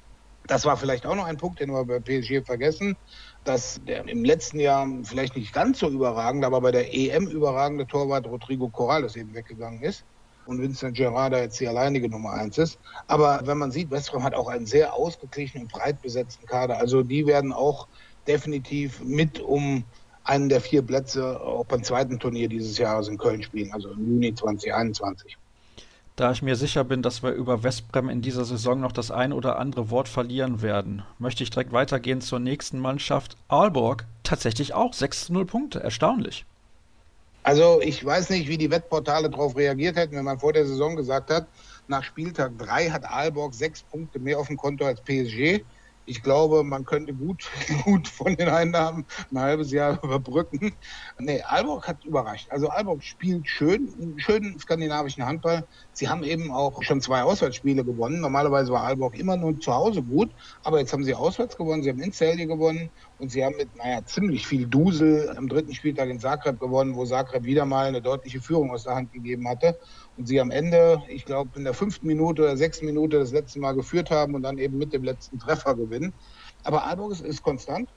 Das 0.48 0.66
war 0.66 0.76
vielleicht 0.76 1.06
auch 1.06 1.16
noch 1.16 1.26
ein 1.26 1.38
Punkt, 1.38 1.60
den 1.60 1.70
wir 1.70 1.86
bei 1.86 2.00
PSG 2.00 2.44
vergessen 2.44 2.98
dass 3.44 3.80
der 3.84 4.08
im 4.08 4.24
letzten 4.24 4.60
Jahr 4.60 4.88
vielleicht 5.04 5.36
nicht 5.36 5.54
ganz 5.54 5.80
so 5.80 5.90
überragend, 5.90 6.46
aber 6.46 6.62
bei 6.62 6.72
der 6.72 6.94
EM 6.94 7.28
überragende 7.28 7.88
Torwart 7.88 8.28
Rodrigo 8.28 8.70
Corrales 8.70 9.16
eben 9.16 9.34
weggegangen 9.34 9.82
ist 9.82 10.06
und 10.46 10.62
Vincent 10.62 10.96
Gerard 10.96 11.34
jetzt 11.34 11.60
die 11.60 11.68
alleinige 11.68 12.10
Nummer 12.10 12.34
eins 12.34 12.58
ist. 12.58 12.80
Aber 13.08 13.42
wenn 13.46 13.58
man 13.58 13.72
sieht, 13.72 13.90
West 13.92 14.14
hat 14.14 14.36
auch 14.36 14.48
einen 14.48 14.66
sehr 14.66 14.94
ausgeglichenen 14.94 15.66
und 15.66 15.72
breit 15.72 16.02
besetzten 16.02 16.46
Kader. 16.46 16.78
Also 16.78 17.04
die 17.04 17.26
werden 17.26 17.54
auch 17.54 17.88
definitiv 18.28 19.02
mit 19.04 19.40
um 19.40 19.86
einen 20.24 20.50
der 20.50 20.62
vier 20.62 20.84
Plätze 20.84 21.42
auch 21.42 21.66
beim 21.66 21.84
zweiten 21.84 22.20
Turnier 22.20 22.48
dieses 22.48 22.78
Jahres 22.78 23.08
in 23.08 23.18
Köln 23.18 23.42
spielen, 23.42 23.72
also 23.74 23.92
im 23.92 24.06
Juni 24.06 24.34
2021. 24.34 25.38
Da 26.22 26.32
ich 26.32 26.44
mir 26.44 26.56
sicher 26.56 26.84
bin, 26.84 27.02
dass 27.02 27.24
wir 27.24 27.32
über 27.32 27.64
Westbrem 27.64 28.08
in 28.08 28.22
dieser 28.22 28.46
Saison 28.46 28.80
noch 28.80 28.92
das 28.92 29.10
ein 29.10 29.34
oder 29.34 29.58
andere 29.58 29.90
Wort 29.90 30.08
verlieren 30.08 30.62
werden, 30.62 31.02
möchte 31.18 31.42
ich 31.42 31.50
direkt 31.50 31.72
weitergehen 31.72 32.22
zur 32.22 32.38
nächsten 32.38 32.78
Mannschaft. 32.78 33.38
Aalborg 33.48 34.06
tatsächlich 34.22 34.76
auch 34.76 34.94
6 34.94 35.30
0 35.30 35.48
Punkte. 35.48 35.80
Erstaunlich. 35.80 36.46
Also 37.42 37.82
ich 37.82 38.06
weiß 38.06 38.30
nicht, 38.30 38.48
wie 38.50 38.60
die 38.60 38.70
Wettportale 38.70 39.32
darauf 39.32 39.58
reagiert 39.58 39.96
hätten, 39.96 40.16
wenn 40.16 40.26
man 40.26 40.38
vor 40.38 40.54
der 40.54 40.68
Saison 40.68 40.96
gesagt 40.96 41.32
hat, 41.32 41.48
nach 41.88 42.04
Spieltag 42.04 42.56
3 42.60 42.92
hat 42.92 43.04
Aalborg 43.04 43.56
sechs 43.56 43.82
Punkte 43.82 44.20
mehr 44.20 44.38
auf 44.38 44.46
dem 44.46 44.58
Konto 44.58 44.86
als 44.86 45.02
PSG 45.02 45.64
ich 46.06 46.24
glaube, 46.24 46.64
man 46.64 46.86
könnte 46.86 47.14
gut, 47.14 47.50
gut 47.84 48.08
von 48.08 48.36
den 48.36 48.50
Einnahmen 48.50 49.06
ein 49.32 49.40
halbes 49.40 49.72
Jahr 49.72 49.98
überbrücken. 50.04 50.74
Nee, 51.20 51.42
Aalborg 51.44 51.88
hat 51.88 52.04
überrascht. 52.04 52.48
Also 52.50 52.70
Aalborg 52.70 53.04
spielt 53.04 53.48
schön, 53.48 54.16
schönen 54.18 54.60
skandinavischen 54.60 55.26
Handball. 55.26 55.66
Sie 55.94 56.08
haben 56.08 56.24
eben 56.24 56.52
auch 56.52 56.82
schon 56.84 57.02
zwei 57.02 57.24
Auswärtsspiele 57.24 57.84
gewonnen. 57.84 58.22
Normalerweise 58.22 58.72
war 58.72 58.84
Aalborg 58.84 59.18
immer 59.18 59.36
nur 59.36 59.60
zu 59.60 59.74
Hause 59.74 60.02
gut, 60.02 60.34
aber 60.64 60.80
jetzt 60.80 60.94
haben 60.94 61.04
sie 61.04 61.14
auswärts 61.14 61.58
gewonnen, 61.58 61.84
sie 61.84 61.90
haben 61.90 62.02
in 62.02 62.14
Celje 62.14 62.48
gewonnen 62.48 62.92
und 63.18 63.30
sie 63.32 63.44
haben 63.44 63.58
mit, 63.58 63.76
naja, 63.76 64.04
ziemlich 64.06 64.48
viel 64.48 64.68
Dusel 64.68 65.34
am 65.36 65.48
dritten 65.48 65.74
Spieltag 65.74 66.10
in 66.10 66.20
Zagreb 66.20 66.60
gewonnen, 66.60 66.96
wo 66.96 67.06
Zagreb 67.06 67.44
wieder 67.44 67.66
mal 67.66 67.88
eine 67.88 68.02
deutliche 68.02 68.42
Führung 68.42 68.72
aus 68.72 68.84
der 68.84 68.96
Hand 68.96 69.12
gegeben 69.12 69.48
hatte 69.48 69.78
und 70.16 70.28
sie 70.28 70.40
am 70.40 70.50
Ende, 70.50 71.04
ich 71.10 71.26
glaube, 71.26 71.58
in 71.58 71.66
der 71.66 71.74
fünften 71.74 72.08
Minute 72.08 72.44
oder 72.44 72.58
sechsten 72.58 72.86
Minute 72.86 73.20
das 73.20 73.32
letzte 73.32 73.60
Mal 73.60 73.74
geführt 73.74 74.12
haben 74.12 74.34
und 74.34 74.44
dann 74.44 74.58
eben 74.58 74.78
mit 74.78 74.94
dem 74.94 75.04
letzten 75.04 75.40
Treffer 75.40 75.76
gewinnen. 75.76 76.14
Aber 76.64 76.86
Aalborg 76.86 77.12
ist, 77.12 77.22
ist 77.22 77.42
konstant. 77.42 77.90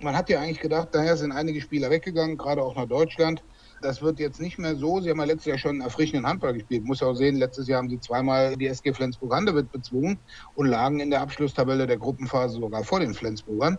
Man 0.00 0.16
hat 0.16 0.28
ja 0.28 0.40
eigentlich 0.40 0.60
gedacht, 0.60 0.88
daher 0.92 1.16
sind 1.16 1.32
einige 1.32 1.60
Spieler 1.60 1.90
weggegangen, 1.90 2.36
gerade 2.36 2.62
auch 2.62 2.74
nach 2.76 2.86
Deutschland. 2.86 3.42
Das 3.82 4.02
wird 4.02 4.18
jetzt 4.18 4.40
nicht 4.40 4.58
mehr 4.58 4.76
so. 4.76 5.00
Sie 5.00 5.10
haben 5.10 5.18
ja 5.18 5.24
letztes 5.24 5.46
Jahr 5.46 5.58
schon 5.58 5.72
einen 5.72 5.80
erfrischenden 5.82 6.26
Handball 6.26 6.54
gespielt. 6.54 6.84
Muss 6.84 7.02
auch 7.02 7.14
sehen, 7.14 7.36
letztes 7.36 7.68
Jahr 7.68 7.78
haben 7.78 7.90
sie 7.90 8.00
zweimal 8.00 8.56
die 8.56 8.66
SG 8.66 8.92
Flensburg-Handewitt 8.92 9.70
bezwungen 9.70 10.18
und 10.54 10.66
lagen 10.66 11.00
in 11.00 11.10
der 11.10 11.20
Abschlusstabelle 11.20 11.86
der 11.86 11.98
Gruppenphase 11.98 12.58
sogar 12.58 12.84
vor 12.84 13.00
den 13.00 13.14
Flensburgern. 13.14 13.78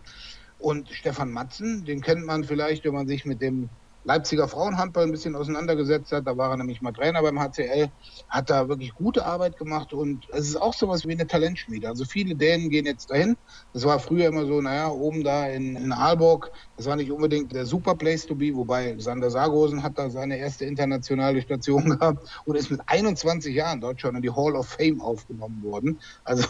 Und 0.59 0.89
Stefan 0.89 1.31
Matzen, 1.31 1.85
den 1.85 2.01
kennt 2.01 2.25
man 2.25 2.43
vielleicht, 2.43 2.85
wenn 2.85 2.93
man 2.93 3.07
sich 3.07 3.25
mit 3.25 3.41
dem 3.41 3.69
Leipziger 4.07 4.47
Frauenhandball 4.47 5.03
ein 5.03 5.11
bisschen 5.11 5.35
auseinandergesetzt 5.35 6.13
hat. 6.13 6.25
Da 6.25 6.37
war 6.37 6.51
er 6.51 6.57
nämlich 6.57 6.81
mal 6.81 6.93
Trainer 6.93 7.21
beim 7.21 7.37
HCL, 7.41 7.89
hat 8.29 8.49
da 8.49 8.69
wirklich 8.69 8.93
gute 8.93 9.25
Arbeit 9.25 9.57
gemacht 9.57 9.91
und 9.91 10.25
es 10.31 10.47
ist 10.47 10.55
auch 10.55 10.73
sowas 10.73 11.05
wie 11.05 11.11
eine 11.11 11.27
Talentschmiede. 11.27 11.89
Also 11.89 12.05
viele 12.05 12.33
Dänen 12.33 12.69
gehen 12.69 12.85
jetzt 12.85 13.11
dahin. 13.11 13.35
Das 13.73 13.83
war 13.83 13.99
früher 13.99 14.27
immer 14.27 14.45
so, 14.45 14.61
naja, 14.61 14.87
oben 14.87 15.25
da 15.25 15.47
in, 15.47 15.75
in 15.75 15.91
Aalborg, 15.91 16.49
das 16.77 16.85
war 16.85 16.95
nicht 16.95 17.11
unbedingt 17.11 17.53
der 17.53 17.65
super 17.65 17.95
Place 17.95 18.27
to 18.27 18.35
be, 18.35 18.53
wobei 18.53 18.95
Sander 18.99 19.31
Sargosen 19.31 19.81
hat 19.81 19.97
da 19.97 20.11
seine 20.11 20.37
erste 20.37 20.65
internationale 20.65 21.41
Station 21.41 21.89
gehabt 21.99 22.29
und 22.45 22.55
ist 22.55 22.69
mit 22.69 22.81
21 22.85 23.55
Jahren 23.55 23.81
dort 23.81 23.99
schon 23.99 24.15
in 24.15 24.21
die 24.21 24.29
Hall 24.29 24.55
of 24.55 24.67
Fame 24.67 25.01
aufgenommen 25.01 25.61
worden. 25.63 25.99
Also 26.23 26.47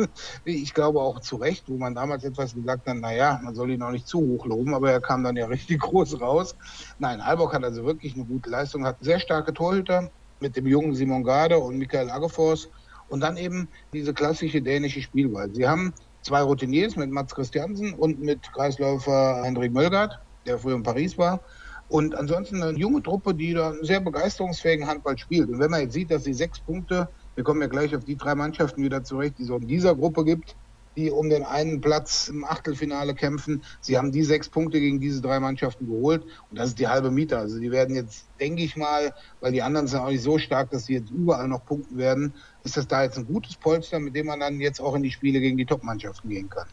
ich 0.44 0.74
glaube 0.74 1.00
auch 1.00 1.20
zu 1.20 1.36
Recht, 1.36 1.64
wo 1.68 1.78
man 1.78 1.94
damals 1.94 2.24
etwas 2.24 2.54
gesagt 2.54 2.86
hat, 2.86 2.96
naja, 2.98 3.40
man 3.42 3.54
soll 3.54 3.70
ihn 3.70 3.82
auch 3.82 3.90
nicht 3.90 4.06
zu 4.06 4.20
hoch 4.20 4.44
loben, 4.44 4.74
aber 4.74 4.92
er 4.92 5.00
kam 5.00 5.24
dann 5.24 5.36
ja 5.36 5.46
richtig 5.48 5.80
groß 5.80 6.20
raus. 6.20 6.54
Nein, 6.98 7.22
Aalborg 7.22 7.54
hat 7.54 7.64
also 7.64 7.84
wirklich 7.84 8.14
eine 8.14 8.26
gute 8.26 8.50
Leistung, 8.50 8.84
hat 8.84 8.98
sehr 9.00 9.18
starke 9.18 9.54
Torhüter 9.54 10.10
mit 10.40 10.56
dem 10.56 10.66
jungen 10.66 10.94
Simon 10.94 11.24
Garde 11.24 11.58
und 11.58 11.78
Michael 11.78 12.10
Agefors 12.10 12.68
und 13.08 13.20
dann 13.20 13.38
eben 13.38 13.68
diese 13.94 14.12
klassische 14.12 14.60
dänische 14.60 15.00
Spielweise. 15.00 15.54
Sie 15.54 15.66
haben 15.66 15.94
zwei 16.22 16.42
Routiniers 16.42 16.96
mit 16.96 17.10
Mats 17.10 17.34
Christiansen 17.34 17.94
und 17.94 18.20
mit 18.20 18.52
Kreisläufer 18.52 19.42
Hendrik 19.44 19.72
Möllgard, 19.72 20.18
der 20.46 20.58
früher 20.58 20.76
in 20.76 20.82
Paris 20.82 21.18
war. 21.18 21.40
Und 21.88 22.14
ansonsten 22.14 22.62
eine 22.62 22.78
junge 22.78 23.02
Truppe, 23.02 23.34
die 23.34 23.52
da 23.52 23.70
einen 23.70 23.84
sehr 23.84 24.00
begeisterungsfähigen 24.00 24.86
Handball 24.86 25.18
spielt. 25.18 25.48
Und 25.48 25.58
wenn 25.58 25.70
man 25.70 25.80
jetzt 25.80 25.94
sieht, 25.94 26.10
dass 26.10 26.22
sie 26.22 26.34
sechs 26.34 26.60
Punkte, 26.60 27.08
wir 27.34 27.42
kommen 27.42 27.60
ja 27.60 27.66
gleich 27.66 27.96
auf 27.96 28.04
die 28.04 28.16
drei 28.16 28.34
Mannschaften 28.34 28.84
wieder 28.84 29.02
zurecht, 29.02 29.38
die 29.38 29.42
es 29.42 29.50
in 29.50 29.66
dieser 29.66 29.96
Gruppe 29.96 30.24
gibt, 30.24 30.56
die 30.96 31.10
um 31.10 31.30
den 31.30 31.44
einen 31.44 31.80
Platz 31.80 32.28
im 32.28 32.44
Achtelfinale 32.44 33.14
kämpfen. 33.14 33.64
Sie 33.80 33.96
haben 33.96 34.12
die 34.12 34.22
sechs 34.22 34.48
Punkte 34.48 34.80
gegen 34.80 35.00
diese 35.00 35.20
drei 35.20 35.40
Mannschaften 35.40 35.86
geholt 35.86 36.24
und 36.50 36.58
das 36.58 36.70
ist 36.70 36.78
die 36.78 36.88
halbe 36.88 37.10
Miete. 37.10 37.38
Also 37.38 37.58
die 37.58 37.70
werden 37.70 37.94
jetzt, 37.94 38.28
denke 38.38 38.62
ich 38.62 38.76
mal, 38.76 39.12
weil 39.40 39.52
die 39.52 39.62
anderen 39.62 39.86
sind 39.86 40.00
auch 40.00 40.10
nicht 40.10 40.22
so 40.22 40.38
stark, 40.38 40.70
dass 40.70 40.86
sie 40.86 40.94
jetzt 40.94 41.10
überall 41.10 41.48
noch 41.48 41.64
punkten 41.64 41.96
werden, 41.96 42.34
ist 42.64 42.76
das 42.76 42.86
da 42.86 43.02
jetzt 43.02 43.18
ein 43.18 43.26
gutes 43.26 43.56
Polster, 43.56 43.98
mit 43.98 44.14
dem 44.14 44.26
man 44.26 44.40
dann 44.40 44.60
jetzt 44.60 44.80
auch 44.80 44.94
in 44.94 45.02
die 45.02 45.10
Spiele 45.10 45.40
gegen 45.40 45.56
die 45.56 45.66
Top-Mannschaften 45.66 46.28
gehen 46.28 46.48
kann. 46.48 46.66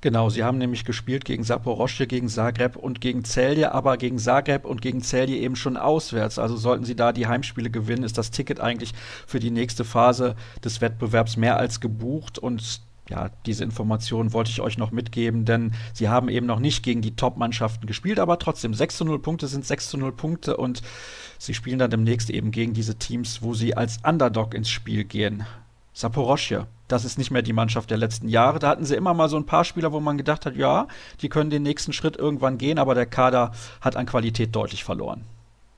Genau, 0.00 0.30
sie 0.30 0.44
haben 0.44 0.58
nämlich 0.58 0.84
gespielt 0.84 1.24
gegen 1.24 1.42
Saporosche, 1.42 2.06
gegen 2.06 2.28
Zagreb 2.28 2.76
und 2.76 3.00
gegen 3.00 3.24
Celje, 3.24 3.72
aber 3.72 3.96
gegen 3.96 4.18
Zagreb 4.18 4.64
und 4.64 4.80
gegen 4.80 5.02
Celje 5.02 5.38
eben 5.38 5.56
schon 5.56 5.76
auswärts. 5.76 6.38
Also 6.38 6.56
sollten 6.56 6.84
sie 6.84 6.94
da 6.94 7.12
die 7.12 7.26
Heimspiele 7.26 7.68
gewinnen, 7.68 8.04
ist 8.04 8.16
das 8.16 8.30
Ticket 8.30 8.60
eigentlich 8.60 8.92
für 9.26 9.40
die 9.40 9.50
nächste 9.50 9.84
Phase 9.84 10.36
des 10.62 10.80
Wettbewerbs 10.80 11.36
mehr 11.36 11.56
als 11.56 11.80
gebucht 11.80 12.38
und 12.38 12.80
ja, 13.08 13.30
diese 13.46 13.64
Information 13.64 14.32
wollte 14.32 14.50
ich 14.50 14.60
euch 14.60 14.78
noch 14.78 14.90
mitgeben, 14.90 15.44
denn 15.44 15.72
sie 15.94 16.08
haben 16.08 16.28
eben 16.28 16.46
noch 16.46 16.60
nicht 16.60 16.82
gegen 16.82 17.00
die 17.00 17.16
Top-Mannschaften 17.16 17.86
gespielt, 17.86 18.18
aber 18.18 18.38
trotzdem 18.38 18.74
6 18.74 18.98
zu 18.98 19.04
0 19.04 19.18
Punkte 19.20 19.46
sind 19.46 19.64
6 19.64 19.90
zu 19.90 19.98
0 19.98 20.12
Punkte 20.12 20.56
und 20.56 20.82
sie 21.38 21.54
spielen 21.54 21.78
dann 21.78 21.90
demnächst 21.90 22.30
eben 22.30 22.50
gegen 22.50 22.74
diese 22.74 22.96
Teams, 22.96 23.42
wo 23.42 23.54
sie 23.54 23.76
als 23.76 23.98
Underdog 24.04 24.54
ins 24.54 24.68
Spiel 24.68 25.04
gehen. 25.04 25.46
Saporoschje, 25.94 26.66
das 26.86 27.04
ist 27.04 27.18
nicht 27.18 27.30
mehr 27.30 27.42
die 27.42 27.52
Mannschaft 27.52 27.90
der 27.90 27.98
letzten 27.98 28.28
Jahre. 28.28 28.58
Da 28.58 28.68
hatten 28.68 28.84
sie 28.84 28.94
immer 28.94 29.14
mal 29.14 29.28
so 29.28 29.36
ein 29.36 29.46
paar 29.46 29.64
Spieler, 29.64 29.92
wo 29.92 30.00
man 30.00 30.16
gedacht 30.16 30.46
hat, 30.46 30.54
ja, 30.54 30.86
die 31.22 31.28
können 31.28 31.50
den 31.50 31.62
nächsten 31.62 31.92
Schritt 31.92 32.16
irgendwann 32.16 32.58
gehen, 32.58 32.78
aber 32.78 32.94
der 32.94 33.06
Kader 33.06 33.52
hat 33.80 33.96
an 33.96 34.06
Qualität 34.06 34.54
deutlich 34.54 34.84
verloren. 34.84 35.24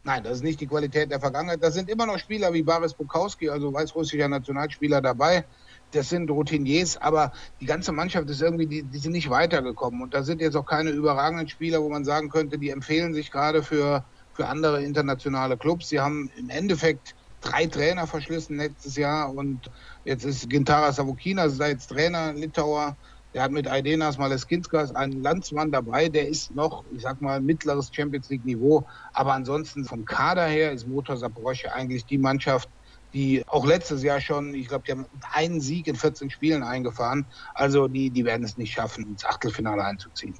Nein, 0.02 0.24
das 0.24 0.38
ist 0.38 0.42
nicht 0.42 0.60
die 0.60 0.66
Qualität 0.66 1.10
der 1.10 1.20
Vergangenheit. 1.20 1.62
Da 1.62 1.70
sind 1.70 1.88
immer 1.88 2.06
noch 2.06 2.18
Spieler 2.18 2.52
wie 2.52 2.62
Boris 2.62 2.94
Bukowski, 2.94 3.48
also 3.48 3.72
weißrussischer 3.72 4.28
Nationalspieler 4.28 5.00
dabei 5.00 5.44
das 5.92 6.08
sind 6.08 6.30
Routiniers, 6.30 6.96
aber 6.96 7.32
die 7.60 7.66
ganze 7.66 7.92
Mannschaft 7.92 8.28
ist 8.30 8.42
irgendwie, 8.42 8.66
die, 8.66 8.82
die 8.82 8.98
sind 8.98 9.12
nicht 9.12 9.30
weitergekommen. 9.30 10.02
Und 10.02 10.14
da 10.14 10.22
sind 10.22 10.40
jetzt 10.40 10.56
auch 10.56 10.66
keine 10.66 10.90
überragenden 10.90 11.48
Spieler, 11.48 11.82
wo 11.82 11.88
man 11.88 12.04
sagen 12.04 12.28
könnte, 12.28 12.58
die 12.58 12.70
empfehlen 12.70 13.14
sich 13.14 13.30
gerade 13.30 13.62
für, 13.62 14.04
für 14.32 14.46
andere 14.46 14.82
internationale 14.82 15.56
Clubs. 15.56 15.88
Sie 15.88 16.00
haben 16.00 16.30
im 16.36 16.48
Endeffekt 16.48 17.14
drei 17.40 17.66
Trainer 17.66 18.06
verschlissen 18.06 18.56
letztes 18.56 18.96
Jahr 18.96 19.34
und 19.34 19.70
jetzt 20.04 20.24
ist 20.24 20.48
Gintara 20.48 20.92
Savukina, 20.92 21.44
ist 21.44 21.60
jetzt 21.60 21.88
Trainer, 21.88 22.32
Litauer. 22.32 22.96
Der 23.32 23.44
hat 23.44 23.52
mit 23.52 23.68
Aidenas 23.68 24.18
Maleskinskas 24.18 24.92
einen 24.92 25.22
Landsmann 25.22 25.70
dabei, 25.70 26.08
der 26.08 26.28
ist 26.28 26.52
noch, 26.52 26.84
ich 26.90 27.02
sag 27.02 27.20
mal, 27.20 27.40
mittleres 27.40 27.90
Champions 27.92 28.28
League 28.28 28.44
Niveau. 28.44 28.84
Aber 29.12 29.34
ansonsten 29.34 29.84
vom 29.84 30.04
Kader 30.04 30.46
her 30.46 30.72
ist 30.72 30.88
Motor 30.88 31.16
Saporosche 31.16 31.72
eigentlich 31.72 32.04
die 32.06 32.18
Mannschaft, 32.18 32.68
die 33.12 33.42
auch 33.46 33.66
letztes 33.66 34.02
Jahr 34.02 34.20
schon, 34.20 34.54
ich 34.54 34.68
glaube, 34.68 34.84
die 34.86 34.92
haben 34.92 35.06
einen 35.32 35.60
Sieg 35.60 35.86
in 35.86 35.96
14 35.96 36.30
Spielen 36.30 36.62
eingefahren. 36.62 37.30
Also 37.54 37.88
die, 37.88 38.10
die 38.10 38.24
werden 38.24 38.44
es 38.44 38.56
nicht 38.56 38.72
schaffen, 38.72 39.06
ins 39.06 39.24
Achtelfinale 39.24 39.84
einzuziehen. 39.84 40.38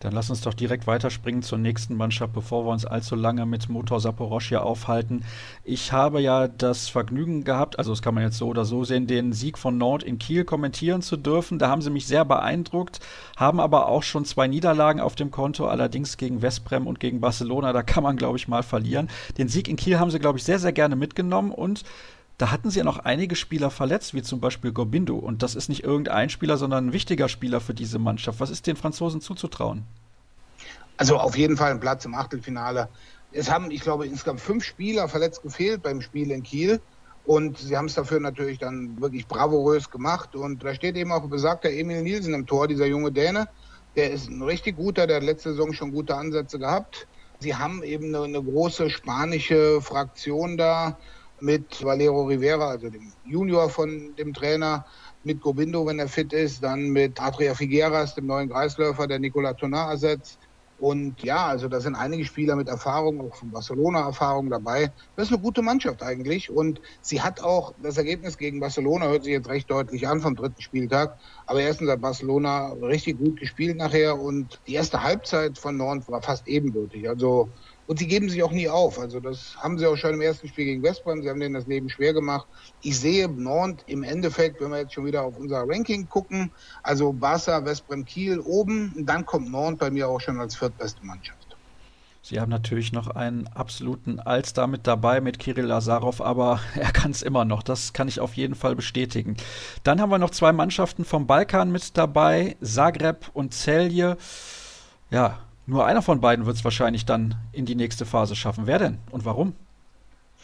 Dann 0.00 0.12
lass 0.12 0.28
uns 0.28 0.42
doch 0.42 0.52
direkt 0.52 0.86
weiterspringen 0.86 1.42
zur 1.42 1.58
nächsten 1.58 1.94
Mannschaft, 1.94 2.34
bevor 2.34 2.66
wir 2.66 2.72
uns 2.72 2.84
allzu 2.84 3.14
lange 3.14 3.46
mit 3.46 3.68
Motor 3.70 3.98
Saporoschja 4.00 4.60
aufhalten. 4.60 5.24
Ich 5.64 5.92
habe 5.92 6.20
ja 6.20 6.48
das 6.48 6.88
Vergnügen 6.88 7.44
gehabt, 7.44 7.78
also 7.78 7.92
das 7.92 8.02
kann 8.02 8.14
man 8.14 8.24
jetzt 8.24 8.36
so 8.36 8.48
oder 8.48 8.66
so 8.66 8.84
sehen, 8.84 9.06
den 9.06 9.32
Sieg 9.32 9.56
von 9.56 9.78
Nord 9.78 10.02
in 10.02 10.18
Kiel 10.18 10.44
kommentieren 10.44 11.00
zu 11.00 11.16
dürfen. 11.16 11.58
Da 11.58 11.68
haben 11.68 11.80
sie 11.80 11.90
mich 11.90 12.06
sehr 12.06 12.26
beeindruckt, 12.26 13.00
haben 13.36 13.58
aber 13.58 13.88
auch 13.88 14.02
schon 14.02 14.26
zwei 14.26 14.46
Niederlagen 14.48 15.00
auf 15.00 15.14
dem 15.14 15.30
Konto, 15.30 15.66
allerdings 15.66 16.18
gegen 16.18 16.42
Westbrem 16.42 16.86
und 16.86 17.00
gegen 17.00 17.20
Barcelona. 17.20 17.72
Da 17.72 17.82
kann 17.82 18.02
man, 18.02 18.16
glaube 18.16 18.36
ich, 18.36 18.48
mal 18.48 18.62
verlieren. 18.62 19.08
Den 19.38 19.48
Sieg 19.48 19.66
in 19.66 19.76
Kiel 19.76 19.98
haben 19.98 20.10
sie, 20.10 20.18
glaube 20.18 20.38
ich, 20.38 20.44
sehr, 20.44 20.58
sehr 20.58 20.72
gerne 20.72 20.96
mitgenommen 20.96 21.52
und 21.52 21.84
da 22.38 22.50
hatten 22.50 22.70
sie 22.70 22.78
ja 22.78 22.84
noch 22.84 22.98
einige 22.98 23.34
Spieler 23.34 23.70
verletzt, 23.70 24.12
wie 24.12 24.22
zum 24.22 24.40
Beispiel 24.40 24.72
Gobindo. 24.72 25.16
Und 25.16 25.42
das 25.42 25.54
ist 25.54 25.68
nicht 25.68 25.84
irgendein 25.84 26.28
Spieler, 26.28 26.58
sondern 26.58 26.88
ein 26.88 26.92
wichtiger 26.92 27.28
Spieler 27.28 27.60
für 27.60 27.72
diese 27.72 27.98
Mannschaft. 27.98 28.40
Was 28.40 28.50
ist 28.50 28.66
den 28.66 28.76
Franzosen 28.76 29.20
zuzutrauen? 29.20 29.84
Also 30.98 31.16
auf 31.16 31.36
jeden 31.36 31.56
Fall 31.56 31.70
ein 31.70 31.80
Platz 31.80 32.04
im 32.04 32.14
Achtelfinale. 32.14 32.88
Es 33.32 33.50
haben, 33.50 33.70
ich 33.70 33.80
glaube, 33.80 34.06
insgesamt 34.06 34.40
fünf 34.40 34.64
Spieler 34.64 35.08
verletzt 35.08 35.42
gefehlt 35.42 35.82
beim 35.82 36.02
Spiel 36.02 36.30
in 36.30 36.42
Kiel. 36.42 36.80
Und 37.24 37.58
sie 37.58 37.76
haben 37.76 37.86
es 37.86 37.94
dafür 37.94 38.20
natürlich 38.20 38.58
dann 38.58 39.00
wirklich 39.00 39.26
bravourös 39.26 39.90
gemacht. 39.90 40.36
Und 40.36 40.62
da 40.62 40.74
steht 40.74 40.96
eben 40.96 41.12
auch 41.12 41.26
besagter 41.28 41.70
Emil 41.70 42.02
Nielsen 42.02 42.34
im 42.34 42.46
Tor, 42.46 42.68
dieser 42.68 42.86
junge 42.86 43.12
Däne. 43.12 43.48
Der 43.96 44.10
ist 44.10 44.28
ein 44.28 44.42
richtig 44.42 44.76
guter, 44.76 45.06
der 45.06 45.16
hat 45.16 45.22
letzte 45.22 45.50
Saison 45.50 45.72
schon 45.72 45.90
gute 45.90 46.14
Ansätze 46.14 46.58
gehabt. 46.58 47.06
Sie 47.40 47.54
haben 47.54 47.82
eben 47.82 48.14
eine, 48.14 48.24
eine 48.24 48.42
große 48.42 48.90
spanische 48.90 49.80
Fraktion 49.80 50.56
da 50.56 50.98
mit 51.40 51.84
Valero 51.84 52.24
Rivera, 52.24 52.68
also 52.68 52.90
dem 52.90 53.12
Junior 53.24 53.68
von 53.68 54.14
dem 54.16 54.32
Trainer, 54.32 54.84
mit 55.22 55.40
Gobindo, 55.40 55.84
wenn 55.86 55.98
er 55.98 56.08
fit 56.08 56.32
ist, 56.32 56.62
dann 56.62 56.90
mit 56.90 57.20
Adria 57.20 57.54
Figueras, 57.54 58.14
dem 58.14 58.26
neuen 58.26 58.48
Kreisläufer, 58.48 59.06
der 59.06 59.18
Nicola 59.18 59.54
Tonar 59.54 59.90
ersetzt. 59.90 60.38
Und 60.78 61.22
ja, 61.22 61.46
also 61.46 61.68
da 61.68 61.80
sind 61.80 61.94
einige 61.94 62.24
Spieler 62.24 62.54
mit 62.54 62.68
Erfahrung, 62.68 63.20
auch 63.20 63.34
von 63.34 63.50
Barcelona 63.50 64.00
Erfahrung 64.00 64.50
dabei. 64.50 64.92
Das 65.16 65.28
ist 65.28 65.32
eine 65.32 65.42
gute 65.42 65.62
Mannschaft 65.62 66.02
eigentlich. 66.02 66.50
Und 66.50 66.80
sie 67.00 67.22
hat 67.22 67.40
auch 67.42 67.74
das 67.78 67.96
Ergebnis 67.96 68.36
gegen 68.36 68.60
Barcelona, 68.60 69.06
hört 69.08 69.24
sich 69.24 69.32
jetzt 69.32 69.48
recht 69.48 69.70
deutlich 69.70 70.06
an 70.06 70.20
vom 70.20 70.36
dritten 70.36 70.60
Spieltag. 70.60 71.18
Aber 71.46 71.60
erstens 71.60 71.88
hat 71.90 72.02
Barcelona 72.02 72.72
richtig 72.82 73.18
gut 73.18 73.40
gespielt 73.40 73.78
nachher 73.78 74.20
und 74.20 74.60
die 74.66 74.74
erste 74.74 75.02
Halbzeit 75.02 75.58
von 75.58 75.78
Nord 75.78 76.06
war 76.08 76.20
fast 76.20 76.46
ebenbürtig. 76.46 77.08
Also 77.08 77.50
und 77.86 77.98
sie 77.98 78.06
geben 78.06 78.28
sich 78.28 78.42
auch 78.42 78.52
nie 78.52 78.68
auf. 78.68 78.98
Also 78.98 79.20
das 79.20 79.56
haben 79.56 79.78
sie 79.78 79.86
auch 79.86 79.96
schon 79.96 80.14
im 80.14 80.20
ersten 80.20 80.48
Spiel 80.48 80.64
gegen 80.64 80.82
Westbrem. 80.82 81.22
Sie 81.22 81.30
haben 81.30 81.40
denen 81.40 81.54
das 81.54 81.66
Leben 81.66 81.88
schwer 81.88 82.12
gemacht. 82.12 82.46
Ich 82.82 82.98
sehe 82.98 83.28
Nord 83.28 83.84
im 83.86 84.02
Endeffekt, 84.02 84.60
wenn 84.60 84.70
wir 84.70 84.78
jetzt 84.78 84.94
schon 84.94 85.06
wieder 85.06 85.22
auf 85.22 85.38
unser 85.38 85.64
Ranking 85.68 86.08
gucken, 86.08 86.50
also 86.82 87.12
Barca, 87.12 87.64
Westbrem, 87.64 88.04
Kiel 88.04 88.40
oben. 88.40 88.92
Und 88.96 89.06
dann 89.06 89.24
kommt 89.24 89.50
Nord 89.50 89.78
bei 89.78 89.90
mir 89.90 90.08
auch 90.08 90.20
schon 90.20 90.40
als 90.40 90.56
viertbeste 90.56 91.04
Mannschaft. 91.04 91.46
Sie 92.28 92.40
haben 92.40 92.50
natürlich 92.50 92.92
noch 92.92 93.06
einen 93.06 93.46
absoluten 93.46 94.18
Allstar 94.18 94.66
mit 94.66 94.88
dabei 94.88 95.20
mit 95.20 95.38
Kirill 95.38 95.66
Lazarov, 95.66 96.20
aber 96.20 96.58
er 96.74 96.90
kann 96.90 97.12
es 97.12 97.22
immer 97.22 97.44
noch. 97.44 97.62
Das 97.62 97.92
kann 97.92 98.08
ich 98.08 98.18
auf 98.18 98.34
jeden 98.34 98.56
Fall 98.56 98.74
bestätigen. 98.74 99.36
Dann 99.84 100.00
haben 100.00 100.10
wir 100.10 100.18
noch 100.18 100.30
zwei 100.30 100.52
Mannschaften 100.52 101.04
vom 101.04 101.28
Balkan 101.28 101.70
mit 101.70 101.96
dabei, 101.96 102.56
Zagreb 102.60 103.30
und 103.32 103.54
Celje. 103.54 104.16
Ja, 105.08 105.38
nur 105.66 105.84
einer 105.86 106.02
von 106.02 106.20
beiden 106.20 106.46
wird 106.46 106.56
es 106.56 106.64
wahrscheinlich 106.64 107.04
dann 107.04 107.34
in 107.52 107.66
die 107.66 107.74
nächste 107.74 108.06
Phase 108.06 108.36
schaffen. 108.36 108.66
Wer 108.66 108.78
denn 108.78 108.98
und 109.10 109.24
warum? 109.24 109.54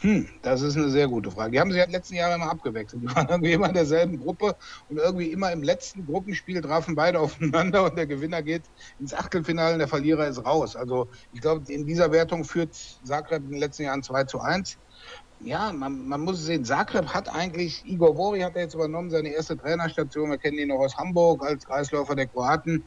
Hm, 0.03 0.29
das 0.43 0.63
ist 0.63 0.77
eine 0.77 0.89
sehr 0.89 1.07
gute 1.07 1.31
Frage. 1.31 1.53
Die 1.53 1.61
haben 1.61 1.71
sich 1.71 1.79
ja 1.79 1.89
letzten 1.89 2.17
Jahre 2.17 2.35
immer 2.35 2.51
abgewechselt. 2.51 3.03
Die 3.03 3.15
waren 3.15 3.29
irgendwie 3.29 3.53
immer 3.53 3.69
in 3.69 3.75
derselben 3.75 4.19
Gruppe 4.19 4.57
und 4.89 4.97
irgendwie 4.99 5.27
immer 5.27 5.53
im 5.53 5.63
letzten 5.63 6.05
Gruppenspiel 6.05 6.61
trafen 6.61 6.97
beide 6.97 7.21
aufeinander 7.21 7.85
und 7.85 7.97
der 7.97 8.09
Gewinner 8.09 8.43
geht 8.43 8.63
ins 8.99 9.15
Achtelfinale 9.15 9.75
und 9.75 9.79
der 9.79 9.87
Verlierer 9.87 10.27
ist 10.27 10.45
raus. 10.45 10.75
Also 10.75 11.07
ich 11.33 11.41
glaube, 11.41 11.73
in 11.73 11.87
dieser 11.87 12.11
Wertung 12.11 12.45
führt 12.45 12.75
Zagreb 13.05 13.45
in 13.45 13.51
den 13.51 13.61
letzten 13.61 13.85
Jahren 13.85 14.03
2 14.03 14.25
zu 14.25 14.41
1. 14.41 14.77
ja, 15.39 15.73
man, 15.73 16.09
man 16.09 16.21
muss 16.21 16.45
sehen, 16.45 16.65
Zagreb 16.65 17.07
hat 17.15 17.33
eigentlich, 17.33 17.85
Igor 17.87 18.17
Vori 18.17 18.41
hat 18.41 18.57
er 18.57 18.63
jetzt 18.63 18.75
übernommen, 18.75 19.11
seine 19.11 19.29
erste 19.29 19.57
Trainerstation, 19.57 20.31
wir 20.31 20.39
kennen 20.39 20.59
ihn 20.59 20.69
noch 20.69 20.81
aus 20.81 20.97
Hamburg 20.97 21.45
als 21.45 21.65
Kreisläufer 21.65 22.17
der 22.17 22.27
Kroaten. 22.27 22.83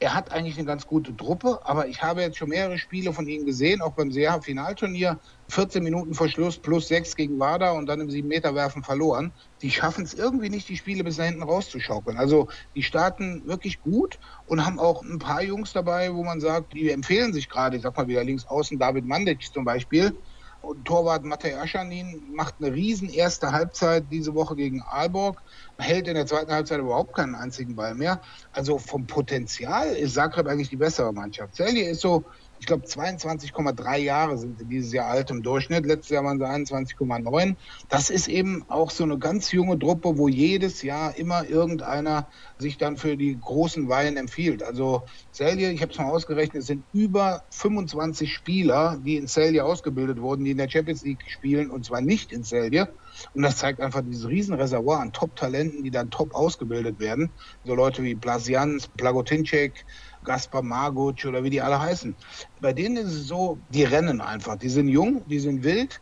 Er 0.00 0.14
hat 0.14 0.32
eigentlich 0.32 0.58
eine 0.58 0.66
ganz 0.66 0.86
gute 0.86 1.16
Truppe, 1.16 1.60
aber 1.64 1.88
ich 1.88 2.02
habe 2.02 2.20
jetzt 2.20 2.36
schon 2.36 2.48
mehrere 2.48 2.78
Spiele 2.78 3.12
von 3.12 3.26
ihm 3.26 3.46
gesehen, 3.46 3.80
auch 3.80 3.94
beim 3.94 4.10
SEA-Finalturnier. 4.10 5.20
14 5.48 5.84
Minuten 5.84 6.14
vor 6.14 6.28
Schluss 6.28 6.58
plus 6.58 6.88
6 6.88 7.16
gegen 7.16 7.38
WADA 7.38 7.72
und 7.72 7.86
dann 7.86 8.00
im 8.00 8.08
7-Meter-Werfen 8.08 8.82
verloren. 8.82 9.32
Die 9.62 9.70
schaffen 9.70 10.04
es 10.04 10.14
irgendwie 10.14 10.50
nicht, 10.50 10.68
die 10.68 10.76
Spiele 10.76 11.04
bis 11.04 11.16
da 11.16 11.22
hinten 11.22 11.42
rauszuschaukeln. 11.42 12.16
Also 12.16 12.48
die 12.74 12.82
starten 12.82 13.46
wirklich 13.46 13.80
gut 13.80 14.18
und 14.46 14.66
haben 14.66 14.78
auch 14.78 15.02
ein 15.02 15.18
paar 15.18 15.42
Jungs 15.42 15.72
dabei, 15.72 16.12
wo 16.12 16.24
man 16.24 16.40
sagt, 16.40 16.72
die 16.72 16.90
empfehlen 16.90 17.32
sich 17.32 17.48
gerade. 17.48 17.76
Ich 17.76 17.82
sag 17.82 17.96
mal 17.96 18.08
wieder 18.08 18.24
links 18.24 18.46
außen 18.46 18.78
David 18.78 19.04
Mandic 19.04 19.42
zum 19.52 19.64
Beispiel 19.64 20.18
und 20.64 20.84
Torwart 20.84 21.24
Matej 21.24 21.54
Aschanin 21.54 22.22
macht 22.34 22.56
eine 22.58 22.72
riesen 22.72 23.08
erste 23.08 23.52
Halbzeit 23.52 24.10
diese 24.10 24.34
Woche 24.34 24.56
gegen 24.56 24.82
Aalborg, 24.82 25.42
hält 25.78 26.08
in 26.08 26.14
der 26.14 26.26
zweiten 26.26 26.52
Halbzeit 26.52 26.80
überhaupt 26.80 27.14
keinen 27.14 27.34
einzigen 27.34 27.76
Ball 27.76 27.94
mehr. 27.94 28.20
Also 28.52 28.78
vom 28.78 29.06
Potenzial 29.06 29.94
ist 29.94 30.14
Zagreb 30.14 30.46
eigentlich 30.46 30.70
die 30.70 30.76
bessere 30.76 31.12
Mannschaft. 31.12 31.54
Celje 31.54 31.90
ist 31.90 32.00
so 32.00 32.26
ich 32.64 32.66
glaube 32.66 32.86
22,3 32.86 33.98
Jahre 33.98 34.38
sind 34.38 34.58
sie 34.58 34.64
dieses 34.64 34.90
Jahr 34.90 35.08
alt 35.08 35.30
im 35.30 35.42
Durchschnitt. 35.42 35.84
Letztes 35.84 36.08
Jahr 36.08 36.24
waren 36.24 36.38
sie 36.38 36.46
21,9. 36.46 37.56
Das 37.90 38.08
ist 38.08 38.26
eben 38.26 38.64
auch 38.68 38.90
so 38.90 39.04
eine 39.04 39.18
ganz 39.18 39.52
junge 39.52 39.78
Truppe, 39.78 40.16
wo 40.16 40.28
jedes 40.28 40.80
Jahr 40.80 41.14
immer 41.18 41.46
irgendeiner 41.46 42.26
sich 42.56 42.78
dann 42.78 42.96
für 42.96 43.18
die 43.18 43.38
großen 43.38 43.90
Weihen 43.90 44.16
empfiehlt. 44.16 44.62
Also 44.62 45.02
Celje, 45.30 45.72
ich 45.72 45.82
habe 45.82 45.92
es 45.92 45.98
mal 45.98 46.10
ausgerechnet, 46.10 46.62
es 46.62 46.68
sind 46.68 46.84
über 46.94 47.42
25 47.50 48.32
Spieler, 48.32 48.98
die 49.04 49.18
in 49.18 49.28
Celje 49.28 49.62
ausgebildet 49.62 50.22
wurden, 50.22 50.46
die 50.46 50.52
in 50.52 50.56
der 50.56 50.70
Champions 50.70 51.04
League 51.04 51.24
spielen 51.28 51.70
und 51.70 51.84
zwar 51.84 52.00
nicht 52.00 52.32
in 52.32 52.44
Celje. 52.44 52.88
Und 53.34 53.42
das 53.42 53.58
zeigt 53.58 53.80
einfach 53.80 54.00
dieses 54.00 54.26
Riesenreservoir 54.26 55.00
an 55.00 55.12
Top-Talenten, 55.12 55.84
die 55.84 55.90
dann 55.90 56.10
top 56.10 56.34
ausgebildet 56.34 56.98
werden. 56.98 57.30
So 57.64 57.74
Leute 57.74 58.02
wie 58.02 58.14
Blasians, 58.14 58.88
Plagotinček, 58.88 59.84
Gaspar 60.24 60.62
Marguc 60.62 61.24
oder 61.26 61.44
wie 61.44 61.50
die 61.50 61.60
alle 61.62 61.80
heißen. 61.80 62.16
Bei 62.60 62.72
denen 62.72 62.96
ist 62.96 63.12
es 63.12 63.26
so, 63.26 63.58
die 63.68 63.84
rennen 63.84 64.20
einfach. 64.20 64.56
Die 64.56 64.68
sind 64.68 64.88
jung, 64.88 65.26
die 65.28 65.38
sind 65.38 65.64
wild, 65.64 66.00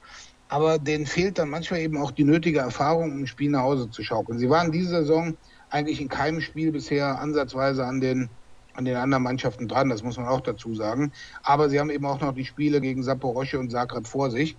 aber 0.49 0.79
denen 0.79 1.07
fehlt 1.07 1.39
dann 1.39 1.51
manchmal 1.51 1.81
eben 1.81 1.97
auch 1.99 2.11
die 2.11 2.25
nötige 2.25 2.61
Erfahrung, 2.61 3.13
um 3.13 3.23
ein 3.23 3.27
Spiel 3.27 3.51
nach 3.51 3.63
Hause 3.63 3.91
zu 3.91 4.03
schaukeln. 4.03 4.39
Sie 4.39 4.51
waren 4.51 4.73
diese 4.73 4.91
Saison 4.91 5.37
eigentlich 5.71 6.01
in 6.01 6.09
keinem 6.09 6.41
Spiel 6.41 6.73
bisher 6.73 7.19
ansatzweise 7.21 7.85
an 7.85 8.01
den 8.01 8.31
an 8.75 8.85
den 8.85 8.97
anderen 8.97 9.23
Mannschaften 9.23 9.69
dran, 9.69 9.91
das 9.91 10.03
muss 10.03 10.17
man 10.17 10.27
auch 10.27 10.41
dazu 10.41 10.75
sagen. 10.75 11.13
Aber 11.43 11.69
sie 11.69 11.79
haben 11.79 11.91
eben 11.91 12.07
auch 12.07 12.21
noch 12.21 12.33
die 12.33 12.45
Spiele 12.47 12.81
gegen 12.81 13.03
Saporosche 13.03 13.59
und 13.59 13.71
Zagreb 13.71 14.07
vor 14.07 14.31
sich. 14.31 14.59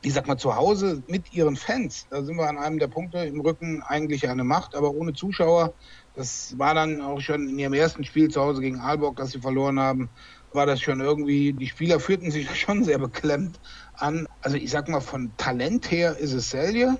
Ich 0.00 0.14
sag 0.14 0.28
mal, 0.28 0.36
zu 0.36 0.54
Hause 0.54 1.02
mit 1.08 1.32
ihren 1.32 1.56
Fans, 1.56 2.06
da 2.08 2.22
sind 2.22 2.36
wir 2.36 2.48
an 2.48 2.58
einem 2.58 2.78
der 2.78 2.88
Punkte 2.88 3.18
im 3.18 3.40
Rücken 3.40 3.82
eigentlich 3.84 4.28
eine 4.28 4.44
Macht, 4.44 4.76
aber 4.76 4.92
ohne 4.92 5.12
Zuschauer 5.12 5.74
das 6.18 6.58
war 6.58 6.74
dann 6.74 7.00
auch 7.00 7.20
schon 7.20 7.48
in 7.48 7.58
ihrem 7.60 7.74
ersten 7.74 8.02
Spiel 8.02 8.28
zu 8.28 8.40
Hause 8.40 8.60
gegen 8.60 8.80
Aalborg, 8.80 9.16
dass 9.16 9.30
sie 9.30 9.40
verloren 9.40 9.78
haben, 9.78 10.10
war 10.50 10.66
das 10.66 10.80
schon 10.80 11.00
irgendwie, 11.00 11.52
die 11.52 11.68
Spieler 11.68 12.00
führten 12.00 12.32
sich 12.32 12.48
schon 12.60 12.82
sehr 12.82 12.98
beklemmt 12.98 13.60
an. 13.94 14.26
Also 14.40 14.56
ich 14.56 14.70
sag 14.70 14.88
mal, 14.88 15.00
von 15.00 15.36
Talent 15.36 15.92
her 15.92 16.16
ist 16.18 16.32
es 16.32 16.50
Selje, 16.50 16.98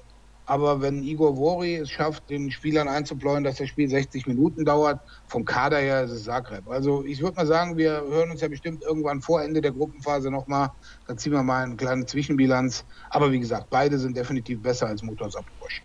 aber 0.48 0.80
wenn 0.80 1.02
Igor 1.02 1.36
Vori 1.36 1.76
es 1.76 1.90
schafft, 1.90 2.30
den 2.30 2.50
Spielern 2.50 2.88
einzupläuen, 2.88 3.44
dass 3.44 3.56
das 3.56 3.68
Spiel 3.68 3.88
60 3.88 4.26
Minuten 4.26 4.64
dauert, 4.64 4.98
vom 5.26 5.44
Kader 5.44 5.78
her 5.78 6.04
ist 6.04 6.10
es 6.10 6.24
Zagreb. 6.24 6.66
Also 6.68 7.04
ich 7.04 7.20
würde 7.20 7.36
mal 7.36 7.46
sagen, 7.46 7.76
wir 7.76 7.90
hören 7.90 8.30
uns 8.30 8.40
ja 8.40 8.48
bestimmt 8.48 8.82
irgendwann 8.82 9.20
vor 9.20 9.42
Ende 9.42 9.60
der 9.60 9.72
Gruppenphase 9.72 10.30
nochmal. 10.30 10.70
Da 11.06 11.16
ziehen 11.18 11.32
wir 11.32 11.42
mal 11.42 11.64
eine 11.64 11.76
kleine 11.76 12.06
Zwischenbilanz. 12.06 12.86
Aber 13.10 13.30
wie 13.30 13.40
gesagt, 13.40 13.68
beide 13.68 13.98
sind 13.98 14.16
definitiv 14.16 14.62
besser 14.62 14.86
als 14.86 15.02
Motors 15.02 15.34
Saporos. 15.34 15.82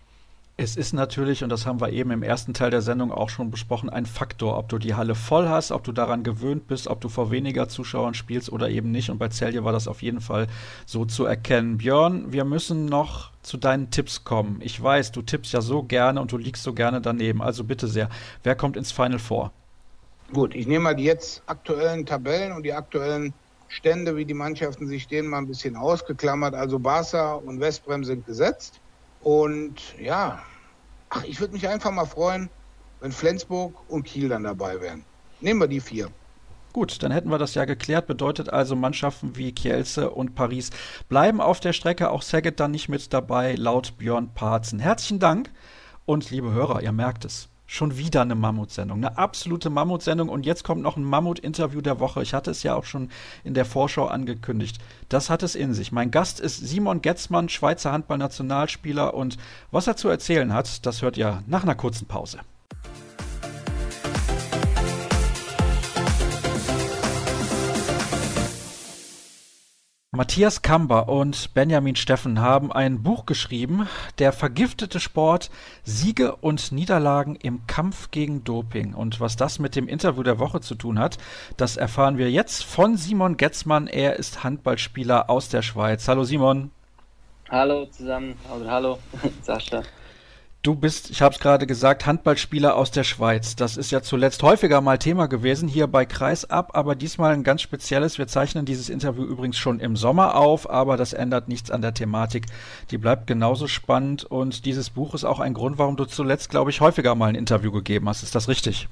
Es 0.56 0.76
ist 0.76 0.92
natürlich, 0.92 1.42
und 1.42 1.48
das 1.48 1.66
haben 1.66 1.80
wir 1.80 1.90
eben 1.90 2.12
im 2.12 2.22
ersten 2.22 2.54
Teil 2.54 2.70
der 2.70 2.80
Sendung 2.80 3.10
auch 3.10 3.28
schon 3.28 3.50
besprochen, 3.50 3.90
ein 3.90 4.06
Faktor, 4.06 4.56
ob 4.56 4.68
du 4.68 4.78
die 4.78 4.94
Halle 4.94 5.16
voll 5.16 5.48
hast, 5.48 5.72
ob 5.72 5.82
du 5.82 5.90
daran 5.90 6.22
gewöhnt 6.22 6.68
bist, 6.68 6.86
ob 6.86 7.00
du 7.00 7.08
vor 7.08 7.32
weniger 7.32 7.68
Zuschauern 7.68 8.14
spielst 8.14 8.52
oder 8.52 8.68
eben 8.70 8.92
nicht. 8.92 9.10
Und 9.10 9.18
bei 9.18 9.28
Celje 9.30 9.64
war 9.64 9.72
das 9.72 9.88
auf 9.88 10.00
jeden 10.00 10.20
Fall 10.20 10.46
so 10.86 11.06
zu 11.06 11.24
erkennen. 11.24 11.78
Björn, 11.78 12.32
wir 12.32 12.44
müssen 12.44 12.84
noch 12.84 13.32
zu 13.42 13.56
deinen 13.56 13.90
Tipps 13.90 14.22
kommen. 14.22 14.60
Ich 14.62 14.80
weiß, 14.80 15.10
du 15.10 15.22
tippst 15.22 15.52
ja 15.52 15.60
so 15.60 15.82
gerne 15.82 16.20
und 16.20 16.30
du 16.30 16.38
liegst 16.38 16.62
so 16.62 16.72
gerne 16.72 17.00
daneben. 17.00 17.42
Also 17.42 17.64
bitte 17.64 17.88
sehr, 17.88 18.08
wer 18.44 18.54
kommt 18.54 18.76
ins 18.76 18.92
Final 18.92 19.18
Four? 19.18 19.50
Gut, 20.32 20.54
ich 20.54 20.68
nehme 20.68 20.84
mal 20.84 20.94
die 20.94 21.02
jetzt 21.02 21.42
aktuellen 21.46 22.06
Tabellen 22.06 22.52
und 22.52 22.62
die 22.62 22.72
aktuellen 22.72 23.34
Stände, 23.66 24.14
wie 24.16 24.24
die 24.24 24.34
Mannschaften 24.34 24.86
sich 24.86 25.02
stehen, 25.02 25.26
mal 25.26 25.38
ein 25.38 25.48
bisschen 25.48 25.74
ausgeklammert. 25.74 26.54
Also 26.54 26.78
Barca 26.78 27.34
und 27.34 27.58
Westbrem 27.58 28.04
sind 28.04 28.24
gesetzt. 28.24 28.80
Und 29.24 29.98
ja, 29.98 30.42
ach, 31.08 31.24
ich 31.24 31.40
würde 31.40 31.54
mich 31.54 31.66
einfach 31.66 31.90
mal 31.90 32.04
freuen, 32.04 32.50
wenn 33.00 33.10
Flensburg 33.10 33.74
und 33.88 34.04
Kiel 34.04 34.28
dann 34.28 34.44
dabei 34.44 34.80
wären. 34.80 35.04
Nehmen 35.40 35.60
wir 35.60 35.66
die 35.66 35.80
vier. 35.80 36.10
Gut, 36.74 37.02
dann 37.02 37.10
hätten 37.10 37.30
wir 37.30 37.38
das 37.38 37.54
ja 37.54 37.64
geklärt. 37.64 38.06
Bedeutet 38.06 38.50
also, 38.50 38.76
Mannschaften 38.76 39.36
wie 39.36 39.52
Kielce 39.52 40.10
und 40.10 40.34
Paris 40.34 40.70
bleiben 41.08 41.40
auf 41.40 41.58
der 41.58 41.72
Strecke. 41.72 42.10
Auch 42.10 42.20
Saget 42.22 42.60
dann 42.60 42.72
nicht 42.72 42.88
mit 42.88 43.14
dabei, 43.14 43.54
laut 43.54 43.96
Björn 43.96 44.34
Parzen. 44.34 44.78
Herzlichen 44.78 45.20
Dank 45.20 45.50
und 46.04 46.30
liebe 46.30 46.52
Hörer, 46.52 46.82
ihr 46.82 46.92
merkt 46.92 47.24
es. 47.24 47.48
Schon 47.74 47.98
wieder 47.98 48.22
eine 48.22 48.36
Mammutsendung, 48.36 48.98
eine 48.98 49.18
absolute 49.18 49.68
Mammutsendung. 49.68 50.28
Und 50.28 50.46
jetzt 50.46 50.62
kommt 50.62 50.80
noch 50.80 50.96
ein 50.96 51.02
Mammut-Interview 51.02 51.80
der 51.80 51.98
Woche. 51.98 52.22
Ich 52.22 52.32
hatte 52.32 52.52
es 52.52 52.62
ja 52.62 52.76
auch 52.76 52.84
schon 52.84 53.10
in 53.42 53.52
der 53.52 53.64
Vorschau 53.64 54.06
angekündigt. 54.06 54.78
Das 55.08 55.28
hat 55.28 55.42
es 55.42 55.56
in 55.56 55.74
sich. 55.74 55.90
Mein 55.90 56.12
Gast 56.12 56.38
ist 56.38 56.58
Simon 56.58 57.02
Getzmann, 57.02 57.48
Schweizer 57.48 57.90
Handballnationalspieler. 57.90 59.14
Und 59.14 59.38
was 59.72 59.88
er 59.88 59.96
zu 59.96 60.08
erzählen 60.08 60.52
hat, 60.52 60.86
das 60.86 61.02
hört 61.02 61.16
ihr 61.16 61.42
nach 61.48 61.64
einer 61.64 61.74
kurzen 61.74 62.06
Pause. 62.06 62.38
Matthias 70.14 70.62
Kamber 70.62 71.08
und 71.08 71.54
Benjamin 71.54 71.96
Steffen 71.96 72.40
haben 72.40 72.70
ein 72.70 73.02
Buch 73.02 73.26
geschrieben, 73.26 73.88
Der 74.20 74.32
vergiftete 74.32 75.00
Sport, 75.00 75.50
Siege 75.82 76.36
und 76.36 76.70
Niederlagen 76.70 77.34
im 77.34 77.66
Kampf 77.66 78.12
gegen 78.12 78.44
Doping. 78.44 78.94
Und 78.94 79.18
was 79.18 79.34
das 79.34 79.58
mit 79.58 79.74
dem 79.74 79.88
Interview 79.88 80.22
der 80.22 80.38
Woche 80.38 80.60
zu 80.60 80.76
tun 80.76 81.00
hat, 81.00 81.18
das 81.56 81.76
erfahren 81.76 82.16
wir 82.16 82.30
jetzt 82.30 82.62
von 82.62 82.96
Simon 82.96 83.36
Getzmann. 83.36 83.88
Er 83.88 84.14
ist 84.14 84.44
Handballspieler 84.44 85.28
aus 85.28 85.48
der 85.48 85.62
Schweiz. 85.62 86.06
Hallo 86.06 86.22
Simon. 86.22 86.70
Hallo 87.50 87.86
zusammen, 87.86 88.36
oder 88.54 88.70
hallo 88.70 88.98
Sascha. 89.42 89.82
Du 90.64 90.74
bist, 90.74 91.10
ich 91.10 91.20
habe 91.20 91.34
es 91.34 91.42
gerade 91.42 91.66
gesagt, 91.66 92.06
Handballspieler 92.06 92.74
aus 92.74 92.90
der 92.90 93.04
Schweiz. 93.04 93.54
Das 93.54 93.76
ist 93.76 93.90
ja 93.90 94.00
zuletzt 94.00 94.42
häufiger 94.42 94.80
mal 94.80 94.96
Thema 94.96 95.26
gewesen 95.26 95.68
hier 95.68 95.86
bei 95.86 96.06
Kreisab, 96.06 96.74
aber 96.74 96.94
diesmal 96.94 97.34
ein 97.34 97.44
ganz 97.44 97.60
spezielles. 97.60 98.16
Wir 98.16 98.28
zeichnen 98.28 98.64
dieses 98.64 98.88
Interview 98.88 99.24
übrigens 99.24 99.58
schon 99.58 99.78
im 99.78 99.94
Sommer 99.94 100.36
auf, 100.36 100.70
aber 100.70 100.96
das 100.96 101.12
ändert 101.12 101.48
nichts 101.48 101.70
an 101.70 101.82
der 101.82 101.92
Thematik. 101.92 102.46
Die 102.90 102.96
bleibt 102.96 103.26
genauso 103.26 103.66
spannend 103.66 104.24
und 104.24 104.64
dieses 104.64 104.88
Buch 104.88 105.12
ist 105.12 105.24
auch 105.24 105.38
ein 105.38 105.52
Grund, 105.52 105.76
warum 105.76 105.98
du 105.98 106.06
zuletzt, 106.06 106.48
glaube 106.48 106.70
ich, 106.70 106.80
häufiger 106.80 107.14
mal 107.14 107.26
ein 107.26 107.34
Interview 107.34 107.70
gegeben 107.70 108.08
hast. 108.08 108.22
Ist 108.22 108.34
das 108.34 108.48
richtig? 108.48 108.88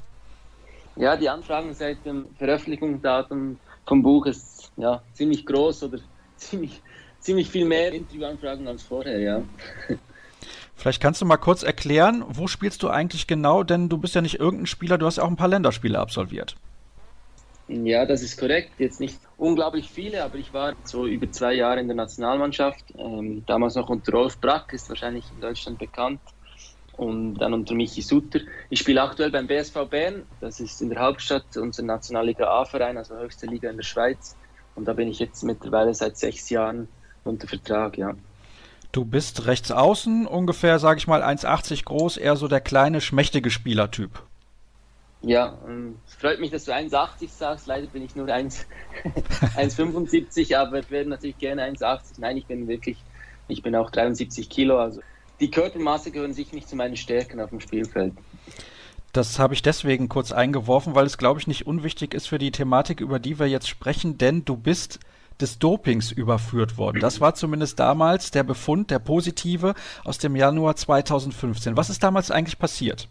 Ja, 0.96 1.16
die 1.16 1.30
Anfragen 1.30 1.72
seit 1.72 2.04
dem 2.04 2.26
Veröffentlichungsdatum 2.36 3.58
vom 3.86 4.02
Buch 4.02 4.26
ist 4.26 4.70
ja 4.76 5.00
ziemlich 5.14 5.46
groß 5.46 5.84
oder 5.84 6.00
ziemlich, 6.36 6.82
ziemlich 7.18 7.48
viel 7.48 7.64
mehr 7.64 7.94
Interviewanfragen 7.94 8.68
als 8.68 8.82
vorher, 8.82 9.18
ja. 9.18 9.42
Vielleicht 10.82 11.00
kannst 11.00 11.20
du 11.20 11.26
mal 11.26 11.36
kurz 11.36 11.62
erklären, 11.62 12.24
wo 12.26 12.48
spielst 12.48 12.82
du 12.82 12.88
eigentlich 12.88 13.28
genau? 13.28 13.62
Denn 13.62 13.88
du 13.88 13.98
bist 13.98 14.16
ja 14.16 14.20
nicht 14.20 14.40
irgendein 14.40 14.66
Spieler, 14.66 14.98
du 14.98 15.06
hast 15.06 15.18
ja 15.18 15.22
auch 15.22 15.28
ein 15.28 15.36
paar 15.36 15.46
Länderspiele 15.46 15.96
absolviert. 15.96 16.56
Ja, 17.68 18.04
das 18.04 18.20
ist 18.20 18.36
korrekt. 18.36 18.72
Jetzt 18.78 18.98
nicht 18.98 19.20
unglaublich 19.36 19.88
viele, 19.88 20.24
aber 20.24 20.34
ich 20.38 20.52
war 20.52 20.74
so 20.82 21.06
über 21.06 21.30
zwei 21.30 21.54
Jahre 21.54 21.78
in 21.78 21.86
der 21.86 21.94
Nationalmannschaft. 21.94 22.82
Ähm, 22.98 23.44
damals 23.46 23.76
noch 23.76 23.90
unter 23.90 24.10
Rolf 24.10 24.38
Brack, 24.38 24.72
ist 24.72 24.88
wahrscheinlich 24.88 25.24
in 25.32 25.40
Deutschland 25.40 25.78
bekannt. 25.78 26.18
Und 26.96 27.36
dann 27.36 27.54
unter 27.54 27.74
Michi 27.74 28.02
Sutter. 28.02 28.40
Ich 28.68 28.80
spiele 28.80 29.02
aktuell 29.02 29.30
beim 29.30 29.46
BSV 29.46 29.88
Bern. 29.88 30.24
Das 30.40 30.58
ist 30.58 30.82
in 30.82 30.90
der 30.90 30.98
Hauptstadt 30.98 31.56
unser 31.56 31.84
Nationalliga 31.84 32.48
A-Verein, 32.48 32.96
also 32.96 33.16
höchste 33.16 33.46
Liga 33.46 33.70
in 33.70 33.76
der 33.76 33.84
Schweiz. 33.84 34.36
Und 34.74 34.86
da 34.88 34.94
bin 34.94 35.06
ich 35.06 35.20
jetzt 35.20 35.44
mittlerweile 35.44 35.94
seit 35.94 36.16
sechs 36.16 36.50
Jahren 36.50 36.88
unter 37.22 37.46
Vertrag, 37.46 37.96
ja. 37.96 38.16
Du 38.92 39.04
bist 39.06 39.46
rechts 39.46 39.72
außen, 39.72 40.26
ungefähr, 40.26 40.78
sage 40.78 40.98
ich 40.98 41.06
mal, 41.06 41.22
1,80 41.22 41.84
groß, 41.84 42.18
eher 42.18 42.36
so 42.36 42.46
der 42.46 42.60
kleine, 42.60 43.00
schmächtige 43.00 43.50
Spielertyp. 43.50 44.22
Ja, 45.22 45.56
ähm, 45.66 45.96
es 46.06 46.14
freut 46.14 46.40
mich, 46.40 46.50
dass 46.50 46.66
du 46.66 46.74
1,80 46.74 47.30
sagst. 47.30 47.66
Leider 47.66 47.86
bin 47.86 48.02
ich 48.02 48.14
nur 48.16 48.26
1,75, 48.26 50.54
aber 50.56 50.80
ich 50.80 50.90
wäre 50.90 51.06
natürlich 51.06 51.38
gerne 51.38 51.64
1,80. 51.64 52.16
Nein, 52.18 52.36
ich 52.36 52.44
bin 52.46 52.68
wirklich, 52.68 52.98
ich 53.48 53.62
bin 53.62 53.74
auch 53.74 53.90
73 53.90 54.50
Kilo. 54.50 54.78
Also 54.78 55.00
die 55.40 55.50
Körpermaße 55.50 56.10
gehören 56.10 56.34
sich 56.34 56.52
nicht 56.52 56.68
zu 56.68 56.76
meinen 56.76 56.96
Stärken 56.96 57.40
auf 57.40 57.48
dem 57.50 57.60
Spielfeld. 57.60 58.12
Das 59.12 59.38
habe 59.38 59.54
ich 59.54 59.62
deswegen 59.62 60.08
kurz 60.08 60.32
eingeworfen, 60.32 60.94
weil 60.94 61.06
es, 61.06 61.18
glaube 61.18 61.40
ich, 61.40 61.46
nicht 61.46 61.66
unwichtig 61.66 62.14
ist 62.14 62.28
für 62.28 62.38
die 62.38 62.50
Thematik, 62.50 63.00
über 63.00 63.18
die 63.18 63.38
wir 63.38 63.46
jetzt 63.46 63.68
sprechen, 63.68 64.18
denn 64.18 64.44
du 64.44 64.56
bist 64.56 65.00
des 65.42 65.58
Dopings 65.58 66.12
überführt 66.12 66.78
worden. 66.78 67.00
Das 67.00 67.20
war 67.20 67.34
zumindest 67.34 67.78
damals 67.78 68.30
der 68.30 68.44
Befund, 68.44 68.90
der 68.90 68.98
positive 68.98 69.74
aus 70.04 70.18
dem 70.18 70.36
Januar 70.36 70.76
2015. 70.76 71.76
Was 71.76 71.90
ist 71.90 72.02
damals 72.02 72.30
eigentlich 72.30 72.58
passiert? 72.58 73.08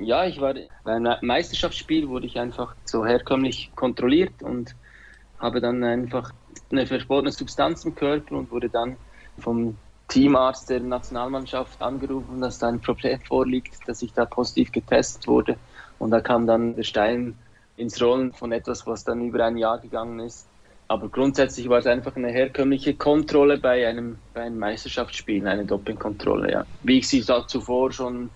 Ja, 0.00 0.24
ich 0.24 0.40
war 0.40 0.54
bei 0.84 0.92
einem 0.92 1.14
Meisterschaftsspiel, 1.20 2.08
wurde 2.08 2.26
ich 2.26 2.38
einfach 2.38 2.74
so 2.84 3.04
herkömmlich 3.04 3.70
kontrolliert 3.74 4.42
und 4.42 4.74
habe 5.38 5.60
dann 5.60 5.84
einfach 5.84 6.32
eine 6.70 6.86
verbotene 6.86 7.30
Substanz 7.30 7.84
im 7.84 7.94
Körper 7.94 8.36
und 8.36 8.50
wurde 8.50 8.70
dann 8.70 8.96
vom 9.38 9.76
Teamarzt 10.08 10.70
der 10.70 10.80
Nationalmannschaft 10.80 11.80
angerufen, 11.80 12.40
dass 12.40 12.58
da 12.58 12.68
ein 12.68 12.80
Problem 12.80 13.20
vorliegt, 13.20 13.86
dass 13.86 14.02
ich 14.02 14.12
da 14.12 14.24
positiv 14.24 14.72
getestet 14.72 15.26
wurde. 15.26 15.56
Und 15.98 16.10
da 16.10 16.20
kam 16.20 16.46
dann 16.46 16.74
der 16.76 16.82
Stein 16.82 17.36
ins 17.76 18.00
Rollen 18.00 18.32
von 18.32 18.52
etwas, 18.52 18.86
was 18.86 19.04
dann 19.04 19.22
über 19.22 19.44
ein 19.44 19.56
Jahr 19.56 19.78
gegangen 19.78 20.20
ist. 20.20 20.46
Aber 20.92 21.08
grundsätzlich 21.08 21.70
war 21.70 21.78
es 21.78 21.86
einfach 21.86 22.16
eine 22.16 22.30
herkömmliche 22.30 22.92
Kontrolle 22.92 23.56
bei 23.56 23.88
einem, 23.88 24.18
bei 24.34 24.42
einem 24.42 24.58
Meisterschaftsspiel, 24.58 25.46
eine 25.48 25.64
Dopingkontrolle, 25.64 26.52
ja. 26.52 26.66
Wie 26.82 26.98
ich 26.98 27.08
sie 27.08 27.24
da 27.24 27.46
zuvor 27.46 27.92
schon 27.92 28.28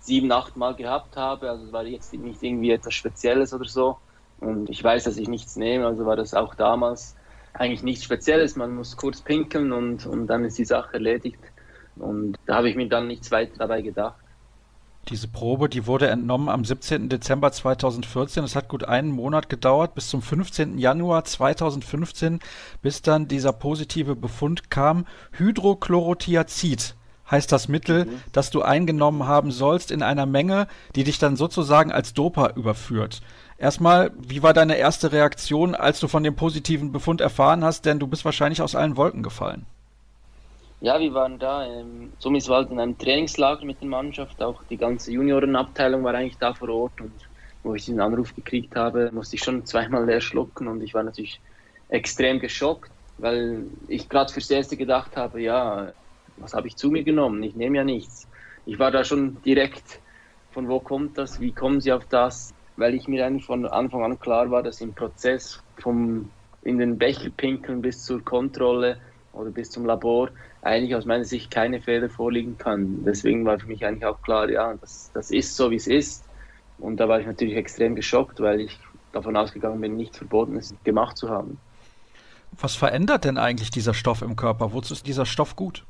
sieben, 0.00 0.32
acht 0.32 0.56
Mal 0.56 0.74
gehabt 0.74 1.18
habe. 1.18 1.50
Also 1.50 1.66
es 1.66 1.72
war 1.74 1.84
jetzt 1.84 2.14
nicht 2.14 2.42
irgendwie 2.42 2.70
etwas 2.70 2.94
Spezielles 2.94 3.52
oder 3.52 3.66
so. 3.66 3.98
Und 4.40 4.70
ich 4.70 4.82
weiß, 4.82 5.04
dass 5.04 5.18
ich 5.18 5.28
nichts 5.28 5.56
nehme, 5.56 5.84
also 5.84 6.06
war 6.06 6.16
das 6.16 6.32
auch 6.32 6.54
damals 6.54 7.14
eigentlich 7.52 7.82
nichts 7.82 8.04
Spezielles. 8.04 8.56
Man 8.56 8.74
muss 8.74 8.96
kurz 8.96 9.20
pinkeln 9.20 9.70
und, 9.72 10.06
und 10.06 10.28
dann 10.28 10.46
ist 10.46 10.56
die 10.56 10.64
Sache 10.64 10.94
erledigt. 10.94 11.40
Und 11.96 12.38
da 12.46 12.54
habe 12.54 12.70
ich 12.70 12.76
mir 12.76 12.88
dann 12.88 13.06
nichts 13.06 13.30
weiter 13.30 13.52
dabei 13.58 13.82
gedacht. 13.82 14.16
Diese 15.08 15.26
Probe, 15.26 15.70
die 15.70 15.86
wurde 15.86 16.08
entnommen 16.08 16.50
am 16.50 16.66
17. 16.66 17.08
Dezember 17.08 17.50
2014. 17.50 18.44
Es 18.44 18.54
hat 18.54 18.68
gut 18.68 18.84
einen 18.84 19.10
Monat 19.10 19.48
gedauert, 19.48 19.94
bis 19.94 20.08
zum 20.08 20.20
15. 20.20 20.76
Januar 20.76 21.24
2015, 21.24 22.40
bis 22.82 23.00
dann 23.00 23.26
dieser 23.26 23.54
positive 23.54 24.16
Befund 24.16 24.70
kam. 24.70 25.06
Hydrochlorothiazid 25.32 26.94
heißt 27.30 27.50
das 27.50 27.68
Mittel, 27.68 28.04
mhm. 28.04 28.20
das 28.32 28.50
du 28.50 28.60
eingenommen 28.60 29.26
haben 29.26 29.50
sollst 29.50 29.90
in 29.90 30.02
einer 30.02 30.26
Menge, 30.26 30.66
die 30.94 31.04
dich 31.04 31.18
dann 31.18 31.36
sozusagen 31.36 31.90
als 31.90 32.12
Doper 32.12 32.54
überführt. 32.56 33.22
Erstmal, 33.56 34.12
wie 34.18 34.42
war 34.42 34.52
deine 34.52 34.76
erste 34.76 35.12
Reaktion, 35.12 35.74
als 35.74 36.00
du 36.00 36.08
von 36.08 36.22
dem 36.22 36.36
positiven 36.36 36.92
Befund 36.92 37.22
erfahren 37.22 37.64
hast? 37.64 37.86
Denn 37.86 37.98
du 37.98 38.06
bist 38.06 38.26
wahrscheinlich 38.26 38.60
aus 38.60 38.74
allen 38.74 38.98
Wolken 38.98 39.22
gefallen. 39.22 39.64
Ja, 40.80 41.00
wir 41.00 41.12
waren 41.12 41.38
da 41.40 41.64
im 41.66 42.14
Summiswald 42.20 42.70
in 42.70 42.78
einem 42.78 42.98
Trainingslager 42.98 43.64
mit 43.64 43.80
der 43.80 43.88
Mannschaft. 43.88 44.40
Auch 44.42 44.62
die 44.64 44.76
ganze 44.76 45.10
Juniorenabteilung 45.12 46.04
war 46.04 46.14
eigentlich 46.14 46.38
da 46.38 46.54
vor 46.54 46.68
Ort. 46.68 47.00
Und 47.00 47.20
wo 47.64 47.74
ich 47.74 47.86
den 47.86 48.00
Anruf 48.00 48.34
gekriegt 48.34 48.76
habe, 48.76 49.10
musste 49.12 49.34
ich 49.36 49.42
schon 49.42 49.66
zweimal 49.66 50.06
leer 50.06 50.20
schlucken. 50.20 50.68
Und 50.68 50.80
ich 50.82 50.94
war 50.94 51.02
natürlich 51.02 51.42
extrem 51.88 52.38
geschockt, 52.38 52.92
weil 53.16 53.70
ich 53.88 54.08
gerade 54.08 54.32
fürs 54.32 54.50
Erste 54.50 54.76
gedacht 54.76 55.16
habe, 55.16 55.42
ja, 55.42 55.94
was 56.36 56.52
habe 56.54 56.68
ich 56.68 56.76
zu 56.76 56.90
mir 56.90 57.02
genommen? 57.02 57.42
Ich 57.42 57.56
nehme 57.56 57.78
ja 57.78 57.84
nichts. 57.84 58.28
Ich 58.64 58.78
war 58.78 58.92
da 58.92 59.02
schon 59.02 59.42
direkt, 59.42 60.00
von 60.50 60.68
wo 60.68 60.80
kommt 60.80 61.18
das? 61.18 61.40
Wie 61.40 61.54
kommen 61.54 61.80
Sie 61.80 61.92
auf 61.92 62.06
das? 62.06 62.54
Weil 62.76 62.94
ich 62.94 63.08
mir 63.08 63.26
eigentlich 63.26 63.46
von 63.46 63.66
Anfang 63.66 64.04
an 64.04 64.18
klar 64.20 64.50
war, 64.52 64.62
dass 64.62 64.80
im 64.80 64.94
Prozess 64.94 65.60
vom 65.80 66.32
in 66.62 66.78
den 66.78 66.98
Becher 66.98 67.30
pinkeln 67.30 67.80
bis 67.82 68.04
zur 68.04 68.24
Kontrolle 68.24 69.00
oder 69.32 69.50
bis 69.50 69.70
zum 69.70 69.84
Labor 69.86 70.30
eigentlich 70.62 70.94
aus 70.94 71.04
meiner 71.04 71.24
Sicht 71.24 71.50
keine 71.50 71.80
Fehler 71.80 72.08
vorliegen 72.08 72.58
kann. 72.58 73.04
Deswegen 73.04 73.44
war 73.44 73.58
für 73.58 73.66
mich 73.66 73.84
eigentlich 73.84 74.04
auch 74.04 74.20
klar, 74.22 74.50
ja, 74.50 74.74
das, 74.74 75.10
das 75.14 75.30
ist 75.30 75.56
so, 75.56 75.70
wie 75.70 75.76
es 75.76 75.86
ist. 75.86 76.24
Und 76.78 76.98
da 76.98 77.08
war 77.08 77.20
ich 77.20 77.26
natürlich 77.26 77.56
extrem 77.56 77.94
geschockt, 77.94 78.40
weil 78.40 78.60
ich 78.60 78.78
davon 79.12 79.36
ausgegangen 79.36 79.80
bin, 79.80 79.96
nichts 79.96 80.18
Verbotenes 80.18 80.74
gemacht 80.84 81.16
zu 81.16 81.28
haben. 81.28 81.58
Was 82.52 82.74
verändert 82.74 83.24
denn 83.24 83.38
eigentlich 83.38 83.70
dieser 83.70 83.94
Stoff 83.94 84.22
im 84.22 84.36
Körper? 84.36 84.72
Wozu 84.72 84.94
ist 84.94 85.06
dieser 85.06 85.26
Stoff 85.26 85.56
gut? 85.56 85.84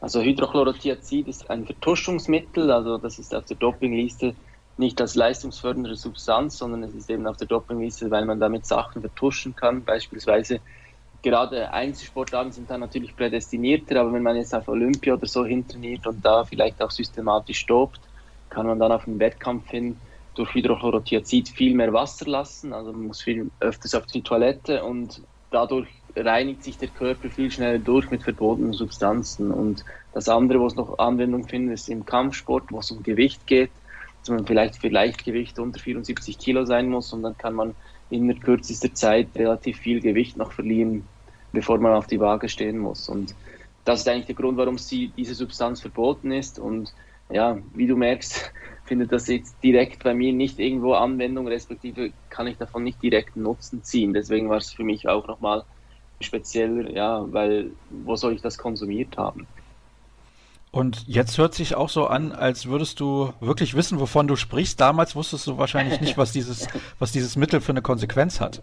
Also 0.00 0.20
Hydrochlorothiazid 0.22 1.26
ist 1.26 1.50
ein 1.50 1.66
Vertuschungsmittel, 1.66 2.70
also 2.70 2.98
das 2.98 3.18
ist 3.18 3.34
auf 3.34 3.44
der 3.46 3.56
Dopingliste 3.56 4.34
nicht 4.76 5.00
als 5.00 5.16
leistungsfördernde 5.16 5.96
Substanz, 5.96 6.58
sondern 6.58 6.84
es 6.84 6.94
ist 6.94 7.10
eben 7.10 7.26
auf 7.26 7.36
der 7.36 7.48
Dopingliste, 7.48 8.10
weil 8.12 8.24
man 8.24 8.38
damit 8.38 8.64
Sachen 8.64 9.02
vertuschen 9.02 9.56
kann, 9.56 9.82
beispielsweise 9.82 10.60
gerade 11.22 11.72
Einzelsportarten 11.72 12.52
sind 12.52 12.70
da 12.70 12.78
natürlich 12.78 13.16
prädestinierter, 13.16 14.00
aber 14.00 14.12
wenn 14.12 14.22
man 14.22 14.36
jetzt 14.36 14.54
auf 14.54 14.68
Olympia 14.68 15.14
oder 15.14 15.26
so 15.26 15.44
hintrainiert 15.44 16.06
und 16.06 16.24
da 16.24 16.44
vielleicht 16.44 16.80
auch 16.82 16.90
systematisch 16.90 17.66
dopt, 17.66 18.00
kann 18.48 18.66
man 18.66 18.78
dann 18.78 18.92
auf 18.92 19.04
den 19.04 19.18
Wettkampf 19.18 19.68
hin 19.70 20.00
durch 20.34 20.54
Hydrochlorothiazid 20.54 21.48
viel 21.48 21.74
mehr 21.74 21.92
Wasser 21.92 22.26
lassen, 22.26 22.72
also 22.72 22.92
man 22.92 23.08
muss 23.08 23.22
viel 23.22 23.50
öfters 23.60 23.94
auf 23.94 24.06
die 24.06 24.22
Toilette 24.22 24.84
und 24.84 25.22
dadurch 25.50 25.88
reinigt 26.14 26.62
sich 26.62 26.78
der 26.78 26.88
Körper 26.88 27.30
viel 27.30 27.50
schneller 27.50 27.78
durch 27.78 28.10
mit 28.10 28.22
verbotenen 28.22 28.72
Substanzen. 28.72 29.50
Und 29.50 29.84
das 30.12 30.28
andere, 30.28 30.60
wo 30.60 30.66
es 30.66 30.76
noch 30.76 30.98
Anwendung 30.98 31.46
findet, 31.48 31.74
ist 31.74 31.88
im 31.88 32.04
Kampfsport, 32.04 32.64
wo 32.70 32.78
es 32.78 32.90
um 32.90 33.02
Gewicht 33.02 33.46
geht, 33.46 33.72
dass 34.20 34.30
man 34.30 34.46
vielleicht 34.46 34.76
für 34.76 34.88
Leichtgewicht 34.88 35.58
unter 35.58 35.80
74 35.80 36.38
Kilo 36.38 36.64
sein 36.64 36.88
muss 36.88 37.12
und 37.12 37.22
dann 37.22 37.36
kann 37.36 37.54
man 37.54 37.74
in 38.10 38.40
kürzester 38.40 38.94
Zeit 38.94 39.28
relativ 39.36 39.78
viel 39.78 40.00
Gewicht 40.00 40.36
noch 40.36 40.52
verlieren, 40.52 41.08
bevor 41.52 41.78
man 41.78 41.92
auf 41.92 42.06
die 42.06 42.20
Waage 42.20 42.48
stehen 42.48 42.78
muss. 42.78 43.08
Und 43.08 43.34
das 43.84 44.00
ist 44.00 44.08
eigentlich 44.08 44.26
der 44.26 44.34
Grund, 44.34 44.58
warum 44.58 44.78
sie, 44.78 45.12
diese 45.16 45.34
Substanz 45.34 45.80
verboten 45.80 46.30
ist. 46.30 46.58
Und 46.58 46.94
ja, 47.30 47.58
wie 47.74 47.86
du 47.86 47.96
merkst, 47.96 48.52
findet 48.84 49.12
das 49.12 49.28
jetzt 49.28 49.62
direkt 49.62 50.02
bei 50.02 50.14
mir 50.14 50.32
nicht 50.32 50.58
irgendwo 50.58 50.94
Anwendung, 50.94 51.48
respektive 51.48 52.12
kann 52.28 52.46
ich 52.46 52.56
davon 52.58 52.84
nicht 52.84 53.02
direkt 53.02 53.36
Nutzen 53.36 53.82
ziehen. 53.82 54.14
Deswegen 54.14 54.48
war 54.48 54.58
es 54.58 54.72
für 54.72 54.84
mich 54.84 55.08
auch 55.08 55.26
nochmal 55.26 55.64
speziell, 56.20 56.92
ja, 56.94 57.24
weil 57.32 57.76
wo 57.90 58.16
soll 58.16 58.34
ich 58.34 58.42
das 58.42 58.58
konsumiert 58.58 59.16
haben? 59.18 59.48
Und 60.70 61.04
jetzt 61.06 61.38
hört 61.38 61.54
sich 61.54 61.74
auch 61.74 61.88
so 61.88 62.06
an, 62.06 62.32
als 62.32 62.66
würdest 62.66 63.00
du 63.00 63.32
wirklich 63.40 63.74
wissen, 63.74 64.00
wovon 64.00 64.28
du 64.28 64.36
sprichst. 64.36 64.80
Damals 64.80 65.16
wusstest 65.16 65.46
du 65.46 65.56
wahrscheinlich 65.56 66.00
nicht, 66.00 66.18
was 66.18 66.32
dieses, 66.32 66.68
was 66.98 67.12
dieses 67.12 67.36
Mittel 67.36 67.60
für 67.60 67.72
eine 67.72 67.82
Konsequenz 67.82 68.40
hat. 68.40 68.62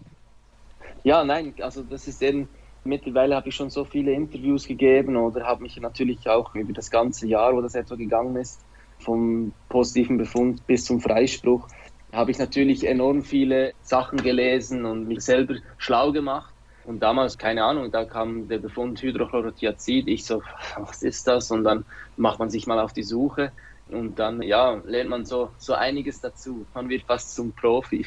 Ja, 1.02 1.24
nein, 1.24 1.54
also 1.60 1.82
das 1.82 2.08
ist 2.08 2.22
eben, 2.22 2.48
mittlerweile 2.84 3.36
habe 3.36 3.48
ich 3.48 3.54
schon 3.54 3.70
so 3.70 3.84
viele 3.84 4.12
Interviews 4.12 4.66
gegeben 4.66 5.16
oder 5.16 5.44
habe 5.44 5.62
mich 5.62 5.76
natürlich 5.80 6.28
auch 6.28 6.54
über 6.54 6.72
das 6.72 6.90
ganze 6.90 7.26
Jahr, 7.26 7.54
wo 7.54 7.60
das 7.60 7.74
etwa 7.74 7.96
gegangen 7.96 8.36
ist, 8.36 8.60
vom 8.98 9.52
positiven 9.68 10.16
Befund 10.16 10.66
bis 10.66 10.84
zum 10.84 11.00
Freispruch, 11.00 11.68
habe 12.12 12.30
ich 12.30 12.38
natürlich 12.38 12.86
enorm 12.86 13.22
viele 13.22 13.72
Sachen 13.82 14.18
gelesen 14.22 14.84
und 14.84 15.06
mich 15.06 15.20
selber 15.20 15.56
schlau 15.76 16.12
gemacht. 16.12 16.52
Und 16.86 17.00
damals, 17.00 17.36
keine 17.36 17.64
Ahnung, 17.64 17.90
da 17.90 18.04
kam 18.04 18.48
der 18.48 18.58
Befund 18.58 19.02
Hydrochlorothiazid. 19.02 20.06
Ich 20.06 20.24
so, 20.24 20.42
was 20.78 21.02
ist 21.02 21.26
das? 21.26 21.50
Und 21.50 21.64
dann 21.64 21.84
macht 22.16 22.38
man 22.38 22.48
sich 22.48 22.66
mal 22.66 22.78
auf 22.78 22.92
die 22.92 23.02
Suche. 23.02 23.52
Und 23.88 24.18
dann, 24.18 24.42
ja, 24.42 24.80
lernt 24.84 25.10
man 25.10 25.24
so, 25.24 25.50
so 25.58 25.74
einiges 25.74 26.20
dazu. 26.20 26.64
Man 26.74 26.88
wird 26.88 27.02
fast 27.02 27.34
zum 27.34 27.52
Profi. 27.52 28.06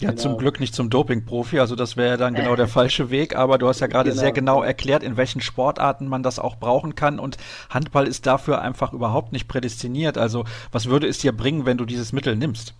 Ja, 0.00 0.10
genau. 0.10 0.22
zum 0.22 0.38
Glück 0.38 0.60
nicht 0.60 0.74
zum 0.74 0.88
Doping-Profi, 0.88 1.58
also 1.60 1.76
das 1.76 1.98
wäre 1.98 2.16
dann 2.16 2.34
genau 2.34 2.56
der 2.56 2.68
falsche 2.78 3.10
Weg, 3.10 3.36
aber 3.36 3.58
du 3.58 3.68
hast 3.68 3.80
ja 3.80 3.86
gerade 3.86 4.08
genau. 4.08 4.20
sehr 4.20 4.32
genau 4.32 4.62
erklärt, 4.62 5.02
in 5.02 5.18
welchen 5.18 5.42
Sportarten 5.42 6.08
man 6.08 6.22
das 6.22 6.38
auch 6.38 6.56
brauchen 6.56 6.94
kann 6.94 7.18
und 7.18 7.36
Handball 7.68 8.08
ist 8.08 8.24
dafür 8.24 8.62
einfach 8.62 8.94
überhaupt 8.94 9.32
nicht 9.32 9.46
prädestiniert. 9.46 10.16
Also 10.16 10.46
was 10.72 10.86
würde 10.86 11.06
es 11.06 11.18
dir 11.18 11.32
bringen, 11.32 11.66
wenn 11.66 11.76
du 11.76 11.84
dieses 11.84 12.14
Mittel 12.14 12.34
nimmst? 12.34 12.74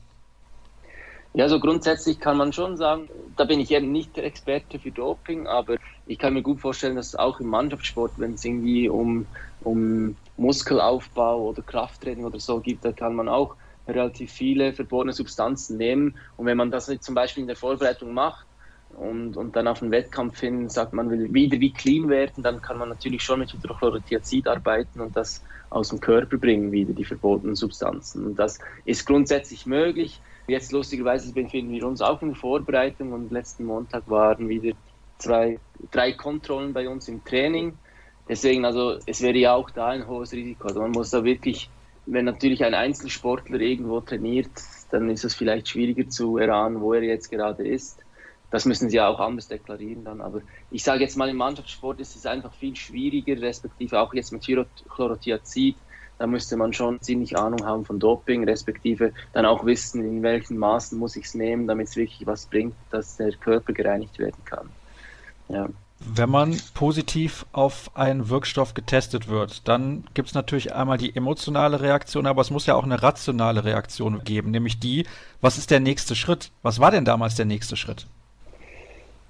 Ja, 1.33 1.49
so 1.49 1.61
grundsätzlich 1.61 2.19
kann 2.19 2.37
man 2.37 2.53
schon 2.53 2.77
sagen, 2.77 3.09
da 3.37 3.45
bin 3.45 3.61
ich 3.61 3.71
eben 3.71 3.93
nicht 3.93 4.17
der 4.17 4.25
Experte 4.25 4.81
für 4.81 4.91
Doping, 4.91 5.47
aber 5.47 5.77
ich 6.05 6.19
kann 6.19 6.35
mir 6.35 6.43
gut 6.43 6.61
vorstellen, 6.61 6.97
dass 6.97 7.15
auch 7.15 7.39
im 7.39 7.47
Mannschaftssport, 7.47 8.19
wenn 8.19 8.33
es 8.33 8.45
irgendwie 8.45 8.89
um, 8.89 9.29
um 9.61 10.19
Muskelaufbau 10.37 11.49
oder 11.49 11.63
Krafttraining 11.63 12.25
oder 12.25 12.41
so 12.41 12.61
gibt, 12.61 12.85
da 12.85 12.93
kann 12.93 13.15
man 13.15 13.29
auch 13.29 13.57
relativ 13.87 14.33
viele 14.33 14.73
verbotene 14.73 15.13
Substanzen 15.13 15.77
nehmen. 15.77 16.19
Und 16.37 16.47
wenn 16.47 16.57
man 16.57 16.73
das 16.73 16.87
zum 17.01 17.15
Beispiel 17.15 17.43
in 17.43 17.47
der 17.47 17.57
Vorbereitung 17.57 18.13
macht 18.13 18.49
und, 18.89 19.37
und 19.37 19.55
dann 19.55 19.69
auf 19.69 19.79
den 19.79 19.93
Wettkampf 19.93 20.41
hin 20.41 20.69
sagt, 20.69 20.93
man 20.93 21.11
will 21.11 21.33
wieder 21.33 21.61
wie 21.61 21.73
clean 21.73 22.09
werden, 22.09 22.43
dann 22.43 22.61
kann 22.61 22.77
man 22.77 22.89
natürlich 22.89 23.23
schon 23.23 23.39
mit 23.39 23.53
Hydrochlorothiazid 23.53 24.49
arbeiten 24.49 25.01
und 25.01 25.17
das 25.17 25.45
aus 25.71 25.91
dem 25.91 26.01
Körper 26.01 26.39
bringen, 26.39 26.73
wieder 26.73 26.93
die 26.93 27.05
verbotenen 27.05 27.55
Substanzen. 27.55 28.27
Und 28.27 28.35
das 28.37 28.59
ist 28.85 29.07
grundsätzlich 29.07 29.65
möglich. 29.67 30.23
Jetzt 30.51 30.73
lustigerweise 30.73 31.33
befinden 31.33 31.73
wir 31.73 31.87
uns 31.87 32.01
auch 32.01 32.21
in 32.23 32.35
Vorbereitung 32.35 33.13
und 33.13 33.31
letzten 33.31 33.65
Montag 33.65 34.11
waren 34.11 34.49
wieder 34.49 34.75
zwei, 35.19 35.61
drei 35.93 36.11
Kontrollen 36.11 36.73
bei 36.73 36.89
uns 36.89 37.07
im 37.07 37.25
Training. 37.25 37.79
Deswegen, 38.29 38.65
also 38.65 38.99
es 39.07 39.23
wäre 39.23 39.39
ja 39.39 39.55
auch 39.55 39.71
da 39.71 39.91
ein 39.91 40.09
hohes 40.09 40.33
Risiko. 40.33 40.67
Also 40.67 40.81
man 40.81 40.91
muss 40.91 41.11
da 41.11 41.23
wirklich, 41.23 41.71
wenn 42.07 42.25
natürlich 42.25 42.65
ein 42.65 42.75
Einzelsportler 42.75 43.61
irgendwo 43.61 44.01
trainiert, 44.01 44.51
dann 44.91 45.09
ist 45.09 45.25
es 45.25 45.37
vielleicht 45.37 45.69
schwieriger 45.69 46.09
zu 46.09 46.37
erahnen, 46.37 46.81
wo 46.81 46.95
er 46.95 47.05
jetzt 47.05 47.31
gerade 47.31 47.65
ist. 47.65 48.01
Das 48.51 48.65
müssen 48.65 48.91
sie 48.91 48.97
ja 48.97 49.07
auch 49.07 49.21
anders 49.21 49.47
deklarieren 49.47 50.05
dann. 50.05 50.21
Aber 50.21 50.43
ich 50.73 50.83
sage 50.83 51.03
jetzt 51.03 51.17
mal, 51.17 51.29
im 51.29 51.37
Mannschaftssport 51.37 52.01
ist 52.01 52.17
es 52.17 52.27
einfach 52.27 52.53
viel 52.55 52.75
schwieriger, 52.75 53.41
respektive 53.41 54.01
auch 54.01 54.13
jetzt 54.15 54.33
mit 54.33 54.43
Chlorothiazid 54.43 55.77
da 56.21 56.27
müsste 56.27 56.59
man 56.59 56.75
schon 56.75 57.01
ziemlich 57.01 57.39
Ahnung 57.39 57.65
haben 57.65 57.87
von 57.87 57.99
Doping, 57.99 58.45
respektive 58.45 59.15
dann 59.33 59.47
auch 59.47 59.65
wissen, 59.65 60.05
in 60.05 60.23
welchen 60.23 60.59
Maßen 60.59 60.99
muss 60.99 61.17
ich 61.17 61.25
es 61.25 61.35
nehmen, 61.35 61.67
damit 61.67 61.89
es 61.89 61.97
wirklich 61.97 62.27
was 62.27 62.45
bringt, 62.45 62.75
dass 62.91 63.17
der 63.17 63.33
Körper 63.33 63.73
gereinigt 63.73 64.19
werden 64.19 64.45
kann. 64.45 64.69
Ja. 65.49 65.67
Wenn 65.99 66.29
man 66.29 66.61
positiv 66.75 67.47
auf 67.53 67.97
einen 67.97 68.29
Wirkstoff 68.29 68.75
getestet 68.75 69.29
wird, 69.29 69.67
dann 69.67 70.05
gibt 70.13 70.29
es 70.29 70.35
natürlich 70.35 70.75
einmal 70.75 70.99
die 70.99 71.17
emotionale 71.17 71.81
Reaktion, 71.81 72.27
aber 72.27 72.43
es 72.43 72.51
muss 72.51 72.67
ja 72.67 72.75
auch 72.75 72.85
eine 72.85 73.03
rationale 73.03 73.65
Reaktion 73.65 74.23
geben, 74.23 74.51
nämlich 74.51 74.79
die, 74.79 75.07
was 75.41 75.57
ist 75.57 75.71
der 75.71 75.81
nächste 75.81 76.15
Schritt? 76.15 76.51
Was 76.61 76.81
war 76.81 76.91
denn 76.91 77.07
damals 77.07 77.35
der 77.35 77.47
nächste 77.47 77.77
Schritt? 77.77 78.07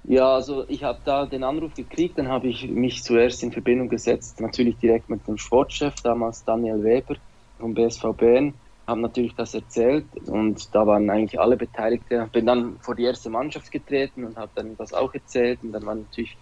Ja, 0.03 0.35
also 0.35 0.67
ich 0.69 0.83
habe 0.83 1.01
da 1.05 1.27
den 1.27 1.45
Anruf 1.45 1.75
gekriegt, 1.75 2.19
dann 2.19 2.29
habe 2.29 2.49
ich 2.49 2.69
mich 2.69 3.03
zuerst 3.05 3.43
in 3.43 3.53
Verbindung 3.53 3.89
gesetzt, 3.89 4.41
natürlich 4.41 4.79
direkt 4.79 5.09
mit 5.11 5.27
dem 5.29 5.37
Sportchef, 5.37 5.95
damals 6.03 6.43
Daniel 6.45 6.83
Weber 6.83 7.17
vom 7.59 7.75
BSV 7.75 8.15
Bern, 8.15 8.61
habe 8.87 9.01
natürlich 9.03 9.35
das 9.35 9.55
erzählt 9.55 10.09
und 10.27 10.75
da 10.75 10.87
waren 10.87 11.09
eigentlich 11.11 11.39
alle 11.39 11.57
Beteiligte. 11.57 12.29
Bin 12.33 12.47
dann 12.47 12.81
vor 12.81 12.95
die 12.97 13.05
erste 13.05 13.31
Mannschaft 13.31 13.71
getreten 13.71 14.25
und 14.25 14.37
habe 14.39 14.53
dann 14.55 14.77
das 14.77 14.93
auch 14.95 15.13
erzählt 15.15 15.63
und 15.63 15.73
dann 15.73 15.85
waren 15.87 16.01
natürlich 16.01 16.39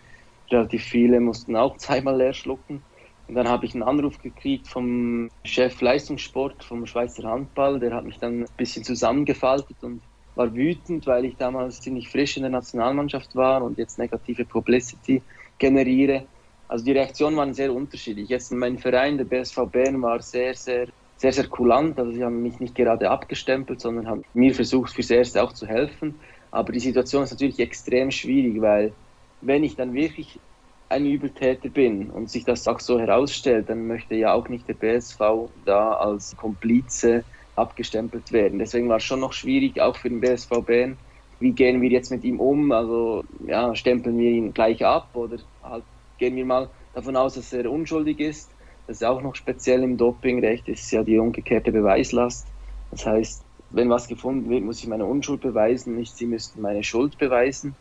relativ 0.50 0.84
viele, 0.84 1.20
mussten 1.20 1.56
auch 1.56 1.76
zweimal 1.78 2.16
leer 2.16 2.32
schlucken. 2.34 2.86
Und 3.26 3.34
dann 3.34 3.48
habe 3.48 3.66
ich 3.66 3.74
einen 3.74 3.82
Anruf 3.82 4.18
gekriegt 4.18 4.68
vom 4.68 5.28
Chef 5.44 5.80
Leistungssport 5.82 6.64
vom 6.64 6.86
Schweizer 6.86 7.24
Handball, 7.28 7.80
der 7.80 7.92
hat 7.94 8.04
mich 8.04 8.18
dann 8.18 8.42
ein 8.44 8.46
bisschen 8.56 8.84
zusammengefaltet 8.84 9.82
und 9.82 10.07
war 10.38 10.54
wütend, 10.54 11.06
weil 11.06 11.24
ich 11.24 11.36
damals 11.36 11.80
ziemlich 11.80 12.08
frisch 12.08 12.36
in 12.36 12.44
der 12.44 12.50
Nationalmannschaft 12.50 13.34
war 13.34 13.62
und 13.62 13.76
jetzt 13.76 13.98
negative 13.98 14.46
Publicity 14.46 15.22
generiere. 15.58 16.28
Also 16.68 16.84
die 16.84 16.92
Reaktionen 16.92 17.36
waren 17.36 17.54
sehr 17.54 17.74
unterschiedlich. 17.74 18.28
Jetzt 18.28 18.52
mein 18.52 18.78
Verein, 18.78 19.18
der 19.18 19.24
BSV 19.24 19.66
Bern, 19.70 20.00
war 20.00 20.22
sehr, 20.22 20.54
sehr, 20.54 20.88
sehr, 21.16 21.32
sehr 21.32 21.48
kulant. 21.48 21.98
Also 21.98 22.12
sie 22.12 22.24
haben 22.24 22.40
mich 22.42 22.60
nicht 22.60 22.74
gerade 22.76 23.10
abgestempelt, 23.10 23.80
sondern 23.80 24.06
haben 24.06 24.22
mir 24.32 24.54
versucht, 24.54 24.92
fürs 24.94 25.10
Erste 25.10 25.42
auch 25.42 25.52
zu 25.52 25.66
helfen. 25.66 26.20
Aber 26.50 26.72
die 26.72 26.80
Situation 26.80 27.24
ist 27.24 27.32
natürlich 27.32 27.58
extrem 27.58 28.10
schwierig, 28.10 28.60
weil 28.60 28.96
wenn 29.40 29.64
ich 29.64 29.76
dann 29.76 29.92
wirklich 29.92 30.40
ein 30.88 31.04
Übeltäter 31.06 31.68
bin 31.68 32.10
und 32.10 32.30
sich 32.30 32.44
das 32.44 32.66
auch 32.68 32.80
so 32.80 32.98
herausstellt, 33.00 33.68
dann 33.68 33.86
möchte 33.86 34.14
ja 34.14 34.32
auch 34.32 34.48
nicht 34.48 34.68
der 34.68 34.74
BSV 34.74 35.18
da 35.64 35.92
als 35.94 36.36
Komplize 36.36 37.24
abgestempelt 37.58 38.32
werden. 38.32 38.58
Deswegen 38.58 38.88
war 38.88 38.96
es 38.96 39.04
schon 39.04 39.20
noch 39.20 39.32
schwierig, 39.32 39.80
auch 39.80 39.96
für 39.96 40.08
den 40.08 40.20
BSV 40.20 40.50
Bern. 40.64 40.96
Wie 41.40 41.52
gehen 41.52 41.80
wir 41.80 41.90
jetzt 41.90 42.10
mit 42.10 42.24
ihm 42.24 42.40
um? 42.40 42.72
Also 42.72 43.24
ja, 43.46 43.74
stempeln 43.74 44.18
wir 44.18 44.30
ihn 44.30 44.54
gleich 44.54 44.84
ab 44.84 45.10
oder 45.14 45.38
halt 45.62 45.84
gehen 46.18 46.36
wir 46.36 46.44
mal 46.44 46.68
davon 46.94 47.16
aus, 47.16 47.34
dass 47.34 47.52
er 47.52 47.70
unschuldig 47.70 48.20
ist. 48.20 48.50
Das 48.86 48.96
ist 48.96 49.04
auch 49.04 49.22
noch 49.22 49.34
speziell 49.34 49.82
im 49.82 49.96
Dopingrecht, 49.96 50.66
das 50.66 50.80
ist 50.80 50.90
ja 50.90 51.02
die 51.02 51.18
umgekehrte 51.18 51.70
Beweislast. 51.70 52.46
Das 52.90 53.06
heißt, 53.06 53.44
wenn 53.70 53.90
was 53.90 54.08
gefunden 54.08 54.48
wird, 54.48 54.64
muss 54.64 54.80
ich 54.80 54.88
meine 54.88 55.04
Unschuld 55.04 55.42
beweisen, 55.42 55.96
nicht 55.96 56.16
sie 56.16 56.26
müssten 56.26 56.62
meine 56.62 56.82
Schuld 56.82 57.18
beweisen. 57.18 57.76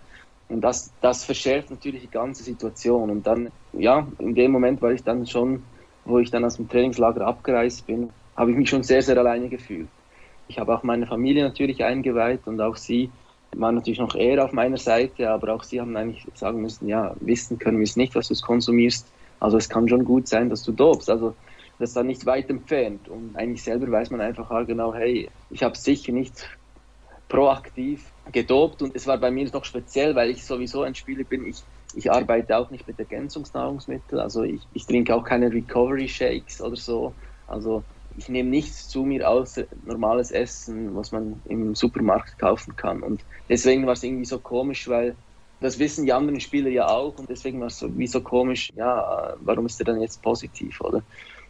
Und 0.50 0.62
das, 0.62 0.92
das 1.02 1.24
verschärft 1.24 1.70
natürlich 1.72 2.02
die 2.02 2.12
ganze 2.12 2.44
Situation. 2.44 3.10
Und 3.10 3.26
dann, 3.26 3.52
ja, 3.74 4.08
in 4.20 4.36
dem 4.36 4.52
Moment 4.52 4.82
war 4.82 4.92
ich 4.92 5.04
dann 5.04 5.26
schon, 5.26 5.64
wo 6.06 6.20
ich 6.20 6.32
dann 6.32 6.46
aus 6.46 6.58
dem 6.58 6.70
Trainingslager 6.70 7.26
abgereist 7.26 7.86
bin, 7.88 8.10
habe 8.38 8.52
ich 8.52 8.58
mich 8.58 8.70
schon 8.70 8.84
sehr, 8.84 9.02
sehr 9.02 9.18
alleine 9.18 9.50
gefühlt. 9.50 9.88
Ich 10.48 10.60
habe 10.60 10.74
auch 10.74 10.84
meine 10.84 11.08
Familie 11.08 11.44
natürlich 11.44 11.84
eingeweiht 11.84 12.48
und 12.48 12.62
auch 12.62 12.78
sie 12.78 13.10
waren 13.56 13.76
natürlich 13.76 14.00
noch 14.00 14.16
eher 14.16 14.46
auf 14.46 14.54
meiner 14.54 14.78
Seite, 14.78 15.30
aber 15.30 15.54
auch 15.54 15.64
sie 15.64 15.82
haben 15.82 15.96
eigentlich 15.98 16.26
sagen 16.36 16.62
müssen, 16.62 16.88
ja, 16.88 17.16
wissen 17.20 17.58
können 17.60 17.80
wir 17.80 17.84
es 17.84 17.96
nicht, 17.96 18.16
was 18.16 18.28
du 18.28 18.36
konsumierst. 18.36 19.08
Also 19.40 19.58
es 19.58 19.68
kann 19.68 19.90
schon 19.90 20.06
gut 20.06 20.28
sein, 20.28 20.50
dass 20.50 20.64
du 20.64 20.72
dopst. 20.72 21.10
Also 21.10 21.36
das 21.80 21.90
ist 21.90 21.98
dann 21.98 22.08
nicht 22.08 22.26
weit 22.26 22.50
entfernt. 22.50 23.10
Und 23.10 23.36
eigentlich 23.36 23.64
selber 23.64 23.92
weiß 23.92 24.12
man 24.12 24.22
einfach 24.22 24.50
genau, 24.66 24.94
hey, 24.94 25.30
ich 25.50 25.64
habe 25.64 25.78
sicher 25.78 26.12
nicht 26.12 26.48
proaktiv 27.30 28.14
gedopt 28.32 28.82
und 28.82 28.96
es 28.96 29.06
war 29.06 29.18
bei 29.18 29.32
mir 29.32 29.50
noch 29.52 29.66
speziell, 29.66 30.16
weil 30.16 30.30
ich 30.30 30.46
sowieso 30.46 30.84
ein 30.84 30.96
Spieler 30.96 31.24
bin. 31.24 31.46
Ich, 31.46 31.64
ich 31.94 32.12
arbeite 32.12 32.58
auch 32.58 32.70
nicht 32.72 32.88
mit 32.88 33.00
Ergänzungsnahrungsmitteln, 33.00 34.22
also 34.22 34.44
ich, 34.44 34.62
ich 34.74 34.86
trinke 34.86 35.14
auch 35.14 35.24
keine 35.24 35.52
Recovery 35.52 36.08
Shakes 36.08 36.62
oder 36.62 36.76
so. 36.76 37.14
Also 37.48 37.84
ich 38.18 38.30
nehme 38.30 38.50
nichts 38.50 38.90
zu 38.90 39.06
mir 39.06 39.30
außer 39.30 39.68
normales 39.84 40.32
Essen, 40.32 40.96
was 40.96 41.12
man 41.14 41.42
im 41.46 41.76
Supermarkt 41.76 42.38
kaufen 42.40 42.76
kann. 42.76 43.04
Und 43.04 43.26
deswegen 43.50 43.86
war 43.88 43.94
es 43.94 44.04
irgendwie 44.04 44.26
so 44.26 44.42
komisch, 44.42 44.88
weil 44.90 45.18
das 45.60 45.80
wissen 45.80 46.06
die 46.06 46.14
anderen 46.14 46.40
Spieler 46.42 46.70
ja 46.72 46.90
auch 46.90 47.18
und 47.20 47.30
deswegen 47.30 47.60
war 47.62 47.68
es 47.68 47.80
so, 47.80 47.98
wie 47.98 48.08
so 48.08 48.24
komisch, 48.24 48.72
ja, 48.76 49.38
warum 49.40 49.68
ist 49.68 49.80
er 49.82 49.86
dann 49.86 50.02
jetzt 50.02 50.22
positiv, 50.24 50.82
oder? 50.82 51.06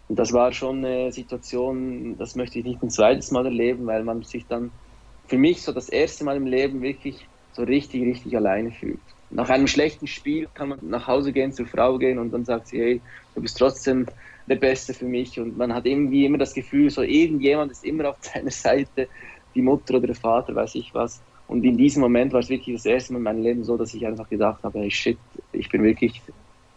Und 0.08 0.20
das 0.20 0.34
war 0.34 0.54
schon 0.54 0.86
eine 0.86 1.12
Situation, 1.12 2.18
das 2.18 2.36
möchte 2.36 2.60
ich 2.60 2.66
nicht 2.66 2.84
ein 2.84 2.90
zweites 2.90 3.32
Mal 3.32 3.46
erleben, 3.46 3.86
weil 3.88 4.04
man 4.04 4.24
sich 4.24 4.48
dann 4.48 4.80
für 5.28 5.38
mich 5.38 5.64
so 5.64 5.74
das 5.74 5.90
erste 5.90 6.24
Mal 6.24 6.38
im 6.38 6.46
Leben 6.46 6.82
wirklich 6.82 7.30
so 7.52 7.64
richtig, 7.64 8.04
richtig 8.04 8.36
alleine 8.38 8.72
fühlt. 8.72 9.04
Nach 9.30 9.50
einem 9.50 9.68
schlechten 9.68 10.08
Spiel 10.08 10.48
kann 10.54 10.70
man 10.70 10.80
nach 10.84 11.08
Hause 11.08 11.34
gehen, 11.34 11.52
zur 11.52 11.68
Frau 11.68 11.98
gehen 11.98 12.20
und 12.20 12.32
dann 12.32 12.46
sagt 12.46 12.68
sie, 12.68 12.80
hey, 12.80 13.04
du 13.36 13.42
bist 13.42 13.58
trotzdem 13.58 14.06
der 14.48 14.56
Beste 14.56 14.94
für 14.94 15.06
mich. 15.06 15.40
Und 15.40 15.58
man 15.58 15.74
hat 15.74 15.86
irgendwie 15.86 16.26
immer 16.26 16.38
das 16.38 16.54
Gefühl, 16.54 16.90
so 16.90 17.02
irgendjemand 17.02 17.72
ist 17.72 17.84
immer 17.84 18.10
auf 18.10 18.18
seiner 18.22 18.52
Seite, 18.52 19.08
die 19.56 19.62
Mutter 19.62 19.96
oder 19.96 20.08
der 20.08 20.16
Vater, 20.16 20.56
weiß 20.56 20.76
ich 20.76 20.94
was. 20.94 21.22
Und 21.48 21.64
in 21.64 21.78
diesem 21.78 22.02
Moment 22.02 22.34
war 22.34 22.42
es 22.42 22.50
wirklich 22.50 22.76
das 22.76 22.86
erste 22.86 23.14
Mal 23.14 23.20
in 23.20 23.24
meinem 23.24 23.42
Leben 23.44 23.64
so, 23.64 23.78
dass 23.78 23.94
ich 23.94 24.06
einfach 24.06 24.30
gedacht 24.30 24.64
habe, 24.64 24.80
hey 24.80 24.92
shit, 24.92 25.18
ich 25.54 25.70
bin 25.70 25.84
wirklich 25.84 26.22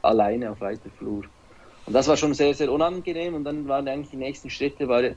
alleine 0.02 0.50
auf 0.52 0.60
weiter 0.60 0.90
Flur. 0.90 1.24
Und 1.86 1.92
das 1.92 2.06
war 2.06 2.16
schon 2.16 2.34
sehr, 2.34 2.54
sehr 2.54 2.70
unangenehm. 2.72 3.34
Und 3.34 3.44
dann 3.44 3.66
waren 3.66 3.88
eigentlich 3.88 4.10
die 4.10 4.16
nächsten 4.16 4.48
Schritte, 4.48 4.88
weil 4.88 5.16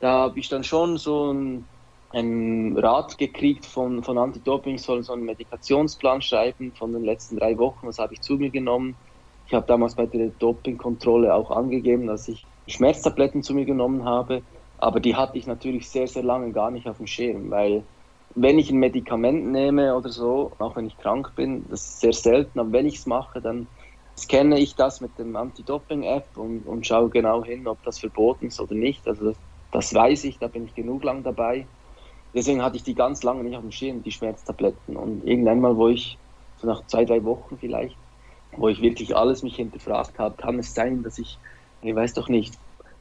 da 0.00 0.20
habe 0.20 0.38
ich 0.38 0.48
dann 0.48 0.64
schon 0.64 0.98
so 0.98 1.32
ein 1.32 1.64
einen 2.12 2.76
Rat 2.78 3.16
gekriegt 3.18 3.64
von, 3.66 4.02
von 4.02 4.18
Anti-Doping, 4.18 4.78
soll 4.78 5.02
so 5.02 5.14
einen 5.14 5.24
Medikationsplan 5.24 6.20
schreiben 6.20 6.72
von 6.72 6.92
den 6.92 7.04
letzten 7.04 7.36
drei 7.36 7.56
Wochen. 7.58 7.86
Das 7.86 7.98
habe 7.98 8.14
ich 8.14 8.20
zu 8.20 8.34
mir 8.34 8.50
genommen. 8.50 8.96
Ich 9.52 9.54
habe 9.54 9.66
damals 9.66 9.96
bei 9.96 10.06
der 10.06 10.30
Dopingkontrolle 10.30 11.34
auch 11.34 11.50
angegeben, 11.50 12.06
dass 12.06 12.26
ich 12.26 12.46
Schmerztabletten 12.68 13.42
zu 13.42 13.52
mir 13.52 13.66
genommen 13.66 14.06
habe, 14.06 14.44
aber 14.78 14.98
die 14.98 15.14
hatte 15.14 15.36
ich 15.36 15.46
natürlich 15.46 15.90
sehr, 15.90 16.06
sehr 16.06 16.22
lange 16.22 16.52
gar 16.52 16.70
nicht 16.70 16.88
auf 16.88 16.96
dem 16.96 17.06
Schirm, 17.06 17.50
weil 17.50 17.84
wenn 18.34 18.58
ich 18.58 18.70
ein 18.70 18.78
Medikament 18.78 19.44
nehme 19.52 19.94
oder 19.94 20.08
so, 20.08 20.54
auch 20.58 20.74
wenn 20.74 20.86
ich 20.86 20.96
krank 20.96 21.34
bin, 21.36 21.68
das 21.68 21.82
ist 21.82 22.00
sehr 22.00 22.14
selten, 22.14 22.60
aber 22.60 22.72
wenn 22.72 22.86
ich 22.86 22.96
es 23.00 23.06
mache, 23.06 23.42
dann 23.42 23.68
scanne 24.18 24.58
ich 24.58 24.74
das 24.74 25.02
mit 25.02 25.18
dem 25.18 25.36
Anti-Doping-App 25.36 26.38
und, 26.38 26.62
und 26.64 26.86
schaue 26.86 27.10
genau 27.10 27.44
hin, 27.44 27.68
ob 27.68 27.82
das 27.82 27.98
verboten 27.98 28.46
ist 28.46 28.58
oder 28.58 28.74
nicht. 28.74 29.06
Also 29.06 29.26
das, 29.26 29.36
das 29.70 29.92
weiß 29.92 30.24
ich, 30.24 30.38
da 30.38 30.48
bin 30.48 30.64
ich 30.64 30.72
genug 30.74 31.04
lang 31.04 31.24
dabei. 31.24 31.68
Deswegen 32.34 32.62
hatte 32.62 32.78
ich 32.78 32.84
die 32.84 32.94
ganz 32.94 33.22
lange 33.22 33.44
nicht 33.44 33.56
auf 33.56 33.62
dem 33.62 33.70
Schirm, 33.70 34.02
die 34.02 34.12
Schmerztabletten. 34.12 34.96
Und 34.96 35.22
irgendwann 35.24 35.60
mal, 35.60 35.76
wo 35.76 35.88
ich, 35.88 36.18
so 36.56 36.66
nach 36.66 36.86
zwei, 36.86 37.04
drei 37.04 37.22
Wochen 37.24 37.58
vielleicht, 37.58 38.01
wo 38.56 38.68
ich 38.68 38.82
wirklich 38.82 39.16
alles 39.16 39.42
mich 39.42 39.56
hinterfragt 39.56 40.18
habe, 40.18 40.36
kann 40.36 40.58
es 40.58 40.74
sein, 40.74 41.02
dass 41.02 41.18
ich, 41.18 41.38
ich 41.82 41.94
weiß 41.94 42.14
doch 42.14 42.28
nicht, 42.28 42.58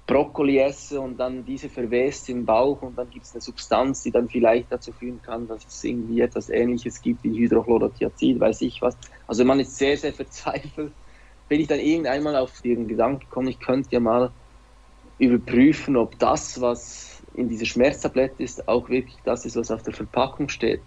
Brokkoli 0.08 0.58
esse 0.58 0.99
und 0.99 1.18
dann 1.18 1.45
diese 1.45 1.70
verwest 1.70 2.28
im 2.30 2.45
Bauch 2.45 2.82
und 2.82 2.97
dann 2.97 3.10
gibt 3.10 3.26
es 3.26 3.34
eine 3.34 3.41
Substanz, 3.41 4.04
die 4.04 4.12
dann 4.12 4.28
vielleicht 4.28 4.72
dazu 4.72 4.91
führen 4.91 5.22
kann, 5.22 5.47
dass 5.47 5.66
es 5.66 5.84
irgendwie 5.84 6.22
etwas 6.22 6.49
Ähnliches 6.49 7.02
gibt 7.02 7.24
wie 7.24 7.38
Hydrochlorothiazid, 7.38 8.39
weiß 8.39 8.62
ich 8.62 8.82
was. 8.82 8.97
Also 9.28 9.45
man 9.45 9.60
ist 9.60 9.78
sehr, 9.78 9.95
sehr 9.97 10.12
verzweifelt. 10.12 10.91
Bin 11.47 11.62
ich 11.62 11.68
dann 11.68 11.80
irgendeinmal 11.80 12.36
auf 12.36 12.62
den 12.62 12.88
Gedanken 12.88 13.22
gekommen, 13.22 13.47
ich 13.47 13.60
könnte 13.60 13.89
ja 13.91 13.99
mal 13.99 14.32
überprüfen, 15.18 15.95
ob 15.95 16.18
das, 16.18 16.60
was 16.60 17.22
in 17.34 17.47
dieser 17.47 17.66
Schmerztablette 17.66 18.43
ist, 18.43 18.68
auch 18.68 18.89
wirklich 18.89 19.18
das 19.24 19.45
ist, 19.45 19.56
was 19.56 19.72
auf 19.72 19.84
der 19.84 19.93
Verpackung 19.93 20.49
steht. 20.49 20.82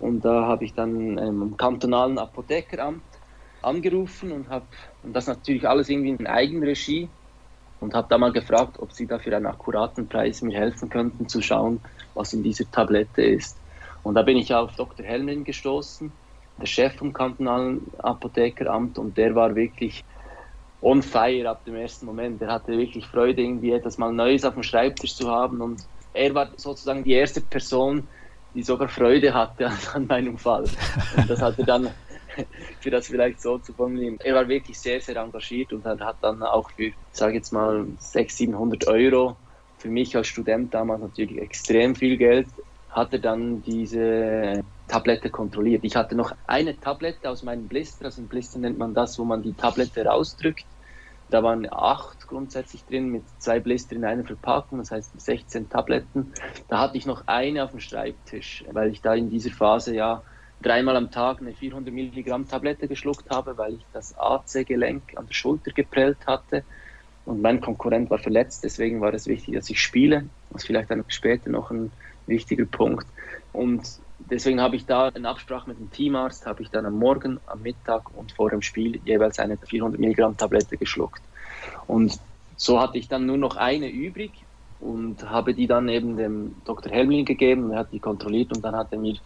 Und 0.00 0.24
da 0.24 0.46
habe 0.46 0.64
ich 0.64 0.74
dann 0.74 1.18
ähm, 1.18 1.42
im 1.42 1.56
kantonalen 1.56 2.18
Apothekeramt 2.18 3.02
angerufen 3.68 4.32
und 4.32 4.48
habe 4.48 4.66
und 5.02 5.14
das 5.14 5.26
natürlich 5.26 5.68
alles 5.68 5.88
irgendwie 5.88 6.10
in 6.10 6.26
Eigenregie 6.26 7.08
und 7.80 7.94
habe 7.94 8.08
da 8.10 8.18
mal 8.18 8.32
gefragt, 8.32 8.78
ob 8.78 8.92
sie 8.92 9.06
dafür 9.06 9.36
einen 9.36 9.46
akkuraten 9.46 10.08
Preis 10.08 10.42
mir 10.42 10.58
helfen 10.58 10.88
könnten, 10.88 11.28
zu 11.28 11.40
schauen, 11.40 11.80
was 12.14 12.32
in 12.32 12.42
dieser 12.42 12.68
Tablette 12.70 13.22
ist. 13.22 13.56
Und 14.02 14.14
da 14.14 14.22
bin 14.22 14.36
ich 14.36 14.52
auf 14.52 14.74
Dr. 14.76 15.04
Helmin 15.04 15.44
gestoßen, 15.44 16.10
der 16.60 16.66
Chef 16.66 16.94
vom 16.96 17.12
kantonalen 17.12 17.82
Apothekeramt, 17.98 18.98
und 18.98 19.16
der 19.16 19.34
war 19.34 19.54
wirklich 19.54 20.04
on 20.80 21.02
fire 21.02 21.48
ab 21.48 21.64
dem 21.64 21.76
ersten 21.76 22.06
Moment. 22.06 22.40
Er 22.42 22.52
hatte 22.52 22.76
wirklich 22.76 23.06
Freude, 23.06 23.42
irgendwie 23.42 23.72
etwas 23.72 23.98
mal 23.98 24.12
Neues 24.12 24.44
auf 24.44 24.54
dem 24.54 24.62
Schreibtisch 24.62 25.14
zu 25.14 25.30
haben 25.30 25.60
und 25.60 25.86
er 26.14 26.34
war 26.34 26.48
sozusagen 26.56 27.04
die 27.04 27.12
erste 27.12 27.40
Person, 27.40 28.06
die 28.54 28.62
sogar 28.62 28.88
Freude 28.88 29.32
hatte 29.34 29.70
an 29.94 30.06
meinem 30.06 30.38
Fall. 30.38 30.64
Und 31.16 31.30
das 31.30 31.40
hatte 31.40 31.64
dann, 31.64 31.88
für 32.80 32.90
das 32.90 33.06
vielleicht 33.06 33.40
so 33.40 33.58
zu 33.58 33.72
formulieren, 33.72 34.18
er 34.20 34.34
war 34.34 34.48
wirklich 34.48 34.78
sehr, 34.78 35.00
sehr 35.00 35.16
engagiert 35.16 35.72
und 35.72 35.84
hat 35.84 36.18
dann 36.22 36.42
auch 36.42 36.70
für, 36.70 36.92
sage 37.10 37.34
jetzt 37.34 37.52
mal, 37.52 37.86
600, 37.98 38.30
700 38.30 38.88
Euro, 38.88 39.36
für 39.78 39.88
mich 39.88 40.16
als 40.16 40.26
Student 40.26 40.74
damals 40.74 41.00
natürlich 41.00 41.38
extrem 41.38 41.94
viel 41.94 42.16
Geld, 42.16 42.48
hat 42.88 43.12
er 43.12 43.18
dann 43.20 43.62
diese 43.62 44.64
Tablette 44.88 45.30
kontrolliert. 45.30 45.84
Ich 45.84 45.94
hatte 45.94 46.14
noch 46.14 46.32
eine 46.46 46.78
Tablette 46.80 47.30
aus 47.30 47.42
meinem 47.42 47.68
Blister, 47.68 48.06
also 48.06 48.22
ein 48.22 48.28
Blister 48.28 48.58
nennt 48.58 48.78
man 48.78 48.94
das, 48.94 49.18
wo 49.18 49.24
man 49.24 49.42
die 49.42 49.54
Tablette 49.54 50.04
rausdrückt. 50.04 50.66
Da 51.30 51.42
waren 51.42 51.68
acht 51.70 52.26
grundsätzlich 52.26 52.86
drin 52.86 53.10
mit 53.10 53.28
zwei 53.38 53.60
Blister 53.60 53.94
in 53.94 54.04
einer 54.06 54.24
Verpackung, 54.24 54.78
das 54.78 54.90
heißt 54.90 55.20
16 55.20 55.68
Tabletten. 55.68 56.32
Da 56.68 56.78
hatte 56.78 56.96
ich 56.96 57.04
noch 57.04 57.24
eine 57.26 57.64
auf 57.64 57.72
dem 57.72 57.80
Schreibtisch, 57.80 58.64
weil 58.72 58.90
ich 58.90 59.02
da 59.02 59.14
in 59.14 59.28
dieser 59.28 59.50
Phase 59.50 59.94
ja 59.94 60.22
dreimal 60.62 60.96
am 60.96 61.10
Tag 61.10 61.40
eine 61.40 61.54
400 61.54 61.92
Milligramm 61.92 62.48
Tablette 62.48 62.88
geschluckt 62.88 63.30
habe, 63.30 63.56
weil 63.58 63.74
ich 63.74 63.86
das 63.92 64.16
AC-Gelenk 64.18 65.16
an 65.16 65.26
der 65.26 65.34
Schulter 65.34 65.70
geprellt 65.72 66.26
hatte 66.26 66.64
und 67.24 67.42
mein 67.42 67.60
Konkurrent 67.60 68.10
war 68.10 68.18
verletzt. 68.18 68.64
Deswegen 68.64 69.00
war 69.00 69.12
es 69.14 69.26
wichtig, 69.26 69.54
dass 69.54 69.70
ich 69.70 69.80
spiele. 69.80 70.28
Das 70.50 70.62
ist 70.62 70.66
vielleicht 70.66 70.90
dann 70.90 71.04
später 71.08 71.50
noch 71.50 71.70
ein 71.70 71.92
wichtiger 72.26 72.64
Punkt. 72.64 73.06
Und 73.52 74.00
deswegen 74.18 74.60
habe 74.60 74.76
ich 74.76 74.86
da 74.86 75.08
in 75.08 75.26
Absprache 75.26 75.68
mit 75.68 75.78
dem 75.78 75.90
Teamarzt, 75.90 76.46
habe 76.46 76.62
ich 76.62 76.70
dann 76.70 76.86
am 76.86 76.98
Morgen, 76.98 77.38
am 77.46 77.62
Mittag 77.62 78.16
und 78.16 78.32
vor 78.32 78.50
dem 78.50 78.62
Spiel 78.62 79.00
jeweils 79.04 79.38
eine 79.38 79.56
400 79.56 80.00
Milligramm 80.00 80.36
Tablette 80.36 80.76
geschluckt. 80.76 81.22
Und 81.86 82.18
so 82.56 82.80
hatte 82.80 82.98
ich 82.98 83.08
dann 83.08 83.26
nur 83.26 83.38
noch 83.38 83.56
eine 83.56 83.88
übrig 83.88 84.32
und 84.80 85.28
habe 85.28 85.54
die 85.54 85.66
dann 85.66 85.88
eben 85.88 86.16
dem 86.16 86.56
Dr. 86.64 86.90
Helmling 86.90 87.24
gegeben. 87.24 87.72
Er 87.72 87.80
hat 87.80 87.92
die 87.92 88.00
kontrolliert 88.00 88.52
und 88.54 88.64
dann 88.64 88.76
hat 88.76 88.92
er 88.92 88.98
mir 88.98 89.16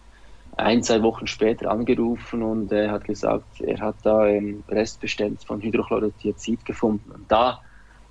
ein, 0.57 0.83
zwei 0.83 1.01
Wochen 1.03 1.27
später 1.27 1.71
angerufen 1.71 2.43
und 2.43 2.71
er 2.71 2.91
hat 2.91 3.05
gesagt, 3.05 3.59
er 3.61 3.79
hat 3.79 3.97
da 4.03 4.19
ein 4.21 4.63
Restbestand 4.67 5.43
von 5.45 5.61
Hydrochlorothiazid 5.61 6.65
gefunden. 6.65 7.11
Und 7.11 7.31
da 7.31 7.61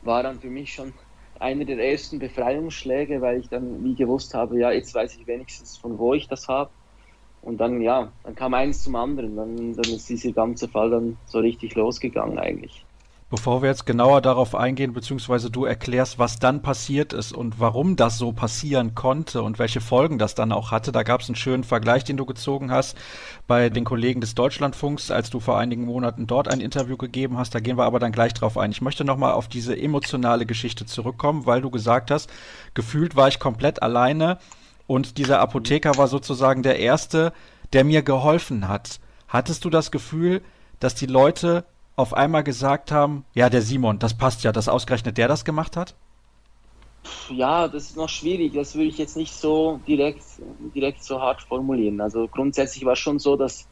war 0.00 0.22
dann 0.22 0.40
für 0.40 0.50
mich 0.50 0.72
schon 0.74 0.94
einer 1.40 1.64
der 1.64 1.78
ersten 1.78 2.18
Befreiungsschläge, 2.18 3.20
weil 3.20 3.40
ich 3.40 3.48
dann 3.48 3.82
wie 3.84 3.94
gewusst 3.96 4.34
habe, 4.34 4.58
ja, 4.60 4.70
jetzt 4.72 4.94
weiß 4.94 5.16
ich 5.16 5.26
wenigstens, 5.26 5.78
von 5.78 5.98
wo 5.98 6.14
ich 6.14 6.28
das 6.28 6.48
habe. 6.48 6.72
Und 7.40 7.58
dann, 7.58 7.80
ja, 7.82 8.16
dann 8.24 8.34
kam 8.36 8.54
eins 8.54 8.82
zum 8.82 8.96
anderen. 8.96 9.36
Dann, 9.36 9.74
dann 9.74 9.92
ist 9.92 10.08
dieser 10.08 10.32
ganze 10.32 10.68
Fall 10.68 10.90
dann 10.90 11.20
so 11.24 11.40
richtig 11.40 11.74
losgegangen 11.74 12.38
eigentlich. 12.38 12.86
Bevor 13.32 13.62
wir 13.62 13.70
jetzt 13.70 13.86
genauer 13.86 14.20
darauf 14.20 14.54
eingehen, 14.54 14.92
beziehungsweise 14.92 15.50
du 15.50 15.64
erklärst, 15.64 16.18
was 16.18 16.38
dann 16.38 16.60
passiert 16.60 17.14
ist 17.14 17.32
und 17.32 17.58
warum 17.58 17.96
das 17.96 18.18
so 18.18 18.32
passieren 18.32 18.94
konnte 18.94 19.42
und 19.42 19.58
welche 19.58 19.80
Folgen 19.80 20.18
das 20.18 20.34
dann 20.34 20.52
auch 20.52 20.70
hatte, 20.70 20.92
da 20.92 21.02
gab 21.02 21.22
es 21.22 21.30
einen 21.30 21.36
schönen 21.36 21.64
Vergleich, 21.64 22.04
den 22.04 22.18
du 22.18 22.26
gezogen 22.26 22.70
hast 22.70 22.94
bei 23.46 23.70
den 23.70 23.84
Kollegen 23.84 24.20
des 24.20 24.34
Deutschlandfunks, 24.34 25.10
als 25.10 25.30
du 25.30 25.40
vor 25.40 25.56
einigen 25.56 25.86
Monaten 25.86 26.26
dort 26.26 26.46
ein 26.46 26.60
Interview 26.60 26.98
gegeben 26.98 27.38
hast. 27.38 27.54
Da 27.54 27.60
gehen 27.60 27.78
wir 27.78 27.84
aber 27.84 27.98
dann 27.98 28.12
gleich 28.12 28.34
drauf 28.34 28.58
ein. 28.58 28.70
Ich 28.70 28.82
möchte 28.82 29.02
nochmal 29.02 29.32
auf 29.32 29.48
diese 29.48 29.80
emotionale 29.80 30.44
Geschichte 30.44 30.84
zurückkommen, 30.84 31.46
weil 31.46 31.62
du 31.62 31.70
gesagt 31.70 32.10
hast, 32.10 32.28
gefühlt 32.74 33.16
war 33.16 33.28
ich 33.28 33.38
komplett 33.38 33.82
alleine 33.82 34.36
und 34.86 35.16
dieser 35.16 35.40
Apotheker 35.40 35.96
war 35.96 36.06
sozusagen 36.06 36.62
der 36.62 36.80
Erste, 36.80 37.32
der 37.72 37.84
mir 37.84 38.02
geholfen 38.02 38.68
hat. 38.68 39.00
Hattest 39.26 39.64
du 39.64 39.70
das 39.70 39.90
Gefühl, 39.90 40.42
dass 40.80 40.94
die 40.94 41.06
Leute 41.06 41.64
auf 41.96 42.14
einmal 42.14 42.42
gesagt 42.42 42.90
haben, 42.90 43.24
ja, 43.34 43.50
der 43.50 43.62
Simon, 43.62 43.98
das 43.98 44.16
passt 44.16 44.44
ja, 44.44 44.52
dass 44.52 44.68
ausgerechnet 44.68 45.18
der 45.18 45.28
das 45.28 45.44
gemacht 45.44 45.76
hat? 45.76 45.94
Ja, 47.30 47.68
das 47.68 47.84
ist 47.84 47.96
noch 47.96 48.08
schwierig. 48.08 48.54
Das 48.54 48.74
würde 48.74 48.88
ich 48.88 48.98
jetzt 48.98 49.16
nicht 49.16 49.32
so 49.34 49.80
direkt, 49.86 50.22
direkt 50.74 51.02
so 51.02 51.20
hart 51.20 51.42
formulieren. 51.42 52.00
Also 52.00 52.28
grundsätzlich 52.28 52.84
war 52.84 52.92
es 52.92 52.98
schon 52.98 53.18
so, 53.18 53.36
dass 53.36 53.66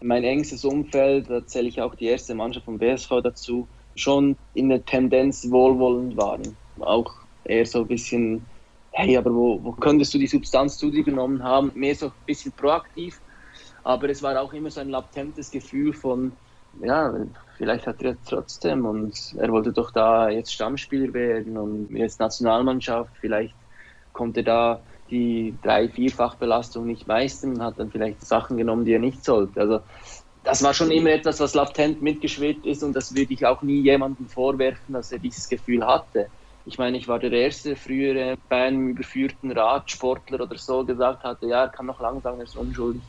mein 0.00 0.24
engstes 0.24 0.64
Umfeld, 0.64 1.30
da 1.30 1.46
zähle 1.46 1.68
ich 1.68 1.80
auch 1.80 1.94
die 1.94 2.06
erste 2.06 2.34
Mannschaft 2.34 2.64
vom 2.64 2.78
BSV 2.78 3.08
dazu, 3.22 3.68
schon 3.94 4.36
in 4.54 4.68
der 4.68 4.84
Tendenz 4.84 5.48
wohlwollend 5.50 6.16
waren. 6.16 6.56
Auch 6.80 7.12
eher 7.44 7.66
so 7.66 7.80
ein 7.80 7.86
bisschen, 7.86 8.44
hey, 8.90 9.16
aber 9.16 9.32
wo, 9.32 9.62
wo 9.62 9.72
könntest 9.72 10.12
du 10.14 10.18
die 10.18 10.26
Substanz 10.26 10.76
zu 10.78 10.90
dir 10.90 11.04
genommen 11.04 11.42
haben? 11.42 11.70
Mehr 11.74 11.94
so 11.94 12.06
ein 12.06 12.12
bisschen 12.26 12.52
proaktiv. 12.52 13.20
Aber 13.84 14.08
es 14.08 14.22
war 14.22 14.40
auch 14.40 14.52
immer 14.52 14.70
so 14.70 14.80
ein 14.80 14.90
latentes 14.90 15.50
Gefühl 15.50 15.92
von, 15.92 16.32
ja, 16.80 17.14
vielleicht 17.62 17.86
hat 17.86 18.02
er 18.02 18.16
trotzdem 18.24 18.84
und 18.86 19.14
er 19.38 19.52
wollte 19.52 19.72
doch 19.72 19.92
da 19.92 20.28
jetzt 20.28 20.52
Stammspieler 20.52 21.14
werden 21.14 21.56
und 21.56 21.90
jetzt 21.96 22.18
Nationalmannschaft, 22.18 23.12
vielleicht 23.20 23.54
konnte 24.10 24.42
da 24.42 24.82
die 25.08 25.56
drei-, 25.62 25.88
vierfach-Belastung 25.88 26.86
nicht 26.86 27.06
meistern 27.06 27.52
und 27.52 27.62
hat 27.62 27.78
dann 27.78 27.92
vielleicht 27.92 28.26
Sachen 28.26 28.56
genommen, 28.56 28.84
die 28.84 28.94
er 28.94 28.98
nicht 28.98 29.24
sollte. 29.24 29.60
Also 29.60 29.78
das 30.42 30.64
war 30.64 30.74
schon 30.74 30.90
immer 30.90 31.10
etwas, 31.10 31.38
was 31.38 31.54
latent 31.54 32.02
mitgeschwebt 32.02 32.66
ist 32.66 32.82
und 32.82 32.94
das 32.96 33.14
würde 33.14 33.32
ich 33.32 33.46
auch 33.46 33.62
nie 33.62 33.80
jemandem 33.80 34.26
vorwerfen, 34.26 34.94
dass 34.94 35.12
er 35.12 35.20
dieses 35.20 35.48
Gefühl 35.48 35.86
hatte. 35.86 36.32
Ich 36.64 36.78
meine, 36.78 36.96
ich 36.98 37.06
war 37.06 37.20
der 37.20 37.30
erste 37.30 37.76
frühere 37.76 38.38
bei 38.48 38.62
einem 38.64 38.88
überführten 38.88 39.52
Radsportler 39.52 40.40
oder 40.40 40.58
so 40.58 40.84
gesagt 40.84 41.22
hatte, 41.22 41.46
ja, 41.46 41.62
er 41.62 41.68
kann 41.68 41.86
noch 41.86 42.00
lang 42.00 42.22
sagen, 42.22 42.38
er 42.40 42.44
ist 42.44 42.56
unschuldig. 42.56 43.04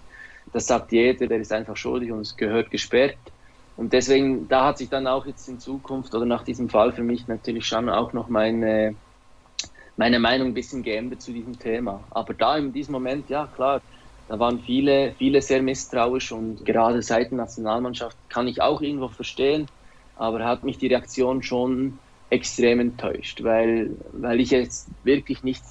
Das 0.51 0.67
sagt 0.67 0.91
jeder, 0.91 1.25
der 1.25 1.39
ist 1.39 1.51
einfach 1.51 1.75
schuldig 1.75 2.11
und 2.11 2.21
es 2.21 2.35
gehört 2.35 2.69
gesperrt. 2.69 3.32
Und 3.75 3.93
deswegen, 3.93 4.47
da 4.47 4.65
hat 4.65 4.77
sich 4.77 4.89
dann 4.89 5.07
auch 5.07 5.25
jetzt 5.25 5.47
in 5.47 5.59
Zukunft 5.59 6.13
oder 6.13 6.25
nach 6.25 6.43
diesem 6.43 6.69
Fall 6.69 6.93
für 6.93 7.03
mich 7.03 7.27
natürlich 7.27 7.65
schon 7.65 7.89
auch 7.89 8.13
noch 8.13 8.29
meine, 8.29 8.97
meine 9.95 10.19
Meinung 10.19 10.49
ein 10.49 10.53
bisschen 10.53 10.83
geändert 10.83 11.21
zu 11.21 11.33
diesem 11.33 11.57
Thema. 11.59 12.07
Aber 12.11 12.33
da 12.33 12.57
in 12.57 12.71
diesem 12.73 12.93
Moment, 12.93 13.29
ja 13.29 13.47
klar, 13.47 13.81
da 14.27 14.39
waren 14.39 14.59
viele, 14.61 15.13
viele 15.17 15.41
sehr 15.41 15.61
misstrauisch 15.61 16.31
und 16.31 16.65
gerade 16.65 17.01
seit 17.01 17.31
der 17.31 17.37
Nationalmannschaft 17.37 18.17
kann 18.29 18.47
ich 18.47 18.61
auch 18.61 18.81
irgendwo 18.81 19.09
verstehen, 19.09 19.67
aber 20.15 20.45
hat 20.45 20.63
mich 20.63 20.77
die 20.77 20.87
Reaktion 20.87 21.43
schon 21.43 21.99
extrem 22.29 22.79
enttäuscht, 22.79 23.43
weil, 23.43 23.97
weil 24.11 24.39
ich 24.39 24.51
jetzt 24.51 24.91
wirklich 25.03 25.43
nicht, 25.43 25.63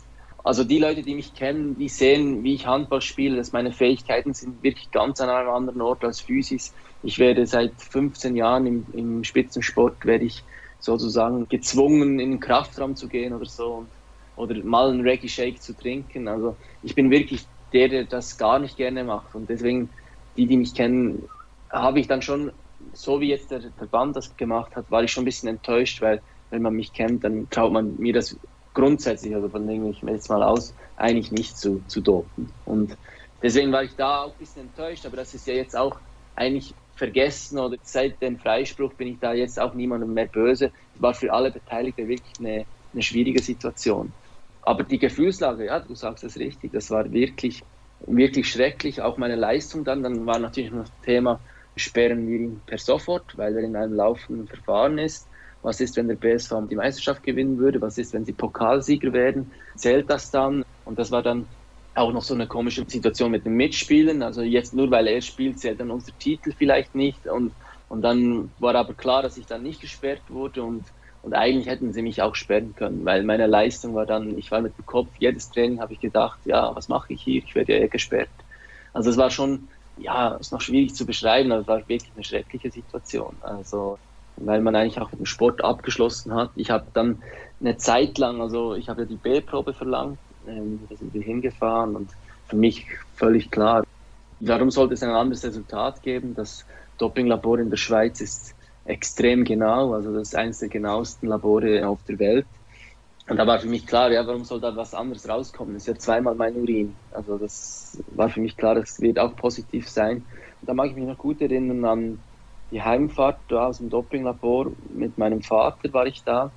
also 0.45 0.65
die 0.65 0.79
Leute, 0.79 1.03
die 1.03 1.15
mich 1.15 1.35
kennen, 1.35 1.77
die 1.77 1.89
sehen, 1.89 2.43
wie 2.45 2.55
ich 2.55 2.67
Handball 2.67 3.01
spiele, 3.01 3.37
dass 3.37 3.53
meine 3.53 3.73
Fähigkeiten 3.73 4.35
sind 4.35 4.63
wirklich 4.63 4.91
ganz 4.91 5.21
an 5.21 5.29
einem 5.31 5.51
anderen 5.51 5.81
Ort 5.81 6.05
als 6.05 6.21
Physis 6.21 6.75
ich 7.03 7.19
werde 7.19 7.47
seit 7.47 7.81
15 7.83 8.37
Jahren 8.37 8.67
im, 8.67 8.87
im 8.93 9.25
Spitzensport, 9.25 10.05
werde 10.05 10.25
ich 10.25 10.45
sozusagen 10.79 11.49
gezwungen, 11.49 12.19
in 12.19 12.33
den 12.33 12.41
Kraftraum 12.41 12.97
zu 12.97 13.09
gehen 13.09 13.35
oder 13.35 13.47
so 13.47 13.89
oder 14.35 14.63
mal 14.65 14.91
einen 14.91 15.03
Reggae 15.03 15.29
Shake 15.29 15.63
zu 15.63 15.77
trinken. 15.77 16.29
Also 16.29 16.57
ich 16.81 16.95
bin 16.95 17.11
wirklich 17.11 17.49
der, 17.73 17.89
der 17.89 18.05
das 18.05 18.37
gar 18.37 18.59
nicht 18.59 18.77
gerne 18.77 19.05
macht 19.05 19.35
und 19.35 19.49
deswegen, 19.51 19.93
die, 20.37 20.47
die 20.47 20.57
mich 20.57 20.75
kennen, 20.75 21.29
habe 21.71 22.01
ich 22.01 22.07
dann 22.07 22.23
schon, 22.23 22.53
so 22.93 23.21
wie 23.21 23.29
jetzt 23.29 23.51
der 23.51 23.73
Verband 23.77 24.17
das 24.17 24.37
gemacht 24.37 24.75
hat, 24.77 24.91
war 24.91 25.03
ich 25.03 25.13
schon 25.13 25.23
ein 25.23 25.27
bisschen 25.27 25.49
enttäuscht, 25.49 26.01
weil 26.03 26.23
wenn 26.51 26.63
man 26.63 26.75
mich 26.75 26.93
kennt, 26.93 27.25
dann 27.25 27.49
traut 27.49 27.73
man 27.73 27.97
mir 27.97 28.13
das 28.13 28.39
grundsätzlich, 28.75 29.35
also 29.35 29.49
von 29.49 29.67
dem 29.67 29.87
ich 29.87 30.03
mir 30.03 30.13
jetzt 30.13 30.29
mal 30.29 30.43
aus, 30.43 30.75
eigentlich 30.97 31.31
nicht 31.33 31.59
zu, 31.59 31.81
zu 31.87 32.01
dopen. 32.01 32.53
Und 32.65 32.99
deswegen 33.43 33.73
war 33.73 33.85
ich 33.85 33.97
da 33.97 34.23
auch 34.23 34.33
ein 34.33 34.39
bisschen 34.39 34.69
enttäuscht, 34.69 35.07
aber 35.07 35.17
das 35.17 35.35
ist 35.35 35.47
ja 35.47 35.55
jetzt 35.55 35.77
auch 35.77 36.01
eigentlich 36.35 36.77
vergessen 36.95 37.59
oder 37.59 37.79
seit 37.83 38.21
dem 38.23 38.39
Freispruch 38.39 38.95
bin 38.95 39.09
ich 39.09 39.21
da 39.21 39.33
jetzt 39.35 39.59
auch 39.61 39.75
niemandem 39.75 40.13
mehr 40.13 40.27
böse. 40.27 40.73
Es 40.95 41.03
war 41.03 41.15
für 41.15 41.33
alle 41.33 41.51
Beteiligten 41.51 42.09
wirklich 42.09 42.35
eine, 42.39 42.67
eine 42.93 43.03
schwierige 43.03 43.43
Situation. 43.43 44.15
Aber 44.63 44.85
die 44.85 44.99
Gefühlslage, 44.99 45.67
ja, 45.67 45.81
du 45.81 45.95
sagst 45.95 46.25
es 46.25 46.37
richtig, 46.37 46.73
das 46.73 46.91
war 46.91 47.11
wirklich, 47.13 47.67
wirklich 48.01 48.51
schrecklich. 48.51 49.01
Auch 49.03 49.19
meine 49.19 49.37
Leistung 49.37 49.85
dann, 49.85 50.03
dann 50.03 50.27
war 50.27 50.39
natürlich 50.39 50.71
noch 50.71 50.85
das 50.85 51.01
Thema, 51.01 51.43
sperren 51.77 52.27
wir 52.29 52.39
ihn 52.39 52.65
per 52.65 52.79
sofort, 52.79 53.37
weil 53.37 53.57
er 53.57 53.65
in 53.65 53.77
einem 53.77 53.95
laufenden 53.95 54.47
Verfahren 54.47 54.99
ist. 54.99 55.29
Was 55.63 55.81
ist, 55.81 55.97
wenn 55.97 56.09
der 56.09 56.17
BSV 56.17 56.53
die 56.71 56.77
Meisterschaft 56.77 57.23
gewinnen 57.23 57.59
würde? 57.59 57.81
Was 57.81 57.99
ist, 57.99 58.13
wenn 58.13 58.25
sie 58.25 58.33
Pokalsieger 58.35 59.13
werden? 59.13 59.53
Zählt 59.77 60.11
das 60.11 60.31
dann? 60.31 60.65
Und 60.85 60.99
das 60.99 61.11
war 61.11 61.23
dann 61.23 61.49
auch 61.95 62.13
noch 62.13 62.23
so 62.23 62.35
eine 62.35 62.47
komische 62.47 62.85
Situation 62.89 63.31
mit 63.31 63.45
den 63.45 63.55
Mitspielen. 63.55 64.23
Also 64.23 64.43
jetzt 64.43 64.75
nur 64.75 64.91
weil 64.91 65.07
er 65.07 65.21
spielt, 65.21 65.61
zählt 65.61 65.81
dann 65.81 65.91
unser 65.91 66.17
Titel 66.19 66.53
vielleicht 66.57 66.95
nicht. 66.95 67.27
Und, 67.27 67.53
und 67.89 68.03
dann 68.03 68.51
war 68.59 68.75
aber 68.75 68.95
klar, 68.95 69.23
dass 69.23 69.37
ich 69.37 69.47
dann 69.47 69.63
nicht 69.63 69.81
gesperrt 69.81 70.23
wurde 70.29 70.63
und, 70.63 70.85
und 71.23 71.35
eigentlich 71.35 71.67
hätten 71.67 71.93
sie 71.93 72.03
mich 72.03 72.23
auch 72.23 72.35
sperren 72.35 72.75
können, 72.75 73.05
weil 73.05 73.23
meine 73.23 73.47
Leistung 73.47 73.95
war 73.95 74.07
dann, 74.07 74.37
ich 74.39 74.51
war 74.51 74.61
mit 74.61 74.77
dem 74.77 74.87
Kopf, 74.87 75.11
jedes 75.19 75.51
Training 75.51 75.81
habe 75.81 75.93
ich 75.93 76.01
gedacht, 76.01 76.41
ja, 76.45 76.75
was 76.75 76.89
mache 76.89 77.13
ich 77.13 77.23
hier? 77.23 77.43
Ich 77.43 77.55
werde 77.55 77.75
ja 77.75 77.85
eh 77.85 77.89
gesperrt. 77.89 78.31
Also 78.93 79.11
es 79.11 79.17
war 79.17 79.31
schon, 79.31 79.69
ja, 79.97 80.35
ist 80.37 80.53
noch 80.53 80.61
schwierig 80.61 80.95
zu 80.95 81.07
beschreiben, 81.07 81.53
aber 81.53 81.61
es 81.61 81.69
war 81.69 81.89
wirklich 81.89 82.13
eine 82.15 82.25
schreckliche 82.25 82.71
Situation. 82.71 83.37
Also 83.41 83.99
weil 84.37 84.63
man 84.63 84.75
eigentlich 84.75 84.99
auch 84.99 85.11
mit 85.11 85.21
dem 85.21 85.27
Sport 85.27 85.63
abgeschlossen 85.63 86.35
hat. 86.35 86.51
Ich 86.57 86.71
habe 86.71 86.87
dann 86.95 87.23
eine 87.61 87.77
Zeit 87.77 88.19
lang, 88.19 88.41
also 88.41 88.75
ich 88.75 88.89
habe 88.89 89.03
ja 89.03 89.07
die 89.07 89.17
B-Probe 89.17 89.75
verlangt 89.75 90.19
ähm, 90.47 90.81
da 90.89 90.97
sind 90.97 91.13
wir 91.15 91.23
hingefahren 91.23 91.97
und 91.97 92.11
für 92.49 92.57
mich 92.57 92.87
völlig 93.15 93.51
klar, 93.51 93.85
warum 94.41 94.71
sollte 94.71 94.95
es 94.95 95.03
ein 95.03 95.11
anderes 95.11 95.45
Resultat 95.45 96.03
geben? 96.03 96.35
Das 96.35 96.65
Dopinglabor 96.99 97.59
in 97.59 97.71
der 97.71 97.77
Schweiz 97.77 98.21
ist 98.21 98.55
extrem 98.85 99.45
genau, 99.45 99.95
also 99.95 100.13
das 100.13 100.29
ist 100.29 100.35
eines 100.35 100.59
der 100.59 100.69
genauesten 100.69 101.29
Labore 101.29 101.87
auf 101.87 102.01
der 102.09 102.19
Welt. 102.19 102.47
Und 103.29 103.37
da 103.37 103.47
war 103.47 103.61
für 103.61 103.69
mich 103.69 103.87
klar, 103.87 104.11
ja, 104.11 104.27
warum 104.27 104.45
soll 104.45 104.61
da 104.61 104.75
was 104.75 104.95
anderes 104.95 105.29
rauskommen? 105.29 105.75
Das 105.75 105.85
ist 105.85 105.89
ja 105.89 105.95
zweimal 105.95 106.35
mein 106.35 106.57
Urin. 106.57 106.95
Also 107.13 107.39
das 107.39 108.03
war 108.15 108.29
für 108.29 108.41
mich 108.41 108.57
klar, 108.57 108.75
das 108.75 109.01
wird 109.01 109.19
auch 109.19 109.37
positiv 109.37 109.89
sein. 109.89 110.25
Und 110.61 110.69
da 110.69 110.75
mag 110.75 110.91
ich 110.91 110.97
mich 110.97 111.07
noch 111.07 111.19
gut 111.19 111.41
erinnern 111.41 111.85
an 111.85 112.19
die 112.73 112.83
Heimfahrt 112.83 113.39
da 113.49 113.69
aus 113.69 113.79
dem 113.79 113.91
Dopinglabor. 113.91 114.73
Mit 114.93 115.19
meinem 115.19 115.43
Vater 115.43 115.93
war 115.93 116.07
ich 116.07 116.25
da. 116.25 116.51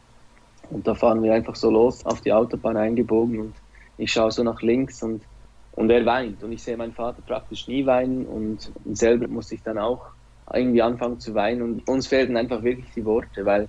Und 0.72 0.88
da 0.88 0.96
fahren 0.96 1.22
wir 1.22 1.34
einfach 1.34 1.56
so 1.56 1.70
los, 1.70 2.04
auf 2.06 2.22
die 2.22 2.34
Autobahn 2.34 2.78
eingebogen 2.78 3.40
und 3.40 3.54
ich 3.98 4.12
schaue 4.12 4.32
so 4.32 4.44
nach 4.44 4.62
links 4.62 5.02
und, 5.04 5.24
und 5.72 5.90
er 5.90 6.06
weint. 6.06 6.44
Und 6.44 6.52
ich 6.52 6.64
sehe 6.64 6.78
meinen 6.78 6.94
Vater 6.94 7.22
praktisch 7.22 7.68
nie 7.68 7.86
weinen 7.86 8.26
und, 8.26 8.72
selber 8.94 9.28
musste 9.28 9.56
ich 9.56 9.64
dann 9.64 9.78
auch 9.78 10.06
irgendwie 10.54 10.82
anfangen 10.82 11.20
zu 11.20 11.34
weinen. 11.34 11.62
Und 11.62 11.88
uns 11.88 12.08
fehlten 12.08 12.38
einfach 12.38 12.64
wirklich 12.64 12.94
die 12.94 13.06
Worte, 13.06 13.46
weil 13.46 13.68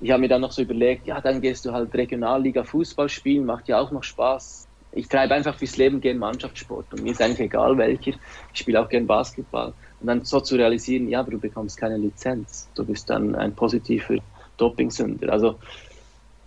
ich 0.00 0.10
habe 0.10 0.20
mir 0.20 0.28
dann 0.28 0.40
noch 0.40 0.52
so 0.52 0.62
überlegt, 0.62 1.06
ja, 1.06 1.20
dann 1.20 1.40
gehst 1.40 1.64
du 1.64 1.72
halt 1.72 1.94
Regionalliga 1.94 2.62
Fußball 2.62 3.08
spielen, 3.08 3.44
macht 3.44 3.68
ja 3.68 3.80
auch 3.80 3.90
noch 3.90 4.04
Spaß. 4.04 4.66
Ich 4.92 5.08
treibe 5.08 5.34
einfach 5.34 5.56
fürs 5.56 5.76
Leben 5.76 6.00
gern 6.00 6.18
Mannschaftssport 6.18 6.92
und 6.92 7.02
mir 7.02 7.12
ist 7.12 7.20
eigentlich 7.20 7.40
egal 7.40 7.76
welcher. 7.76 8.12
Ich 8.52 8.60
spiele 8.60 8.80
auch 8.80 8.88
gern 8.88 9.06
Basketball. 9.06 9.74
Und 10.00 10.06
dann 10.06 10.24
so 10.24 10.40
zu 10.40 10.56
realisieren, 10.56 11.08
ja, 11.08 11.20
aber 11.20 11.32
du 11.32 11.38
bekommst 11.38 11.76
keine 11.76 11.96
Lizenz. 11.96 12.68
Du 12.74 12.84
bist 12.84 13.10
dann 13.10 13.34
ein 13.34 13.54
positiver 13.54 14.16
Dopingsünder. 14.56 15.32
Also 15.32 15.58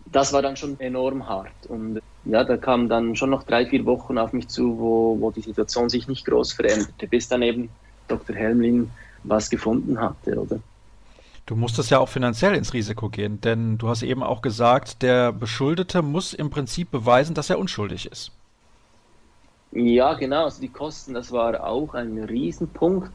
das 0.06 0.34
war 0.34 0.42
dann 0.42 0.56
schon 0.56 0.80
enorm 0.80 1.28
hart. 1.28 1.68
Und 1.68 2.02
ja, 2.26 2.44
da 2.44 2.58
kamen 2.58 2.88
dann 2.88 3.16
schon 3.16 3.30
noch 3.30 3.44
drei, 3.44 3.66
vier 3.66 3.86
Wochen 3.86 4.18
auf 4.18 4.34
mich 4.34 4.48
zu, 4.48 4.78
wo, 4.78 5.18
wo 5.20 5.32
die 5.32 5.42
Situation 5.42 5.90
sich 5.90 6.08
nicht 6.08 6.26
groß 6.26 6.54
veränderte, 6.54 7.08
bis 7.08 7.28
dann 7.28 7.42
eben 7.42 7.70
Dr. 8.08 8.36
Helmlin 8.36 8.90
was 9.24 9.50
gefunden 9.50 10.00
hatte, 10.00 10.40
oder? 10.40 10.60
Du 11.46 11.56
musstest 11.56 11.90
ja 11.90 12.00
auch 12.00 12.10
finanziell 12.10 12.56
ins 12.56 12.74
Risiko 12.74 13.10
gehen, 13.10 13.42
denn 13.42 13.78
du 13.78 13.90
hast 13.90 14.04
eben 14.04 14.24
auch 14.24 14.42
gesagt, 14.42 15.02
der 15.02 15.32
Beschuldete 15.32 16.02
muss 16.02 16.34
im 16.34 16.50
Prinzip 16.50 16.92
beweisen, 16.92 17.34
dass 17.34 17.50
er 17.50 17.60
unschuldig 17.60 18.06
ist. 18.06 18.32
Ja, 19.72 20.14
genau. 20.14 20.46
Also 20.46 20.62
die 20.62 20.70
Kosten, 20.70 21.14
das 21.14 21.32
war 21.32 21.66
auch 21.66 21.94
ein 21.94 22.24
Riesenpunkt. 22.24 23.12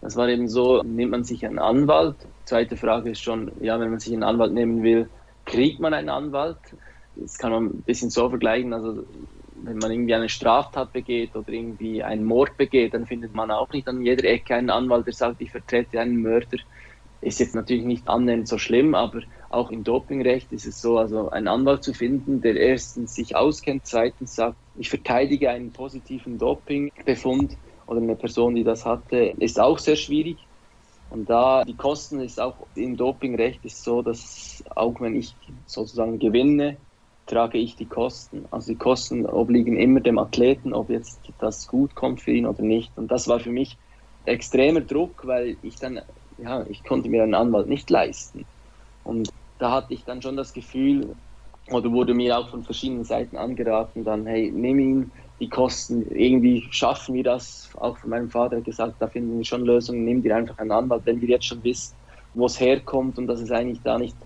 Das 0.00 0.16
war 0.16 0.28
eben 0.28 0.48
so, 0.48 0.82
nimmt 0.82 1.10
man 1.12 1.24
sich 1.24 1.44
einen 1.44 1.58
Anwalt. 1.58 2.16
Zweite 2.44 2.76
Frage 2.76 3.10
ist 3.10 3.20
schon, 3.20 3.52
ja, 3.60 3.78
wenn 3.78 3.90
man 3.90 4.00
sich 4.00 4.12
einen 4.12 4.22
Anwalt 4.22 4.52
nehmen 4.52 4.82
will, 4.82 5.08
kriegt 5.44 5.80
man 5.80 5.94
einen 5.94 6.08
Anwalt? 6.08 6.58
Das 7.20 7.36
kann 7.36 7.50
man 7.50 7.66
ein 7.66 7.82
bisschen 7.82 8.10
so 8.10 8.28
vergleichen. 8.28 8.72
Also 8.72 9.04
wenn 9.56 9.78
man 9.78 9.90
irgendwie 9.90 10.14
eine 10.14 10.28
Straftat 10.28 10.92
begeht 10.92 11.34
oder 11.34 11.52
irgendwie 11.52 12.02
einen 12.02 12.24
Mord 12.24 12.56
begeht, 12.56 12.94
dann 12.94 13.06
findet 13.06 13.34
man 13.34 13.50
auch 13.50 13.68
nicht 13.72 13.88
an 13.88 14.02
jeder 14.02 14.24
Ecke 14.24 14.54
einen 14.54 14.70
Anwalt, 14.70 15.06
der 15.06 15.14
sagt, 15.14 15.40
ich 15.40 15.50
vertrete 15.50 16.00
einen 16.00 16.22
Mörder. 16.22 16.58
Ist 17.20 17.40
jetzt 17.40 17.56
natürlich 17.56 17.84
nicht 17.84 18.06
annähernd 18.06 18.46
so 18.46 18.58
schlimm, 18.58 18.94
aber 18.94 19.22
auch 19.50 19.70
im 19.72 19.82
Dopingrecht 19.82 20.52
ist 20.52 20.66
es 20.66 20.80
so, 20.80 20.98
also 20.98 21.30
einen 21.30 21.48
Anwalt 21.48 21.82
zu 21.82 21.92
finden, 21.92 22.40
der 22.40 22.54
erstens 22.54 23.14
sich 23.14 23.34
auskennt, 23.34 23.86
zweitens 23.86 24.36
sagt, 24.36 24.56
ich 24.74 24.88
verteidige 24.88 25.50
einen 25.50 25.72
positiven 25.72 26.38
Dopingbefund 26.38 27.58
oder 27.86 28.00
eine 28.00 28.14
Person, 28.14 28.54
die 28.54 28.62
das 28.62 28.84
hatte, 28.86 29.34
ist 29.38 29.58
auch 29.58 29.78
sehr 29.80 29.96
schwierig. 29.96 30.46
Und 31.08 31.28
da 31.30 31.64
die 31.64 31.76
Kosten 31.76 32.20
ist 32.20 32.38
auch 32.38 32.68
im 32.74 32.96
Dopingrecht 32.96 33.64
ist 33.64 33.82
so, 33.82 34.02
dass 34.02 34.62
auch 34.76 35.00
wenn 35.00 35.16
ich 35.16 35.36
sozusagen 35.66 36.18
gewinne, 36.18 36.78
trage 37.28 37.58
ich 37.58 37.76
die 37.76 37.86
Kosten. 37.86 38.46
Also 38.50 38.72
die 38.72 38.78
Kosten 38.78 39.26
obliegen 39.26 39.76
immer 39.76 40.00
dem 40.00 40.18
Athleten, 40.18 40.72
ob 40.72 40.90
jetzt 40.90 41.20
das 41.38 41.68
gut 41.68 41.94
kommt 41.94 42.20
für 42.20 42.32
ihn 42.32 42.46
oder 42.46 42.62
nicht. 42.62 42.90
Und 42.96 43.10
das 43.10 43.28
war 43.28 43.38
für 43.38 43.50
mich 43.50 43.76
extremer 44.24 44.80
Druck, 44.80 45.26
weil 45.26 45.56
ich 45.62 45.76
dann 45.76 46.00
ja, 46.38 46.64
ich 46.68 46.84
konnte 46.84 47.08
mir 47.08 47.22
einen 47.22 47.34
Anwalt 47.34 47.68
nicht 47.68 47.90
leisten. 47.90 48.44
Und 49.04 49.30
da 49.58 49.72
hatte 49.72 49.94
ich 49.94 50.04
dann 50.04 50.22
schon 50.22 50.36
das 50.36 50.52
Gefühl, 50.52 51.14
oder 51.70 51.92
wurde 51.92 52.14
mir 52.14 52.38
auch 52.38 52.48
von 52.50 52.64
verschiedenen 52.64 53.04
Seiten 53.04 53.36
angeraten, 53.36 54.04
dann, 54.04 54.26
hey, 54.26 54.50
nimm 54.50 54.78
ihn, 54.78 55.10
die 55.40 55.48
Kosten, 55.48 56.06
irgendwie 56.10 56.66
schaffen 56.70 57.14
wir 57.14 57.24
das. 57.24 57.68
Auch 57.76 57.96
von 57.98 58.10
meinem 58.10 58.30
Vater 58.30 58.56
hat 58.56 58.64
gesagt, 58.64 58.94
da 58.98 59.06
finden 59.06 59.36
wir 59.36 59.44
schon 59.44 59.64
Lösungen, 59.64 60.04
nimm 60.04 60.22
dir 60.22 60.34
einfach 60.36 60.58
einen 60.58 60.72
Anwalt, 60.72 61.02
wenn 61.04 61.20
wir 61.20 61.28
jetzt 61.28 61.46
schon 61.46 61.62
wissen, 61.62 61.94
wo 62.34 62.46
es 62.46 62.58
herkommt 62.58 63.18
und 63.18 63.26
dass 63.26 63.40
es 63.40 63.50
eigentlich 63.50 63.80
da 63.82 63.98
nicht 63.98 64.16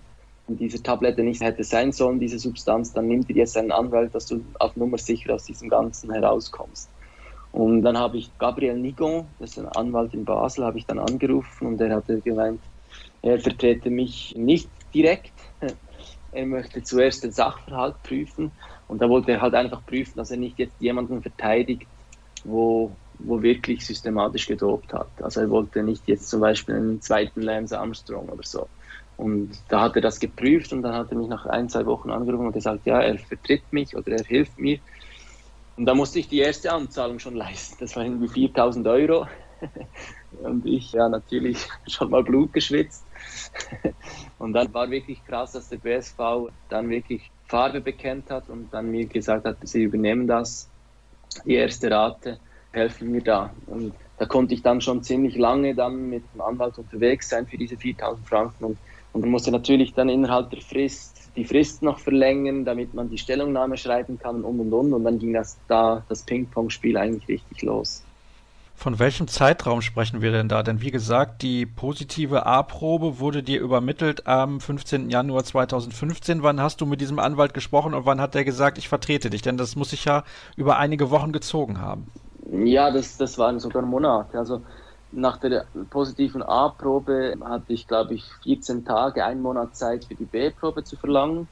in 0.47 0.57
dieser 0.57 0.83
Tablette 0.83 1.23
nicht 1.23 1.41
hätte 1.41 1.63
sein 1.63 1.91
sollen, 1.91 2.19
diese 2.19 2.39
Substanz, 2.39 2.91
dann 2.91 3.07
nimm 3.07 3.25
dir 3.25 3.35
jetzt 3.35 3.57
einen 3.57 3.71
Anwalt, 3.71 4.13
dass 4.13 4.25
du 4.25 4.43
auf 4.59 4.75
Nummer 4.75 4.97
sicher 4.97 5.33
aus 5.33 5.45
diesem 5.45 5.69
Ganzen 5.69 6.11
herauskommst. 6.11 6.89
Und 7.51 7.83
dann 7.83 7.97
habe 7.97 8.17
ich 8.17 8.31
Gabriel 8.39 8.77
Nigon, 8.77 9.27
das 9.39 9.51
ist 9.51 9.59
ein 9.59 9.67
Anwalt 9.67 10.13
in 10.13 10.25
Basel, 10.25 10.65
habe 10.65 10.79
ich 10.79 10.85
dann 10.85 10.99
angerufen 10.99 11.67
und 11.67 11.81
er 11.81 11.95
hatte 11.95 12.19
gemeint, 12.19 12.59
er 13.21 13.39
vertrete 13.39 13.89
mich 13.89 14.35
nicht 14.35 14.69
direkt. 14.93 15.33
Er 16.35 16.47
möchte 16.47 16.81
zuerst 16.81 17.23
den 17.23 17.31
Sachverhalt 17.31 18.01
prüfen 18.01 18.51
und 18.87 19.03
da 19.03 19.07
wollte 19.07 19.33
er 19.33 19.41
halt 19.41 19.53
einfach 19.53 19.85
prüfen, 19.85 20.17
dass 20.17 20.31
er 20.31 20.37
nicht 20.37 20.57
jetzt 20.57 20.73
jemanden 20.79 21.21
verteidigt, 21.21 21.85
wo, 22.43 22.97
wo 23.19 23.43
wirklich 23.43 23.85
systematisch 23.85 24.47
gedopt 24.47 24.93
hat. 24.93 25.11
Also 25.21 25.41
er 25.41 25.51
wollte 25.51 25.83
nicht 25.83 26.07
jetzt 26.07 26.27
zum 26.29 26.41
Beispiel 26.41 26.73
einen 26.73 27.01
zweiten 27.01 27.43
Lance 27.43 27.77
Armstrong 27.77 28.29
oder 28.29 28.41
so. 28.41 28.67
Und 29.17 29.51
da 29.69 29.81
hat 29.81 29.95
er 29.95 30.01
das 30.01 30.19
geprüft 30.19 30.73
und 30.73 30.81
dann 30.81 30.95
hat 30.95 31.11
er 31.11 31.17
mich 31.17 31.27
nach 31.27 31.45
ein, 31.45 31.69
zwei 31.69 31.85
Wochen 31.85 32.09
angerufen 32.09 32.47
und 32.47 32.53
gesagt, 32.53 32.85
ja, 32.85 33.01
er 33.01 33.17
vertritt 33.17 33.71
mich 33.71 33.95
oder 33.95 34.13
er 34.13 34.23
hilft 34.23 34.57
mir. 34.59 34.79
Und 35.75 35.85
da 35.85 35.95
musste 35.95 36.19
ich 36.19 36.27
die 36.27 36.39
erste 36.39 36.71
Anzahlung 36.71 37.19
schon 37.19 37.35
leisten. 37.35 37.77
Das 37.79 37.95
waren 37.95 38.05
irgendwie 38.05 38.27
4000 38.27 38.87
Euro. 38.87 39.27
Und 40.31 40.65
ich, 40.65 40.91
ja, 40.91 41.09
natürlich 41.09 41.67
schon 41.87 42.09
mal 42.11 42.23
Blut 42.23 42.53
geschwitzt. 42.53 43.05
Und 44.37 44.53
dann 44.53 44.73
war 44.73 44.89
wirklich 44.89 45.23
krass, 45.25 45.53
dass 45.53 45.69
der 45.69 45.77
BSV 45.77 46.51
dann 46.69 46.89
wirklich 46.89 47.31
Farbe 47.47 47.81
bekennt 47.81 48.29
hat 48.29 48.49
und 48.49 48.73
dann 48.73 48.89
mir 48.89 49.05
gesagt 49.05 49.45
hat, 49.45 49.57
sie 49.61 49.83
übernehmen 49.83 50.27
das, 50.27 50.69
die 51.45 51.53
erste 51.53 51.91
Rate, 51.91 52.39
helfen 52.71 53.11
mir 53.11 53.21
da. 53.21 53.53
Und 53.67 53.93
da 54.17 54.25
konnte 54.25 54.53
ich 54.53 54.63
dann 54.63 54.81
schon 54.81 55.03
ziemlich 55.03 55.37
lange 55.37 55.75
dann 55.75 56.09
mit 56.09 56.33
dem 56.33 56.41
Anwalt 56.41 56.77
unterwegs 56.77 57.29
sein 57.29 57.47
für 57.47 57.57
diese 57.57 57.77
4000 57.77 58.27
Franken 58.27 58.63
und, 58.63 58.79
und 59.13 59.21
man 59.21 59.29
musste 59.29 59.51
natürlich 59.51 59.93
dann 59.93 60.09
innerhalb 60.09 60.49
der 60.49 60.61
Frist 60.61 61.13
die 61.35 61.45
Frist 61.45 61.81
noch 61.81 61.99
verlängern, 61.99 62.65
damit 62.65 62.93
man 62.93 63.09
die 63.09 63.17
Stellungnahme 63.17 63.77
schreiben 63.77 64.19
kann 64.19 64.43
und 64.43 64.59
und 64.59 64.71
und. 64.71 64.93
Und 64.93 65.03
dann 65.03 65.19
ging 65.19 65.33
das 65.33 65.57
da 65.67 66.03
das 66.09 66.23
Ping-Pong-Spiel 66.23 66.97
eigentlich 66.97 67.27
richtig 67.27 67.61
los. 67.63 68.03
Von 68.75 68.99
welchem 68.99 69.27
Zeitraum 69.27 69.81
sprechen 69.81 70.21
wir 70.21 70.31
denn 70.31 70.49
da? 70.49 70.63
Denn 70.63 70.81
wie 70.81 70.91
gesagt, 70.91 71.41
die 71.41 71.65
positive 71.65 72.45
A-Probe 72.45 73.19
wurde 73.19 73.43
dir 73.43 73.61
übermittelt 73.61 74.27
am 74.27 74.59
15. 74.59 75.09
Januar 75.09 75.43
2015. 75.43 76.43
Wann 76.43 76.59
hast 76.59 76.81
du 76.81 76.85
mit 76.85 76.99
diesem 76.99 77.19
Anwalt 77.19 77.53
gesprochen 77.53 77.93
und 77.93 78.05
wann 78.05 78.19
hat 78.19 78.35
er 78.35 78.43
gesagt, 78.43 78.77
ich 78.77 78.89
vertrete 78.89 79.29
dich? 79.29 79.41
Denn 79.41 79.57
das 79.57 79.75
muss 79.75 79.91
sich 79.91 80.05
ja 80.05 80.23
über 80.57 80.77
einige 80.77 81.11
Wochen 81.11 81.31
gezogen 81.31 81.79
haben. 81.79 82.07
Ja, 82.51 82.91
das, 82.91 83.17
das 83.17 83.37
waren 83.37 83.59
sogar 83.59 83.83
Monate. 83.83 84.37
Also 84.37 84.61
nach 85.13 85.37
der 85.37 85.67
positiven 85.89 86.41
A-Probe 86.43 87.35
hatte 87.43 87.73
ich, 87.73 87.87
glaube 87.87 88.15
ich, 88.15 88.25
14 88.43 88.83
Tage, 88.85 89.25
einen 89.25 89.41
Monat 89.41 89.75
Zeit 89.75 90.05
für 90.05 90.15
die 90.15 90.25
B-Probe 90.25 90.83
zu 90.83 90.97
verlangen. 90.97 91.47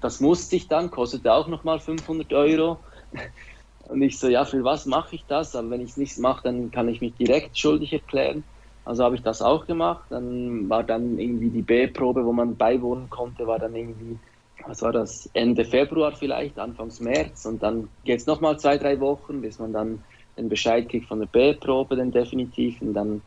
Das 0.00 0.20
musste 0.20 0.56
ich 0.56 0.68
dann, 0.68 0.90
kostete 0.90 1.32
auch 1.32 1.48
nochmal 1.48 1.80
500 1.80 2.32
Euro. 2.32 2.84
Und 3.88 4.02
ich 4.02 4.18
so, 4.18 4.28
ja, 4.28 4.44
für 4.44 4.64
was 4.64 4.86
mache 4.86 5.14
ich 5.14 5.26
das? 5.26 5.54
Aber 5.54 5.70
wenn 5.70 5.80
ich 5.80 5.90
es 5.90 5.96
nicht 5.96 6.18
mache, 6.18 6.42
dann 6.44 6.70
kann 6.72 6.88
ich 6.88 7.00
mich 7.00 7.14
direkt 7.14 7.56
schuldig 7.56 7.92
erklären. 7.92 8.44
Also 8.84 9.04
habe 9.04 9.14
ich 9.16 9.22
das 9.22 9.42
auch 9.42 9.66
gemacht. 9.66 10.06
Dann 10.10 10.68
war 10.68 10.82
dann 10.84 11.18
irgendwie 11.18 11.50
die 11.50 11.62
B-Probe, 11.62 12.24
wo 12.24 12.32
man 12.32 12.56
beiwohnen 12.56 13.08
konnte, 13.08 13.46
war 13.46 13.58
dann 13.60 13.74
irgendwie, 13.76 14.20
was 14.64 14.82
war 14.82 14.92
das, 14.92 15.30
Ende 15.34 15.64
Februar 15.64 16.12
vielleicht, 16.12 16.58
Anfangs 16.58 17.00
März. 17.00 17.44
Und 17.46 17.62
dann 17.62 17.88
geht 18.04 18.20
es 18.20 18.26
nochmal 18.26 18.58
zwei, 18.58 18.76
drei 18.78 18.98
Wochen, 19.00 19.40
bis 19.40 19.58
man 19.58 19.72
dann 19.72 20.04
den 20.36 20.48
Bescheid 20.48 20.88
kriege 20.88 21.06
von 21.06 21.20
der 21.20 21.26
B-Probe, 21.26 21.96
dann 21.96 22.10
definitiv. 22.10 22.80
Und 22.80 22.94
dann, 22.94 23.22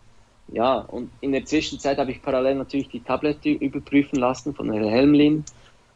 ja, 0.51 0.79
und 0.79 1.09
in 1.21 1.31
der 1.31 1.45
Zwischenzeit 1.45 1.97
habe 1.97 2.11
ich 2.11 2.21
parallel 2.21 2.55
natürlich 2.55 2.89
die 2.89 3.01
Tablette 3.01 3.49
überprüfen 3.49 4.19
lassen 4.19 4.53
von 4.53 4.71
Herrn 4.71 4.87
Helmlin. 4.87 5.43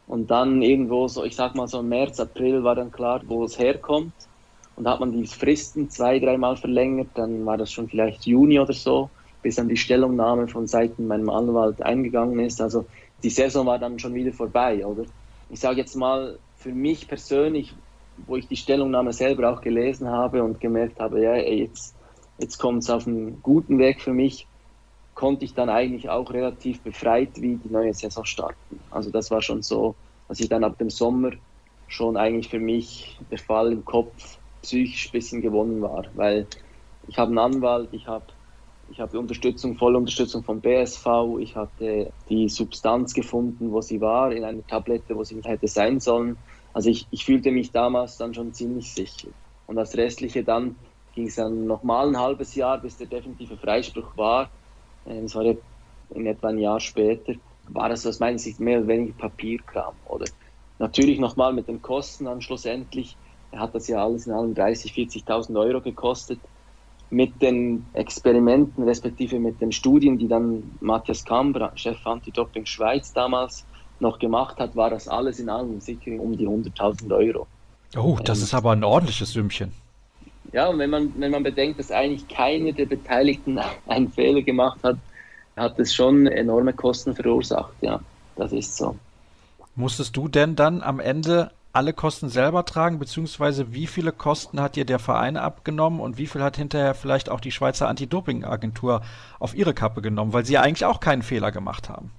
Und 0.06 0.30
dann 0.30 0.60
irgendwo 0.60 1.08
so, 1.08 1.24
ich 1.24 1.34
sag 1.34 1.54
mal 1.54 1.66
so 1.66 1.82
März, 1.82 2.20
April 2.20 2.62
war 2.62 2.74
dann 2.74 2.92
klar, 2.92 3.22
wo 3.26 3.44
es 3.44 3.58
herkommt. 3.58 4.12
Und 4.76 4.88
hat 4.88 5.00
man 5.00 5.12
die 5.12 5.26
Fristen 5.26 5.88
zwei, 5.88 6.18
dreimal 6.18 6.56
verlängert, 6.56 7.08
dann 7.14 7.46
war 7.46 7.56
das 7.56 7.70
schon 7.70 7.88
vielleicht 7.88 8.26
Juni 8.26 8.58
oder 8.58 8.72
so, 8.72 9.08
bis 9.40 9.54
dann 9.54 9.68
die 9.68 9.76
Stellungnahme 9.76 10.48
von 10.48 10.66
Seiten 10.66 11.06
meinem 11.06 11.30
Anwalt 11.30 11.80
eingegangen 11.80 12.40
ist. 12.40 12.60
Also 12.60 12.84
die 13.22 13.30
Saison 13.30 13.66
war 13.66 13.78
dann 13.78 14.00
schon 14.00 14.14
wieder 14.14 14.32
vorbei, 14.32 14.84
oder? 14.84 15.04
Ich 15.50 15.60
sage 15.60 15.78
jetzt 15.78 15.94
mal, 15.94 16.38
für 16.56 16.72
mich 16.72 17.06
persönlich 17.06 17.72
wo 18.26 18.36
ich 18.36 18.48
die 18.48 18.56
Stellungnahme 18.56 19.12
selber 19.12 19.52
auch 19.52 19.60
gelesen 19.60 20.08
habe 20.08 20.42
und 20.42 20.60
gemerkt 20.60 21.00
habe, 21.00 21.22
ja, 21.22 21.34
jetzt, 21.34 21.94
jetzt 22.38 22.58
kommt 22.58 22.82
es 22.82 22.90
auf 22.90 23.06
einen 23.06 23.42
guten 23.42 23.78
Weg 23.78 24.00
für 24.00 24.12
mich, 24.12 24.46
konnte 25.14 25.44
ich 25.44 25.54
dann 25.54 25.68
eigentlich 25.68 26.08
auch 26.08 26.32
relativ 26.32 26.82
befreit 26.82 27.30
wie 27.36 27.56
die 27.56 27.70
neue 27.70 27.94
Saison 27.94 28.24
starten. 28.24 28.80
Also 28.90 29.10
das 29.10 29.30
war 29.30 29.42
schon 29.42 29.62
so, 29.62 29.94
dass 30.28 30.40
ich 30.40 30.48
dann 30.48 30.64
ab 30.64 30.78
dem 30.78 30.90
Sommer 30.90 31.32
schon 31.86 32.16
eigentlich 32.16 32.48
für 32.48 32.58
mich 32.58 33.18
der 33.30 33.38
Fall 33.38 33.72
im 33.72 33.84
Kopf 33.84 34.38
psychisch 34.62 35.08
ein 35.08 35.12
bisschen 35.12 35.42
gewonnen 35.42 35.82
war, 35.82 36.06
weil 36.14 36.46
ich 37.06 37.18
habe 37.18 37.28
einen 37.28 37.38
Anwalt, 37.38 37.90
ich 37.92 38.06
habe 38.06 38.26
ich 38.90 39.00
habe 39.00 39.18
Unterstützung, 39.18 39.76
volle 39.76 39.98
Unterstützung 39.98 40.42
vom 40.44 40.60
BSV. 40.60 41.06
Ich 41.40 41.56
hatte 41.56 42.12
die 42.28 42.48
Substanz 42.48 43.14
gefunden, 43.14 43.72
wo 43.72 43.80
sie 43.80 44.00
war, 44.00 44.32
in 44.32 44.44
einer 44.44 44.66
Tablette, 44.66 45.16
wo 45.16 45.24
sie 45.24 45.40
hätte 45.42 45.68
sein 45.68 46.00
sollen. 46.00 46.36
Also 46.74 46.90
ich, 46.90 47.06
ich 47.10 47.24
fühlte 47.24 47.52
mich 47.52 47.72
damals 47.72 48.18
dann 48.18 48.34
schon 48.34 48.52
ziemlich 48.52 48.92
sicher. 48.94 49.30
Und 49.66 49.76
das 49.76 49.96
Restliche 49.96 50.44
dann 50.44 50.76
ging 51.12 51.28
es 51.28 51.36
dann 51.36 51.66
nochmal 51.66 52.08
ein 52.08 52.18
halbes 52.18 52.54
Jahr, 52.56 52.78
bis 52.80 52.96
der 52.98 53.06
definitive 53.06 53.56
Freispruch 53.56 54.16
war. 54.16 54.50
Äh, 55.04 55.22
das 55.22 55.34
war 55.36 55.44
in 55.44 56.26
etwa 56.26 56.48
ein 56.48 56.58
Jahr 56.58 56.80
später. 56.80 57.34
War 57.68 57.88
das 57.88 58.04
aus 58.06 58.18
meiner 58.20 58.38
Sicht 58.38 58.60
mehr 58.60 58.80
oder 58.80 58.88
weniger 58.88 59.16
Papierkram. 59.16 59.96
Oder 60.04 60.26
natürlich 60.78 61.20
nochmal 61.20 61.52
mit 61.52 61.68
den 61.68 61.80
Kosten 61.80 62.24
dann 62.24 62.40
schlussendlich. 62.42 63.16
Er 63.52 63.60
hat 63.60 63.74
das 63.74 63.86
ja 63.86 64.04
alles 64.04 64.26
in 64.26 64.32
allem 64.32 64.52
30.000, 64.52 65.24
40.000 65.24 65.58
Euro 65.60 65.80
gekostet. 65.80 66.40
Mit 67.10 67.40
den 67.40 67.86
Experimenten, 67.92 68.82
respektive 68.82 69.38
mit 69.38 69.60
den 69.60 69.70
Studien, 69.70 70.18
die 70.18 70.26
dann 70.26 70.76
Matthias 70.80 71.24
Kamber, 71.24 71.70
Chef 71.76 72.04
Anti-Doping 72.04 72.66
Schweiz 72.66 73.12
damals, 73.12 73.68
noch 74.04 74.20
gemacht 74.20 74.58
hat, 74.58 74.76
war 74.76 74.90
das 74.90 75.08
alles 75.08 75.40
in 75.40 75.48
allem 75.48 75.80
sicher 75.80 76.12
um 76.20 76.36
die 76.36 76.46
100.000 76.46 77.12
Euro. 77.12 77.48
Oh, 77.96 78.18
das 78.22 78.38
und, 78.38 78.44
ist 78.44 78.54
aber 78.54 78.70
ein 78.70 78.84
ordentliches 78.84 79.32
Sümmchen. 79.32 79.72
Ja, 80.52 80.68
und 80.68 80.78
wenn 80.78 80.90
man, 80.90 81.12
wenn 81.16 81.32
man 81.32 81.42
bedenkt, 81.42 81.80
dass 81.80 81.90
eigentlich 81.90 82.28
keiner 82.28 82.72
der 82.72 82.86
Beteiligten 82.86 83.58
einen 83.88 84.12
Fehler 84.12 84.42
gemacht 84.42 84.78
hat, 84.84 84.96
hat 85.56 85.78
es 85.78 85.94
schon 85.94 86.26
enorme 86.26 86.72
Kosten 86.72 87.14
verursacht. 87.14 87.74
Ja, 87.80 88.00
das 88.36 88.52
ist 88.52 88.76
so. 88.76 88.96
Musstest 89.74 90.16
du 90.16 90.28
denn 90.28 90.54
dann 90.54 90.82
am 90.82 91.00
Ende 91.00 91.50
alle 91.72 91.92
Kosten 91.92 92.28
selber 92.28 92.64
tragen, 92.64 93.00
beziehungsweise 93.00 93.72
wie 93.72 93.88
viele 93.88 94.12
Kosten 94.12 94.60
hat 94.60 94.76
dir 94.76 94.84
der 94.84 95.00
Verein 95.00 95.36
abgenommen 95.36 95.98
und 95.98 96.18
wie 96.18 96.28
viel 96.28 96.42
hat 96.42 96.56
hinterher 96.56 96.94
vielleicht 96.94 97.28
auch 97.28 97.40
die 97.40 97.50
Schweizer 97.50 97.88
Anti-Doping-Agentur 97.88 99.02
auf 99.40 99.56
ihre 99.56 99.74
Kappe 99.74 100.00
genommen, 100.00 100.32
weil 100.32 100.44
sie 100.44 100.52
ja 100.52 100.60
eigentlich 100.60 100.84
auch 100.84 101.00
keinen 101.00 101.22
Fehler 101.22 101.50
gemacht 101.50 101.88
haben? 101.88 102.12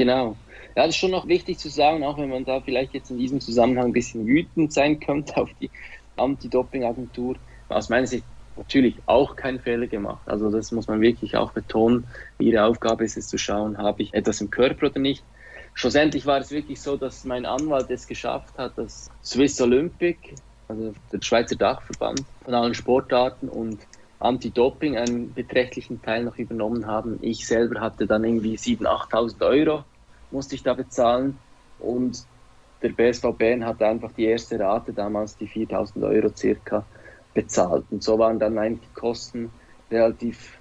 Genau. 0.00 0.38
Ja, 0.76 0.86
das 0.86 0.94
ist 0.94 0.96
schon 0.96 1.10
noch 1.10 1.28
wichtig 1.28 1.58
zu 1.58 1.68
sagen, 1.68 2.04
auch 2.04 2.16
wenn 2.16 2.30
man 2.30 2.46
da 2.46 2.62
vielleicht 2.62 2.94
jetzt 2.94 3.10
in 3.10 3.18
diesem 3.18 3.38
Zusammenhang 3.38 3.88
ein 3.88 3.92
bisschen 3.92 4.26
wütend 4.26 4.72
sein 4.72 4.98
könnte 4.98 5.36
auf 5.36 5.50
die 5.60 5.70
Anti-Doping-Agentur. 6.16 7.36
Aus 7.68 7.90
meiner 7.90 8.06
Sicht 8.06 8.24
natürlich 8.56 9.02
auch 9.04 9.36
keinen 9.36 9.60
Fehler 9.60 9.88
gemacht. 9.88 10.26
Also 10.26 10.50
das 10.50 10.72
muss 10.72 10.88
man 10.88 11.02
wirklich 11.02 11.36
auch 11.36 11.52
betonen. 11.52 12.08
Ihre 12.38 12.64
Aufgabe 12.64 13.04
ist 13.04 13.18
es 13.18 13.28
zu 13.28 13.36
schauen, 13.36 13.76
habe 13.76 14.00
ich 14.02 14.14
etwas 14.14 14.40
im 14.40 14.48
Körper 14.48 14.86
oder 14.86 15.00
nicht. 15.00 15.26
Schlussendlich 15.74 16.24
war 16.24 16.38
es 16.38 16.50
wirklich 16.50 16.80
so, 16.80 16.96
dass 16.96 17.24
mein 17.24 17.44
Anwalt 17.44 17.90
es 17.90 18.06
geschafft 18.06 18.56
hat, 18.56 18.78
dass 18.78 19.06
Swiss 19.22 19.60
Olympic, 19.60 20.34
also 20.68 20.94
der 21.12 21.20
Schweizer 21.20 21.56
Dachverband 21.56 22.24
von 22.42 22.54
allen 22.54 22.72
Sportarten 22.72 23.50
und 23.50 23.86
Anti-Doping 24.20 24.96
einen 24.98 25.32
beträchtlichen 25.32 26.02
Teil 26.02 26.24
noch 26.24 26.36
übernommen 26.36 26.86
haben. 26.86 27.18
Ich 27.22 27.46
selber 27.46 27.80
hatte 27.80 28.06
dann 28.06 28.22
irgendwie 28.22 28.56
7.000, 28.56 28.86
8.000 29.10 29.46
Euro, 29.46 29.84
musste 30.30 30.54
ich 30.54 30.62
da 30.62 30.74
bezahlen. 30.74 31.38
Und 31.78 32.24
der 32.82 32.90
BSV 32.90 33.32
Bern 33.36 33.64
hat 33.64 33.82
einfach 33.82 34.12
die 34.12 34.26
erste 34.26 34.60
Rate, 34.60 34.92
damals 34.92 35.36
die 35.36 35.48
4.000 35.48 36.06
Euro 36.06 36.28
circa, 36.34 36.84
bezahlt. 37.32 37.84
Und 37.90 38.02
so 38.02 38.18
waren 38.18 38.38
dann 38.38 38.58
eigentlich 38.58 38.88
die 38.88 39.00
Kosten 39.00 39.50
relativ, 39.90 40.58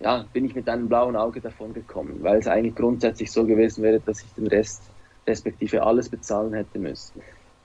ja, 0.00 0.24
bin 0.32 0.44
ich 0.44 0.54
mit 0.54 0.68
einem 0.68 0.88
blauen 0.88 1.14
Auge 1.14 1.40
davon 1.40 1.72
gekommen, 1.74 2.18
weil 2.22 2.38
es 2.38 2.48
eigentlich 2.48 2.74
grundsätzlich 2.74 3.30
so 3.30 3.44
gewesen 3.44 3.82
wäre, 3.84 4.00
dass 4.00 4.22
ich 4.22 4.32
den 4.34 4.48
Rest, 4.48 4.82
respektive 5.26 5.82
alles 5.82 6.08
bezahlen 6.08 6.54
hätte 6.54 6.78
müssen. 6.78 7.20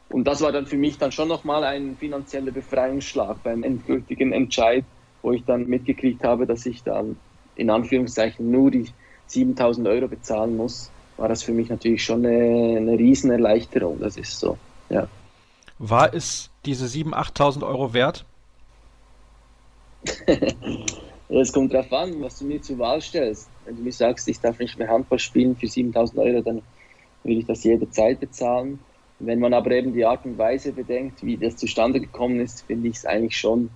Und 0.09 0.25
das 0.25 0.41
war 0.41 0.51
dann 0.51 0.65
für 0.67 0.77
mich 0.77 0.97
dann 0.97 1.11
schon 1.11 1.29
nochmal 1.29 1.63
ein 1.63 1.95
finanzieller 1.95 2.51
Befreiungsschlag 2.51 3.41
beim 3.43 3.63
endgültigen 3.63 4.33
Entscheid, 4.33 4.83
wo 5.21 5.31
ich 5.31 5.43
dann 5.45 5.67
mitgekriegt 5.67 6.23
habe, 6.23 6.45
dass 6.45 6.65
ich 6.65 6.83
dann 6.83 7.17
in 7.55 7.69
Anführungszeichen 7.69 8.49
nur 8.49 8.71
die 8.71 8.87
7000 9.27 9.87
Euro 9.87 10.07
bezahlen 10.07 10.57
muss, 10.57 10.91
war 11.17 11.29
das 11.29 11.43
für 11.43 11.53
mich 11.53 11.69
natürlich 11.69 12.03
schon 12.03 12.25
eine, 12.25 12.77
eine 12.77 12.97
Riesenerleichterung. 12.97 13.99
Das 13.99 14.17
ist 14.17 14.39
so, 14.39 14.57
ja. 14.89 15.07
War 15.77 16.13
es 16.13 16.49
diese 16.65 16.85
7.000, 16.85 17.13
8.000 17.13 17.67
Euro 17.67 17.93
wert? 17.93 18.25
Es 21.33 21.53
kommt 21.53 21.73
darauf 21.73 21.93
an, 21.93 22.21
was 22.21 22.39
du 22.39 22.45
mir 22.45 22.61
zur 22.61 22.77
Wahl 22.79 23.01
stellst. 23.01 23.47
Wenn 23.63 23.77
du 23.77 23.83
mir 23.83 23.93
sagst, 23.93 24.27
ich 24.27 24.41
darf 24.41 24.59
nicht 24.59 24.77
mehr 24.77 24.89
Handball 24.89 25.17
spielen 25.17 25.55
für 25.55 25.67
7000 25.67 26.19
Euro, 26.19 26.41
dann 26.41 26.61
will 27.23 27.37
ich 27.39 27.45
das 27.45 27.63
jederzeit 27.63 28.19
bezahlen. 28.19 28.79
Wenn 29.19 29.39
man 29.39 29.53
aber 29.53 29.71
eben 29.71 29.93
die 29.93 30.03
Art 30.03 30.25
und 30.25 30.37
Weise 30.37 30.73
bedenkt, 30.73 31.23
wie 31.23 31.37
das 31.37 31.55
zustande 31.55 32.01
gekommen 32.01 32.41
ist, 32.41 32.63
finde 32.63 32.89
ich 32.89 32.97
es 32.97 33.05
eigentlich 33.05 33.37
schon 33.37 33.69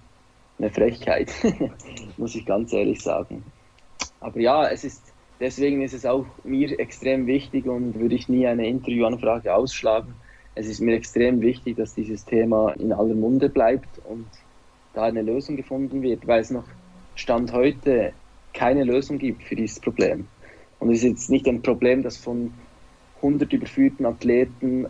eine 0.57 0.69
Frechheit, 0.69 1.31
muss 2.17 2.35
ich 2.35 2.45
ganz 2.45 2.73
ehrlich 2.73 3.01
sagen. 3.01 3.43
Aber 4.19 4.39
ja, 4.39 4.67
es 4.69 4.83
ist, 4.83 5.13
deswegen 5.39 5.81
ist 5.81 5.93
es 5.93 6.05
auch 6.05 6.25
mir 6.43 6.79
extrem 6.79 7.27
wichtig 7.27 7.67
und 7.67 7.99
würde 7.99 8.15
ich 8.15 8.29
nie 8.29 8.47
eine 8.47 8.67
Interviewanfrage 8.67 9.53
ausschlagen. 9.53 10.13
Es 10.55 10.67
ist 10.67 10.79
mir 10.79 10.95
extrem 10.95 11.41
wichtig, 11.41 11.75
dass 11.75 11.93
dieses 11.93 12.23
Thema 12.25 12.71
in 12.73 12.93
aller 12.93 13.15
Munde 13.15 13.49
bleibt 13.49 13.99
und 14.09 14.27
da 14.93 15.03
eine 15.03 15.21
Lösung 15.21 15.57
gefunden 15.57 16.01
wird, 16.01 16.25
weil 16.27 16.41
es 16.41 16.51
noch 16.51 16.65
Stand 17.15 17.51
heute 17.51 18.13
keine 18.53 18.85
Lösung 18.85 19.17
gibt 19.17 19.43
für 19.43 19.55
dieses 19.55 19.79
Problem. 19.79 20.27
Und 20.79 20.89
es 20.89 20.99
ist 20.99 21.03
jetzt 21.03 21.29
nicht 21.29 21.47
ein 21.47 21.61
Problem, 21.61 22.03
dass 22.03 22.17
von 22.17 22.53
100 23.17 23.51
überführten 23.51 24.05
Athleten 24.05 24.87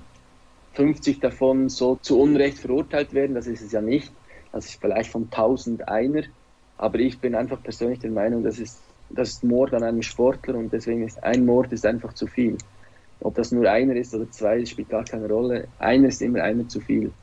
50 0.73 1.19
davon 1.19 1.69
so 1.69 1.95
zu 1.95 2.19
Unrecht 2.19 2.59
verurteilt 2.59 3.13
werden, 3.13 3.33
das 3.33 3.47
ist 3.47 3.61
es 3.61 3.71
ja 3.71 3.81
nicht. 3.81 4.11
Ist 4.55 4.79
vielleicht 4.81 5.11
von 5.11 5.29
1000 5.29 5.87
einer. 5.87 6.23
Aber 6.77 6.99
ich 6.99 7.21
bin 7.21 7.35
einfach 7.35 7.61
persönlich 7.63 7.99
der 7.99 8.11
Meinung, 8.11 8.43
das 8.43 8.59
ist, 8.59 8.83
das 9.09 9.29
ist 9.31 9.43
Mord 9.43 9.73
an 9.73 9.83
einem 9.83 10.01
Sportler 10.01 10.55
und 10.55 10.73
deswegen 10.73 11.03
ist 11.05 11.23
ein 11.23 11.45
Mord 11.45 11.71
ist 11.73 11.85
einfach 11.85 12.13
zu 12.13 12.27
viel. 12.27 12.57
Ob 13.19 13.35
das 13.35 13.51
nur 13.51 13.69
einer 13.69 13.95
ist 13.95 14.13
oder 14.13 14.29
zwei, 14.29 14.65
spielt 14.65 14.89
gar 14.89 15.05
keine 15.05 15.27
Rolle. 15.29 15.73
Einer 15.77 16.07
ist 16.09 16.21
immer 16.21 16.43
einer 16.43 16.67
zu 16.67 16.81
viel. 16.81 17.15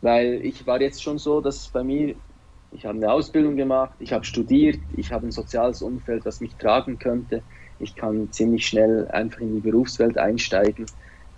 Weil 0.00 0.44
ich 0.44 0.66
war 0.66 0.80
jetzt 0.80 1.02
schon 1.02 1.18
so, 1.18 1.40
dass 1.40 1.68
bei 1.70 1.82
mir 1.84 2.16
ich 2.70 2.84
habe 2.84 2.96
eine 2.98 3.10
Ausbildung 3.12 3.56
gemacht, 3.56 3.96
ich 3.98 4.12
habe 4.12 4.24
studiert, 4.26 4.82
ich 4.90 5.10
habe 5.12 5.26
ein 5.26 5.30
soziales 5.30 5.80
Umfeld, 5.82 6.26
das 6.26 6.40
mich 6.40 6.56
tragen 6.58 6.98
könnte. 6.98 7.44
Ich 7.78 7.94
kann 7.96 8.30
ziemlich 8.32 8.66
schnell 8.66 9.08
einfach 9.08 9.40
in 9.40 9.54
die 9.54 9.60
Berufswelt 9.60 10.18
einsteigen. 10.18 10.86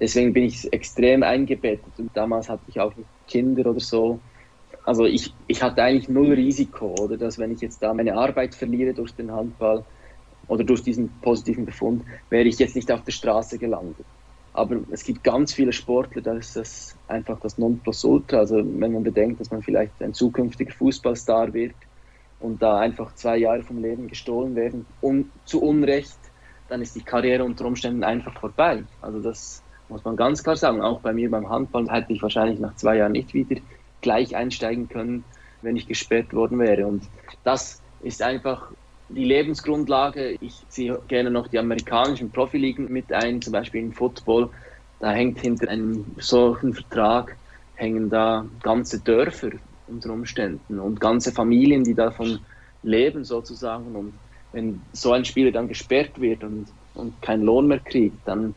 Deswegen 0.01 0.33
bin 0.33 0.45
ich 0.45 0.73
extrem 0.73 1.23
eingebettet 1.23 1.99
und 2.01 2.17
damals 2.17 2.49
hatte 2.49 2.65
ich 2.67 2.81
auch 2.81 2.95
Kinder 3.27 3.71
oder 3.71 3.81
so. 3.81 4.25
Also 4.85 5.05
ich, 5.05 5.35
ich 5.47 5.63
hatte 5.63 5.83
eigentlich 5.83 6.09
null 6.09 6.33
Risiko, 6.33 6.95
oder 7.01 7.17
dass 7.17 7.39
wenn 7.39 7.53
ich 7.53 7.61
jetzt 7.61 7.83
da 7.83 7.93
meine 7.95 8.15
Arbeit 8.15 8.55
verliere 8.55 8.95
durch 8.95 9.15
den 9.15 9.31
Handball 9.31 9.85
oder 10.49 10.65
durch 10.65 10.83
diesen 10.83 11.11
positiven 11.21 11.67
Befund, 11.67 12.03
wäre 12.29 12.49
ich 12.49 12.59
jetzt 12.59 12.77
nicht 12.77 12.91
auf 12.91 13.03
der 13.05 13.13
Straße 13.13 13.59
gelandet. 13.59 14.07
Aber 14.53 14.81
es 14.91 15.05
gibt 15.05 15.23
ganz 15.23 15.55
viele 15.55 15.73
Sportler, 15.73 16.23
da 16.23 16.35
ist 16.35 16.57
das 16.57 16.97
einfach 17.07 17.39
das 17.41 17.57
Nonplusultra. 17.57 18.39
Also 18.39 18.57
wenn 18.57 18.93
man 18.93 19.05
bedenkt, 19.05 19.41
dass 19.41 19.51
man 19.51 19.63
vielleicht 19.63 20.03
ein 20.03 20.13
zukünftiger 20.13 20.73
Fußballstar 20.73 21.53
wird 21.53 21.75
und 22.41 22.61
da 22.61 22.79
einfach 22.79 23.15
zwei 23.15 23.37
Jahre 23.37 23.63
vom 23.63 23.81
Leben 23.81 24.09
gestohlen 24.09 24.57
werden 24.57 24.87
und 25.01 25.31
zu 25.45 25.63
Unrecht, 25.63 26.19
dann 26.69 26.83
ist 26.83 26.97
die 26.97 27.03
Karriere 27.03 27.45
unter 27.45 27.65
Umständen 27.65 28.03
einfach 28.03 28.39
vorbei. 28.41 28.83
Also 29.01 29.21
das 29.21 29.63
muss 29.89 30.05
man 30.05 30.17
ganz 30.17 30.43
klar 30.43 30.57
sagen. 30.57 30.81
Auch 30.81 31.01
bei 31.01 31.13
mir 31.13 31.31
beim 31.31 31.49
Handball 31.49 31.89
hätte 31.89 32.13
ich 32.13 32.23
wahrscheinlich 32.23 32.59
nach 32.59 32.75
zwei 32.75 32.97
Jahren 32.97 33.13
nicht 33.13 33.35
wieder 33.35 33.61
gleich 34.01 34.37
einsteigen 34.37 34.89
können, 34.89 35.25
wenn 35.63 35.77
ich 35.77 35.87
gesperrt 35.87 36.33
worden 36.33 36.59
wäre. 36.59 36.87
Und 36.87 37.03
das 37.45 37.81
ist 38.03 38.23
einfach 38.23 38.71
die 39.09 39.25
Lebensgrundlage. 39.25 40.37
Ich 40.41 40.55
ziehe 40.69 41.01
gerne 41.09 41.31
noch 41.31 41.49
die 41.49 41.59
amerikanischen 41.59 42.31
Profiligen 42.31 42.91
mit 42.93 43.13
ein, 43.13 43.43
zum 43.43 43.53
Beispiel 43.53 43.83
im 43.83 43.93
Football. 43.93 44.51
Da 45.01 45.13
hängt 45.13 45.41
hinter 45.41 45.69
einem 45.69 46.05
solchen 46.19 46.75
Vertrag 46.75 47.37
hängen 47.75 48.11
da 48.11 48.47
ganze 48.63 49.01
Dörfer 49.01 49.51
unter 49.87 50.11
Umständen 50.11 50.79
und 50.79 51.01
ganze 51.01 51.33
Familien, 51.33 51.83
die 51.83 51.95
davon 51.95 52.41
leben 52.83 53.25
sozusagen. 53.25 53.97
Und 53.97 54.13
wenn 54.53 54.83
so 54.93 55.13
ein 55.13 55.25
Spieler 55.25 55.51
dann 55.51 55.69
gesperrt 55.69 56.21
wird 56.21 56.45
und, 56.45 56.67
und 56.95 57.21
keinen 57.23 57.43
Lohn 57.43 57.67
mehr 57.67 57.81
kriegt, 57.81 58.17
dann 58.27 58.55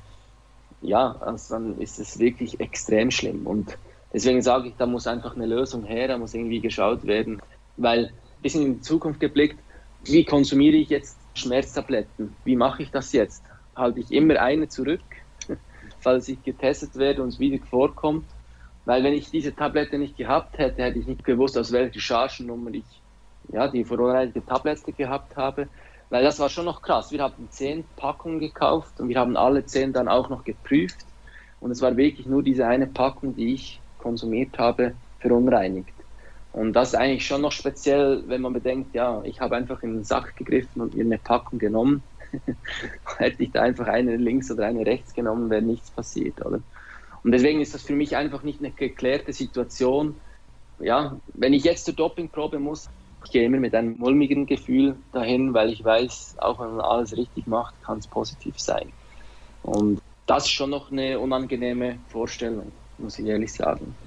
ja, 0.83 1.15
also 1.21 1.55
dann 1.55 1.79
ist 1.79 1.97
es 1.99 2.19
wirklich 2.19 2.59
extrem 2.59 3.09
schlimm. 3.09 3.47
Und 3.47 3.77
deswegen 4.13 4.41
sage 4.41 4.69
ich, 4.69 4.75
da 4.77 4.85
muss 4.85 5.07
einfach 5.07 5.35
eine 5.35 5.45
Lösung 5.45 5.83
her, 5.83 6.07
da 6.07 6.17
muss 6.17 6.33
irgendwie 6.33 6.61
geschaut 6.61 7.05
werden, 7.05 7.41
weil 7.77 8.05
ein 8.05 8.41
bisschen 8.41 8.65
in 8.65 8.73
die 8.75 8.81
Zukunft 8.81 9.19
geblickt, 9.19 9.59
wie 10.05 10.23
konsumiere 10.23 10.75
ich 10.75 10.89
jetzt 10.89 11.17
Schmerztabletten? 11.33 12.35
Wie 12.43 12.55
mache 12.55 12.83
ich 12.83 12.91
das 12.91 13.11
jetzt? 13.13 13.43
Halte 13.75 14.01
ich 14.01 14.11
immer 14.11 14.39
eine 14.39 14.67
zurück, 14.67 15.01
falls 15.99 16.27
ich 16.27 16.43
getestet 16.43 16.95
werde 16.95 17.23
und 17.23 17.29
es 17.29 17.39
wieder 17.39 17.63
vorkommt? 17.65 18.25
Weil 18.85 19.03
wenn 19.03 19.13
ich 19.13 19.31
diese 19.31 19.55
Tablette 19.55 19.97
nicht 19.97 20.17
gehabt 20.17 20.57
hätte, 20.57 20.83
hätte 20.83 20.99
ich 20.99 21.07
nicht 21.07 21.23
gewusst, 21.23 21.57
aus 21.57 21.71
welcher 21.71 21.99
Chargennummer 21.99 22.71
ich 22.73 22.83
ja, 23.51 23.67
die 23.67 23.83
vorherige 23.83 24.45
Tablette 24.45 24.91
gehabt 24.91 25.35
habe. 25.37 25.67
Weil 26.09 26.23
das 26.23 26.39
war 26.39 26.49
schon 26.49 26.65
noch 26.65 26.81
krass. 26.81 27.11
Wir 27.11 27.23
haben 27.23 27.47
zehn 27.49 27.85
Packungen 27.95 28.39
gekauft 28.39 28.99
und 28.99 29.09
wir 29.09 29.17
haben 29.17 29.35
alle 29.35 29.65
zehn 29.65 29.93
dann 29.93 30.07
auch 30.07 30.29
noch 30.29 30.43
geprüft. 30.43 30.97
Und 31.59 31.71
es 31.71 31.81
war 31.81 31.95
wirklich 31.95 32.27
nur 32.27 32.43
diese 32.43 32.67
eine 32.67 32.87
Packung, 32.87 33.35
die 33.35 33.53
ich 33.53 33.81
konsumiert 34.03 34.59
habe, 34.59 34.93
verunreinigt. 35.19 35.93
Und 36.51 36.73
das 36.73 36.89
ist 36.89 36.95
eigentlich 36.95 37.25
schon 37.25 37.41
noch 37.41 37.53
speziell, 37.53 38.23
wenn 38.27 38.41
man 38.41 38.53
bedenkt, 38.53 38.93
ja, 38.93 39.21
ich 39.23 39.39
habe 39.39 39.55
einfach 39.55 39.81
in 39.81 39.93
den 39.93 40.03
Sack 40.03 40.35
gegriffen 40.35 40.81
und 40.81 40.93
mir 40.93 41.05
eine 41.05 41.17
Packung 41.17 41.57
genommen. 41.57 42.03
Hätte 43.17 43.43
ich 43.43 43.51
da 43.51 43.61
einfach 43.61 43.87
eine 43.87 44.17
links 44.17 44.51
oder 44.51 44.67
eine 44.67 44.85
rechts 44.85 45.13
genommen, 45.13 45.49
wäre 45.49 45.61
nichts 45.61 45.89
passiert, 45.89 46.45
oder? 46.45 46.59
Und 47.23 47.31
deswegen 47.31 47.61
ist 47.61 47.73
das 47.73 47.83
für 47.83 47.95
mich 47.95 48.17
einfach 48.17 48.43
nicht 48.43 48.59
eine 48.59 48.71
geklärte 48.71 49.31
Situation. 49.31 50.15
Ja, 50.79 51.17
wenn 51.33 51.53
ich 51.53 51.63
jetzt 51.63 51.85
zur 51.85 51.93
Dopingprobe 51.93 52.59
muss, 52.59 52.89
ich 53.23 53.31
gehe 53.31 53.45
immer 53.45 53.59
mit 53.59 53.73
einem 53.73 53.97
mulmigen 53.97 54.45
Gefühl 54.45 54.95
dahin, 55.13 55.53
weil 55.53 55.71
ich 55.71 55.83
weiß, 55.83 56.35
auch 56.39 56.59
wenn 56.59 56.75
man 56.75 56.81
alles 56.81 57.15
richtig 57.15 57.47
macht, 57.47 57.73
kann 57.83 57.99
es 57.99 58.07
positiv 58.07 58.59
sein. 58.59 58.91
Und 59.63 60.01
das 60.27 60.45
ist 60.45 60.51
schon 60.51 60.69
noch 60.69 60.91
eine 60.91 61.19
unangenehme 61.19 61.99
Vorstellung, 62.09 62.71
muss 62.97 63.19
ich 63.19 63.25
ehrlich 63.27 63.53
sagen. 63.53 64.02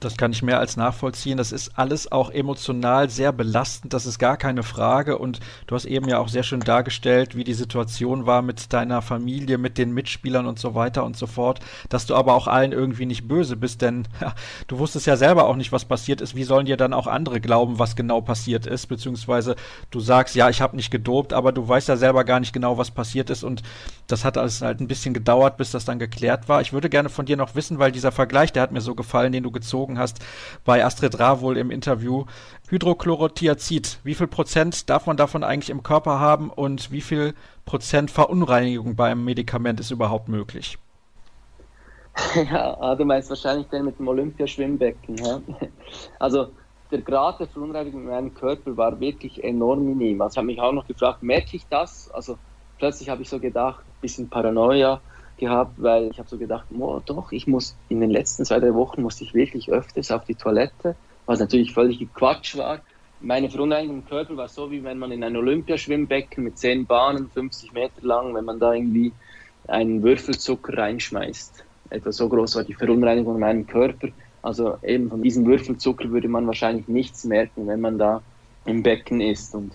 Das 0.00 0.16
kann 0.16 0.30
ich 0.30 0.44
mehr 0.44 0.60
als 0.60 0.76
nachvollziehen. 0.76 1.38
Das 1.38 1.50
ist 1.50 1.76
alles 1.76 2.12
auch 2.12 2.30
emotional 2.30 3.10
sehr 3.10 3.32
belastend, 3.32 3.92
das 3.92 4.06
ist 4.06 4.20
gar 4.20 4.36
keine 4.36 4.62
Frage. 4.62 5.18
Und 5.18 5.40
du 5.66 5.74
hast 5.74 5.86
eben 5.86 6.08
ja 6.08 6.20
auch 6.20 6.28
sehr 6.28 6.44
schön 6.44 6.60
dargestellt, 6.60 7.34
wie 7.34 7.42
die 7.42 7.54
Situation 7.54 8.24
war 8.24 8.42
mit 8.42 8.72
deiner 8.72 9.02
Familie, 9.02 9.58
mit 9.58 9.76
den 9.76 9.92
Mitspielern 9.92 10.46
und 10.46 10.60
so 10.60 10.76
weiter 10.76 11.04
und 11.04 11.16
so 11.16 11.26
fort. 11.26 11.58
Dass 11.88 12.06
du 12.06 12.14
aber 12.14 12.34
auch 12.34 12.46
allen 12.46 12.70
irgendwie 12.70 13.06
nicht 13.06 13.26
böse 13.26 13.56
bist, 13.56 13.82
denn 13.82 14.06
ja, 14.20 14.34
du 14.68 14.78
wusstest 14.78 15.06
ja 15.06 15.16
selber 15.16 15.48
auch 15.48 15.56
nicht, 15.56 15.72
was 15.72 15.84
passiert 15.84 16.20
ist. 16.20 16.36
Wie 16.36 16.44
sollen 16.44 16.66
dir 16.66 16.76
dann 16.76 16.92
auch 16.92 17.08
andere 17.08 17.40
glauben, 17.40 17.80
was 17.80 17.96
genau 17.96 18.20
passiert 18.20 18.66
ist? 18.66 18.86
Beziehungsweise 18.86 19.56
du 19.90 19.98
sagst, 19.98 20.36
ja, 20.36 20.48
ich 20.48 20.60
habe 20.60 20.76
nicht 20.76 20.92
gedopt, 20.92 21.32
aber 21.32 21.50
du 21.50 21.66
weißt 21.66 21.88
ja 21.88 21.96
selber 21.96 22.22
gar 22.22 22.38
nicht 22.38 22.52
genau, 22.52 22.78
was 22.78 22.92
passiert 22.92 23.30
ist. 23.30 23.42
Und 23.42 23.62
das 24.06 24.24
hat 24.24 24.38
alles 24.38 24.62
halt 24.62 24.80
ein 24.80 24.86
bisschen 24.86 25.12
gedauert, 25.12 25.56
bis 25.56 25.72
das 25.72 25.84
dann 25.84 25.98
geklärt 25.98 26.48
war. 26.48 26.60
Ich 26.60 26.72
würde 26.72 26.88
gerne 26.88 27.08
von 27.08 27.26
dir 27.26 27.36
noch 27.36 27.56
wissen, 27.56 27.80
weil 27.80 27.90
dieser 27.90 28.12
Vergleich, 28.12 28.52
der 28.52 28.62
hat 28.62 28.70
mir 28.70 28.80
so 28.80 28.94
gefallen, 28.94 29.32
den 29.32 29.42
du 29.42 29.50
gezogen 29.50 29.87
bezogen 29.88 29.98
hast, 29.98 30.18
bei 30.64 30.84
Astrid 30.84 31.18
Ravol 31.18 31.56
im 31.56 31.70
Interview. 31.70 32.24
Hydrochlorothiazid, 32.68 33.98
wie 34.04 34.14
viel 34.14 34.26
Prozent 34.26 34.90
darf 34.90 35.06
man 35.06 35.16
davon 35.16 35.42
eigentlich 35.42 35.70
im 35.70 35.82
Körper 35.82 36.20
haben 36.20 36.50
und 36.50 36.90
wie 36.90 37.00
viel 37.00 37.34
Prozent 37.64 38.10
Verunreinigung 38.10 38.94
beim 38.94 39.24
Medikament 39.24 39.80
ist 39.80 39.90
überhaupt 39.90 40.28
möglich? 40.28 40.78
Ja, 42.34 42.76
ah, 42.80 42.96
du 42.96 43.04
meinst 43.04 43.30
wahrscheinlich 43.30 43.68
den 43.68 43.84
mit 43.84 44.00
dem 44.00 44.08
Olympiaschwimmbecken. 44.08 45.16
Ja? 45.18 45.40
Also 46.18 46.48
der 46.90 47.00
Grad 47.02 47.38
der 47.38 47.46
Verunreinigung 47.46 48.02
in 48.02 48.08
meinem 48.08 48.34
Körper 48.34 48.76
war 48.76 48.98
wirklich 48.98 49.44
enorm 49.44 49.84
minim. 49.84 50.20
Also 50.20 50.32
ich 50.34 50.38
habe 50.38 50.46
mich 50.48 50.60
auch 50.60 50.72
noch 50.72 50.86
gefragt, 50.88 51.22
merke 51.22 51.56
ich 51.56 51.64
das? 51.68 52.10
Also 52.10 52.36
plötzlich 52.78 53.08
habe 53.08 53.22
ich 53.22 53.28
so 53.28 53.38
gedacht, 53.38 53.84
ein 53.84 54.00
bisschen 54.00 54.28
Paranoia, 54.28 55.00
gehabt, 55.38 55.74
weil 55.76 56.10
ich 56.10 56.18
habe 56.18 56.28
so 56.28 56.36
gedacht, 56.36 56.66
oh, 56.78 57.00
doch, 57.04 57.32
ich 57.32 57.46
muss 57.46 57.76
in 57.88 58.00
den 58.00 58.10
letzten 58.10 58.44
zwei, 58.44 58.60
drei 58.60 58.74
Wochen 58.74 59.02
musste 59.02 59.24
ich 59.24 59.34
wirklich 59.34 59.70
öfters 59.70 60.10
auf 60.10 60.24
die 60.24 60.34
Toilette, 60.34 60.96
was 61.26 61.40
natürlich 61.40 61.72
völlig 61.72 62.06
Quatsch 62.14 62.56
war. 62.56 62.80
Meine 63.20 63.50
Verunreinigung 63.50 63.96
im 63.96 64.06
Körper 64.06 64.36
war 64.36 64.48
so, 64.48 64.70
wie 64.70 64.84
wenn 64.84 64.98
man 64.98 65.10
in 65.10 65.24
ein 65.24 65.36
Olympiaschwimmbecken 65.36 66.44
mit 66.44 66.58
zehn 66.58 66.86
Bahnen, 66.86 67.30
50 67.30 67.72
Meter 67.72 68.02
lang, 68.02 68.34
wenn 68.34 68.44
man 68.44 68.60
da 68.60 68.74
irgendwie 68.74 69.12
einen 69.66 70.02
Würfelzucker 70.02 70.78
reinschmeißt. 70.78 71.64
Etwa 71.90 72.12
so 72.12 72.28
groß 72.28 72.56
war 72.56 72.64
die 72.64 72.74
Verunreinigung 72.74 73.34
in 73.34 73.40
meinem 73.40 73.66
Körper. 73.66 74.08
Also 74.42 74.78
eben 74.82 75.10
von 75.10 75.22
diesem 75.22 75.46
Würfelzucker 75.46 76.10
würde 76.10 76.28
man 76.28 76.46
wahrscheinlich 76.46 76.86
nichts 76.88 77.24
merken, 77.24 77.66
wenn 77.66 77.80
man 77.80 77.98
da 77.98 78.22
im 78.66 78.82
Becken 78.82 79.20
ist. 79.20 79.54
Und 79.54 79.72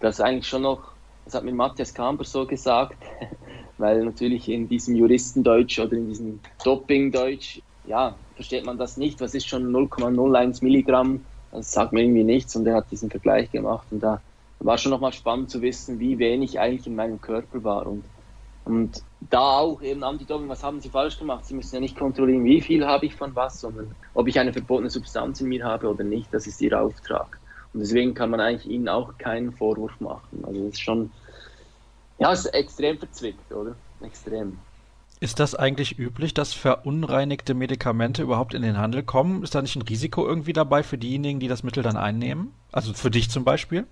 das 0.00 0.20
eigentlich 0.20 0.46
schon 0.46 0.62
noch, 0.62 0.92
das 1.24 1.34
hat 1.34 1.44
mir 1.44 1.52
Matthias 1.52 1.92
Kamper 1.92 2.24
so 2.24 2.46
gesagt, 2.46 2.96
weil 3.78 4.04
natürlich 4.04 4.48
in 4.48 4.68
diesem 4.68 4.94
Juristendeutsch 4.94 5.78
oder 5.78 5.92
in 5.92 6.08
diesem 6.08 6.40
Dopingdeutsch, 6.64 7.60
ja, 7.84 8.14
versteht 8.34 8.64
man 8.64 8.78
das 8.78 8.96
nicht. 8.96 9.20
Was 9.20 9.34
ist 9.34 9.48
schon 9.48 9.70
0,01 9.70 10.62
Milligramm? 10.62 11.24
Das 11.50 11.72
sagt 11.72 11.92
mir 11.92 12.02
irgendwie 12.02 12.24
nichts 12.24 12.54
und 12.56 12.66
er 12.66 12.76
hat 12.76 12.90
diesen 12.90 13.10
Vergleich 13.10 13.50
gemacht 13.50 13.86
und 13.90 14.00
da 14.00 14.20
war 14.60 14.76
schon 14.76 14.90
nochmal 14.90 15.12
spannend 15.12 15.50
zu 15.50 15.62
wissen, 15.62 15.98
wie 15.98 16.18
wenig 16.18 16.58
eigentlich 16.58 16.86
in 16.86 16.96
meinem 16.96 17.20
Körper 17.20 17.64
war 17.64 17.86
und 17.86 18.04
und 18.68 19.02
da 19.20 19.58
auch 19.58 19.80
eben 19.80 20.04
Anti-Doping, 20.04 20.50
was 20.50 20.62
haben 20.62 20.82
sie 20.82 20.90
falsch 20.90 21.18
gemacht? 21.18 21.46
Sie 21.46 21.54
müssen 21.54 21.74
ja 21.74 21.80
nicht 21.80 21.96
kontrollieren, 21.96 22.44
wie 22.44 22.60
viel 22.60 22.86
habe 22.86 23.06
ich 23.06 23.14
von 23.14 23.34
was, 23.34 23.60
sondern 23.60 23.94
ob 24.12 24.28
ich 24.28 24.38
eine 24.38 24.52
verbotene 24.52 24.90
Substanz 24.90 25.40
in 25.40 25.48
mir 25.48 25.64
habe 25.64 25.88
oder 25.88 26.04
nicht, 26.04 26.32
das 26.34 26.46
ist 26.46 26.60
ihr 26.60 26.78
Auftrag. 26.78 27.40
Und 27.72 27.80
deswegen 27.80 28.12
kann 28.12 28.28
man 28.28 28.40
eigentlich 28.40 28.70
ihnen 28.70 28.88
auch 28.88 29.16
keinen 29.16 29.52
Vorwurf 29.52 29.98
machen. 30.00 30.44
Also 30.44 30.64
das 30.64 30.74
ist 30.74 30.82
schon 30.82 31.10
ja, 32.18 32.32
es 32.32 32.40
ist 32.40 32.54
extrem 32.54 32.98
verzwickt, 32.98 33.52
oder? 33.52 33.74
Extrem. 34.00 34.58
Ist 35.20 35.40
das 35.40 35.56
eigentlich 35.56 35.98
üblich, 35.98 36.32
dass 36.32 36.52
verunreinigte 36.52 37.54
Medikamente 37.54 38.22
überhaupt 38.22 38.54
in 38.54 38.62
den 38.62 38.78
Handel 38.78 39.02
kommen? 39.02 39.42
Ist 39.42 39.54
da 39.54 39.62
nicht 39.62 39.74
ein 39.74 39.82
Risiko 39.82 40.24
irgendwie 40.24 40.52
dabei 40.52 40.84
für 40.84 40.96
diejenigen, 40.96 41.40
die 41.40 41.48
das 41.48 41.64
Mittel 41.64 41.82
dann 41.82 41.96
einnehmen? 41.96 42.52
Also 42.70 42.94
für 42.94 43.10
dich 43.10 43.28
zum 43.28 43.42
Beispiel? 43.44 43.86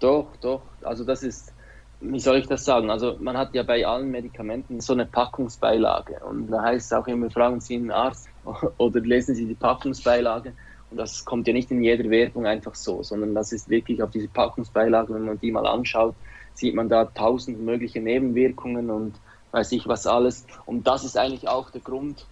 Doch, 0.00 0.26
doch. 0.40 0.62
Also 0.82 1.04
das 1.04 1.22
ist, 1.22 1.52
wie 2.00 2.18
soll 2.18 2.38
ich 2.38 2.48
das 2.48 2.64
sagen? 2.64 2.90
Also 2.90 3.16
man 3.20 3.38
hat 3.38 3.54
ja 3.54 3.62
bei 3.62 3.86
allen 3.86 4.10
Medikamenten 4.10 4.80
so 4.80 4.92
eine 4.92 5.06
Packungsbeilage. 5.06 6.20
Und 6.28 6.50
da 6.50 6.62
heißt 6.62 6.86
es 6.86 6.92
auch 6.92 7.06
immer, 7.06 7.30
fragen 7.30 7.60
Sie 7.60 7.76
einen 7.76 7.92
Arzt 7.92 8.28
oder 8.78 9.00
lesen 9.00 9.36
Sie 9.36 9.46
die 9.46 9.54
Packungsbeilage. 9.54 10.52
Und 10.90 10.96
das 10.96 11.24
kommt 11.24 11.46
ja 11.46 11.52
nicht 11.52 11.70
in 11.70 11.82
jeder 11.82 12.10
Werbung 12.10 12.46
einfach 12.46 12.74
so, 12.74 13.04
sondern 13.04 13.36
das 13.36 13.52
ist 13.52 13.68
wirklich 13.68 14.02
auf 14.02 14.10
diese 14.10 14.28
Packungsbeilage, 14.28 15.14
wenn 15.14 15.26
man 15.26 15.38
die 15.38 15.52
mal 15.52 15.66
anschaut, 15.66 16.16
sieht 16.54 16.74
man 16.74 16.88
da 16.88 17.04
tausend 17.06 17.60
mögliche 17.60 18.00
Nebenwirkungen 18.00 18.90
und 18.90 19.14
weiß 19.50 19.72
ich 19.72 19.86
was 19.86 20.06
alles. 20.06 20.46
Und 20.66 20.86
das 20.86 21.04
ist 21.04 21.16
eigentlich 21.16 21.48
auch 21.48 21.70
der 21.70 21.80
Grund, 21.80 22.26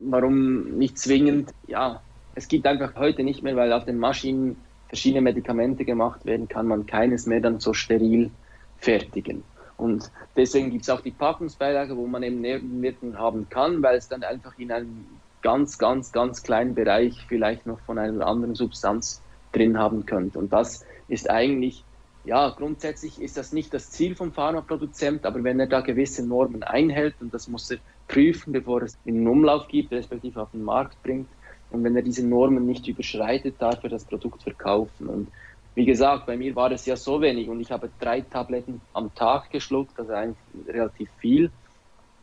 warum 0.00 0.76
nicht 0.78 0.98
zwingend, 0.98 1.52
ja, 1.66 2.02
es 2.34 2.48
gibt 2.48 2.66
einfach 2.66 2.94
heute 2.96 3.22
nicht 3.22 3.42
mehr, 3.42 3.56
weil 3.56 3.72
auf 3.72 3.84
den 3.84 3.98
Maschinen 3.98 4.56
verschiedene 4.88 5.22
Medikamente 5.22 5.84
gemacht 5.84 6.24
werden, 6.26 6.48
kann 6.48 6.66
man 6.66 6.86
keines 6.86 7.26
mehr 7.26 7.40
dann 7.40 7.60
so 7.60 7.72
steril 7.72 8.30
fertigen. 8.78 9.42
Und 9.78 10.10
deswegen 10.36 10.70
gibt 10.70 10.82
es 10.82 10.90
auch 10.90 11.00
die 11.00 11.10
Packungsbeilage, 11.10 11.96
wo 11.96 12.06
man 12.06 12.22
eben 12.22 12.40
Nebenwirkungen 12.40 13.18
haben 13.18 13.48
kann, 13.48 13.82
weil 13.82 13.96
es 13.96 14.08
dann 14.08 14.22
einfach 14.22 14.58
in 14.58 14.72
einem 14.72 15.06
ganz, 15.42 15.78
ganz, 15.78 16.12
ganz 16.12 16.42
kleinen 16.42 16.74
Bereich 16.74 17.24
vielleicht 17.28 17.66
noch 17.66 17.80
von 17.80 17.98
einer 17.98 18.26
anderen 18.26 18.54
Substanz 18.54 19.22
drin 19.52 19.78
haben 19.78 20.06
könnte. 20.06 20.38
Und 20.38 20.52
das 20.52 20.84
ist 21.08 21.30
eigentlich 21.30 21.84
ja, 22.26 22.50
grundsätzlich 22.50 23.22
ist 23.22 23.36
das 23.36 23.52
nicht 23.52 23.72
das 23.72 23.90
Ziel 23.90 24.16
vom 24.16 24.32
Pharmaproduzent, 24.32 25.24
aber 25.24 25.44
wenn 25.44 25.60
er 25.60 25.68
da 25.68 25.80
gewisse 25.80 26.26
Normen 26.26 26.64
einhält, 26.64 27.20
und 27.20 27.32
das 27.32 27.46
muss 27.46 27.70
er 27.70 27.78
prüfen, 28.08 28.52
bevor 28.52 28.82
es 28.82 28.98
in 29.04 29.14
den 29.14 29.28
Umlauf 29.28 29.68
gibt, 29.68 29.92
respektive 29.92 30.42
auf 30.42 30.50
den 30.50 30.62
Markt 30.62 31.00
bringt, 31.02 31.30
und 31.70 31.84
wenn 31.84 31.94
er 31.94 32.02
diese 32.02 32.26
Normen 32.26 32.66
nicht 32.66 32.88
überschreitet, 32.88 33.62
darf 33.62 33.82
er 33.84 33.90
das 33.90 34.04
Produkt 34.04 34.42
verkaufen. 34.42 35.08
Und 35.08 35.30
wie 35.74 35.84
gesagt, 35.84 36.26
bei 36.26 36.36
mir 36.36 36.56
war 36.56 36.72
es 36.72 36.84
ja 36.86 36.96
so 36.96 37.20
wenig 37.20 37.48
und 37.48 37.60
ich 37.60 37.70
habe 37.70 37.90
drei 37.98 38.22
Tabletten 38.22 38.80
am 38.92 39.14
Tag 39.14 39.50
geschluckt, 39.50 39.98
also 39.98 40.12
eigentlich 40.12 40.38
relativ 40.66 41.10
viel. 41.18 41.50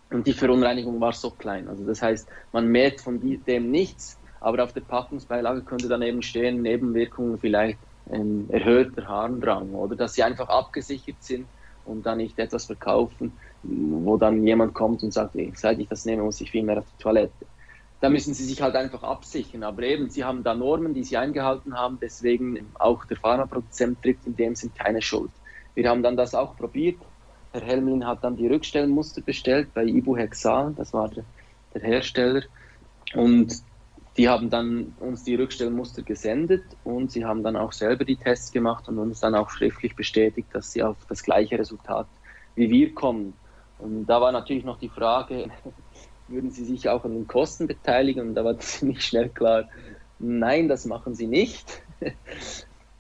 Und 0.10 0.28
die 0.28 0.34
Verunreinigung 0.34 1.00
war 1.00 1.14
so 1.14 1.32
klein. 1.32 1.68
Also 1.68 1.86
das 1.86 2.02
heißt, 2.02 2.30
man 2.52 2.68
merkt 2.68 3.02
von 3.02 3.20
dem 3.22 3.72
nichts, 3.72 4.20
aber 4.42 4.64
auf 4.64 4.74
der 4.74 4.82
Packungsbeilage 4.82 5.64
könnte 5.64 5.88
dann 5.88 6.02
eben 6.02 6.22
stehen, 6.22 6.62
Nebenwirkungen 6.62 7.38
vielleicht 7.38 7.80
ähm, 8.12 8.48
erhöhter 8.50 9.08
Harndrang 9.08 9.74
oder 9.74 9.96
dass 9.96 10.14
sie 10.14 10.24
einfach 10.24 10.50
abgesichert 10.50 11.18
sind 11.22 11.46
und 11.86 12.06
dann 12.06 12.18
nicht 12.18 12.38
etwas 12.40 12.66
verkaufen, 12.66 13.34
wo 13.64 14.18
dann 14.18 14.46
jemand 14.46 14.74
kommt 14.74 15.04
und 15.04 15.12
sagt, 15.12 15.36
seit 15.56 15.80
ich 15.80 15.88
das 15.88 16.06
nehme, 16.06 16.24
muss 16.24 16.42
ich 16.42 16.52
viel 16.52 16.64
mehr 16.64 16.80
auf 16.80 16.86
die 16.98 17.04
Toilette. 17.04 17.46
Da 18.02 18.10
müssen 18.10 18.34
sie 18.34 18.44
sich 18.44 18.62
halt 18.62 18.76
einfach 18.76 19.04
absichern. 19.04 19.64
Aber 19.64 19.84
eben, 19.84 20.10
sie 20.10 20.26
haben 20.26 20.44
da 20.44 20.54
Normen, 20.54 20.94
die 20.94 21.06
sie 21.06 21.16
eingehalten 21.16 21.78
haben, 21.78 21.98
deswegen 22.02 22.60
auch 22.74 23.06
der 23.06 23.16
Pharmaproduzent 23.16 24.02
trägt 24.02 24.26
in 24.28 24.36
dem 24.36 24.56
Sinn 24.56 24.74
keine 24.78 25.02
Schuld. 25.02 25.32
Wir 25.74 25.90
haben 25.90 26.04
dann 26.04 26.18
das 26.18 26.36
auch 26.36 26.58
probiert. 26.58 26.98
Herr 27.54 27.62
Helmin 27.62 28.06
hat 28.06 28.24
dann 28.24 28.36
die 28.36 28.48
Rückstellmuster 28.48 29.22
bestellt 29.22 29.74
bei 29.74 29.86
Ibuhexal, 29.86 30.74
das 30.76 30.92
war 30.92 31.08
der, 31.10 31.24
der 31.74 31.82
Hersteller. 31.82 32.42
Und 33.14 33.64
die 34.18 34.30
haben 34.30 34.50
dann 34.50 34.94
uns 35.00 35.24
die 35.24 35.36
Rückstellmuster 35.36 36.04
gesendet 36.04 36.64
und 36.84 37.12
sie 37.12 37.26
haben 37.26 37.44
dann 37.44 37.56
auch 37.56 37.72
selber 37.72 38.06
die 38.06 38.18
Tests 38.18 38.52
gemacht 38.52 38.88
und 38.88 39.00
uns 39.00 39.20
dann 39.20 39.36
auch 39.36 39.50
schriftlich 39.50 39.96
bestätigt, 39.96 40.50
dass 40.54 40.72
sie 40.72 40.84
auf 40.84 40.98
das 41.08 41.24
gleiche 41.24 41.58
Resultat 41.58 42.08
wie 42.56 42.70
wir 42.70 42.94
kommen. 42.94 43.34
Und 43.78 44.06
da 44.06 44.22
war 44.22 44.32
natürlich 44.32 44.64
noch 44.64 44.78
die 44.78 44.90
Frage, 44.90 45.50
würden 46.28 46.52
sie 46.52 46.66
sich 46.66 46.90
auch 46.90 47.04
an 47.06 47.14
den 47.14 47.28
Kosten 47.28 47.68
beteiligen? 47.68 48.30
Und 48.30 48.36
da 48.36 48.46
war 48.46 48.58
ziemlich 48.60 49.04
schnell 49.04 49.30
klar, 49.30 49.70
nein, 50.20 50.68
das 50.68 50.86
machen 50.86 51.16
sie 51.16 51.28
nicht. 51.28 51.82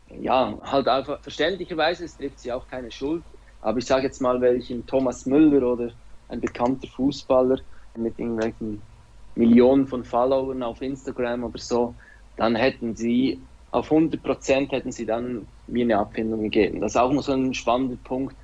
ja, 0.10 0.60
halt 0.61 0.88
einfach 0.88 1.22
verständlicherweise, 1.22 2.06
es 2.06 2.18
trifft 2.18 2.40
sie 2.40 2.52
auch 2.52 2.68
keine 2.68 2.91
Schuld. 2.91 3.23
Aber 3.61 3.77
ich 3.77 3.85
sage 3.85 4.03
jetzt 4.03 4.22
mal, 4.22 4.41
welchen 4.41 4.85
Thomas 4.85 5.26
Müller 5.26 5.65
oder 5.72 5.94
ein 6.27 6.41
bekannter 6.41 6.88
Fußballer 6.88 7.60
mit 7.95 8.19
irgendwelchen 8.19 8.81
Millionen 9.36 9.88
von 9.88 10.04
Followern 10.04 10.64
auf 10.64 10.82
Instagram 10.82 11.44
oder 11.44 11.60
so, 11.60 11.96
dann 12.38 12.56
hätten 12.56 12.96
sie 12.96 13.40
auf 13.74 13.92
100 13.92 14.22
Prozent 14.22 14.72
hätten 14.72 14.92
sie 14.92 15.06
dann 15.06 15.48
mir 15.66 15.84
eine 15.84 15.98
Abfindung 15.98 16.44
gegeben. 16.44 16.80
Das 16.80 16.92
ist 16.92 16.98
auch 16.98 17.12
noch 17.12 17.24
so 17.24 17.32
ein 17.32 17.56
spannender 17.56 17.98
Punkt. 18.04 18.36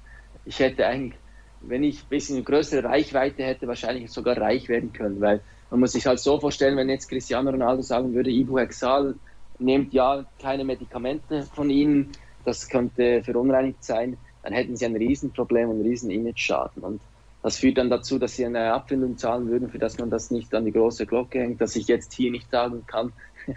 Ich 0.46 0.60
hätte 0.60 0.88
eigentlich, 0.88 1.20
wenn 1.62 1.84
ich 1.84 2.04
ein 2.04 2.10
bisschen 2.10 2.44
größere 2.44 2.84
Reichweite 2.84 3.44
hätte, 3.44 3.68
wahrscheinlich 3.68 4.10
sogar 4.10 4.38
reich 4.38 4.68
werden 4.70 4.92
können, 4.92 5.22
weil 5.22 5.40
man 5.70 5.82
muss 5.82 5.92
sich 5.92 6.08
halt 6.08 6.20
so 6.20 6.40
vorstellen, 6.40 6.78
wenn 6.78 6.90
jetzt 6.90 7.08
Cristiano 7.08 7.52
Ronaldo 7.52 7.84
sagen 7.84 8.14
würde, 8.16 8.32
Ibuhexal 8.32 9.14
nehmt 9.60 9.94
ja 9.94 10.26
keine 10.42 10.64
Medikamente 10.64 11.44
von 11.44 11.70
ihnen, 11.70 12.12
das 12.44 12.68
könnte 12.68 13.22
verunreinigt 13.24 13.84
sein, 13.84 14.18
dann 14.42 14.54
hätten 14.54 14.76
sie 14.76 14.86
ein 14.86 14.96
Riesenproblem 14.96 15.70
und 15.70 15.76
einen 15.76 15.86
riesen 15.86 16.10
Image-Schaden. 16.10 16.82
Und 16.82 17.02
das 17.42 17.58
führt 17.58 17.78
dann 17.78 17.90
dazu, 17.90 18.20
dass 18.20 18.36
sie 18.36 18.46
eine 18.46 18.74
Abfindung 18.74 19.18
zahlen 19.18 19.50
würden, 19.50 19.70
für 19.70 19.80
das 19.80 19.98
man 19.98 20.10
das 20.10 20.32
nicht 20.32 20.54
an 20.54 20.66
die 20.66 20.72
große 20.72 21.06
Glocke 21.06 21.40
hängt, 21.40 21.62
dass 21.62 21.76
ich 21.76 21.88
jetzt 21.88 22.14
hier 22.14 22.32
nicht 22.32 22.52
sagen 22.52 22.86
kann, 22.86 23.14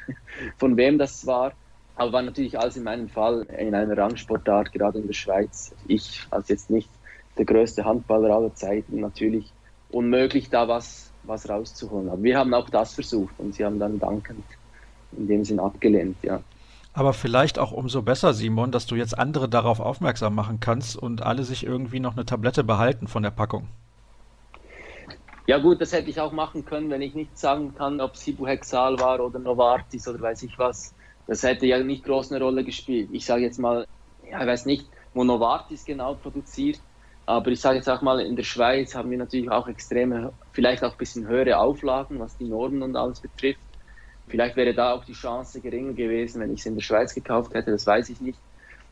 von 0.56 0.76
wem 0.76 0.98
das 0.98 1.26
war. 1.26 1.52
Aber 1.94 2.12
war 2.12 2.22
natürlich 2.22 2.58
alles 2.58 2.76
in 2.76 2.84
meinem 2.84 3.08
Fall 3.08 3.42
in 3.58 3.74
einer 3.74 3.96
Rangsportart, 3.96 4.72
gerade 4.72 4.98
in 4.98 5.06
der 5.06 5.14
Schweiz. 5.14 5.74
Ich 5.88 6.26
als 6.30 6.48
jetzt 6.48 6.70
nicht 6.70 6.88
der 7.36 7.44
größte 7.44 7.84
Handballer 7.84 8.34
aller 8.34 8.54
Zeiten, 8.54 9.00
natürlich 9.00 9.52
unmöglich, 9.90 10.48
da 10.48 10.68
was, 10.68 11.12
was 11.24 11.48
rauszuholen. 11.48 12.08
Aber 12.08 12.22
wir 12.22 12.38
haben 12.38 12.54
auch 12.54 12.70
das 12.70 12.94
versucht 12.94 13.34
und 13.38 13.54
sie 13.54 13.64
haben 13.64 13.78
dann 13.78 13.98
dankend 13.98 14.44
in 15.16 15.28
dem 15.28 15.44
Sinn 15.44 15.60
abgelehnt, 15.60 16.16
ja. 16.22 16.40
Aber 16.94 17.14
vielleicht 17.14 17.58
auch 17.58 17.72
umso 17.72 18.02
besser, 18.02 18.34
Simon, 18.34 18.70
dass 18.70 18.86
du 18.86 18.96
jetzt 18.96 19.18
andere 19.18 19.48
darauf 19.48 19.80
aufmerksam 19.80 20.34
machen 20.34 20.60
kannst 20.60 20.96
und 20.96 21.22
alle 21.22 21.42
sich 21.44 21.64
irgendwie 21.64 22.00
noch 22.00 22.12
eine 22.12 22.26
Tablette 22.26 22.64
behalten 22.64 23.06
von 23.06 23.22
der 23.22 23.30
Packung. 23.30 23.68
Ja 25.46 25.58
gut, 25.58 25.80
das 25.80 25.92
hätte 25.92 26.10
ich 26.10 26.20
auch 26.20 26.32
machen 26.32 26.64
können, 26.64 26.90
wenn 26.90 27.02
ich 27.02 27.14
nicht 27.14 27.36
sagen 27.36 27.74
kann, 27.74 28.00
ob 28.00 28.16
Sibuhexal 28.16 29.00
war 29.00 29.20
oder 29.20 29.38
Novartis 29.38 30.06
oder 30.06 30.20
weiß 30.20 30.44
ich 30.44 30.58
was. 30.58 30.94
Das 31.26 31.42
hätte 31.42 31.66
ja 31.66 31.82
nicht 31.82 32.04
groß 32.04 32.30
eine 32.30 32.44
Rolle 32.44 32.62
gespielt. 32.62 33.08
Ich 33.12 33.26
sage 33.26 33.42
jetzt 33.42 33.58
mal, 33.58 33.86
ja, 34.30 34.40
ich 34.40 34.46
weiß 34.46 34.66
nicht, 34.66 34.86
wo 35.14 35.24
Novartis 35.24 35.84
genau 35.84 36.14
produziert, 36.14 36.80
aber 37.26 37.50
ich 37.50 37.60
sage 37.60 37.76
jetzt 37.76 37.88
auch 37.88 38.02
mal, 38.02 38.20
in 38.20 38.36
der 38.36 38.44
Schweiz 38.44 38.94
haben 38.94 39.10
wir 39.10 39.18
natürlich 39.18 39.50
auch 39.50 39.66
extreme, 39.66 40.32
vielleicht 40.52 40.84
auch 40.84 40.92
ein 40.92 40.98
bisschen 40.98 41.26
höhere 41.26 41.58
Auflagen, 41.58 42.20
was 42.20 42.36
die 42.36 42.44
Normen 42.44 42.82
und 42.82 42.96
alles 42.96 43.20
betrifft. 43.20 43.60
Vielleicht 44.32 44.56
wäre 44.56 44.72
da 44.72 44.94
auch 44.94 45.04
die 45.04 45.12
Chance 45.12 45.60
geringer 45.60 45.92
gewesen, 45.92 46.40
wenn 46.40 46.54
ich 46.54 46.60
es 46.60 46.66
in 46.66 46.74
der 46.74 46.80
Schweiz 46.80 47.14
gekauft 47.14 47.52
hätte, 47.52 47.70
das 47.70 47.86
weiß 47.86 48.08
ich 48.08 48.22
nicht. 48.22 48.40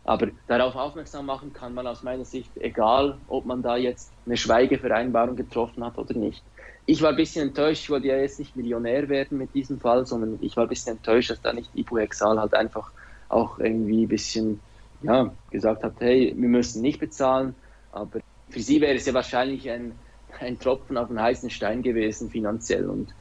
Aber 0.05 0.29
darauf 0.47 0.75
aufmerksam 0.75 1.25
machen 1.25 1.55
kann 1.55 1.73
man 1.73 1.87
aus 1.87 2.03
meiner 2.03 2.27
Sicht, 2.27 2.59
egal 2.59 3.23
ob 3.27 3.47
man 3.47 3.63
da 3.63 3.79
jetzt 3.79 4.13
eine 4.27 4.37
Schweigevereinbarung 4.37 5.37
getroffen 5.37 5.83
hat 5.83 5.97
oder 5.97 6.13
nicht. 6.13 6.45
Ich 6.85 7.01
war 7.01 7.09
ein 7.09 7.17
bisschen 7.17 7.49
enttäuscht, 7.49 7.85
ich 7.85 7.89
wollte 7.89 8.09
ja 8.09 8.19
jetzt 8.19 8.39
nicht 8.39 8.55
Millionär 8.55 9.09
werden 9.09 9.39
mit 9.39 9.55
diesem 9.55 9.81
Fall, 9.81 10.05
sondern 10.05 10.37
ich 10.43 10.59
war 10.59 10.65
ein 10.65 10.69
bisschen 10.69 10.99
enttäuscht, 10.99 11.31
dass 11.31 11.41
da 11.41 11.55
nicht 11.55 11.75
Ibuhexal 11.75 12.39
halt 12.39 12.53
einfach 12.53 12.93
auch 13.31 13.59
irgendwie 13.61 14.05
ein 14.05 14.09
bisschen 14.09 14.61
ja, 15.01 15.35
gesagt 15.49 15.83
hat, 15.85 15.95
hey, 16.01 16.35
wir 16.37 16.49
müssen 16.51 16.83
nicht 16.83 17.01
bezahlen, 17.01 17.55
aber 17.89 18.21
für 18.51 18.61
sie 18.61 18.83
wäre 18.83 18.95
es 18.95 19.07
ja 19.07 19.15
wahrscheinlich 19.15 19.71
ein, 19.71 20.03
ein 20.39 20.59
Tropfen 20.59 20.99
auf 20.99 21.09
einen 21.09 21.23
heißen 21.23 21.49
Stein 21.49 21.83
gewesen 21.83 22.29
finanziell 22.29 22.91
und, 22.91 23.15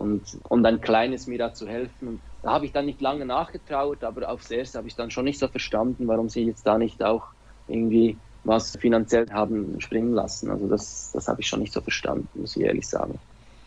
und, 0.00 0.38
und 0.48 0.64
ein 0.64 0.80
kleines 0.80 1.26
mir 1.26 1.38
da 1.38 1.52
zu 1.52 1.68
helfen. 1.68 2.08
Und 2.08 2.20
da 2.42 2.52
habe 2.52 2.64
ich 2.64 2.72
dann 2.72 2.86
nicht 2.86 3.00
lange 3.00 3.26
nachgetraut, 3.26 4.02
aber 4.02 4.30
aufs 4.30 4.50
Erste 4.50 4.78
habe 4.78 4.88
ich 4.88 4.96
dann 4.96 5.10
schon 5.10 5.24
nicht 5.24 5.38
so 5.38 5.46
verstanden, 5.46 6.08
warum 6.08 6.28
sie 6.28 6.42
jetzt 6.44 6.66
da 6.66 6.78
nicht 6.78 7.02
auch 7.02 7.24
irgendwie 7.68 8.16
was 8.42 8.76
finanziell 8.76 9.26
haben 9.30 9.78
springen 9.80 10.14
lassen. 10.14 10.50
Also 10.50 10.66
das, 10.66 11.10
das 11.12 11.28
habe 11.28 11.42
ich 11.42 11.46
schon 11.46 11.60
nicht 11.60 11.72
so 11.72 11.82
verstanden, 11.82 12.26
muss 12.34 12.56
ich 12.56 12.62
ehrlich 12.62 12.88
sagen. 12.88 13.18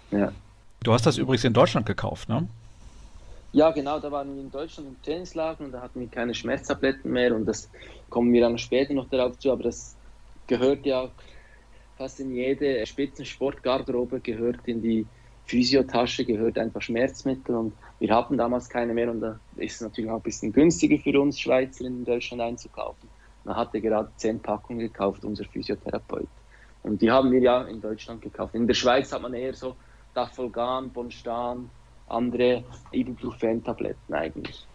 Ja. 0.09 0.31
Du 0.83 0.91
hast 0.91 1.05
das 1.05 1.17
übrigens 1.17 1.43
in 1.43 1.53
Deutschland 1.53 1.85
gekauft, 1.85 2.27
ne? 2.27 2.47
Ja, 3.51 3.69
genau, 3.69 3.99
da 3.99 4.11
waren 4.11 4.33
wir 4.33 4.41
in 4.41 4.49
Deutschland 4.49 4.89
im 4.89 5.01
Trainingslager 5.03 5.63
und 5.63 5.71
da 5.71 5.81
hatten 5.81 5.99
wir 5.99 6.07
keine 6.07 6.33
Schmerztabletten 6.33 7.11
mehr 7.11 7.35
und 7.35 7.45
das 7.45 7.69
kommen 8.09 8.33
wir 8.33 8.41
dann 8.41 8.57
später 8.57 8.95
noch 8.95 9.07
darauf 9.09 9.37
zu, 9.37 9.51
aber 9.51 9.63
das 9.63 9.95
gehört 10.47 10.87
ja 10.87 11.09
fast 11.95 12.19
in 12.19 12.33
jede 12.33 12.83
Spitzensportgarderobe, 12.87 14.19
gehört 14.19 14.57
in 14.65 14.81
die 14.81 15.05
Physiotasche, 15.45 16.25
gehört 16.25 16.57
einfach 16.57 16.81
Schmerzmittel 16.81 17.55
und 17.55 17.73
wir 17.99 18.15
hatten 18.15 18.37
damals 18.37 18.69
keine 18.69 18.93
mehr 18.93 19.11
und 19.11 19.21
da 19.21 19.39
ist 19.57 19.75
es 19.75 19.81
natürlich 19.81 20.09
auch 20.09 20.17
ein 20.17 20.21
bisschen 20.21 20.51
günstiger 20.51 20.97
für 20.97 21.19
uns 21.19 21.39
Schweizer 21.39 21.85
in 21.85 22.05
Deutschland 22.05 22.41
einzukaufen. 22.41 23.09
Man 23.43 23.55
hatte 23.55 23.81
gerade 23.81 24.09
zehn 24.15 24.39
Packungen 24.39 24.79
gekauft, 24.79 25.25
unser 25.25 25.43
Physiotherapeut. 25.45 26.27
Und 26.83 27.01
die 27.01 27.11
haben 27.11 27.31
wir 27.31 27.39
ja 27.39 27.63
in 27.63 27.81
Deutschland 27.81 28.21
gekauft. 28.21 28.55
In 28.55 28.67
der 28.67 28.73
Schweiz 28.73 29.11
hat 29.11 29.21
man 29.21 29.33
eher 29.33 29.53
so 29.53 29.75
Dafolgan, 30.13 30.89
Bonstan, 30.91 31.69
andere 32.07 32.63
Ibuprofen-Tabletten 32.91 34.13
eigentlich. 34.13 34.65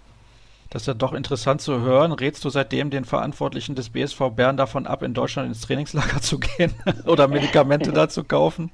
Das 0.71 0.83
ist 0.83 0.87
ja 0.87 0.95
doch 0.95 1.15
interessant 1.15 1.63
zu 1.63 1.81
hören. 1.81 2.13
Rätst 2.13 2.45
du 2.45 2.51
seitdem 2.51 2.91
den 2.91 3.07
Verantwortlichen 3.07 3.75
des 3.75 3.89
BSV 3.89 4.31
Bern 4.37 4.59
davon 4.59 4.87
ab, 4.87 5.03
in 5.03 5.15
Deutschland 5.15 5.49
ins 5.49 5.63
Trainingslager 5.63 6.21
zu 6.21 6.39
gehen 6.39 6.75
oder 7.07 7.27
Medikamente 7.27 7.93
da 7.93 8.09
zu 8.09 8.25
kaufen? 8.25 8.71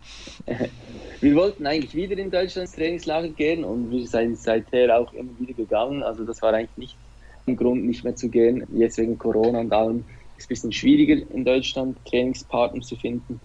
Wir 1.24 1.36
wollten 1.36 1.66
eigentlich 1.66 1.94
wieder 1.94 2.18
in 2.18 2.30
Deutschland 2.30 2.68
ins 2.68 2.72
Trainingslager 2.72 3.30
gehen 3.30 3.64
und 3.64 3.90
wir 3.90 4.06
sind 4.06 4.38
seither 4.38 5.00
auch 5.00 5.10
immer 5.14 5.30
wieder 5.38 5.54
gegangen. 5.54 6.02
Also 6.02 6.22
das 6.22 6.42
war 6.42 6.52
eigentlich 6.52 6.76
nicht 6.76 6.98
ein 7.46 7.56
Grund, 7.56 7.86
nicht 7.86 8.04
mehr 8.04 8.14
zu 8.14 8.28
gehen. 8.28 8.66
Jetzt 8.74 8.98
wegen 8.98 9.16
Corona 9.16 9.60
und 9.60 9.72
allem 9.72 10.00
ist 10.00 10.06
es 10.36 10.44
ein 10.44 10.48
bisschen 10.48 10.72
schwieriger 10.72 11.14
in 11.30 11.46
Deutschland 11.46 11.96
Trainingspartner 12.04 12.82
zu 12.82 12.96
finden. 12.96 13.40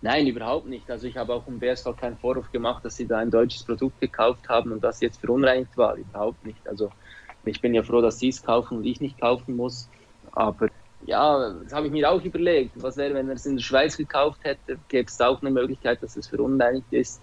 Nein, 0.00 0.28
überhaupt 0.28 0.68
nicht. 0.68 0.88
Also 0.88 1.08
ich 1.08 1.16
habe 1.16 1.34
auch 1.34 1.48
im 1.48 1.58
BSV 1.58 1.96
keinen 1.96 2.18
Vorwurf 2.18 2.52
gemacht, 2.52 2.84
dass 2.84 2.94
sie 2.94 3.08
da 3.08 3.18
ein 3.18 3.32
deutsches 3.32 3.64
Produkt 3.64 4.00
gekauft 4.00 4.48
haben 4.48 4.70
und 4.70 4.84
das 4.84 5.00
jetzt 5.00 5.18
verunreinigt 5.18 5.76
war. 5.76 5.96
Überhaupt 5.96 6.46
nicht. 6.46 6.64
Also 6.68 6.88
ich 7.44 7.60
bin 7.60 7.74
ja 7.74 7.82
froh, 7.82 8.00
dass 8.00 8.20
sie 8.20 8.28
es 8.28 8.44
kaufen 8.44 8.76
und 8.76 8.84
ich 8.84 9.00
nicht 9.00 9.20
kaufen 9.20 9.56
muss. 9.56 9.90
Aber 10.30 10.68
ja, 11.06 11.52
das 11.62 11.72
habe 11.72 11.86
ich 11.86 11.92
mir 11.92 12.10
auch 12.10 12.22
überlegt. 12.22 12.82
Was 12.82 12.96
wäre, 12.96 13.14
wenn 13.14 13.28
er 13.28 13.34
es 13.34 13.46
in 13.46 13.56
der 13.56 13.62
Schweiz 13.62 13.96
gekauft 13.96 14.40
hätte? 14.42 14.78
Gäbe 14.88 15.08
es 15.08 15.20
auch 15.20 15.40
eine 15.40 15.50
Möglichkeit, 15.50 16.02
dass 16.02 16.16
es 16.16 16.26
verunreinigt 16.26 16.92
ist. 16.92 17.20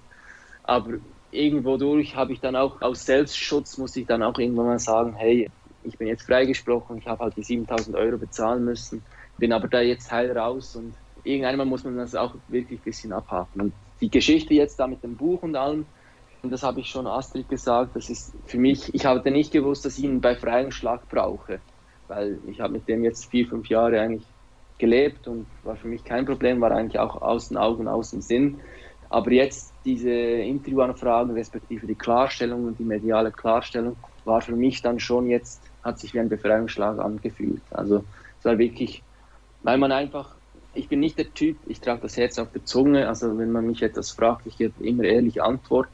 Aber 0.63 0.93
irgendwo 1.31 1.77
durch 1.77 2.15
habe 2.15 2.33
ich 2.33 2.39
dann 2.39 2.55
auch 2.55 2.81
aus 2.81 3.05
Selbstschutz, 3.05 3.77
muss 3.77 3.95
ich 3.95 4.05
dann 4.05 4.21
auch 4.21 4.37
irgendwann 4.37 4.67
mal 4.67 4.79
sagen, 4.79 5.15
hey, 5.15 5.49
ich 5.83 5.97
bin 5.97 6.07
jetzt 6.07 6.23
freigesprochen, 6.23 6.97
ich 6.97 7.07
habe 7.07 7.23
halt 7.23 7.35
die 7.37 7.43
7000 7.43 7.95
Euro 7.95 8.17
bezahlen 8.17 8.63
müssen, 8.63 9.01
bin 9.37 9.51
aber 9.51 9.67
da 9.67 9.81
jetzt 9.81 10.11
heil 10.11 10.37
raus 10.37 10.75
und 10.75 10.93
irgendwann 11.23 11.67
muss 11.67 11.83
man 11.83 11.97
das 11.97 12.13
auch 12.13 12.35
wirklich 12.49 12.79
ein 12.79 12.83
bisschen 12.83 13.13
abhaken. 13.13 13.61
Und 13.61 13.73
die 13.99 14.09
Geschichte 14.09 14.53
jetzt 14.53 14.79
da 14.79 14.87
mit 14.87 15.03
dem 15.03 15.15
Buch 15.15 15.41
und 15.41 15.55
allem, 15.55 15.85
und 16.43 16.51
das 16.51 16.63
habe 16.63 16.79
ich 16.79 16.87
schon 16.87 17.07
Astrid 17.07 17.49
gesagt, 17.49 17.95
das 17.95 18.09
ist 18.09 18.33
für 18.45 18.57
mich, 18.57 18.93
ich 18.93 19.05
habe 19.05 19.29
nicht 19.31 19.51
gewusst, 19.51 19.85
dass 19.85 19.97
ich 19.97 20.03
ihn 20.03 20.21
bei 20.21 20.35
freiem 20.35 20.71
Schlag 20.71 21.07
brauche, 21.09 21.59
weil 22.11 22.39
ich 22.45 22.59
habe 22.59 22.73
mit 22.73 22.87
dem 22.87 23.03
jetzt 23.03 23.25
vier, 23.25 23.47
fünf 23.47 23.69
Jahre 23.69 23.99
eigentlich 23.99 24.27
gelebt 24.77 25.27
und 25.27 25.47
war 25.63 25.75
für 25.75 25.87
mich 25.87 26.03
kein 26.03 26.25
Problem, 26.25 26.59
war 26.61 26.71
eigentlich 26.71 26.99
auch 26.99 27.21
aus 27.21 27.47
den 27.49 27.57
Augen, 27.57 27.87
aus 27.87 28.11
dem 28.11 28.21
Sinn. 28.21 28.61
Aber 29.09 29.31
jetzt 29.31 29.73
diese 29.85 30.11
Interviewanfragen, 30.11 31.31
respektive 31.33 31.87
die 31.87 31.95
Klarstellung 31.95 32.65
und 32.65 32.79
die 32.79 32.85
mediale 32.85 33.31
Klarstellung, 33.31 33.97
war 34.25 34.41
für 34.41 34.55
mich 34.55 34.81
dann 34.81 34.99
schon 34.99 35.27
jetzt, 35.27 35.61
hat 35.81 35.99
sich 35.99 36.13
wie 36.13 36.19
ein 36.19 36.29
Befreiungsschlag 36.29 36.99
angefühlt. 36.99 37.63
Also 37.71 38.03
es 38.39 38.45
war 38.45 38.57
wirklich, 38.57 39.03
weil 39.61 39.77
man 39.77 39.91
einfach 39.91 40.35
ich 40.73 40.87
bin 40.87 40.99
nicht 40.99 41.17
der 41.17 41.33
Typ, 41.33 41.57
ich 41.65 41.81
trage 41.81 42.01
das 42.01 42.17
Herz 42.17 42.39
auf 42.39 42.51
der 42.51 42.63
Zunge, 42.63 43.07
also 43.07 43.37
wenn 43.37 43.51
man 43.51 43.67
mich 43.67 43.81
etwas 43.81 44.11
fragt, 44.11 44.45
ich 44.45 44.57
gebe 44.57 44.83
immer 44.83 45.03
ehrlich 45.03 45.41
Antwort. 45.41 45.89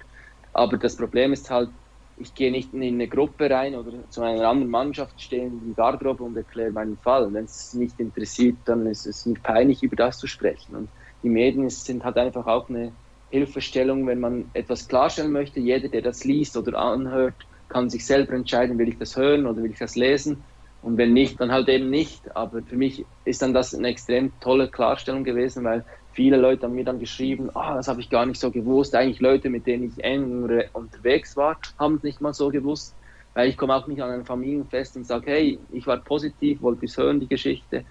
Aber 0.54 0.78
das 0.78 0.96
Problem 0.96 1.34
ist 1.34 1.50
halt, 1.50 1.70
ich 2.18 2.34
gehe 2.34 2.52
nicht 2.52 2.74
in 2.74 2.84
eine 2.84 3.08
Gruppe 3.08 3.50
rein 3.50 3.76
oder 3.76 4.10
zu 4.10 4.22
einer 4.22 4.48
anderen 4.48 4.72
Mannschaft 4.72 5.22
stehen 5.22 5.62
die 5.64 5.76
Garderobe 5.76 6.24
und 6.24 6.36
erkläre 6.36 6.72
meinen 6.72 6.98
Fall. 6.98 7.32
Wenn 7.32 7.46
es 7.46 7.74
nicht 7.74 8.00
interessiert, 8.00 8.58
dann 8.66 8.88
ist 8.88 9.06
es 9.06 9.26
mir 9.26 9.40
peinlich, 9.42 9.84
über 9.84 9.96
das 9.96 10.18
zu 10.18 10.26
sprechen. 10.26 10.76
Und 10.76 10.90
die 11.22 11.30
Medien 11.30 11.70
sind 11.70 12.04
halt 12.04 12.18
einfach 12.18 12.48
auch 12.48 12.70
eine 12.70 12.98
Hilfestellung, 13.30 14.08
wenn 14.08 14.20
man 14.20 14.50
etwas 14.54 14.88
klarstellen 14.88 15.32
möchte. 15.32 15.60
Jeder, 15.60 15.90
der 15.90 16.02
das 16.02 16.24
liest 16.24 16.58
oder 16.58 16.80
anhört, 16.80 17.36
kann 17.68 17.90
sich 17.90 18.06
selber 18.06 18.34
entscheiden, 18.34 18.80
will 18.80 18.90
ich 18.90 18.98
das 18.98 19.16
hören 19.16 19.46
oder 19.46 19.62
will 19.62 19.72
ich 19.72 19.80
das 19.80 19.96
lesen. 19.96 20.44
Und 20.82 20.98
wenn 20.98 21.14
nicht, 21.14 21.40
dann 21.40 21.52
halt 21.52 21.70
eben 21.70 21.90
nicht. 21.90 22.36
Aber 22.36 22.64
für 22.64 22.78
mich 22.78 23.06
ist 23.26 23.42
dann 23.44 23.54
das 23.54 23.76
eine 23.76 23.90
extrem 23.90 24.40
tolle 24.40 24.70
Klarstellung 24.70 25.24
gewesen, 25.24 25.64
weil 25.66 25.86
viele 26.18 26.38
Leute 26.38 26.64
haben 26.64 26.74
mir 26.74 26.84
dann 26.84 27.00
geschrieben, 27.00 27.52
ah, 27.54 27.76
das 27.76 27.88
habe 27.88 28.02
ich 28.02 28.10
gar 28.10 28.26
nicht 28.26 28.40
so 28.40 28.50
gewusst. 28.50 28.96
Eigentlich 28.96 29.20
Leute, 29.20 29.52
mit 29.52 29.68
denen 29.68 29.84
ich 29.84 30.04
eng 30.04 30.50
unterwegs 30.74 31.38
war, 31.38 31.60
haben 31.78 31.98
es 31.98 32.04
nicht 32.04 32.22
mal 32.22 32.34
so 32.34 32.50
gewusst. 32.50 32.96
Weil 33.36 33.50
ich 33.50 33.56
komme 33.56 33.76
auch 33.76 33.86
nicht 33.86 34.02
an 34.02 34.10
ein 34.10 34.26
Familienfest 34.26 34.96
und 34.96 35.06
sage, 35.06 35.30
hey, 35.30 35.60
ich 35.72 35.86
war 35.86 35.98
positiv, 35.98 36.64
wollte 36.64 36.88
es 36.88 36.98
hören, 36.98 37.20
die 37.20 37.28
Geschichte. 37.28 37.86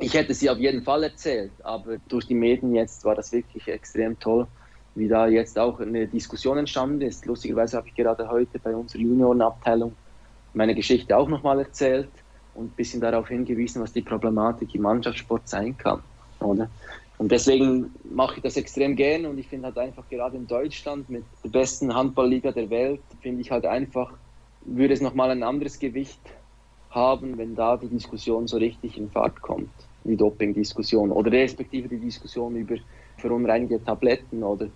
Ich 0.00 0.12
hätte 0.14 0.34
sie 0.34 0.50
auf 0.50 0.58
jeden 0.58 0.82
Fall 0.82 1.04
erzählt, 1.04 1.52
aber 1.62 1.98
durch 2.08 2.26
die 2.26 2.34
Medien 2.34 2.74
jetzt 2.74 3.04
war 3.04 3.14
das 3.14 3.30
wirklich 3.30 3.68
extrem 3.68 4.18
toll, 4.18 4.48
wie 4.96 5.06
da 5.06 5.28
jetzt 5.28 5.56
auch 5.56 5.78
eine 5.78 6.08
Diskussion 6.08 6.58
entstanden 6.58 7.00
ist. 7.02 7.26
Lustigerweise 7.26 7.76
habe 7.76 7.86
ich 7.86 7.94
gerade 7.94 8.28
heute 8.28 8.58
bei 8.58 8.74
unserer 8.74 9.02
Juniorenabteilung 9.02 9.94
meine 10.52 10.74
Geschichte 10.74 11.16
auch 11.16 11.28
nochmal 11.28 11.60
erzählt 11.60 12.10
und 12.54 12.72
ein 12.72 12.76
bisschen 12.76 13.00
darauf 13.00 13.28
hingewiesen, 13.28 13.80
was 13.80 13.92
die 13.92 14.02
Problematik 14.02 14.74
im 14.74 14.82
Mannschaftssport 14.82 15.48
sein 15.48 15.78
kann. 15.78 16.02
Oder? 16.40 16.68
Und 17.22 17.30
deswegen 17.30 17.94
mache 18.02 18.38
ich 18.38 18.42
das 18.42 18.56
extrem 18.56 18.96
gern 18.96 19.26
und 19.26 19.38
ich 19.38 19.46
finde 19.46 19.68
halt 19.68 19.78
einfach 19.78 20.08
gerade 20.08 20.36
in 20.36 20.48
Deutschland 20.48 21.08
mit 21.08 21.24
der 21.44 21.50
besten 21.50 21.94
Handballliga 21.94 22.50
der 22.50 22.68
Welt, 22.68 23.04
finde 23.20 23.42
ich 23.42 23.52
halt 23.52 23.64
einfach, 23.64 24.18
würde 24.62 24.92
es 24.92 25.00
nochmal 25.00 25.30
ein 25.30 25.44
anderes 25.44 25.78
Gewicht 25.78 26.20
haben, 26.90 27.38
wenn 27.38 27.54
da 27.54 27.76
die 27.76 27.88
Diskussion 27.88 28.48
so 28.48 28.56
richtig 28.56 28.98
in 28.98 29.08
Fahrt 29.08 29.40
kommt, 29.40 29.70
die 30.02 30.16
Doping-Diskussion 30.16 31.12
oder 31.12 31.30
respektive 31.30 31.88
die 31.88 32.00
Diskussion 32.00 32.56
über 32.56 32.74
verunreinigte 33.18 33.84
Tabletten 33.84 34.42
oder 34.42 34.70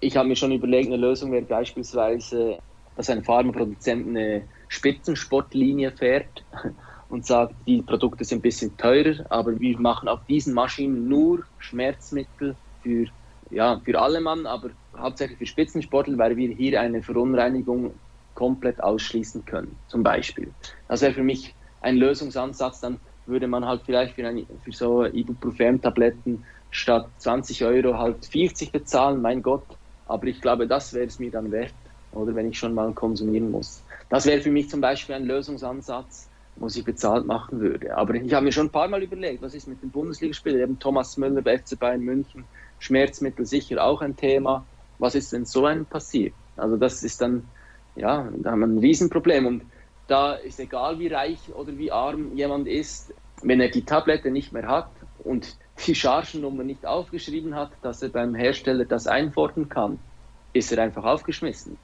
ich 0.00 0.16
habe 0.16 0.26
mir 0.26 0.36
schon 0.36 0.52
überlegt, 0.52 0.86
eine 0.86 0.96
Lösung 0.96 1.32
wäre 1.32 1.44
beispielsweise, 1.44 2.60
dass 2.96 3.10
ein 3.10 3.24
Pharmaproduzent 3.24 4.08
eine 4.08 4.48
Spitzensportlinie 4.68 5.92
fährt 5.92 6.46
und 7.10 7.26
sagt, 7.26 7.56
die 7.66 7.82
Produkte 7.82 8.24
sind 8.24 8.38
ein 8.38 8.42
bisschen 8.42 8.76
teurer, 8.76 9.26
aber 9.30 9.58
wir 9.58 9.78
machen 9.78 10.08
auf 10.08 10.24
diesen 10.26 10.54
Maschinen 10.54 11.08
nur 11.08 11.44
Schmerzmittel 11.58 12.56
für, 12.82 13.06
ja, 13.50 13.80
für 13.84 14.00
alle 14.00 14.20
Mann, 14.20 14.46
aber 14.46 14.70
hauptsächlich 14.96 15.38
für 15.38 15.46
Spitzensportler, 15.46 16.16
weil 16.18 16.36
wir 16.36 16.48
hier 16.50 16.80
eine 16.80 17.02
Verunreinigung 17.02 17.94
komplett 18.34 18.80
ausschließen 18.80 19.44
können, 19.44 19.76
zum 19.88 20.04
Beispiel. 20.04 20.54
Das 20.88 21.02
wäre 21.02 21.12
für 21.12 21.24
mich 21.24 21.56
ein 21.80 21.96
Lösungsansatz, 21.96 22.80
dann 22.80 23.00
würde 23.26 23.48
man 23.48 23.64
halt 23.64 23.82
vielleicht 23.84 24.14
für, 24.14 24.26
ein, 24.26 24.46
für 24.62 24.72
so 24.72 25.04
Ibuprofen-Tabletten 25.04 26.44
statt 26.70 27.10
20 27.18 27.64
Euro 27.64 27.98
halt 27.98 28.24
40 28.24 28.70
bezahlen, 28.70 29.20
mein 29.20 29.42
Gott, 29.42 29.66
aber 30.06 30.26
ich 30.28 30.40
glaube, 30.40 30.68
das 30.68 30.92
wäre 30.94 31.06
es 31.06 31.18
mir 31.18 31.32
dann 31.32 31.50
wert, 31.50 31.74
oder 32.12 32.36
wenn 32.36 32.48
ich 32.48 32.58
schon 32.58 32.74
mal 32.74 32.92
konsumieren 32.94 33.50
muss. 33.50 33.84
das 34.08 34.26
wäre 34.26 34.40
für 34.40 34.52
mich 34.52 34.70
zum 34.70 34.80
Beispiel 34.80 35.16
ein 35.16 35.24
Lösungsansatz, 35.24 36.29
wo 36.60 36.66
ich 36.66 36.84
bezahlt 36.84 37.26
machen 37.26 37.60
würde. 37.60 37.96
Aber 37.96 38.14
ich 38.14 38.32
habe 38.32 38.44
mir 38.44 38.52
schon 38.52 38.66
ein 38.66 38.70
paar 38.70 38.86
Mal 38.86 39.02
überlegt, 39.02 39.42
was 39.42 39.54
ist 39.54 39.66
mit 39.66 39.82
den 39.82 39.90
Bundesligaspielern, 39.90 40.60
eben 40.60 40.78
Thomas 40.78 41.16
Müller 41.16 41.40
bei 41.42 41.58
FC 41.58 41.78
Bayern 41.78 42.02
München, 42.02 42.44
Schmerzmittel 42.78 43.46
sicher 43.46 43.82
auch 43.82 44.02
ein 44.02 44.14
Thema. 44.14 44.64
Was 44.98 45.14
ist 45.14 45.32
denn 45.32 45.46
so 45.46 45.64
einem 45.64 45.86
passiert? 45.86 46.34
Also 46.56 46.76
das 46.76 47.02
ist 47.02 47.22
dann, 47.22 47.44
ja, 47.96 48.28
da 48.36 48.50
haben 48.50 48.60
wir 48.60 48.66
ein 48.66 48.78
Riesenproblem. 48.78 49.46
Und 49.46 49.62
da 50.06 50.34
ist 50.34 50.60
egal, 50.60 50.98
wie 50.98 51.08
reich 51.08 51.40
oder 51.54 51.76
wie 51.78 51.90
arm 51.90 52.36
jemand 52.36 52.68
ist, 52.68 53.14
wenn 53.42 53.60
er 53.60 53.70
die 53.70 53.84
Tablette 53.84 54.30
nicht 54.30 54.52
mehr 54.52 54.68
hat 54.68 54.90
und 55.24 55.56
die 55.86 55.94
Chargennummer 55.94 56.62
nicht 56.62 56.84
aufgeschrieben 56.84 57.54
hat, 57.54 57.70
dass 57.80 58.02
er 58.02 58.10
beim 58.10 58.34
Hersteller 58.34 58.84
das 58.84 59.06
einfordern 59.06 59.70
kann, 59.70 59.98
ist 60.52 60.70
er 60.72 60.82
einfach 60.82 61.04
aufgeschmissen. 61.04 61.78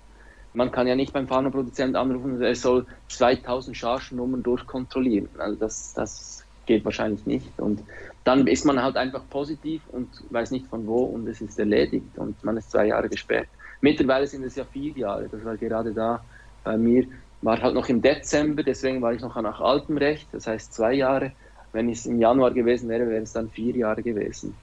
Man 0.57 0.73
kann 0.73 0.87
ja 0.87 0.97
nicht 0.97 1.13
beim 1.13 1.29
Pharmaproduzenten 1.29 1.97
anrufen, 1.97 2.41
er 2.41 2.55
soll 2.55 2.87
2000 3.09 3.77
Chargennummern 3.77 4.43
durchkontrollieren. 4.43 5.29
Also 5.39 5.59
das, 5.59 5.93
das 5.93 6.45
geht 6.65 6.83
wahrscheinlich 6.83 7.27
nicht. 7.27 7.61
Und 7.61 7.83
dann 8.25 8.47
ist 8.47 8.65
man 8.65 8.83
halt 8.83 8.97
einfach 8.97 9.29
positiv 9.29 9.87
und 9.89 10.09
weiß 10.31 10.53
nicht 10.53 10.67
von 10.69 10.87
wo 10.87 11.05
und 11.05 11.29
es 11.29 11.43
ist 11.43 11.59
erledigt 11.59 12.17
und 12.17 12.43
man 12.43 12.57
ist 12.57 12.71
zwei 12.71 12.87
Jahre 12.87 13.11
gesperrt. 13.11 13.49
Mittlerweile 13.83 14.27
sind 14.27 14.45
es 14.45 14.57
ja 14.57 14.65
vier 14.65 14.93
Jahre. 14.93 15.29
Das 15.29 15.45
war 15.45 15.59
gerade 15.59 15.93
da 15.93 16.25
bei 16.65 16.79
mir 16.79 17.07
war 17.43 17.61
halt 17.61 17.75
noch 17.75 17.89
im 17.91 18.01
Dezember, 18.01 18.63
deswegen 18.63 19.03
war 19.03 19.13
ich 19.13 19.21
noch 19.21 19.37
nach 19.41 19.61
altem 19.61 19.99
Recht, 19.99 20.33
das 20.33 20.47
heißt 20.47 20.73
zwei 20.73 20.95
Jahre. 20.95 21.33
Wenn 21.73 21.91
es 21.91 22.07
im 22.07 22.19
Januar 22.19 22.53
gewesen 22.53 22.89
wäre, 22.89 23.07
wäre 23.09 23.23
es 23.23 23.33
dann 23.33 23.51
vier 23.51 23.77
Jahre 23.77 24.03
gewesen. 24.03 24.55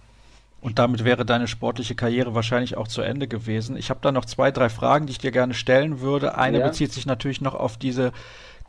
Und 0.64 0.80
damit 0.80 1.03
wäre 1.03 1.26
deine 1.26 1.49
sportliche 1.49 1.94
Karriere 1.94 2.35
wahrscheinlich 2.35 2.77
auch 2.77 2.88
zu 2.88 3.02
Ende 3.02 3.27
gewesen. 3.27 3.76
Ich 3.76 3.90
habe 3.90 3.99
da 4.02 4.14
noch 4.14 4.23
zwei, 4.23 4.49
drei 4.49 4.69
Fragen, 4.69 5.07
die 5.07 5.11
ich 5.11 5.18
dir 5.18 5.31
gerne 5.31 5.53
stellen 5.53 5.99
würde. 5.99 6.38
Eine 6.38 6.60
ja. 6.60 6.68
bezieht 6.68 6.94
sich 6.94 7.06
natürlich 7.06 7.41
noch 7.41 7.53
auf 7.53 7.76
diese 7.76 8.14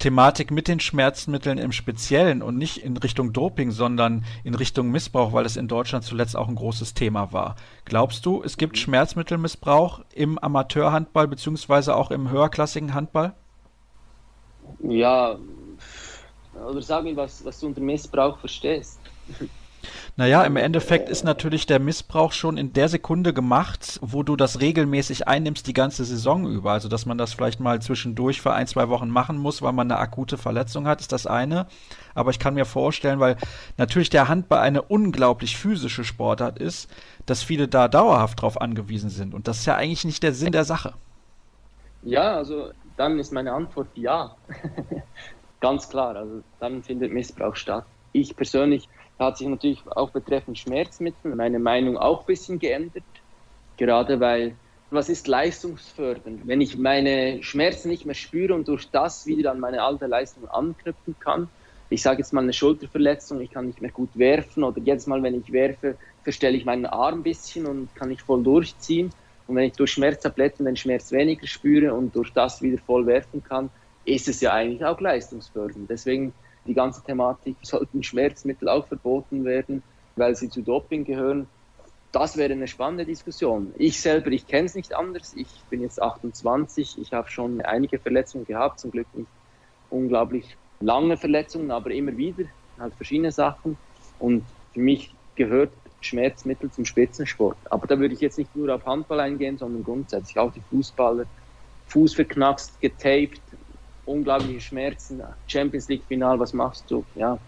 Thematik 0.00 0.50
mit 0.50 0.66
den 0.66 0.80
Schmerzmitteln 0.80 1.56
im 1.56 1.70
Speziellen 1.70 2.42
und 2.42 2.58
nicht 2.58 2.78
in 2.78 2.96
Richtung 2.96 3.32
Doping, 3.32 3.70
sondern 3.70 4.24
in 4.42 4.56
Richtung 4.56 4.90
Missbrauch, 4.90 5.32
weil 5.32 5.46
es 5.46 5.56
in 5.56 5.68
Deutschland 5.68 6.04
zuletzt 6.04 6.36
auch 6.36 6.48
ein 6.48 6.56
großes 6.56 6.94
Thema 6.94 7.32
war. 7.32 7.54
Glaubst 7.84 8.26
du, 8.26 8.42
es 8.42 8.56
gibt 8.56 8.76
Schmerzmittelmissbrauch 8.76 10.00
im 10.12 10.36
Amateurhandball 10.40 11.28
beziehungsweise 11.28 11.94
auch 11.94 12.10
im 12.10 12.28
höherklassigen 12.28 12.92
Handball? 12.92 13.34
Ja, 14.80 15.36
oder 16.66 16.82
sag 16.82 17.04
mir, 17.04 17.14
was, 17.14 17.44
was 17.44 17.60
du 17.60 17.68
unter 17.68 17.80
Missbrauch 17.80 18.36
verstehst. 18.38 18.98
Naja, 20.16 20.42
im 20.44 20.56
Endeffekt 20.56 21.08
ist 21.08 21.24
natürlich 21.24 21.66
der 21.66 21.80
Missbrauch 21.80 22.32
schon 22.32 22.56
in 22.56 22.72
der 22.72 22.88
Sekunde 22.88 23.32
gemacht, 23.32 23.98
wo 24.02 24.22
du 24.22 24.36
das 24.36 24.60
regelmäßig 24.60 25.28
einnimmst 25.28 25.66
die 25.66 25.72
ganze 25.72 26.04
Saison 26.04 26.46
über. 26.46 26.72
Also, 26.72 26.88
dass 26.88 27.06
man 27.06 27.18
das 27.18 27.32
vielleicht 27.32 27.60
mal 27.60 27.80
zwischendurch 27.80 28.40
für 28.40 28.52
ein, 28.52 28.66
zwei 28.66 28.88
Wochen 28.88 29.08
machen 29.08 29.38
muss, 29.38 29.62
weil 29.62 29.72
man 29.72 29.90
eine 29.90 30.00
akute 30.00 30.38
Verletzung 30.38 30.86
hat, 30.86 31.00
ist 31.00 31.12
das 31.12 31.26
eine. 31.26 31.66
Aber 32.14 32.30
ich 32.30 32.38
kann 32.38 32.54
mir 32.54 32.64
vorstellen, 32.64 33.20
weil 33.20 33.36
natürlich 33.76 34.10
der 34.10 34.28
Handball 34.28 34.60
eine 34.60 34.82
unglaublich 34.82 35.56
physische 35.56 36.04
Sportart 36.04 36.58
ist, 36.58 36.88
dass 37.26 37.42
viele 37.42 37.68
da 37.68 37.88
dauerhaft 37.88 38.42
drauf 38.42 38.60
angewiesen 38.60 39.10
sind. 39.10 39.34
Und 39.34 39.48
das 39.48 39.58
ist 39.60 39.66
ja 39.66 39.76
eigentlich 39.76 40.04
nicht 40.04 40.22
der 40.22 40.32
Sinn 40.32 40.52
der 40.52 40.64
Sache. 40.64 40.94
Ja, 42.02 42.36
also 42.36 42.70
dann 42.96 43.18
ist 43.18 43.32
meine 43.32 43.52
Antwort 43.52 43.88
ja. 43.94 44.36
Ganz 45.60 45.88
klar, 45.88 46.14
also 46.16 46.42
dann 46.60 46.82
findet 46.82 47.12
Missbrauch 47.12 47.56
statt. 47.56 47.86
Ich 48.12 48.36
persönlich 48.36 48.88
hat 49.18 49.38
sich 49.38 49.46
natürlich 49.46 49.82
auch 49.86 50.10
betreffend 50.10 50.58
Schmerzmittel 50.58 51.34
meine 51.34 51.58
Meinung 51.58 51.96
auch 51.96 52.20
ein 52.20 52.26
bisschen 52.26 52.58
geändert. 52.58 53.04
Gerade 53.76 54.20
weil, 54.20 54.54
was 54.90 55.08
ist 55.08 55.26
leistungsfördernd? 55.26 56.46
Wenn 56.46 56.60
ich 56.60 56.78
meine 56.78 57.42
Schmerzen 57.42 57.88
nicht 57.88 58.06
mehr 58.06 58.14
spüre 58.14 58.54
und 58.54 58.68
durch 58.68 58.90
das 58.90 59.26
wieder 59.26 59.50
an 59.50 59.60
meine 59.60 59.82
alte 59.82 60.06
Leistung 60.06 60.48
anknüpfen 60.48 61.16
kann, 61.18 61.48
ich 61.90 62.02
sage 62.02 62.18
jetzt 62.18 62.32
mal 62.32 62.42
eine 62.42 62.52
Schulterverletzung, 62.52 63.40
ich 63.40 63.50
kann 63.50 63.66
nicht 63.66 63.80
mehr 63.80 63.90
gut 63.90 64.10
werfen 64.14 64.64
oder 64.64 64.80
jedes 64.80 65.06
Mal, 65.06 65.22
wenn 65.22 65.38
ich 65.40 65.52
werfe, 65.52 65.96
verstelle 66.22 66.56
ich 66.56 66.64
meinen 66.64 66.86
Arm 66.86 67.20
ein 67.20 67.22
bisschen 67.22 67.66
und 67.66 67.94
kann 67.94 68.08
nicht 68.08 68.22
voll 68.22 68.42
durchziehen. 68.42 69.10
Und 69.46 69.56
wenn 69.56 69.64
ich 69.64 69.74
durch 69.74 69.92
Schmerztabletten 69.92 70.64
den 70.64 70.76
Schmerz 70.76 71.12
weniger 71.12 71.46
spüre 71.46 71.94
und 71.94 72.16
durch 72.16 72.32
das 72.32 72.62
wieder 72.62 72.78
voll 72.78 73.06
werfen 73.06 73.44
kann, 73.44 73.70
ist 74.04 74.28
es 74.28 74.40
ja 74.40 74.52
eigentlich 74.52 74.84
auch 74.84 75.00
leistungsfördernd. 75.00 75.88
Deswegen 75.88 76.32
die 76.66 76.74
ganze 76.74 77.02
Thematik, 77.02 77.56
sollten 77.62 78.02
Schmerzmittel 78.02 78.68
auch 78.68 78.86
verboten 78.86 79.44
werden, 79.44 79.82
weil 80.16 80.34
sie 80.34 80.48
zu 80.48 80.62
Doping 80.62 81.04
gehören. 81.04 81.46
Das 82.12 82.36
wäre 82.36 82.52
eine 82.52 82.68
spannende 82.68 83.04
Diskussion. 83.04 83.74
Ich 83.76 84.00
selber, 84.00 84.30
ich 84.30 84.46
kenne 84.46 84.66
es 84.66 84.74
nicht 84.74 84.94
anders. 84.94 85.34
Ich 85.34 85.48
bin 85.68 85.82
jetzt 85.82 86.00
28, 86.00 86.98
ich 86.98 87.12
habe 87.12 87.28
schon 87.28 87.60
einige 87.60 87.98
Verletzungen 87.98 88.46
gehabt, 88.46 88.78
zum 88.80 88.92
Glück 88.92 89.08
nicht 89.14 89.28
unglaublich 89.90 90.56
lange 90.80 91.16
Verletzungen, 91.16 91.70
aber 91.70 91.90
immer 91.90 92.16
wieder, 92.16 92.44
halt 92.78 92.94
verschiedene 92.94 93.32
Sachen. 93.32 93.76
Und 94.18 94.44
für 94.72 94.80
mich 94.80 95.12
gehört 95.34 95.72
Schmerzmittel 96.00 96.70
zum 96.70 96.84
Spitzensport. 96.84 97.56
Aber 97.70 97.86
da 97.86 97.98
würde 97.98 98.14
ich 98.14 98.20
jetzt 98.20 98.38
nicht 98.38 98.54
nur 98.54 98.72
auf 98.74 98.84
Handball 98.86 99.20
eingehen, 99.20 99.58
sondern 99.58 99.82
grundsätzlich 99.82 100.38
auch 100.38 100.52
die 100.52 100.62
Fußballer. 100.70 101.24
Fuß 101.86 102.14
verknackst, 102.14 102.80
getaped, 102.80 103.40
unglaubliche 104.04 104.60
Schmerzen. 104.60 105.22
Champions 105.46 105.88
League 105.88 106.04
Final, 106.06 106.38
was 106.38 106.52
machst 106.52 106.90
du? 106.90 107.04
Ja, 107.14 107.38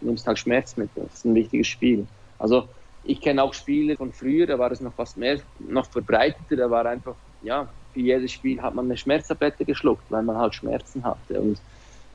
nimmst 0.00 0.26
halt 0.26 0.38
Schmerzmittel. 0.38 1.04
Das 1.04 1.14
ist 1.14 1.24
ein 1.24 1.34
wichtiges 1.34 1.66
Spiel. 1.66 2.06
Also 2.38 2.68
ich 3.02 3.20
kenne 3.20 3.42
auch 3.42 3.54
Spiele 3.54 3.96
von 3.96 4.12
früher, 4.12 4.46
da 4.46 4.58
war 4.58 4.70
es 4.70 4.80
noch 4.80 4.94
fast 4.94 5.16
mehr, 5.16 5.40
noch 5.58 5.90
verbreiteter. 5.90 6.56
Da 6.56 6.70
war 6.70 6.86
einfach, 6.86 7.16
ja, 7.40 7.72
für 7.92 8.00
jedes 8.00 8.32
Spiel 8.32 8.60
hat 8.60 8.74
man 8.74 8.86
eine 8.86 8.96
Schmerztablette 8.96 9.64
geschluckt, 9.64 10.10
weil 10.10 10.22
man 10.22 10.36
halt 10.36 10.54
Schmerzen 10.54 11.04
hatte. 11.04 11.40
Und 11.40 11.60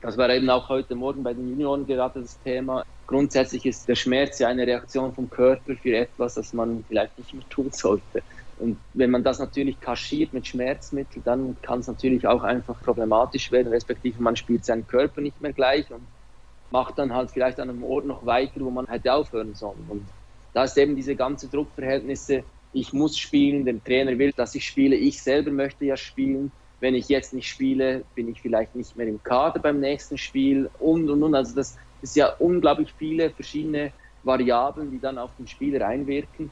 das 0.00 0.16
war 0.16 0.28
eben 0.30 0.48
auch 0.50 0.68
heute 0.68 0.94
Morgen 0.94 1.22
bei 1.22 1.34
den 1.34 1.48
Junioren 1.48 1.86
gerade 1.86 2.20
das 2.20 2.38
Thema. 2.40 2.84
Grundsätzlich 3.06 3.66
ist 3.66 3.88
der 3.88 3.94
Schmerz 3.94 4.38
ja 4.38 4.48
eine 4.48 4.66
Reaktion 4.66 5.14
vom 5.14 5.28
Körper 5.28 5.74
für 5.76 5.96
etwas, 5.96 6.34
das 6.34 6.52
man 6.52 6.84
vielleicht 6.86 7.18
nicht 7.18 7.34
mehr 7.34 7.48
tun 7.48 7.70
sollte. 7.72 8.22
Und 8.58 8.78
wenn 8.92 9.10
man 9.10 9.24
das 9.24 9.38
natürlich 9.38 9.80
kaschiert 9.80 10.32
mit 10.32 10.46
Schmerzmitteln, 10.46 11.22
dann 11.24 11.56
kann 11.62 11.80
es 11.80 11.86
natürlich 11.86 12.26
auch 12.26 12.42
einfach 12.42 12.80
problematisch 12.82 13.50
werden, 13.52 13.72
respektive 13.72 14.22
man 14.22 14.36
spielt 14.36 14.64
seinen 14.64 14.86
Körper 14.86 15.20
nicht 15.20 15.40
mehr 15.40 15.52
gleich 15.52 15.90
und 15.90 16.02
macht 16.70 16.98
dann 16.98 17.14
halt 17.14 17.30
vielleicht 17.30 17.60
an 17.60 17.70
einem 17.70 17.84
Ort 17.84 18.06
noch 18.06 18.26
weiter, 18.26 18.60
wo 18.60 18.70
man 18.70 18.86
hätte 18.86 19.12
aufhören 19.12 19.54
sollen. 19.54 19.84
Und 19.88 20.06
da 20.52 20.64
ist 20.64 20.76
eben 20.78 20.96
diese 20.96 21.16
ganze 21.16 21.48
Druckverhältnisse, 21.48 22.44
ich 22.72 22.92
muss 22.92 23.16
spielen, 23.16 23.64
der 23.64 23.82
Trainer 23.82 24.18
will, 24.18 24.32
dass 24.32 24.54
ich 24.54 24.66
spiele, 24.66 24.96
ich 24.96 25.22
selber 25.22 25.50
möchte 25.50 25.84
ja 25.84 25.96
spielen. 25.96 26.50
Wenn 26.80 26.94
ich 26.94 27.08
jetzt 27.08 27.32
nicht 27.32 27.48
spiele, 27.48 28.04
bin 28.14 28.28
ich 28.28 28.40
vielleicht 28.40 28.74
nicht 28.74 28.96
mehr 28.96 29.06
im 29.06 29.22
Kader 29.22 29.60
beim 29.60 29.80
nächsten 29.80 30.18
Spiel 30.18 30.68
und 30.80 31.08
und 31.08 31.22
und. 31.22 31.34
Also 31.34 31.54
das 31.54 31.76
ist 32.02 32.16
ja 32.16 32.28
unglaublich 32.38 32.92
viele 32.98 33.30
verschiedene 33.30 33.92
Variablen, 34.24 34.90
die 34.90 34.98
dann 34.98 35.18
auf 35.18 35.30
den 35.38 35.46
Spieler 35.46 35.86
einwirken. 35.86 36.50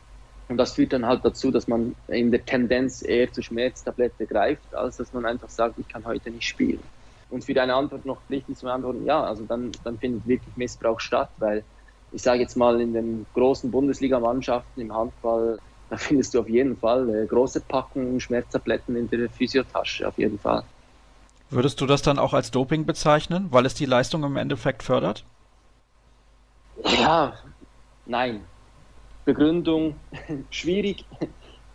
Und 0.52 0.58
das 0.58 0.74
führt 0.74 0.92
dann 0.92 1.06
halt 1.06 1.24
dazu, 1.24 1.50
dass 1.50 1.66
man 1.66 1.96
in 2.08 2.30
der 2.30 2.44
Tendenz 2.44 3.00
eher 3.00 3.32
zur 3.32 3.42
Schmerztablette 3.42 4.26
greift, 4.26 4.74
als 4.74 4.98
dass 4.98 5.10
man 5.14 5.24
einfach 5.24 5.48
sagt, 5.48 5.78
ich 5.78 5.88
kann 5.88 6.04
heute 6.04 6.30
nicht 6.30 6.46
spielen. 6.46 6.78
Und 7.30 7.42
für 7.42 7.54
deine 7.54 7.74
Antwort 7.74 8.04
noch 8.04 8.18
richtig 8.28 8.58
zu 8.58 8.66
beantworten, 8.66 9.06
ja, 9.06 9.24
also 9.24 9.44
dann, 9.44 9.72
dann 9.82 9.96
findet 9.96 10.28
wirklich 10.28 10.54
Missbrauch 10.58 11.00
statt, 11.00 11.30
weil 11.38 11.64
ich 12.12 12.20
sage 12.20 12.42
jetzt 12.42 12.54
mal 12.58 12.78
in 12.82 12.92
den 12.92 13.24
großen 13.32 13.70
Bundesligamannschaften 13.70 14.82
im 14.82 14.94
Handball, 14.94 15.58
da 15.88 15.96
findest 15.96 16.34
du 16.34 16.40
auf 16.40 16.48
jeden 16.50 16.76
Fall 16.76 17.08
äh, 17.08 17.26
große 17.26 17.62
Packungen 17.62 18.20
Schmerztabletten 18.20 18.94
in 18.94 19.08
der 19.08 19.30
Physiotasche, 19.30 20.06
auf 20.06 20.18
jeden 20.18 20.38
Fall. 20.38 20.64
Würdest 21.48 21.80
du 21.80 21.86
das 21.86 22.02
dann 22.02 22.18
auch 22.18 22.34
als 22.34 22.50
Doping 22.50 22.84
bezeichnen, 22.84 23.46
weil 23.52 23.64
es 23.64 23.72
die 23.72 23.86
Leistung 23.86 24.22
im 24.22 24.36
Endeffekt 24.36 24.82
fördert? 24.82 25.24
Ja, 26.84 27.32
nein. 28.04 28.44
Begründung 29.24 30.00
schwierig. 30.50 31.06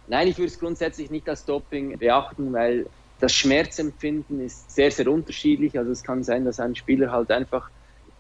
Nein, 0.07 0.27
ich 0.27 0.37
würde 0.37 0.47
es 0.47 0.59
grundsätzlich 0.59 1.09
nicht 1.09 1.27
als 1.29 1.45
Doping 1.45 1.97
beachten, 1.97 2.53
weil 2.53 2.89
das 3.19 3.33
Schmerzempfinden 3.33 4.39
ist 4.39 4.71
sehr, 4.71 4.91
sehr 4.91 5.07
unterschiedlich. 5.07 5.77
Also 5.77 5.91
es 5.91 6.03
kann 6.03 6.23
sein, 6.23 6.45
dass 6.45 6.59
ein 6.59 6.75
Spieler 6.75 7.11
halt 7.11 7.31
einfach 7.31 7.69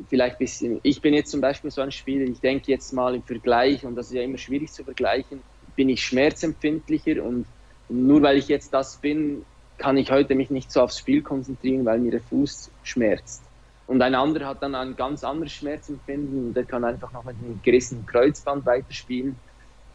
vielleicht 0.09 0.35
ein 0.35 0.39
bisschen, 0.39 0.79
ich 0.83 1.01
bin 1.01 1.13
jetzt 1.13 1.31
zum 1.31 1.41
Beispiel 1.41 1.71
so 1.71 1.81
ein 1.81 1.91
Spieler, 1.91 2.25
ich 2.25 2.41
denke 2.41 2.71
jetzt 2.71 2.93
mal 2.93 3.15
im 3.15 3.23
Vergleich, 3.23 3.85
und 3.85 3.95
das 3.95 4.07
ist 4.07 4.13
ja 4.13 4.21
immer 4.21 4.37
schwierig 4.37 4.71
zu 4.71 4.83
vergleichen, 4.83 5.43
bin 5.75 5.89
ich 5.89 6.03
schmerzempfindlicher 6.03 7.23
und 7.23 7.47
nur 7.89 8.21
weil 8.21 8.37
ich 8.37 8.47
jetzt 8.47 8.73
das 8.73 8.99
bin, 9.01 9.45
kann 9.77 9.97
ich 9.97 10.11
heute 10.11 10.35
mich 10.35 10.49
nicht 10.49 10.71
so 10.71 10.81
aufs 10.81 10.97
Spiel 10.99 11.21
konzentrieren, 11.21 11.85
weil 11.85 11.99
mir 11.99 12.11
der 12.11 12.21
Fuß 12.21 12.71
schmerzt. 12.81 13.46
Und 13.87 14.01
ein 14.01 14.15
anderer 14.15 14.47
hat 14.47 14.61
dann 14.61 14.75
ein 14.75 14.95
ganz 14.95 15.23
anderes 15.23 15.53
Schmerzempfinden 15.53 16.47
und 16.47 16.53
der 16.53 16.65
kann 16.65 16.83
einfach 16.83 17.11
noch 17.13 17.23
mit 17.23 17.37
einem 17.37 17.59
gerissenen 17.63 18.05
Kreuzband 18.05 18.65
weiterspielen. 18.65 19.35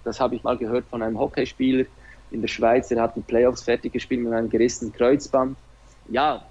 Das 0.03 0.19
habe 0.19 0.35
ich 0.35 0.43
mal 0.43 0.57
gehört 0.57 0.87
von 0.89 1.03
einem 1.03 1.19
Hockeyspieler 1.19 1.85
in 2.31 2.41
der 2.41 2.49
Schweiz, 2.49 2.89
der 2.89 3.03
hat 3.03 3.15
die 3.15 3.21
Playoffs 3.21 3.63
fertig 3.63 3.93
gespielt 3.93 4.23
mit 4.23 4.33
einem 4.33 4.49
gerissenen 4.49 4.93
Kreuzband. 4.93 5.57
Ja, 6.09 6.47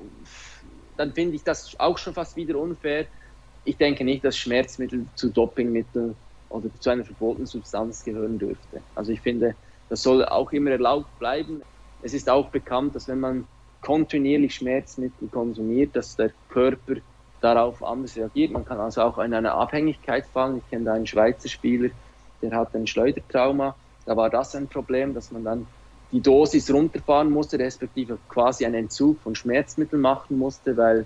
dann 0.95 1.11
finde 1.13 1.35
ich 1.35 1.43
das 1.43 1.77
auch 1.79 1.97
schon 1.97 2.13
fast 2.13 2.35
wieder 2.35 2.57
unfair. 2.59 3.07
Ich 3.65 3.77
denke 3.77 4.03
nicht, 4.03 4.23
dass 4.23 4.37
Schmerzmittel 4.37 5.07
zu 5.15 5.29
Dopingmitteln 5.29 6.15
oder 6.49 6.69
zu 6.79 6.89
einer 6.91 7.03
verbotenen 7.03 7.47
Substanz 7.47 8.03
gehören 8.03 8.37
dürfte. 8.37 8.81
Also 8.93 9.11
ich 9.11 9.21
finde, 9.21 9.55
das 9.89 10.03
soll 10.03 10.23
auch 10.25 10.51
immer 10.51 10.71
erlaubt 10.71 11.17
bleiben. 11.17 11.63
Es 12.03 12.13
ist 12.13 12.29
auch 12.29 12.49
bekannt, 12.49 12.95
dass 12.95 13.07
wenn 13.07 13.19
man 13.19 13.47
kontinuierlich 13.81 14.55
Schmerzmittel 14.55 15.27
konsumiert, 15.29 15.95
dass 15.95 16.15
der 16.15 16.31
Körper 16.49 16.95
darauf 17.41 17.83
anders 17.83 18.15
reagiert. 18.15 18.51
Man 18.51 18.65
kann 18.65 18.79
also 18.79 19.01
auch 19.01 19.17
in 19.17 19.33
eine 19.33 19.51
Abhängigkeit 19.53 20.25
fallen. 20.25 20.57
Ich 20.57 20.69
kenne 20.69 20.85
da 20.85 20.93
einen 20.93 21.07
Schweizer 21.07 21.49
Spieler, 21.49 21.89
der 22.41 22.51
hat 22.51 22.73
ein 22.75 22.87
Schleudertrauma. 22.87 23.75
Da 24.05 24.15
war 24.15 24.29
das 24.29 24.55
ein 24.55 24.67
Problem, 24.67 25.13
dass 25.13 25.31
man 25.31 25.43
dann 25.43 25.67
die 26.11 26.21
Dosis 26.21 26.71
runterfahren 26.71 27.29
musste, 27.29 27.57
respektive 27.59 28.17
quasi 28.27 28.65
einen 28.65 28.75
Entzug 28.75 29.19
von 29.21 29.35
Schmerzmitteln 29.35 30.01
machen 30.01 30.37
musste, 30.37 30.75
weil 30.75 31.05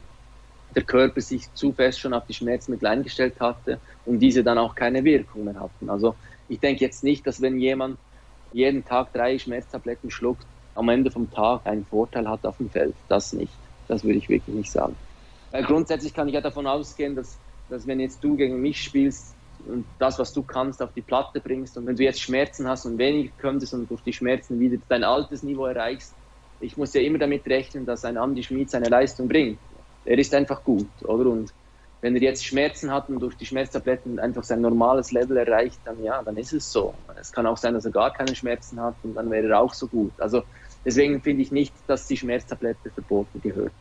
der 0.76 0.84
Körper 0.84 1.22
sich 1.22 1.54
zu 1.54 1.72
fest 1.72 2.00
schon 2.00 2.14
auf 2.14 2.26
die 2.26 2.34
Schmerzmittel 2.34 2.88
eingestellt 2.88 3.40
hatte 3.40 3.80
und 4.06 4.20
diese 4.20 4.44
dann 4.44 4.58
auch 4.58 4.76
keine 4.76 5.04
Wirkung 5.04 5.46
mehr 5.46 5.60
hatten. 5.60 5.90
Also 5.90 6.16
ich 6.50 6.60
denke 6.60 6.84
jetzt 6.84 7.04
nicht, 7.04 7.26
dass 7.26 7.42
wenn 7.42 7.58
jemand 7.60 7.98
jeden 8.52 8.84
Tag 8.84 9.14
drei 9.14 9.38
Schmerztabletten 9.38 10.12
schluckt, 10.12 10.46
am 10.76 10.90
Ende 10.90 11.12
vom 11.12 11.32
Tag 11.32 11.62
einen 11.66 11.86
Vorteil 11.86 12.28
hat 12.28 12.46
auf 12.46 12.58
dem 12.58 12.70
Feld. 12.70 12.96
Das 13.08 13.32
nicht. 13.32 13.54
Das 13.88 14.04
würde 14.04 14.18
ich 14.18 14.28
wirklich 14.28 14.56
nicht 14.56 14.72
sagen. 14.72 14.96
Weil 15.56 15.64
grundsätzlich 15.64 16.14
kann 16.14 16.28
ich 16.28 16.34
ja 16.34 16.42
davon 16.42 16.68
ausgehen, 16.68 17.16
dass, 17.16 17.40
dass 17.70 17.88
wenn 17.88 18.02
jetzt 18.02 18.22
du 18.22 18.36
gegen 18.36 18.60
mich 18.60 18.84
spielst 18.84 19.38
und 19.66 19.88
das, 20.00 20.20
was 20.20 20.34
du 20.34 20.44
kannst, 20.44 20.82
auf 20.82 20.92
die 20.92 21.02
Platte 21.02 21.40
bringst 21.40 21.78
und 21.78 21.86
wenn 21.88 21.96
du 21.96 22.04
jetzt 22.04 22.20
Schmerzen 22.20 22.68
hast 22.68 22.86
und 22.86 22.98
weniger 22.98 23.32
könntest 23.38 23.74
und 23.74 23.90
durch 23.90 24.02
die 24.02 24.12
Schmerzen 24.12 24.60
wieder 24.60 24.78
dein 24.90 25.06
altes 25.06 25.44
Niveau 25.44 25.66
erreichst, 25.66 26.18
ich 26.60 26.76
muss 26.76 26.94
ja 26.94 27.00
immer 27.00 27.20
damit 27.20 27.48
rechnen, 27.48 27.86
dass 27.86 28.04
ein 28.04 28.18
Andy 28.18 28.44
Schmid 28.44 28.70
seine 28.70 28.90
Leistung 28.90 29.30
bringt. 29.30 29.62
Er 30.04 30.18
ist 30.18 30.34
einfach 30.34 30.62
gut, 30.62 30.92
oder? 31.06 31.30
Und 31.30 31.56
wenn 32.02 32.18
er 32.18 32.22
jetzt 32.22 32.44
Schmerzen 32.44 32.92
hat 32.92 33.08
und 33.08 33.22
durch 33.22 33.38
die 33.38 33.46
Schmerztabletten 33.46 34.20
einfach 34.20 34.44
sein 34.44 34.60
normales 34.60 35.14
Level 35.14 35.38
erreicht, 35.38 35.80
dann 35.86 36.04
ja, 36.04 36.22
dann 36.22 36.36
ist 36.36 36.52
es 36.52 36.70
so. 36.70 37.00
Es 37.18 37.32
kann 37.32 37.48
auch 37.48 37.56
sein, 37.56 37.76
dass 37.76 37.86
er 37.86 37.92
gar 37.92 38.12
keine 38.12 38.36
Schmerzen 38.36 38.82
hat 38.82 38.98
und 39.04 39.14
dann 39.14 39.32
wäre 39.32 39.48
er 39.48 39.62
auch 39.62 39.74
so 39.74 39.88
gut. 39.88 40.20
Also 40.20 40.44
deswegen 40.84 41.22
finde 41.22 41.44
ich 41.44 41.54
nicht, 41.54 41.78
dass 41.88 42.08
die 42.08 42.18
Schmerztablette 42.18 42.92
verboten 42.92 43.40
gehört. 43.40 43.74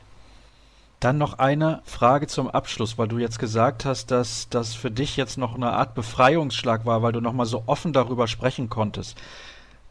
Dann 1.05 1.19
noch 1.19 1.39
eine 1.39 1.83
Frage 1.85 2.29
zum 2.29 2.49
Abschluss, 2.49 2.97
weil 2.97 3.09
du 3.09 3.19
jetzt 3.19 3.39
gesagt 3.39 3.85
hast, 3.85 4.11
dass 4.11 4.49
das 4.49 4.73
für 4.73 4.91
dich 4.91 5.19
jetzt 5.19 5.37
noch 5.37 5.55
eine 5.55 5.71
Art 5.71 5.95
Befreiungsschlag 5.95 6.87
war, 6.87 7.03
weil 7.03 7.13
du 7.13 7.21
nochmal 7.21 7.45
so 7.45 7.65
offen 7.67 7.93
darüber 7.93 8.27
sprechen 8.27 8.71
konntest. 8.71 9.19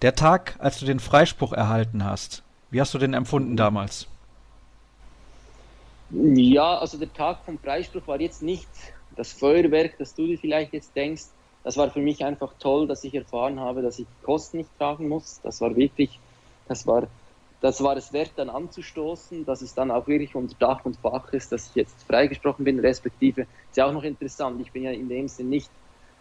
Der 0.02 0.15
Tag, 0.15 0.56
als 0.57 0.80
du 0.80 0.88
den 0.88 0.99
Freispruch 0.99 1.53
erhalten 1.53 2.03
hast, 2.03 2.41
wie 2.72 2.81
hast 2.81 2.95
du 2.95 2.98
den 2.98 3.14
empfunden 3.14 3.56
damals? 3.56 4.07
Ja, 6.10 6.80
also 6.80 6.98
der 6.98 7.14
Tag 7.14 7.45
vom 7.45 7.60
Freispruch 7.60 8.07
war 8.07 8.19
jetzt 8.19 8.41
nicht 8.41 8.68
das 9.15 9.34
Feuerwerk, 9.34 9.99
das 9.99 10.15
du 10.15 10.26
dir 10.26 10.40
vielleicht 10.40 10.73
jetzt 10.73 10.95
denkst. 10.95 11.26
Das 11.64 11.77
war 11.77 11.91
für 11.91 12.02
mich 12.02 12.26
einfach 12.26 12.53
toll, 12.57 12.88
dass 12.88 13.03
ich 13.03 13.14
erfahren 13.14 13.60
habe, 13.60 13.84
dass 13.84 13.99
ich 13.99 14.07
die 14.07 14.26
Kosten 14.26 14.57
nicht 14.57 14.69
tragen 14.80 15.10
muss. 15.10 15.40
Das 15.44 15.61
war 15.61 15.76
wirklich, 15.76 16.19
das 16.68 16.88
war, 16.88 17.03
das 17.64 17.81
war 17.81 17.95
es 17.95 18.11
wert, 18.11 18.34
dann 18.35 18.49
anzustoßen, 18.49 19.45
dass 19.45 19.61
es 19.61 19.73
dann 19.73 19.90
auch 19.90 20.06
wirklich 20.06 20.35
unter 20.35 20.53
Dach 20.60 20.84
und 20.84 20.98
Fach 20.98 21.31
ist, 21.31 21.49
dass 21.53 21.69
ich 21.69 21.76
jetzt 21.76 22.03
freigesprochen 22.03 22.65
bin, 22.65 22.77
respektive. 22.77 23.44
Ist 23.69 23.77
ja 23.77 23.85
auch 23.85 23.94
noch 23.94 24.03
interessant, 24.03 24.60
ich 24.60 24.73
bin 24.73 24.84
ja 24.84 24.91
in 24.91 25.07
dem 25.07 25.30
Sinne 25.30 25.48
nicht 25.48 25.72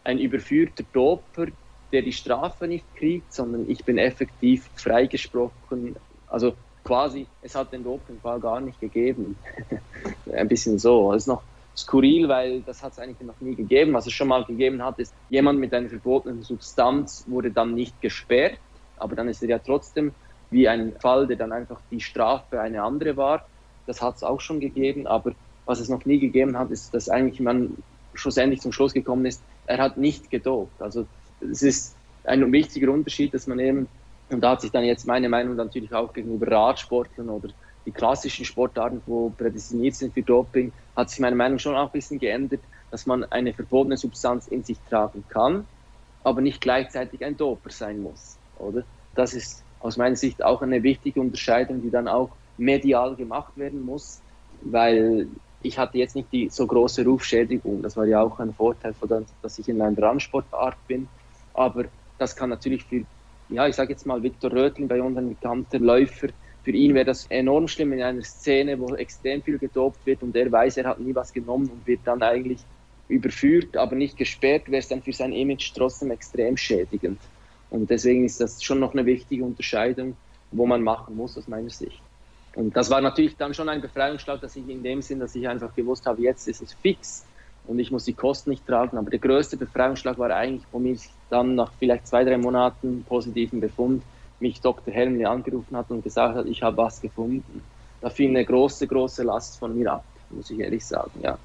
ein 0.05 0.21
überführter 0.21 0.85
Doper, 0.93 1.47
der 1.91 2.03
die 2.03 2.13
Strafe 2.13 2.69
nicht 2.69 2.87
kriegt, 2.95 3.33
sondern 3.33 3.69
ich 3.69 3.85
bin 3.85 3.99
effektiv 3.99 4.71
freigesprochen. 4.77 5.97
Also 6.29 6.55
quasi, 6.85 7.27
es 7.43 7.57
hat 7.57 7.73
den 7.73 7.83
Dopingfall 7.83 8.39
gar 8.39 8.61
nicht 8.61 8.79
gegeben. 8.79 9.37
ein 10.33 10.47
bisschen 10.47 10.79
so. 10.79 11.11
Das 11.11 11.25
ist 11.25 11.27
noch 11.27 11.43
skurril, 11.77 12.29
weil 12.29 12.61
das 12.61 12.85
hat 12.85 12.93
es 12.93 13.01
eigentlich 13.01 13.21
noch 13.27 13.41
nie 13.41 13.57
gegeben. 13.57 13.95
Was 13.95 14.07
es 14.07 14.13
schon 14.13 14.29
mal 14.29 14.45
gegeben 14.45 14.81
hat, 14.81 15.01
ist, 15.01 15.13
jemand 15.29 15.59
mit 15.59 15.75
einer 15.75 15.89
verbotenen 15.89 16.45
Substanz 16.45 17.25
wurde 17.27 17.51
dann 17.51 17.75
nicht 17.75 18.01
gesperrt, 18.01 18.59
aber 18.97 19.17
dann 19.17 19.27
ist 19.27 19.43
er 19.43 19.49
ja 19.49 19.59
trotzdem 19.59 20.13
wie 20.53 20.69
ein 20.69 20.93
Fall, 21.01 21.27
der 21.27 21.37
dann 21.37 21.53
einfach 21.53 21.81
die 21.91 22.01
Strafe 22.01 22.61
eine 22.61 22.83
andere 22.83 23.17
war. 23.17 23.47
Das 23.87 24.01
hat 24.01 24.17
es 24.17 24.23
auch 24.23 24.41
schon 24.41 24.61
gegeben, 24.61 25.07
aber 25.07 25.33
was 25.65 25.81
es 25.81 25.89
noch 25.89 26.05
nie 26.05 26.19
gegeben 26.19 26.59
hat, 26.59 26.71
ist, 26.71 26.93
dass 26.95 27.09
eigentlich 27.09 27.41
man 27.41 27.77
schlussendlich 28.15 28.61
zum 28.61 28.73
Schluss 28.73 28.93
gekommen 28.93 29.27
ist, 29.27 29.43
er 29.67 29.79
hat 29.79 29.97
nicht 29.97 30.31
gedopt. 30.31 30.81
Also 30.81 31.07
es 31.41 31.63
ist 31.63 31.97
ein 32.25 32.53
wichtiger 32.53 32.93
Unterschied, 32.93 33.35
dass 33.35 33.47
man 33.47 33.59
eben 33.59 33.89
und 34.33 34.41
da 34.41 34.53
hat 34.53 34.63
sich 34.63 34.71
dann 34.71 34.85
jetzt 34.85 35.07
meine 35.07 35.29
Meinung 35.29 35.57
natürlich 35.57 35.93
auch 35.93 36.13
gegenüber 36.13 36.51
Radsportlern 36.51 37.29
oder 37.29 37.51
die 37.85 37.91
klassischen 37.91 38.45
Sportarten, 38.45 39.03
wo 39.07 39.31
prädestiniert 39.31 39.95
sind 39.95 40.15
für 40.15 40.23
Doping, 40.23 40.73
hat 40.97 41.11
sich 41.11 41.21
meine 41.21 41.37
Meinung 41.37 41.59
schon 41.59 41.77
auch 41.77 41.87
ein 41.87 41.93
bisschen 41.93 42.19
geändert, 42.19 42.61
dass 42.91 43.07
man 43.07 43.25
eine 43.25 43.53
verbotene 43.53 43.97
Substanz 43.97 44.47
in 44.49 44.65
sich 44.65 44.79
tragen 44.89 45.25
kann, 45.29 45.67
aber 46.25 46.41
nicht 46.41 46.61
gleichzeitig 46.61 47.25
ein 47.25 47.37
Doper 47.37 47.71
sein 47.71 48.03
muss, 48.03 48.39
oder? 48.59 48.85
Das 49.15 49.35
ist 49.35 49.63
aus 49.83 49.97
meiner 49.97 50.17
Sicht 50.17 50.43
auch 50.45 50.63
eine 50.63 50.83
wichtige 50.83 51.21
Unterscheidung, 51.21 51.83
die 51.83 51.91
dann 51.91 52.09
auch 52.09 52.31
medial 52.57 53.17
gemacht 53.17 53.57
werden 53.57 53.85
muss, 53.85 54.21
weil 54.63 55.29
ich 55.63 55.79
hatte 55.79 55.99
jetzt 55.99 56.17
nicht 56.17 56.33
die 56.33 56.49
so 56.49 56.67
große 56.67 57.05
Rufschädigung. 57.05 57.83
Das 57.83 57.97
war 57.97 58.05
ja 58.05 58.23
auch 58.23 58.39
ein 58.39 58.53
Vorteil, 58.53 58.95
dass 59.43 59.59
ich 59.59 59.69
in 59.69 59.81
einer 59.81 60.01
Randsportart 60.01 60.77
bin. 60.89 61.09
Aber 61.55 61.85
das 62.19 62.35
kann 62.35 62.51
natürlich 62.51 62.85
für 62.85 63.05
ja, 63.53 63.69
ich 63.69 63.77
sage 63.77 63.93
jetzt 63.93 64.07
mal 64.07 64.23
Viktor 64.23 64.51
Rötling, 64.51 64.89
bei 64.89 65.01
uns 65.03 65.17
ein 65.19 65.29
bekannter 65.29 65.79
Läufer, 65.79 66.29
für 66.65 66.71
ihn 66.71 66.95
wäre 66.95 67.05
das 67.05 67.27
enorm 67.27 67.67
schlimm 67.69 67.93
in 67.93 68.03
einer 68.03 68.23
Szene, 68.23 68.79
wo 68.79 68.95
extrem 68.95 69.43
viel 69.43 69.59
gedopt 69.59 70.07
wird 70.07 70.23
und 70.23 70.35
er 70.37 70.51
weiß, 70.51 70.77
er 70.77 70.85
hat 70.85 71.01
nie 71.01 71.15
was 71.15 71.33
genommen 71.33 71.69
und 71.69 71.87
wird 71.87 72.01
dann 72.05 72.23
eigentlich 72.23 72.61
überführt, 73.09 73.77
aber 73.77 73.97
nicht 73.97 74.17
gesperrt, 74.17 74.69
wäre 74.69 74.79
es 74.79 74.89
dann 74.89 75.03
für 75.03 75.13
sein 75.13 75.33
Image 75.33 75.73
trotzdem 75.75 76.13
extrem 76.13 76.57
schädigend. 76.57 77.19
Und 77.73 77.89
deswegen 77.89 78.27
ist 78.27 78.39
das 78.39 78.63
schon 78.63 78.81
noch 78.81 78.93
eine 78.93 79.07
wichtige 79.07 79.45
Unterscheidung, 79.45 80.15
wo 80.51 80.67
man 80.67 80.83
machen 80.83 81.17
muss 81.17 81.39
aus 81.39 81.49
meiner 81.49 81.71
Sicht. 81.71 82.03
Und 82.55 82.77
das 82.77 82.91
war 82.91 83.01
natürlich 83.01 83.35
dann 83.39 83.55
schon 83.55 83.71
ein 83.71 83.81
Befreiungsschlag, 83.81 84.43
dass 84.43 84.57
ich 84.57 84.69
in 84.69 84.83
dem 84.83 85.01
Sinn, 85.01 85.21
dass 85.21 85.35
ich 85.35 85.49
einfach 85.49 85.75
gewusst 85.75 86.05
habe, 86.05 86.21
jetzt 86.21 86.47
ist 86.49 86.61
es 86.61 86.75
fix 86.75 87.25
und 87.67 87.79
ich 87.79 87.91
muss 87.91 88.05
die 88.05 88.13
Kosten 88.13 88.51
nicht 88.51 88.67
tragen. 88.67 88.99
Aber 88.99 89.09
der 89.09 89.21
größte 89.21 89.57
Befreiungsschlag 89.57 90.19
war 90.19 90.31
eigentlich, 90.31 90.67
wo 90.71 90.79
mich 90.79 91.09
dann 91.31 91.55
nach 91.55 91.73
vielleicht 91.79 92.07
zwei, 92.07 92.25
drei 92.25 92.37
Monaten 92.37 93.07
positiven 93.09 93.61
Befund 93.61 94.03
mich 94.39 94.61
Dr. 94.61 94.93
Helmli 94.93 95.25
angerufen 95.25 95.75
hat 95.75 95.91
und 95.91 96.05
gesagt 96.05 96.37
hat, 96.37 96.47
ich 96.47 96.63
habe 96.63 96.77
was 96.77 97.01
gefunden. 97.01 97.63
Da 98.03 98.11
fiel 98.11 98.29
eine 98.29 98.45
große, 98.45 98.87
große 98.87 99.23
Last 99.23 99.59
von 99.59 99.79
mir 99.79 99.95
ab, 99.95 100.05
muss 100.29 100.51
ich 100.51 100.61
ehrlich 100.61 100.85
sagen, 100.85 101.21
ja. 101.23 101.39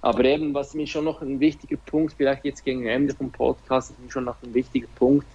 Aber 0.00 0.24
eben, 0.24 0.54
was 0.54 0.72
mir 0.72 0.86
schon 0.86 1.04
noch 1.04 1.20
ein 1.20 1.40
wichtiger 1.40 1.76
Punkt, 1.76 2.14
vielleicht 2.16 2.44
jetzt 2.44 2.64
gegen 2.64 2.86
Ende 2.86 3.14
vom 3.14 3.30
Podcast, 3.30 3.90
ist 3.90 4.00
mir 4.00 4.10
schon 4.10 4.24
noch 4.24 4.36
ein 4.42 4.54
wichtiger 4.54 4.88
Punkt, 4.94 5.26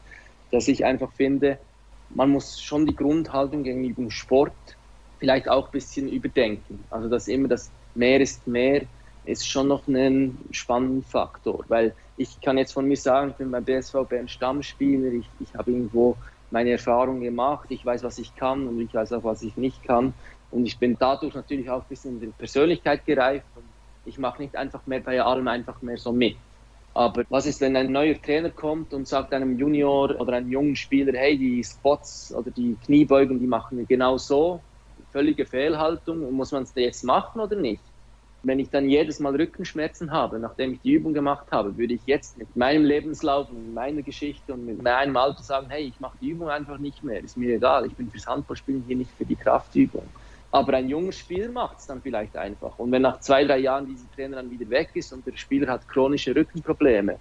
dass 0.52 0.68
ich 0.68 0.86
einfach 0.86 1.12
finde, 1.14 1.60
man 2.10 2.30
muss 2.30 2.62
schon 2.62 2.86
die 2.86 2.96
Grundhaltung 2.96 3.64
gegenüber 3.64 4.02
dem 4.02 4.12
Sport 4.12 4.78
vielleicht 5.20 5.50
auch 5.50 5.66
ein 5.66 5.72
bisschen 5.72 6.08
überdenken. 6.08 6.86
Also, 6.90 7.10
dass 7.10 7.28
immer 7.28 7.48
das 7.48 7.72
mehr 7.96 8.22
ist 8.22 8.48
mehr, 8.48 8.84
ist 9.24 9.48
schon 9.48 9.68
noch 9.68 9.88
ein 9.88 10.38
spannender 10.52 11.06
Faktor, 11.06 11.66
weil 11.68 11.96
ich 12.16 12.40
kann 12.40 12.58
jetzt 12.58 12.72
von 12.72 12.88
mir 12.88 12.96
sagen, 12.96 13.32
ich 13.32 13.36
bin 13.38 13.52
beim 13.52 13.66
BSV 13.66 14.06
Bern 14.08 14.28
Stammspieler, 14.28 15.12
ich, 15.12 15.30
ich 15.40 15.54
habe 15.54 15.72
irgendwo 15.72 16.18
meine 16.50 16.72
Erfahrungen 16.72 17.22
gemacht, 17.22 17.70
ich 17.70 17.86
weiß, 17.86 18.04
was 18.04 18.18
ich 18.20 18.36
kann 18.36 18.68
und 18.68 18.80
ich 18.80 18.94
weiß 18.94 19.12
auch, 19.14 19.24
was 19.24 19.42
ich 19.42 19.58
nicht 19.58 19.84
kann 19.84 20.14
und 20.50 20.66
ich 20.66 20.80
bin 20.80 20.96
dadurch 20.98 21.36
natürlich 21.36 21.70
auch 21.70 21.82
ein 21.82 21.90
bisschen 21.90 22.16
in 22.16 22.22
der 22.22 22.28
Persönlichkeit 22.38 23.06
gereift 23.06 23.48
und 23.56 23.66
ich 24.06 24.18
mache 24.18 24.42
nicht 24.42 24.56
einfach 24.56 24.86
mehr 24.86 25.02
bei 25.02 25.22
allem 25.22 25.48
einfach 25.50 25.82
mehr 25.82 25.98
so 25.98 26.14
mit. 26.14 26.38
Aber 26.98 27.26
was 27.30 27.46
ist, 27.46 27.62
wenn 27.62 27.76
ein 27.76 27.92
neuer 27.92 28.20
Trainer 28.20 28.50
kommt 28.50 28.92
und 28.92 29.08
sagt 29.08 29.32
einem 29.32 29.56
Junior 29.60 30.20
oder 30.20 30.34
einem 30.34 30.50
jungen 30.50 30.76
Spieler, 30.76 31.14
hey, 31.16 31.38
die 31.38 31.64
Spots 31.64 32.34
oder 32.36 32.50
die 32.50 32.76
Kniebeugen, 32.84 33.40
die 33.40 33.46
machen 33.46 33.78
wir 33.78 33.86
genau 33.86 34.18
so, 34.18 34.64
völlige 35.12 35.46
Fehlhaltung, 35.46 36.32
muss 36.32 36.52
man 36.52 36.64
es 36.64 36.74
jetzt 36.76 37.04
machen 37.04 37.40
oder 37.40 37.56
nicht? 37.56 37.84
wenn 38.44 38.60
ich 38.60 38.70
dann 38.70 38.90
jedes 38.90 39.20
Mal 39.20 39.36
Rückenschmerzen 39.36 40.12
habe, 40.12 40.40
nachdem 40.40 40.74
ich 40.74 40.82
die 40.82 40.94
Übung 40.94 41.14
gemacht 41.14 41.48
habe, 41.52 41.78
würde 41.78 41.94
ich 41.94 42.06
jetzt 42.06 42.38
mit 42.38 42.56
meinem 42.56 42.86
Lebenslauf 42.86 43.50
und 43.50 43.74
meiner 43.74 44.04
Geschichte 44.04 44.54
und 44.54 44.66
mit 44.66 44.82
meinem 44.82 45.18
Alter 45.18 45.44
sagen, 45.44 45.70
hey, 45.70 45.84
ich 45.84 46.00
mache 46.00 46.18
die 46.20 46.30
Übung 46.30 46.50
einfach 46.50 46.78
nicht 46.78 47.04
mehr, 47.04 47.22
ist 47.24 47.36
mir 47.36 47.56
egal, 47.56 47.86
ich 47.86 47.96
bin 47.96 48.10
fürs 48.10 48.28
Handballspielen 48.28 48.84
hier 48.84 48.96
nicht 48.96 49.12
für 49.12 49.26
die 49.26 49.36
Kraftübung. 49.36 50.10
Aber 50.52 50.74
ein 50.74 50.88
junger 50.88 51.12
Spieler 51.12 51.52
macht 51.52 51.80
es 51.80 51.88
dann 51.88 52.02
vielleicht 52.02 52.36
einfach. 52.38 52.80
Und 52.80 52.92
wenn 52.92 53.02
nach 53.02 53.20
zwei, 53.20 53.44
drei 53.44 53.60
Jahren 53.60 53.86
dieser 53.86 54.10
Trainer 54.12 54.38
dann 54.38 54.50
wieder 54.50 54.70
weg 54.70 54.92
ist 54.94 55.12
und 55.12 55.26
der 55.26 55.36
Spieler 55.36 55.72
hat 55.72 55.88
chronische 55.88 56.36
Rückenprobleme, 56.36 57.20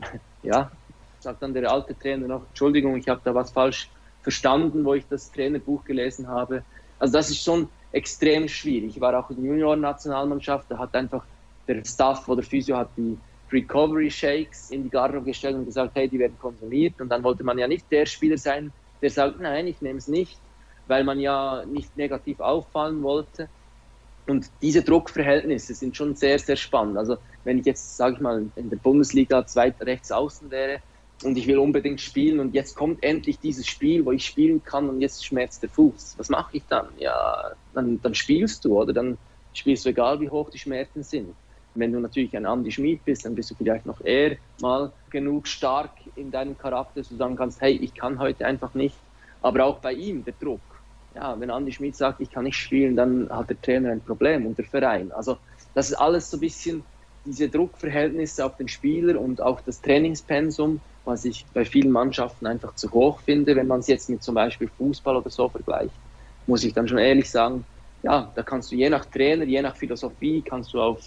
ja, 0.42 0.70
sagt 1.18 1.42
dann 1.42 1.52
der 1.52 1.70
alte 1.70 1.98
Trainer 1.98 2.28
noch, 2.28 2.46
Entschuldigung, 2.48 2.96
ich 2.96 3.08
habe 3.08 3.20
da 3.24 3.34
was 3.34 3.50
falsch 3.50 3.90
verstanden, 4.22 4.84
wo 4.84 4.94
ich 4.94 5.06
das 5.08 5.30
Trainerbuch 5.32 5.84
gelesen 5.84 6.28
habe. 6.28 6.64
Also 6.98 7.14
das 7.14 7.30
ist 7.30 7.42
schon 7.42 7.68
extrem 7.92 8.48
schwierig. 8.48 8.96
Ich 8.96 9.00
war 9.00 9.18
auch 9.18 9.30
in 9.30 9.36
der 9.36 9.46
Junioren-Nationalmannschaft, 9.46 10.70
da 10.70 10.78
hat 10.78 10.94
einfach 10.94 11.26
der 11.66 11.84
Staff 11.84 12.28
oder 12.28 12.42
Physio 12.42 12.76
hat 12.76 12.90
die 12.96 13.18
Recovery 13.52 14.10
Shakes 14.10 14.70
in 14.70 14.84
die 14.84 14.90
Garderobe 14.90 15.26
gestellt 15.26 15.56
und 15.56 15.64
gesagt, 15.64 15.94
hey, 15.94 16.08
die 16.08 16.18
werden 16.18 16.38
konsumiert. 16.38 17.00
Und 17.00 17.08
dann 17.08 17.22
wollte 17.22 17.42
man 17.42 17.58
ja 17.58 17.66
nicht 17.66 17.90
der 17.90 18.06
Spieler 18.06 18.38
sein, 18.38 18.72
der 19.02 19.10
sagt, 19.10 19.40
nein, 19.40 19.66
ich 19.66 19.80
nehme 19.80 19.98
es 19.98 20.08
nicht, 20.08 20.40
weil 20.90 21.04
man 21.04 21.18
ja 21.20 21.64
nicht 21.64 21.96
negativ 21.96 22.40
auffallen 22.40 23.02
wollte. 23.02 23.48
Und 24.26 24.50
diese 24.60 24.82
Druckverhältnisse 24.82 25.72
sind 25.74 25.96
schon 25.96 26.14
sehr, 26.14 26.38
sehr 26.38 26.56
spannend. 26.56 26.98
Also 26.98 27.16
wenn 27.44 27.58
ich 27.60 27.66
jetzt, 27.66 27.96
sage 27.96 28.16
ich 28.16 28.20
mal, 28.20 28.44
in 28.56 28.68
der 28.68 28.76
Bundesliga 28.76 29.46
zweit 29.46 29.80
rechts 29.80 30.12
außen 30.12 30.50
wäre, 30.50 30.80
und 31.22 31.36
ich 31.36 31.46
will 31.46 31.58
unbedingt 31.58 32.00
spielen 32.00 32.40
und 32.40 32.54
jetzt 32.54 32.74
kommt 32.74 33.02
endlich 33.02 33.38
dieses 33.38 33.66
Spiel, 33.66 34.04
wo 34.06 34.12
ich 34.12 34.24
spielen 34.24 34.64
kann 34.64 34.88
und 34.88 35.00
jetzt 35.00 35.24
schmerzt 35.24 35.62
der 35.62 35.68
Fuß. 35.68 36.14
Was 36.16 36.30
mache 36.30 36.56
ich 36.56 36.62
dann? 36.68 36.86
Ja, 36.98 37.52
dann, 37.74 38.00
dann 38.00 38.14
spielst 38.14 38.64
du 38.64 38.80
oder 38.80 38.92
dann 38.92 39.18
spielst 39.52 39.84
du 39.84 39.90
egal, 39.90 40.20
wie 40.20 40.30
hoch 40.30 40.48
die 40.50 40.58
Schmerzen 40.58 41.02
sind. 41.02 41.34
Wenn 41.74 41.92
du 41.92 42.00
natürlich 42.00 42.36
ein 42.36 42.46
Andy 42.46 42.72
Schmid 42.72 43.04
bist, 43.04 43.24
dann 43.24 43.34
bist 43.34 43.50
du 43.50 43.54
vielleicht 43.54 43.86
noch 43.86 44.00
eher 44.00 44.36
mal 44.60 44.92
genug 45.10 45.46
stark 45.46 45.92
in 46.16 46.30
deinem 46.30 46.56
Charakter, 46.56 47.00
dass 47.00 47.10
du 47.10 47.16
sagen 47.16 47.36
kannst, 47.36 47.60
hey, 47.60 47.72
ich 47.76 47.94
kann 47.94 48.18
heute 48.18 48.46
einfach 48.46 48.74
nicht. 48.74 48.96
Aber 49.42 49.64
auch 49.64 49.78
bei 49.78 49.92
ihm 49.92 50.24
der 50.24 50.34
Druck. 50.40 50.60
Ja, 51.14 51.38
wenn 51.40 51.50
Andy 51.50 51.72
Schmid 51.72 51.96
sagt, 51.96 52.20
ich 52.20 52.30
kann 52.30 52.44
nicht 52.44 52.56
spielen, 52.56 52.94
dann 52.96 53.28
hat 53.30 53.50
der 53.50 53.60
Trainer 53.60 53.90
ein 53.90 54.04
Problem 54.04 54.46
und 54.46 54.58
der 54.58 54.64
Verein. 54.64 55.10
Also 55.12 55.38
das 55.74 55.90
ist 55.90 55.96
alles 55.96 56.30
so 56.30 56.36
ein 56.36 56.40
bisschen 56.40 56.84
diese 57.24 57.48
Druckverhältnisse 57.48 58.44
auf 58.44 58.56
den 58.56 58.68
Spieler 58.68 59.20
und 59.20 59.40
auch 59.40 59.60
das 59.60 59.80
Trainingspensum, 59.80 60.80
was 61.04 61.24
ich 61.24 61.46
bei 61.52 61.64
vielen 61.64 61.90
Mannschaften 61.90 62.46
einfach 62.46 62.74
zu 62.74 62.90
hoch 62.92 63.20
finde, 63.20 63.56
wenn 63.56 63.66
man 63.66 63.80
es 63.80 63.88
jetzt 63.88 64.08
mit 64.08 64.22
zum 64.22 64.34
Beispiel 64.36 64.68
Fußball 64.68 65.16
oder 65.16 65.30
so 65.30 65.48
vergleicht, 65.48 66.00
muss 66.46 66.64
ich 66.64 66.72
dann 66.74 66.88
schon 66.88 66.98
ehrlich 66.98 67.30
sagen, 67.30 67.66
ja, 68.02 68.32
da 68.34 68.42
kannst 68.42 68.70
du 68.70 68.76
je 68.76 68.88
nach 68.88 69.04
Trainer, 69.06 69.44
je 69.44 69.60
nach 69.62 69.76
Philosophie, 69.76 70.42
kannst 70.42 70.72
du 70.72 70.80
auf 70.80 71.00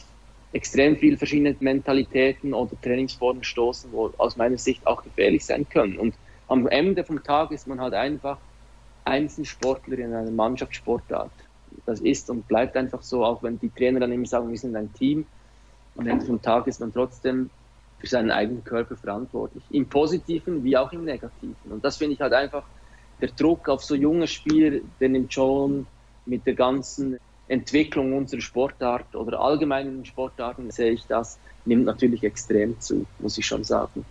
extrem 0.52 0.98
viele 0.98 1.18
verschiedene 1.18 1.56
Mentalitäten 1.60 2.54
oder 2.54 2.80
Trainingsformen 2.80 3.44
stoßen, 3.44 3.92
wo 3.92 4.08
aus 4.18 4.36
meiner 4.36 4.58
Sicht 4.58 4.86
auch 4.86 5.02
gefährlich 5.04 5.46
sein 5.46 5.68
können. 5.68 5.98
Und 5.98 6.20
am 6.48 6.68
Ende 6.68 7.04
vom 7.06 7.24
Tag 7.24 7.52
ist 7.52 7.68
man 7.68 7.82
halt 7.82 7.96
einfach 7.96 8.40
Einzelsportler 9.06 10.00
in 10.00 10.14
einer 10.14 10.32
Mannschaftssportart. 10.32 11.32
Das 11.86 12.00
ist 12.02 12.30
und 12.30 12.48
bleibt 12.48 12.78
einfach 12.78 13.02
so, 13.02 13.26
auch 13.26 13.44
wenn 13.44 13.60
die 13.60 13.70
Trainer 13.70 14.00
dann 14.00 14.12
immer 14.12 14.26
sagen, 14.26 14.50
wir 14.50 14.58
sind 14.58 14.76
ein 14.76 14.94
Team. 14.94 15.26
Am 15.98 16.08
Ende 16.08 16.26
vom 16.26 16.42
Tag 16.42 16.68
ist 16.68 16.80
man 16.80 16.94
trotzdem 16.94 17.50
für 18.00 18.08
seinen 18.08 18.32
eigenen 18.32 18.64
Körper 18.64 18.96
verantwortlich. 18.96 19.64
Im 19.72 19.88
Positiven 19.88 20.64
wie 20.64 20.78
auch 20.78 20.92
im 20.92 21.06
Negativen. 21.06 21.56
Und 21.70 21.84
das 21.84 21.98
finde 21.98 22.16
ich 22.16 22.22
halt 22.22 22.34
einfach, 22.34 22.64
der 23.22 23.30
Druck 23.30 23.70
auf 23.70 23.84
so 23.84 23.96
junge 23.96 24.28
Spieler, 24.28 24.82
der 25.00 25.10
nimmt 25.10 25.34
schon 25.34 25.88
mit 26.26 26.46
der 26.46 26.56
ganzen 26.56 27.18
Entwicklung 27.48 28.14
unserer 28.14 28.42
Sportart 28.42 29.16
oder 29.16 29.40
allgemeinen 29.40 30.06
Sportarten 30.06 30.72
sehe 30.72 30.92
ich 30.92 31.06
das, 31.08 31.38
nimmt 31.66 31.86
natürlich 31.86 32.24
extrem 32.24 32.80
zu, 32.80 33.06
muss 33.20 33.38
ich 33.38 33.46
schon 33.46 33.64
sagen. 33.64 34.06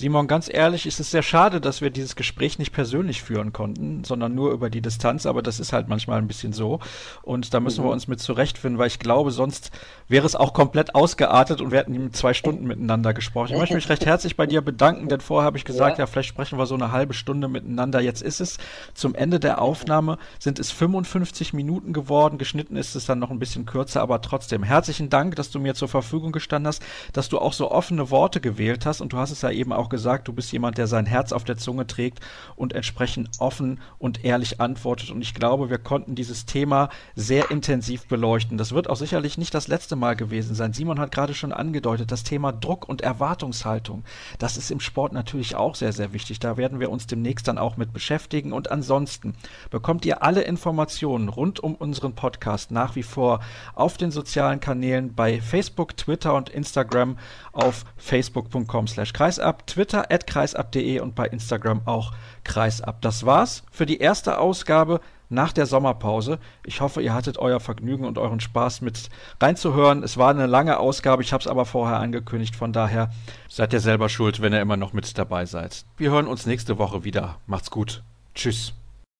Simon, 0.00 0.28
ganz 0.28 0.48
ehrlich, 0.50 0.86
ist 0.86 0.98
es 0.98 1.10
sehr 1.10 1.22
schade, 1.22 1.60
dass 1.60 1.82
wir 1.82 1.90
dieses 1.90 2.16
Gespräch 2.16 2.58
nicht 2.58 2.72
persönlich 2.72 3.22
führen 3.22 3.52
konnten, 3.52 4.02
sondern 4.02 4.34
nur 4.34 4.50
über 4.50 4.70
die 4.70 4.80
Distanz, 4.80 5.26
aber 5.26 5.42
das 5.42 5.60
ist 5.60 5.74
halt 5.74 5.88
manchmal 5.88 6.16
ein 6.16 6.26
bisschen 6.26 6.54
so. 6.54 6.80
Und 7.20 7.52
da 7.52 7.60
müssen 7.60 7.82
mhm. 7.82 7.88
wir 7.88 7.92
uns 7.92 8.08
mit 8.08 8.18
zurechtfinden, 8.18 8.78
weil 8.78 8.86
ich 8.86 8.98
glaube, 8.98 9.30
sonst 9.30 9.70
wäre 10.08 10.24
es 10.24 10.36
auch 10.36 10.54
komplett 10.54 10.94
ausgeartet 10.94 11.60
und 11.60 11.70
wir 11.70 11.80
hätten 11.80 12.14
zwei 12.14 12.32
Stunden 12.32 12.66
miteinander 12.66 13.12
gesprochen. 13.12 13.52
Ich 13.52 13.58
möchte 13.58 13.74
mich 13.74 13.90
recht 13.90 14.06
herzlich 14.06 14.36
bei 14.36 14.46
dir 14.46 14.62
bedanken, 14.62 15.08
denn 15.08 15.20
vorher 15.20 15.44
habe 15.44 15.58
ich 15.58 15.66
gesagt, 15.66 15.98
ja. 15.98 16.04
ja, 16.04 16.06
vielleicht 16.06 16.30
sprechen 16.30 16.58
wir 16.58 16.64
so 16.64 16.76
eine 16.76 16.92
halbe 16.92 17.12
Stunde 17.12 17.48
miteinander. 17.48 18.00
Jetzt 18.00 18.22
ist 18.22 18.40
es 18.40 18.56
zum 18.94 19.14
Ende 19.14 19.38
der 19.38 19.60
Aufnahme 19.60 20.16
sind 20.38 20.58
es 20.58 20.70
55 20.70 21.52
Minuten 21.52 21.92
geworden. 21.92 22.38
Geschnitten 22.38 22.76
ist 22.76 22.94
es 22.94 23.04
dann 23.04 23.18
noch 23.18 23.30
ein 23.30 23.38
bisschen 23.38 23.66
kürzer, 23.66 24.00
aber 24.00 24.22
trotzdem 24.22 24.62
herzlichen 24.62 25.10
Dank, 25.10 25.36
dass 25.36 25.50
du 25.50 25.60
mir 25.60 25.74
zur 25.74 25.88
Verfügung 25.88 26.32
gestanden 26.32 26.68
hast, 26.68 26.82
dass 27.12 27.28
du 27.28 27.38
auch 27.38 27.52
so 27.52 27.70
offene 27.70 28.10
Worte 28.10 28.40
gewählt 28.40 28.86
hast 28.86 29.02
und 29.02 29.12
du 29.12 29.18
hast 29.18 29.30
es 29.30 29.42
ja 29.42 29.50
eben 29.50 29.74
auch 29.74 29.89
gesagt, 29.90 30.28
du 30.28 30.32
bist 30.32 30.52
jemand, 30.52 30.78
der 30.78 30.86
sein 30.86 31.06
Herz 31.06 31.32
auf 31.32 31.44
der 31.44 31.56
Zunge 31.56 31.86
trägt 31.86 32.20
und 32.56 32.72
entsprechend 32.72 33.28
offen 33.38 33.80
und 33.98 34.24
ehrlich 34.24 34.60
antwortet. 34.60 35.10
Und 35.10 35.22
ich 35.22 35.34
glaube, 35.34 35.70
wir 35.70 35.78
konnten 35.78 36.14
dieses 36.14 36.46
Thema 36.46 36.88
sehr 37.14 37.50
intensiv 37.50 38.06
beleuchten. 38.06 38.56
Das 38.58 38.72
wird 38.72 38.88
auch 38.88 38.96
sicherlich 38.96 39.36
nicht 39.36 39.54
das 39.54 39.68
letzte 39.68 39.96
Mal 39.96 40.16
gewesen 40.16 40.54
sein. 40.54 40.72
Simon 40.72 40.98
hat 40.98 41.12
gerade 41.12 41.34
schon 41.34 41.52
angedeutet, 41.52 42.10
das 42.10 42.22
Thema 42.22 42.52
Druck 42.52 42.88
und 42.88 43.02
Erwartungshaltung. 43.02 44.04
Das 44.38 44.56
ist 44.56 44.70
im 44.70 44.80
Sport 44.80 45.12
natürlich 45.12 45.56
auch 45.56 45.74
sehr, 45.74 45.92
sehr 45.92 46.12
wichtig. 46.12 46.38
Da 46.38 46.56
werden 46.56 46.80
wir 46.80 46.90
uns 46.90 47.06
demnächst 47.06 47.48
dann 47.48 47.58
auch 47.58 47.76
mit 47.76 47.92
beschäftigen. 47.92 48.52
Und 48.52 48.70
ansonsten 48.70 49.34
bekommt 49.70 50.04
ihr 50.06 50.22
alle 50.22 50.42
Informationen 50.42 51.28
rund 51.28 51.60
um 51.60 51.74
unseren 51.74 52.14
Podcast 52.14 52.70
nach 52.70 52.96
wie 52.96 53.02
vor 53.02 53.40
auf 53.74 53.96
den 53.96 54.10
sozialen 54.10 54.60
Kanälen 54.60 55.14
bei 55.14 55.40
Facebook, 55.40 55.96
Twitter 55.96 56.34
und 56.34 56.48
Instagram 56.48 57.18
auf 57.52 57.84
facebook.com 57.96 58.86
slash 58.86 59.12
kreisab 59.12 59.66
Twitter 59.70 60.10
at 60.10 60.26
kreisab.de 60.26 61.00
und 61.00 61.14
bei 61.14 61.26
Instagram 61.26 61.82
auch 61.84 62.12
kreisab. 62.44 63.00
Das 63.02 63.24
war's 63.24 63.64
für 63.70 63.86
die 63.86 63.98
erste 63.98 64.38
Ausgabe 64.38 65.00
nach 65.28 65.52
der 65.52 65.66
Sommerpause. 65.66 66.38
Ich 66.66 66.80
hoffe, 66.80 67.00
ihr 67.02 67.14
hattet 67.14 67.38
euer 67.38 67.60
Vergnügen 67.60 68.04
und 68.04 68.18
euren 68.18 68.40
Spaß 68.40 68.80
mit 68.80 69.10
reinzuhören. 69.40 70.02
Es 70.02 70.18
war 70.18 70.30
eine 70.30 70.46
lange 70.46 70.78
Ausgabe, 70.78 71.22
ich 71.22 71.32
habe 71.32 71.40
es 71.40 71.46
aber 71.46 71.64
vorher 71.64 72.00
angekündigt, 72.00 72.56
von 72.56 72.72
daher 72.72 73.10
seid 73.48 73.72
ihr 73.72 73.80
selber 73.80 74.08
schuld, 74.08 74.42
wenn 74.42 74.52
ihr 74.52 74.60
immer 74.60 74.76
noch 74.76 74.92
mit 74.92 75.16
dabei 75.16 75.46
seid. 75.46 75.84
Wir 75.96 76.10
hören 76.10 76.26
uns 76.26 76.46
nächste 76.46 76.78
Woche 76.78 77.04
wieder. 77.04 77.36
Macht's 77.46 77.70
gut. 77.70 78.02
Tschüss. 78.34 78.74